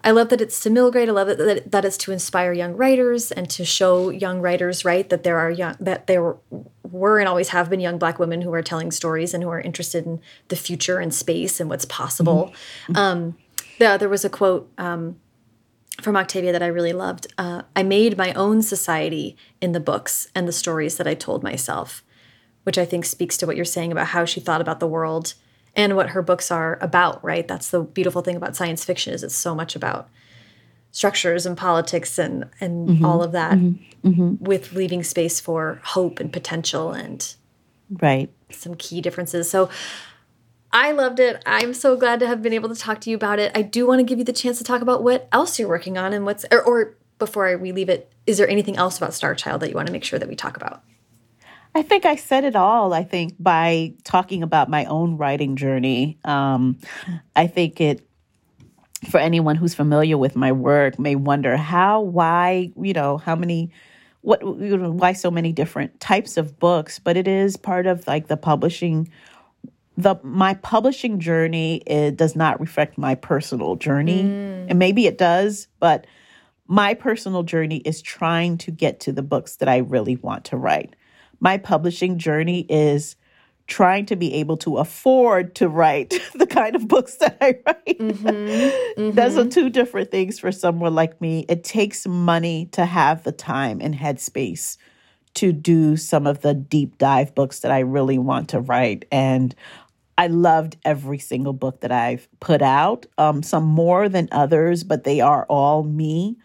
I 0.03 0.11
love 0.11 0.29
that 0.29 0.41
it's 0.41 0.59
to 0.61 0.91
grade. 0.91 1.09
I 1.09 1.11
love 1.11 1.31
it 1.31 1.37
that, 1.37 1.71
that 1.71 1.85
it's 1.85 1.97
to 1.97 2.11
inspire 2.11 2.53
young 2.53 2.77
writers 2.77 3.31
and 3.31 3.49
to 3.57 3.65
show 3.65 4.09
young 4.09 4.41
writers, 4.41 4.85
right, 4.85 5.09
that 5.09 5.23
there 5.23 5.37
are 5.37 5.51
young, 5.51 5.75
that 5.79 6.05
there 6.05 6.35
were 6.91 7.19
and 7.19 7.27
always 7.27 7.49
have 7.49 7.69
been 7.69 7.81
young 7.81 7.97
black 7.97 8.19
women 8.19 8.41
who 8.41 8.53
are 8.53 8.63
telling 8.63 8.91
stories 8.91 9.33
and 9.33 9.43
who 9.43 9.49
are 9.49 9.61
interested 9.61 10.05
in 10.05 10.19
the 10.47 10.55
future 10.55 10.99
and 11.03 11.13
space 11.13 11.59
and 11.59 11.69
what's 11.69 11.85
possible. 11.85 12.53
Mm 12.87 12.95
-hmm. 12.95 12.97
um, 12.97 13.35
yeah, 13.79 13.97
there 13.97 14.09
was 14.09 14.25
a 14.25 14.29
quote 14.29 14.71
um, 14.77 15.19
from 16.01 16.15
Octavia 16.15 16.51
that 16.51 16.63
I 16.63 16.67
really 16.67 16.93
loved. 16.93 17.27
Uh, 17.37 17.63
I 17.75 17.83
made 17.83 18.17
my 18.17 18.33
own 18.33 18.61
society 18.61 19.35
in 19.61 19.71
the 19.71 19.79
books 19.79 20.27
and 20.35 20.47
the 20.47 20.51
stories 20.51 20.97
that 20.97 21.07
I 21.07 21.13
told 21.13 21.43
myself, 21.43 22.03
which 22.63 22.77
I 22.77 22.85
think 22.85 23.05
speaks 23.05 23.37
to 23.37 23.47
what 23.47 23.55
you're 23.55 23.65
saying 23.65 23.91
about 23.91 24.07
how 24.07 24.25
she 24.25 24.39
thought 24.39 24.61
about 24.61 24.79
the 24.79 24.87
world 24.87 25.33
and 25.75 25.95
what 25.95 26.09
her 26.09 26.21
books 26.21 26.51
are 26.51 26.77
about, 26.81 27.23
right? 27.23 27.47
That's 27.47 27.69
the 27.69 27.81
beautiful 27.81 28.21
thing 28.21 28.35
about 28.35 28.55
science 28.55 28.83
fiction 28.83 29.13
is 29.13 29.23
it's 29.23 29.35
so 29.35 29.53
much 29.53 29.75
about 29.75 30.09
structures 30.91 31.45
and 31.45 31.55
politics 31.55 32.17
and 32.17 32.45
and 32.59 32.89
mm 32.89 32.97
-hmm, 32.97 33.05
all 33.05 33.21
of 33.23 33.31
that 33.31 33.57
mm 33.57 33.77
-hmm, 34.03 34.37
with 34.39 34.73
leaving 34.73 35.03
space 35.03 35.41
for 35.41 35.79
hope 35.83 36.23
and 36.23 36.31
potential 36.31 36.91
and 36.91 37.35
right 38.01 38.29
some 38.49 38.75
key 38.75 39.01
differences. 39.01 39.49
So 39.49 39.69
I 40.71 40.91
loved 40.91 41.19
it. 41.19 41.41
I'm 41.45 41.73
so 41.73 41.95
glad 41.95 42.19
to 42.19 42.27
have 42.27 42.41
been 42.41 42.53
able 42.53 42.69
to 42.69 42.75
talk 42.75 43.01
to 43.01 43.09
you 43.09 43.15
about 43.15 43.39
it. 43.39 43.51
I 43.55 43.61
do 43.61 43.87
want 43.87 43.99
to 43.99 44.03
give 44.03 44.19
you 44.19 44.25
the 44.25 44.33
chance 44.33 44.57
to 44.57 44.63
talk 44.63 44.81
about 44.81 45.03
what 45.03 45.27
else 45.31 45.57
you're 45.57 45.69
working 45.69 45.97
on 45.97 46.13
and 46.13 46.25
what's, 46.25 46.45
or, 46.51 46.61
or 46.61 46.97
before 47.19 47.57
we 47.57 47.71
leave 47.71 47.89
it, 47.89 48.11
is 48.25 48.37
there 48.37 48.49
anything 48.49 48.75
else 48.75 48.97
about 48.97 49.13
Star 49.13 49.33
Child 49.33 49.61
that 49.61 49.69
you 49.69 49.75
want 49.75 49.87
to 49.87 49.93
make 49.93 50.03
sure 50.03 50.19
that 50.19 50.27
we 50.27 50.35
talk 50.35 50.57
about? 50.57 50.83
I 51.73 51.83
think 51.83 52.05
I 52.05 52.15
said 52.15 52.43
it 52.43 52.55
all. 52.55 52.93
I 52.93 53.03
think 53.03 53.35
by 53.39 53.93
talking 54.03 54.43
about 54.43 54.69
my 54.69 54.85
own 54.85 55.17
writing 55.17 55.55
journey, 55.55 56.17
um, 56.25 56.79
I 57.35 57.47
think 57.47 57.79
it, 57.79 58.07
for 59.09 59.19
anyone 59.19 59.55
who's 59.55 59.75
familiar 59.75 60.17
with 60.17 60.35
my 60.35 60.51
work, 60.51 60.97
may 60.97 61.15
wonder 61.15 61.55
how, 61.55 62.01
why, 62.01 62.71
you 62.81 62.93
know, 62.93 63.17
how 63.17 63.35
many, 63.35 63.71
what, 64.21 64.43
why 64.43 65.13
so 65.13 65.29
many 65.29 65.53
different 65.53 65.99
types 65.99 66.35
of 66.35 66.59
books. 66.59 66.99
But 66.99 67.15
it 67.15 67.27
is 67.27 67.57
part 67.57 67.85
of 67.85 68.07
like 68.07 68.27
the 68.27 68.37
publishing 68.37 69.09
the 69.97 70.15
my 70.23 70.53
publishing 70.55 71.19
journey 71.19 71.77
it 71.87 72.15
does 72.15 72.35
not 72.35 72.59
reflect 72.59 72.97
my 72.97 73.15
personal 73.15 73.75
journey 73.75 74.23
mm. 74.23 74.65
and 74.69 74.79
maybe 74.79 75.07
it 75.07 75.17
does 75.17 75.67
but 75.79 76.05
my 76.67 76.93
personal 76.93 77.43
journey 77.43 77.77
is 77.77 78.01
trying 78.01 78.57
to 78.57 78.71
get 78.71 78.99
to 78.99 79.11
the 79.11 79.23
books 79.23 79.57
that 79.57 79.67
i 79.67 79.77
really 79.77 80.15
want 80.17 80.45
to 80.45 80.55
write 80.55 80.95
my 81.39 81.57
publishing 81.57 82.17
journey 82.17 82.61
is 82.69 83.15
trying 83.65 84.05
to 84.05 84.15
be 84.15 84.33
able 84.35 84.55
to 84.55 84.77
afford 84.77 85.53
to 85.53 85.67
write 85.67 86.13
the 86.35 86.47
kind 86.47 86.75
of 86.75 86.87
books 86.87 87.15
that 87.15 87.35
i 87.41 87.57
write 87.65 87.99
mm-hmm. 87.99 88.27
Mm-hmm. 88.27 89.11
those 89.15 89.37
are 89.37 89.47
two 89.47 89.69
different 89.69 90.11
things 90.11 90.39
for 90.39 90.51
someone 90.51 90.93
like 90.93 91.19
me 91.19 91.45
it 91.49 91.63
takes 91.63 92.07
money 92.07 92.67
to 92.73 92.85
have 92.85 93.23
the 93.23 93.31
time 93.31 93.81
and 93.81 93.95
headspace 93.95 94.77
to 95.37 95.51
do 95.51 95.95
some 95.95 96.25
of 96.25 96.41
the 96.41 96.55
deep 96.55 96.97
dive 96.97 97.35
books 97.35 97.59
that 97.59 97.71
I 97.71 97.81
really 97.81 98.17
want 98.17 98.49
to 98.49 98.59
write. 98.59 99.05
And 99.11 99.53
I 100.17 100.27
loved 100.27 100.77
every 100.85 101.19
single 101.19 101.53
book 101.53 101.81
that 101.81 101.91
I've 101.91 102.27
put 102.39 102.61
out, 102.61 103.05
um, 103.17 103.43
some 103.43 103.63
more 103.65 104.09
than 104.09 104.29
others, 104.31 104.83
but 104.83 105.03
they 105.03 105.21
are 105.21 105.45
all 105.49 105.83
me. 105.83 106.37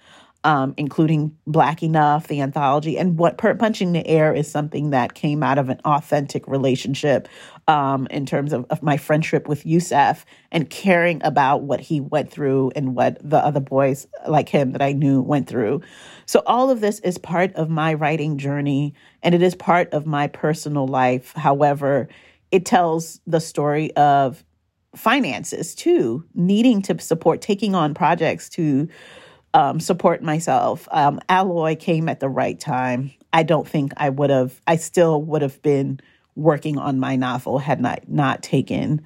um, 0.45 0.75
including 0.77 1.37
Black 1.47 1.85
Enough, 1.85 2.27
the 2.27 2.41
anthology, 2.41 2.99
and 2.99 3.17
what 3.17 3.39
per- 3.39 3.55
Punching 3.55 3.93
the 3.93 4.05
Air 4.07 4.35
is 4.35 4.51
something 4.51 4.91
that 4.91 5.15
came 5.15 5.43
out 5.43 5.57
of 5.59 5.69
an 5.69 5.81
authentic 5.85 6.49
relationship 6.49 7.29
um, 7.69 8.09
in 8.11 8.27
terms 8.27 8.53
of, 8.53 8.67
of 8.69 8.83
my 8.83 8.97
friendship 8.97 9.47
with 9.47 9.65
Yusef 9.65 10.25
and 10.51 10.69
caring 10.69 11.21
about 11.23 11.63
what 11.63 11.81
he 11.81 12.01
went 12.01 12.31
through 12.31 12.73
and 12.75 12.97
what 12.97 13.19
the 13.23 13.39
other 13.39 13.61
boys 13.61 14.09
like 14.27 14.49
him 14.49 14.73
that 14.73 14.83
I 14.83 14.93
knew 14.93 15.21
went 15.23 15.47
through. 15.49 15.81
So 16.27 16.43
all 16.45 16.71
of 16.71 16.81
this 16.81 16.99
is 17.01 17.19
part 17.19 17.55
of 17.55 17.71
my 17.71 17.95
writing 17.95 18.37
journey 18.39 18.95
and 19.23 19.35
it 19.37 19.43
is 19.43 19.55
part 19.55 19.93
of 19.93 20.07
my 20.07 20.27
personal 20.27 20.89
life. 20.89 21.33
However, 21.35 22.09
it 22.53 22.67
tells 22.67 23.21
the 23.27 23.41
story 23.41 23.93
of 23.97 24.45
finances 24.95 25.75
too, 25.75 26.25
needing 26.35 26.83
to 26.83 27.01
support, 27.01 27.41
taking 27.41 27.75
on 27.75 27.95
projects 27.95 28.51
to 28.51 28.89
um, 29.55 29.81
support 29.81 30.23
myself. 30.23 30.87
Um, 30.93 31.19
Alloy 31.29 31.77
came 31.77 32.09
at 32.09 32.21
the 32.21 32.29
right 32.29 32.61
time. 32.61 33.11
I 33.33 33.43
don't 33.43 33.67
think 33.67 33.93
I 33.97 34.11
would 34.11 34.29
have, 34.31 34.61
I 34.67 34.77
still 34.77 35.23
would 35.23 35.41
have 35.41 35.61
been 35.63 35.99
working 36.37 36.79
on 36.79 37.01
my 37.01 37.17
novel 37.17 37.59
had 37.59 37.81
not, 37.81 38.07
not 38.09 38.43
taken 38.43 39.03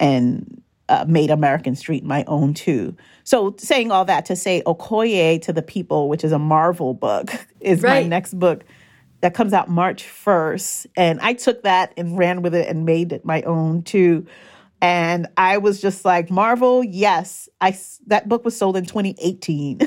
and 0.00 0.62
uh, 0.88 1.04
made 1.06 1.30
American 1.30 1.76
Street 1.76 2.04
my 2.04 2.24
own 2.26 2.54
too. 2.54 2.96
So, 3.24 3.54
saying 3.58 3.90
all 3.90 4.06
that 4.06 4.24
to 4.26 4.36
say 4.36 4.62
Okoye 4.64 5.40
to 5.42 5.52
the 5.52 5.60
People, 5.60 6.08
which 6.08 6.24
is 6.24 6.32
a 6.32 6.38
Marvel 6.38 6.94
book, 6.94 7.30
is 7.60 7.82
right. 7.82 8.04
my 8.04 8.08
next 8.08 8.38
book 8.38 8.64
that 9.20 9.34
comes 9.34 9.52
out 9.52 9.68
March 9.68 10.04
1st. 10.04 10.86
And 10.96 11.20
I 11.20 11.32
took 11.32 11.62
that 11.62 11.92
and 11.96 12.16
ran 12.18 12.42
with 12.42 12.54
it 12.54 12.68
and 12.68 12.84
made 12.84 13.12
it 13.12 13.24
my 13.24 13.42
own 13.42 13.82
too. 13.82 14.26
And 14.80 15.26
I 15.36 15.58
was 15.58 15.80
just 15.80 16.04
like, 16.04 16.30
Marvel, 16.30 16.84
yes. 16.84 17.48
I 17.60 17.76
that 18.06 18.28
book 18.28 18.44
was 18.44 18.56
sold 18.56 18.76
in 18.76 18.86
2018. 18.86 19.80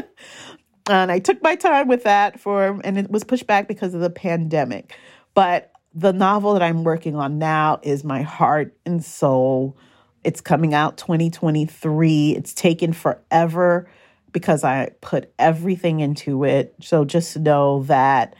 and 0.90 1.12
I 1.12 1.20
took 1.20 1.40
my 1.42 1.54
time 1.54 1.86
with 1.86 2.02
that 2.02 2.40
for 2.40 2.80
and 2.82 2.98
it 2.98 3.10
was 3.10 3.22
pushed 3.22 3.46
back 3.46 3.68
because 3.68 3.94
of 3.94 4.00
the 4.00 4.10
pandemic. 4.10 4.96
But 5.34 5.70
the 5.94 6.12
novel 6.12 6.52
that 6.54 6.62
I'm 6.62 6.84
working 6.84 7.14
on 7.14 7.38
now 7.38 7.80
is 7.82 8.02
my 8.02 8.22
heart 8.22 8.76
and 8.84 9.04
soul. 9.04 9.76
It's 10.24 10.40
coming 10.40 10.74
out 10.74 10.96
2023. 10.96 12.32
It's 12.32 12.52
taken 12.52 12.92
forever 12.92 13.88
because 14.32 14.64
I 14.64 14.90
put 15.00 15.32
everything 15.38 16.00
into 16.00 16.44
it. 16.44 16.74
So 16.80 17.04
just 17.04 17.38
know 17.38 17.84
that 17.84 18.34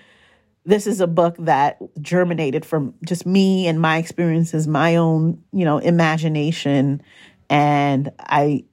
this 0.69 0.87
is 0.87 1.01
a 1.01 1.07
book 1.07 1.35
that 1.39 1.79
germinated 1.99 2.63
from 2.63 2.93
just 3.03 3.25
me 3.25 3.67
and 3.67 3.81
my 3.81 3.97
experiences, 3.97 4.69
my 4.69 4.97
own, 4.97 5.43
you 5.51 5.65
know, 5.65 5.79
imagination. 5.79 7.01
And 7.49 8.13
I 8.19 8.65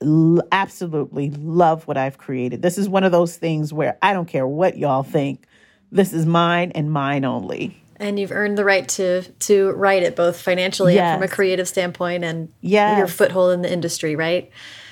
l- 0.00 0.42
absolutely 0.52 1.30
love 1.32 1.88
what 1.88 1.96
I've 1.96 2.18
created. 2.18 2.62
This 2.62 2.78
is 2.78 2.88
one 2.88 3.02
of 3.02 3.10
those 3.10 3.36
things 3.36 3.72
where 3.72 3.98
I 4.00 4.12
don't 4.12 4.28
care 4.28 4.46
what 4.46 4.78
y'all 4.78 5.02
think. 5.02 5.44
This 5.90 6.12
is 6.12 6.24
mine 6.24 6.70
and 6.76 6.92
mine 6.92 7.24
only. 7.24 7.82
And 7.96 8.16
you've 8.16 8.30
earned 8.30 8.56
the 8.56 8.64
right 8.64 8.88
to 8.90 9.22
to 9.22 9.72
write 9.72 10.04
it 10.04 10.14
both 10.14 10.40
financially 10.40 10.94
yes. 10.94 11.02
and 11.02 11.20
from 11.20 11.28
a 11.28 11.34
creative 11.34 11.66
standpoint 11.66 12.22
and 12.22 12.48
yes. 12.60 12.96
your 12.96 13.08
foothold 13.08 13.52
in 13.54 13.62
the 13.62 13.72
industry, 13.72 14.14
right? 14.14 14.48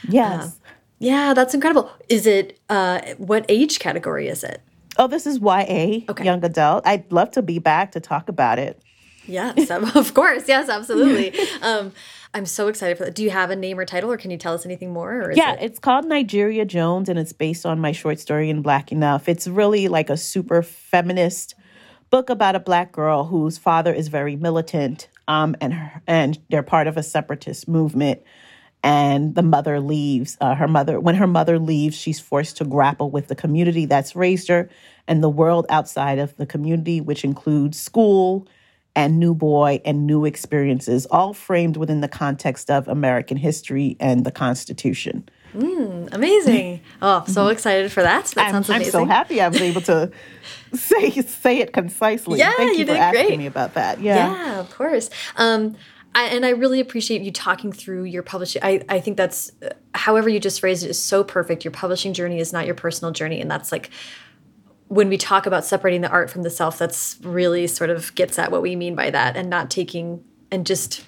Yes. 0.08 0.44
Uh, 0.44 0.50
yeah, 0.98 1.34
that's 1.34 1.54
incredible. 1.54 1.88
Is 2.08 2.26
it 2.26 2.58
uh 2.68 3.00
what 3.16 3.46
age 3.48 3.78
category 3.78 4.26
is 4.26 4.42
it? 4.42 4.60
Oh, 4.98 5.06
this 5.06 5.26
is 5.26 5.38
YA, 5.38 6.00
okay. 6.08 6.24
young 6.24 6.44
adult. 6.44 6.84
I'd 6.84 7.10
love 7.12 7.30
to 7.32 7.42
be 7.42 7.60
back 7.60 7.92
to 7.92 8.00
talk 8.00 8.28
about 8.28 8.58
it. 8.58 8.82
Yes, 9.26 9.70
of 9.94 10.12
course. 10.14 10.48
Yes, 10.48 10.68
absolutely. 10.68 11.38
Um, 11.62 11.92
I'm 12.34 12.46
so 12.46 12.68
excited 12.68 12.98
for 12.98 13.04
that. 13.04 13.14
Do 13.14 13.22
you 13.22 13.30
have 13.30 13.50
a 13.50 13.56
name 13.56 13.78
or 13.78 13.84
title, 13.84 14.12
or 14.12 14.16
can 14.16 14.30
you 14.30 14.36
tell 14.36 14.54
us 14.54 14.66
anything 14.66 14.92
more? 14.92 15.32
yeah, 15.34 15.54
it... 15.54 15.62
it's 15.62 15.78
called 15.78 16.04
Nigeria 16.04 16.64
Jones, 16.64 17.08
and 17.08 17.18
it's 17.18 17.32
based 17.32 17.64
on 17.64 17.80
my 17.80 17.92
short 17.92 18.20
story 18.20 18.50
in 18.50 18.60
Black 18.60 18.92
Enough. 18.92 19.28
It's 19.28 19.46
really 19.48 19.88
like 19.88 20.10
a 20.10 20.16
super 20.16 20.62
feminist 20.62 21.54
book 22.10 22.30
about 22.30 22.54
a 22.54 22.60
black 22.60 22.92
girl 22.92 23.24
whose 23.24 23.58
father 23.58 23.92
is 23.92 24.08
very 24.08 24.36
militant, 24.36 25.08
um, 25.26 25.56
and 25.60 25.74
her, 25.74 26.02
and 26.06 26.38
they're 26.50 26.62
part 26.62 26.86
of 26.86 26.96
a 26.96 27.02
separatist 27.02 27.66
movement 27.68 28.20
and 28.88 29.34
the 29.34 29.42
mother 29.42 29.80
leaves 29.80 30.38
uh, 30.40 30.54
her 30.54 30.66
mother 30.66 30.98
when 30.98 31.14
her 31.14 31.26
mother 31.26 31.58
leaves 31.58 31.94
she's 31.94 32.18
forced 32.18 32.56
to 32.56 32.64
grapple 32.64 33.10
with 33.10 33.28
the 33.28 33.34
community 33.34 33.84
that's 33.84 34.16
raised 34.16 34.48
her 34.48 34.70
and 35.06 35.22
the 35.22 35.28
world 35.28 35.66
outside 35.68 36.18
of 36.18 36.34
the 36.36 36.46
community 36.46 36.98
which 36.98 37.22
includes 37.22 37.78
school 37.78 38.48
and 38.96 39.20
new 39.20 39.34
boy 39.34 39.78
and 39.84 40.06
new 40.06 40.24
experiences 40.24 41.04
all 41.10 41.34
framed 41.34 41.76
within 41.76 42.00
the 42.00 42.08
context 42.08 42.70
of 42.70 42.88
american 42.88 43.36
history 43.36 43.94
and 44.00 44.24
the 44.24 44.32
constitution. 44.32 45.28
Mm, 45.54 46.12
amazing. 46.12 46.80
Oh 47.02 47.24
so 47.26 47.48
excited 47.48 47.92
for 47.92 48.02
that. 48.02 48.24
That 48.26 48.50
sounds 48.50 48.70
I'm, 48.70 48.76
amazing 48.76 49.00
i'm 49.00 49.06
so 49.06 49.10
happy 49.10 49.40
i 49.40 49.48
was 49.48 49.60
able 49.60 49.82
to 49.82 50.10
say 50.72 51.10
say 51.10 51.58
it 51.58 51.74
concisely. 51.74 52.38
Yeah 52.38 52.52
thank 52.56 52.72
you, 52.72 52.80
you 52.80 52.86
for 52.86 52.92
asking 52.92 53.26
great. 53.26 53.38
me 53.38 53.46
about 53.46 53.74
that. 53.74 54.00
Yeah 54.00 54.32
yeah. 54.32 54.60
of 54.60 54.70
course. 54.70 55.10
Um, 55.36 55.76
I, 56.14 56.24
and 56.24 56.44
I 56.44 56.50
really 56.50 56.80
appreciate 56.80 57.22
you 57.22 57.30
talking 57.30 57.70
through 57.70 58.04
your 58.04 58.22
publishing. 58.22 58.62
I, 58.64 58.82
I 58.88 59.00
think 59.00 59.16
that's, 59.16 59.52
however 59.94 60.28
you 60.28 60.40
just 60.40 60.60
phrased 60.60 60.84
it, 60.84 60.90
is 60.90 61.02
so 61.02 61.22
perfect. 61.22 61.64
Your 61.64 61.72
publishing 61.72 62.12
journey 62.12 62.38
is 62.38 62.52
not 62.52 62.66
your 62.66 62.74
personal 62.74 63.12
journey. 63.12 63.40
And 63.40 63.50
that's 63.50 63.70
like, 63.70 63.90
when 64.88 65.08
we 65.08 65.18
talk 65.18 65.46
about 65.46 65.64
separating 65.64 66.00
the 66.00 66.08
art 66.08 66.30
from 66.30 66.42
the 66.42 66.50
self, 66.50 66.78
that's 66.78 67.18
really 67.22 67.66
sort 67.66 67.90
of 67.90 68.14
gets 68.14 68.38
at 68.38 68.50
what 68.50 68.62
we 68.62 68.74
mean 68.74 68.94
by 68.94 69.10
that 69.10 69.36
and 69.36 69.50
not 69.50 69.70
taking 69.70 70.24
and 70.50 70.66
just 70.66 71.04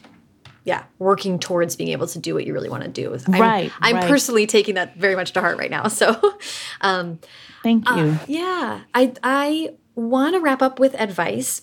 yeah, 0.64 0.84
working 0.98 1.38
towards 1.38 1.74
being 1.74 1.90
able 1.90 2.06
to 2.06 2.18
do 2.18 2.34
what 2.34 2.46
you 2.46 2.52
really 2.52 2.68
want 2.68 2.82
to 2.82 2.88
do. 2.90 3.16
I'm, 3.26 3.40
right. 3.40 3.72
I'm 3.80 3.96
right. 3.96 4.08
personally 4.08 4.46
taking 4.46 4.74
that 4.74 4.96
very 4.96 5.16
much 5.16 5.32
to 5.32 5.40
heart 5.40 5.58
right 5.58 5.70
now. 5.70 5.88
So, 5.88 6.38
um, 6.80 7.18
thank 7.62 7.88
you. 7.88 7.94
Uh, 7.94 8.18
yeah, 8.26 8.80
I 8.94 9.12
I 9.22 9.74
want 9.94 10.34
to 10.34 10.40
wrap 10.40 10.62
up 10.62 10.78
with 10.78 10.94
advice 10.94 11.62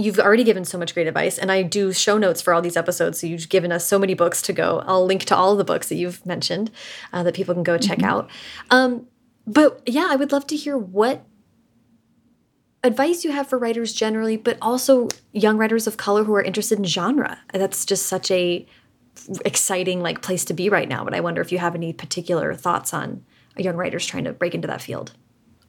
you've 0.00 0.18
already 0.18 0.44
given 0.44 0.64
so 0.64 0.78
much 0.78 0.94
great 0.94 1.06
advice 1.06 1.38
and 1.38 1.52
i 1.52 1.62
do 1.62 1.92
show 1.92 2.18
notes 2.18 2.40
for 2.40 2.52
all 2.52 2.62
these 2.62 2.76
episodes 2.76 3.20
so 3.20 3.26
you've 3.26 3.48
given 3.48 3.72
us 3.72 3.86
so 3.86 3.98
many 3.98 4.14
books 4.14 4.42
to 4.42 4.52
go. 4.52 4.82
I'll 4.86 5.04
link 5.04 5.24
to 5.24 5.36
all 5.36 5.56
the 5.56 5.64
books 5.64 5.88
that 5.88 5.96
you've 5.96 6.24
mentioned 6.24 6.70
uh, 7.12 7.22
that 7.22 7.34
people 7.34 7.54
can 7.54 7.62
go 7.62 7.78
check 7.78 7.98
mm 7.98 8.04
-hmm. 8.04 8.10
out. 8.10 8.30
Um, 8.70 9.06
but 9.46 9.80
yeah 9.86 10.08
i 10.10 10.16
would 10.16 10.32
love 10.32 10.46
to 10.46 10.56
hear 10.56 10.76
what 10.76 11.24
advice 12.82 13.24
you 13.24 13.32
have 13.32 13.48
for 13.48 13.58
writers 13.58 13.92
generally 13.92 14.36
but 14.36 14.56
also 14.60 15.08
young 15.32 15.56
writers 15.58 15.86
of 15.86 15.96
color 15.96 16.24
who 16.24 16.34
are 16.34 16.42
interested 16.42 16.78
in 16.78 16.84
genre. 16.84 17.38
That's 17.52 17.84
just 17.84 18.06
such 18.06 18.30
a 18.30 18.66
exciting 19.44 20.00
like 20.02 20.22
place 20.22 20.44
to 20.46 20.54
be 20.54 20.70
right 20.70 20.88
now 20.88 21.04
but 21.04 21.14
i 21.14 21.20
wonder 21.20 21.42
if 21.42 21.52
you 21.52 21.58
have 21.58 21.74
any 21.74 21.92
particular 21.92 22.54
thoughts 22.54 22.94
on 22.94 23.24
young 23.56 23.76
writers 23.76 24.06
trying 24.06 24.24
to 24.24 24.32
break 24.32 24.54
into 24.54 24.68
that 24.68 24.80
field. 24.80 25.12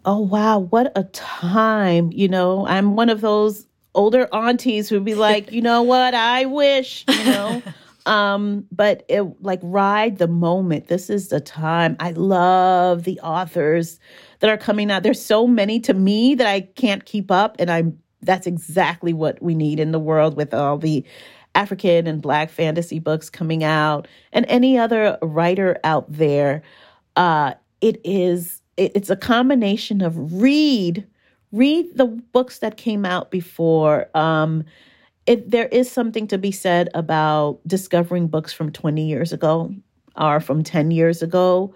Oh 0.06 0.20
wow. 0.20 0.60
What 0.60 0.92
a 0.96 1.04
time. 1.04 2.12
You 2.14 2.28
know 2.28 2.68
i'm 2.68 2.96
one 2.96 3.10
of 3.10 3.22
those 3.22 3.68
older 3.94 4.28
aunties 4.34 4.90
who'd 4.90 5.06
be 5.06 5.16
like, 5.16 5.52
you 5.52 5.62
know 5.62 5.82
what, 5.82 6.14
I 6.14 6.46
wish, 6.46 7.06
you 7.08 7.26
know. 7.26 7.62
um, 8.06 8.66
but 8.72 9.04
it 9.08 9.22
like 9.42 9.60
ride 9.62 10.18
the 10.18 10.28
moment. 10.28 10.88
This 10.88 11.10
is 11.10 11.30
the 11.30 11.40
time. 11.40 11.96
I 12.00 12.12
love 12.12 13.04
the 13.04 13.20
authors 13.22 14.00
that 14.40 14.50
are 14.50 14.58
coming 14.58 14.92
out. 14.92 15.04
There's 15.04 15.24
so 15.24 15.46
many 15.48 15.80
to 15.82 15.94
me 15.94 16.36
that 16.36 16.48
I 16.48 16.62
can't 16.62 17.06
keep 17.06 17.32
up, 17.32 17.56
and 17.60 17.70
I'm 17.70 18.00
that's 18.22 18.48
exactly 18.48 19.14
what 19.14 19.42
we 19.42 19.56
need 19.56 19.80
in 19.80 19.92
the 19.92 20.00
world 20.00 20.36
with 20.36 20.54
all 20.54 20.78
the 20.78 21.04
African 21.56 22.08
and 22.08 22.22
Black 22.22 22.50
fantasy 22.50 23.00
books 23.00 23.30
coming 23.30 23.64
out, 23.64 24.08
and 24.32 24.46
any 24.48 24.78
other 24.78 25.18
writer 25.22 25.80
out 25.84 26.12
there. 26.12 26.64
Uh, 27.16 27.54
it 27.82 28.00
is 28.04 28.62
it, 28.78 28.92
it's 28.96 29.10
a 29.10 29.16
combination 29.16 30.02
of 30.02 30.42
read 30.42 31.06
read 31.52 31.96
the 31.96 32.06
books 32.06 32.60
that 32.60 32.78
came 32.78 33.06
out 33.06 33.32
before. 33.32 34.10
Um, 34.16 34.64
it, 35.26 35.50
there 35.50 35.68
is 35.68 35.92
something 35.92 36.28
to 36.28 36.38
be 36.38 36.52
said 36.52 36.90
about 36.94 37.60
discovering 37.68 38.28
books 38.28 38.54
from 38.54 38.72
20 38.72 39.06
years 39.06 39.32
ago 39.32 39.74
or 40.16 40.40
from 40.40 40.64
10 40.64 40.92
years 40.92 41.22
ago. 41.22 41.74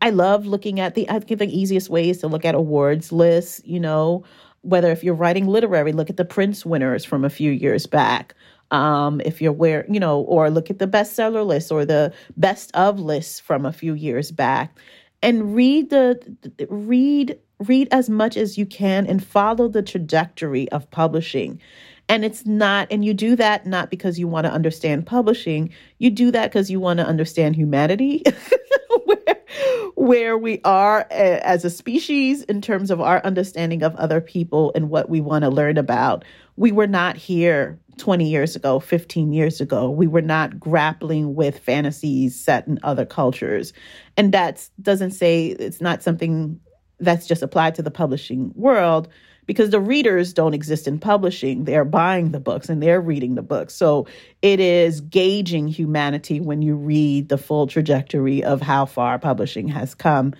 I 0.00 0.10
love 0.10 0.46
looking 0.46 0.80
at 0.80 0.94
the, 0.94 1.08
I 1.08 1.18
think 1.20 1.38
the 1.38 1.58
easiest 1.58 1.88
way 1.88 2.10
is 2.10 2.18
to 2.18 2.28
look 2.28 2.44
at 2.44 2.54
awards 2.54 3.12
lists, 3.12 3.62
you 3.64 3.80
know, 3.80 4.24
whether 4.62 4.90
if 4.90 5.04
you're 5.04 5.14
writing 5.14 5.46
literary, 5.46 5.92
look 5.92 6.10
at 6.10 6.16
the 6.16 6.24
Printz 6.24 6.64
winners 6.64 7.04
from 7.04 7.24
a 7.24 7.30
few 7.30 7.50
years 7.50 7.86
back. 7.86 8.34
Um, 8.70 9.20
if 9.24 9.40
you're 9.40 9.52
where, 9.52 9.86
you 9.88 10.00
know, 10.00 10.20
or 10.22 10.50
look 10.50 10.70
at 10.70 10.78
the 10.78 10.88
bestseller 10.88 11.46
list 11.46 11.70
or 11.70 11.84
the 11.84 12.12
best 12.36 12.74
of 12.74 12.98
lists 12.98 13.38
from 13.38 13.64
a 13.64 13.72
few 13.72 13.94
years 13.94 14.32
back 14.32 14.76
and 15.22 15.54
read 15.54 15.90
the 15.90 16.20
read 16.68 17.38
read 17.60 17.88
as 17.90 18.10
much 18.10 18.36
as 18.36 18.58
you 18.58 18.66
can 18.66 19.06
and 19.06 19.24
follow 19.24 19.68
the 19.68 19.82
trajectory 19.82 20.70
of 20.72 20.90
publishing. 20.90 21.60
And 22.08 22.24
it's 22.24 22.46
not, 22.46 22.88
and 22.90 23.04
you 23.04 23.14
do 23.14 23.34
that 23.36 23.66
not 23.66 23.90
because 23.90 24.18
you 24.18 24.28
want 24.28 24.46
to 24.46 24.52
understand 24.52 25.06
publishing, 25.06 25.70
you 25.98 26.10
do 26.10 26.30
that 26.30 26.50
because 26.50 26.70
you 26.70 26.78
want 26.78 26.98
to 27.00 27.06
understand 27.06 27.56
humanity, 27.56 28.22
where, 29.96 30.38
we 30.38 30.60
are 30.64 31.06
as 31.10 31.64
a 31.64 31.70
species 31.70 32.42
in 32.42 32.60
terms 32.60 32.90
of 32.90 33.00
our 33.00 33.24
understanding 33.24 33.82
of 33.82 33.96
other 33.96 34.20
people 34.20 34.70
and 34.74 34.90
what 34.90 35.08
we 35.08 35.20
want 35.20 35.42
to 35.42 35.50
learn 35.50 35.78
about. 35.78 36.24
We 36.56 36.70
were 36.70 36.86
not 36.86 37.16
here 37.16 37.78
20 37.96 38.28
years 38.28 38.54
ago, 38.54 38.78
15 38.78 39.32
years 39.32 39.60
ago. 39.60 39.90
We 39.90 40.06
were 40.06 40.22
not 40.22 40.60
grappling 40.60 41.34
with 41.34 41.58
fantasies 41.58 42.38
set 42.38 42.68
in 42.68 42.78
other 42.82 43.06
cultures. 43.06 43.72
And 44.16 44.32
that 44.32 44.68
doesn't 44.80 45.12
say 45.12 45.48
it's 45.48 45.80
not 45.80 46.02
something 46.02 46.60
that's 46.98 47.26
just 47.26 47.42
applied 47.42 47.74
to 47.76 47.82
the 47.82 47.90
publishing 47.90 48.52
world 48.54 49.08
because 49.46 49.70
the 49.70 49.80
readers 49.80 50.32
don't 50.32 50.54
exist 50.54 50.88
in 50.88 50.98
publishing. 50.98 51.64
They're 51.64 51.84
buying 51.84 52.32
the 52.32 52.40
books 52.40 52.68
and 52.68 52.82
they're 52.82 53.00
reading 53.00 53.36
the 53.36 53.42
books. 53.42 53.74
So 53.74 54.06
it 54.42 54.60
is 54.60 55.00
gauging 55.00 55.68
humanity 55.68 56.40
when 56.40 56.62
you 56.62 56.74
read 56.74 57.28
the 57.28 57.38
full 57.38 57.66
trajectory 57.66 58.42
of 58.42 58.60
how 58.60 58.86
far 58.86 59.18
publishing 59.18 59.68
has 59.68 59.94
come. 59.94 60.34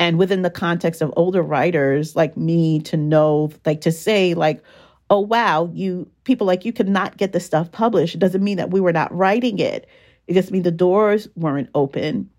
And 0.00 0.18
within 0.18 0.42
the 0.42 0.50
context 0.50 1.02
of 1.02 1.12
older 1.16 1.42
writers 1.42 2.14
like 2.14 2.36
me 2.36 2.80
to 2.80 2.96
know, 2.96 3.50
like 3.64 3.80
to 3.82 3.92
say, 3.92 4.34
like, 4.34 4.62
oh, 5.10 5.20
wow, 5.20 5.70
you 5.72 6.08
people 6.24 6.46
like 6.46 6.64
you 6.64 6.72
could 6.72 6.88
not 6.88 7.16
get 7.16 7.32
the 7.32 7.40
stuff 7.40 7.72
published. 7.72 8.14
It 8.14 8.18
doesn't 8.18 8.44
mean 8.44 8.58
that 8.58 8.70
we 8.70 8.80
were 8.80 8.92
not 8.92 9.14
writing 9.16 9.58
it. 9.58 9.88
It 10.26 10.34
just 10.34 10.50
means 10.50 10.64
the 10.64 10.70
doors 10.70 11.28
weren't 11.34 11.70
open. 11.74 12.30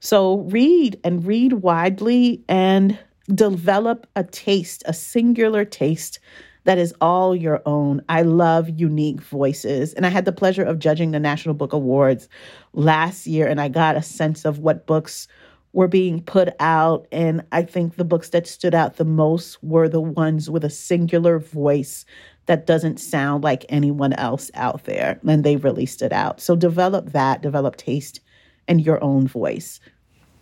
So 0.00 0.38
read 0.40 1.00
and 1.02 1.24
read 1.24 1.54
widely 1.54 2.44
and 2.48 2.98
develop 3.34 4.06
a 4.16 4.24
taste, 4.24 4.82
a 4.86 4.92
singular 4.92 5.64
taste 5.64 6.18
that 6.64 6.78
is 6.78 6.94
all 7.00 7.34
your 7.34 7.62
own. 7.64 8.02
I 8.08 8.22
love 8.22 8.68
unique 8.68 9.22
voices. 9.22 9.94
And 9.94 10.04
I 10.04 10.10
had 10.10 10.24
the 10.24 10.32
pleasure 10.32 10.64
of 10.64 10.78
judging 10.78 11.12
the 11.12 11.20
National 11.20 11.54
Book 11.54 11.72
Awards 11.72 12.28
last 12.74 13.26
year, 13.26 13.46
and 13.46 13.60
I 13.60 13.68
got 13.68 13.96
a 13.96 14.02
sense 14.02 14.44
of 14.44 14.58
what 14.58 14.86
books 14.86 15.28
were 15.72 15.88
being 15.88 16.22
put 16.22 16.48
out. 16.60 17.06
And 17.12 17.42
I 17.52 17.62
think 17.62 17.96
the 17.96 18.04
books 18.04 18.30
that 18.30 18.46
stood 18.46 18.74
out 18.74 18.96
the 18.96 19.04
most 19.04 19.62
were 19.62 19.88
the 19.88 20.00
ones 20.00 20.50
with 20.50 20.64
a 20.64 20.70
singular 20.70 21.38
voice 21.38 22.04
that 22.46 22.66
doesn't 22.66 22.98
sound 22.98 23.44
like 23.44 23.64
anyone 23.68 24.14
else 24.14 24.50
out 24.54 24.84
there. 24.84 25.20
And 25.26 25.44
they 25.44 25.56
really 25.56 25.86
stood 25.86 26.12
out. 26.12 26.40
So 26.40 26.56
develop 26.56 27.12
that, 27.12 27.42
develop 27.42 27.76
taste 27.76 28.20
and 28.66 28.84
your 28.84 29.02
own 29.02 29.26
voice. 29.26 29.80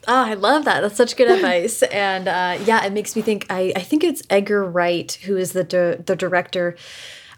Oh, 0.08 0.24
I 0.24 0.34
love 0.34 0.64
that. 0.66 0.80
That's 0.80 0.96
such 0.96 1.16
good 1.16 1.30
advice. 1.30 1.82
And 1.82 2.28
uh, 2.28 2.58
yeah, 2.64 2.84
it 2.84 2.92
makes 2.92 3.16
me 3.16 3.22
think. 3.22 3.46
I, 3.50 3.72
I 3.74 3.80
think 3.80 4.04
it's 4.04 4.22
Edgar 4.30 4.64
Wright 4.64 5.12
who 5.24 5.36
is 5.36 5.52
the 5.52 5.64
di 5.64 5.96
the 5.96 6.16
director. 6.16 6.76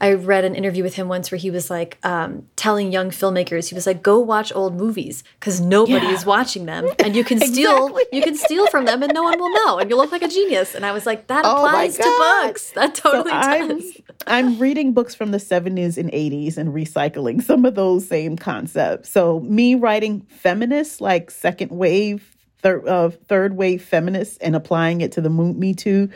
I 0.01 0.13
read 0.13 0.45
an 0.45 0.55
interview 0.55 0.85
with 0.85 0.95
him 0.95 1.09
once 1.09 1.33
where 1.33 1.39
he 1.39 1.51
was 1.51 1.71
like 1.71 1.99
um, 2.05 2.47
telling 2.55 2.93
young 2.93 3.11
filmmakers, 3.11 3.69
he 3.69 3.75
was 3.75 3.87
like, 3.87 4.03
"Go 4.03 4.21
watch 4.21 4.53
old 4.55 4.77
movies 4.77 5.25
because 5.41 5.61
nobody 5.61 6.07
yeah. 6.07 6.13
is 6.13 6.25
watching 6.25 6.67
them, 6.67 6.89
and 7.01 7.17
you 7.17 7.25
can 7.25 7.41
steal, 7.53 7.89
exactly. 7.89 8.05
you 8.13 8.23
can 8.23 8.37
steal 8.37 8.69
from 8.69 8.85
them, 8.85 9.03
and 9.03 9.13
no 9.13 9.25
one 9.25 9.39
will 9.41 9.53
know, 9.65 9.79
and 9.79 9.91
you'll 9.91 9.99
look 9.99 10.13
like 10.13 10.23
a 10.23 10.29
genius." 10.29 10.77
And 10.77 10.87
I 10.87 10.93
was 10.93 11.05
like, 11.05 11.27
"That 11.27 11.45
oh 11.45 11.57
applies 11.67 11.97
to 11.97 12.03
books. 12.03 12.71
That 12.73 12.95
totally 12.95 13.31
so 13.31 13.69
does." 13.69 13.97
I'm, 14.27 14.55
I'm 14.55 14.59
reading 14.61 14.93
books 14.93 15.17
from 15.17 15.33
the 15.33 15.39
70s 15.39 15.99
and 15.99 16.13
80s 16.13 16.57
and 16.57 16.73
recycling 16.73 17.43
some 17.43 17.65
of 17.65 17.75
those 17.75 18.07
same 18.07 18.37
concepts. 18.37 19.11
So 19.11 19.41
me 19.41 19.75
writing 19.75 20.21
feminist, 20.29 21.01
like 21.01 21.31
second 21.33 21.73
wave 21.73 22.37
third 22.61 22.87
uh, 22.87 23.11
third 23.29 23.57
wave 23.57 23.83
feminists 23.83 24.39
and 24.39 24.57
applying 24.57 25.01
it 25.01 25.13
to 25.13 25.21
the 25.21 25.31
Me 25.31 25.75
Too 25.75 26.11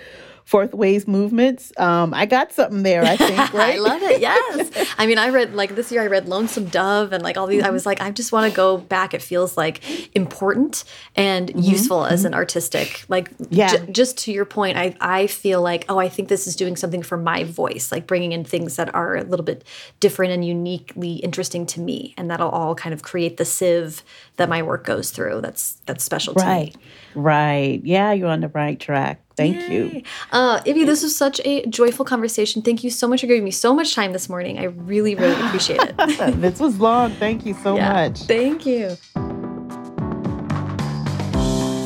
fourth 0.44 0.74
wave 0.74 1.06
movements. 1.08 1.72
Um, 1.76 2.12
I 2.12 2.26
got 2.26 2.52
something 2.52 2.82
there, 2.82 3.02
I 3.04 3.16
think, 3.16 3.52
right? 3.52 3.74
I 3.76 3.78
love 3.78 4.02
it. 4.02 4.20
Yes. 4.20 4.94
I 4.98 5.06
mean, 5.06 5.18
I 5.18 5.28
read 5.28 5.54
like 5.54 5.74
this 5.74 5.92
year, 5.92 6.02
I 6.02 6.06
read 6.06 6.28
Lonesome 6.28 6.66
Dove 6.66 7.12
and 7.12 7.22
like 7.22 7.36
all 7.36 7.46
these. 7.46 7.62
I 7.62 7.70
was 7.70 7.86
like, 7.86 8.00
I 8.00 8.10
just 8.10 8.32
want 8.32 8.50
to 8.50 8.56
go 8.56 8.78
back. 8.78 9.14
It 9.14 9.22
feels 9.22 9.56
like 9.56 9.80
important 10.14 10.84
and 11.16 11.50
mm 11.50 11.56
-hmm. 11.56 11.72
useful 11.74 12.04
as 12.04 12.24
an 12.24 12.34
artistic. 12.34 13.04
Like, 13.08 13.30
yeah. 13.50 13.84
just 13.90 14.24
to 14.24 14.32
your 14.32 14.46
point, 14.46 14.76
I, 14.76 14.94
I 15.00 15.26
feel 15.26 15.62
like, 15.62 15.84
oh, 15.88 16.00
I 16.00 16.08
think 16.08 16.28
this 16.28 16.46
is 16.46 16.56
doing 16.56 16.76
something 16.76 17.04
for 17.04 17.18
my 17.18 17.44
voice, 17.44 17.94
like 17.94 18.06
bringing 18.06 18.32
in 18.32 18.44
things 18.44 18.76
that 18.76 18.94
are 18.94 19.16
a 19.16 19.24
little 19.24 19.44
bit 19.44 19.64
different 20.00 20.32
and 20.32 20.44
uniquely 20.44 21.14
interesting 21.22 21.66
to 21.66 21.80
me. 21.80 22.14
And 22.16 22.30
that'll 22.30 22.50
all 22.50 22.74
kind 22.74 22.94
of 22.94 23.02
create 23.02 23.36
the 23.36 23.44
sieve 23.44 24.02
that 24.36 24.48
my 24.48 24.62
work 24.62 24.86
goes 24.86 25.10
through. 25.10 25.40
That's, 25.40 25.76
that's 25.86 26.04
special 26.04 26.34
to 26.34 26.44
right. 26.44 26.74
me. 26.74 26.82
Right. 27.14 27.80
Yeah, 27.84 28.12
you're 28.12 28.28
on 28.28 28.40
the 28.40 28.48
right 28.48 28.78
track. 28.78 29.22
Thank 29.36 29.56
Yay. 29.56 29.72
you. 29.72 30.02
Uh, 30.30 30.60
Ibi, 30.66 30.84
this 30.84 31.02
was 31.02 31.16
such 31.16 31.40
a 31.44 31.64
joyful 31.66 32.04
conversation. 32.04 32.62
Thank 32.62 32.84
you 32.84 32.90
so 32.90 33.08
much 33.08 33.20
for 33.22 33.26
giving 33.26 33.44
me 33.44 33.50
so 33.50 33.74
much 33.74 33.94
time 33.94 34.12
this 34.12 34.28
morning. 34.28 34.58
I 34.58 34.64
really, 34.64 35.14
really 35.14 35.40
appreciate 35.46 35.80
it. 35.80 35.96
this 36.40 36.60
was 36.60 36.78
long. 36.78 37.12
Thank 37.12 37.46
you 37.46 37.54
so 37.54 37.76
yeah. 37.76 37.92
much. 37.92 38.20
Thank 38.22 38.66
you. 38.66 38.96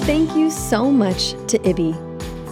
Thank 0.07 0.37
you 0.37 0.51
so 0.51 0.91
much 0.91 1.33
to 1.49 1.69
Ibi. 1.69 1.95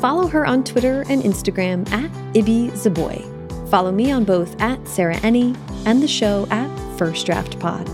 Follow 0.01 0.27
her 0.27 0.45
on 0.45 0.65
Twitter 0.65 1.05
and 1.09 1.23
Instagram 1.23 1.91
at 1.93 2.11
Ibi 2.37 2.71
Zoboi. 2.71 3.35
Follow 3.71 3.91
me 3.91 4.11
on 4.11 4.25
both 4.25 4.61
at 4.61 4.87
Sarah 4.87 5.17
Enni 5.17 5.57
and 5.87 6.03
the 6.03 6.09
show 6.09 6.47
at 6.51 6.69
First 6.99 7.27
Draft 7.27 7.59
Pod. 7.59 7.89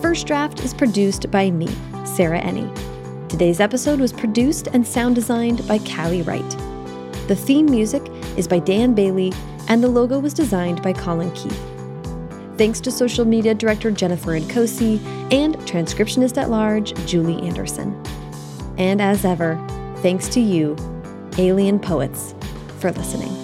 First 0.00 0.26
Draft 0.26 0.60
is 0.60 0.74
produced 0.74 1.30
by 1.30 1.50
me, 1.50 1.68
Sarah 2.04 2.40
Enni. 2.40 2.91
Today's 3.32 3.60
episode 3.60 3.98
was 3.98 4.12
produced 4.12 4.68
and 4.74 4.86
sound 4.86 5.14
designed 5.14 5.66
by 5.66 5.78
Callie 5.78 6.20
Wright. 6.20 6.50
The 7.28 7.34
theme 7.34 7.64
music 7.64 8.02
is 8.36 8.46
by 8.46 8.58
Dan 8.58 8.94
Bailey, 8.94 9.32
and 9.68 9.82
the 9.82 9.88
logo 9.88 10.18
was 10.18 10.34
designed 10.34 10.82
by 10.82 10.92
Colin 10.92 11.32
Keith. 11.32 11.58
Thanks 12.58 12.78
to 12.80 12.90
social 12.90 13.24
media 13.24 13.54
director 13.54 13.90
Jennifer 13.90 14.38
Nkosi 14.38 15.02
and 15.32 15.56
transcriptionist 15.60 16.36
at 16.36 16.50
large 16.50 16.94
Julie 17.06 17.40
Anderson. 17.48 17.98
And 18.76 19.00
as 19.00 19.24
ever, 19.24 19.56
thanks 20.02 20.28
to 20.28 20.40
you, 20.40 20.76
alien 21.38 21.80
poets, 21.80 22.34
for 22.80 22.92
listening. 22.92 23.41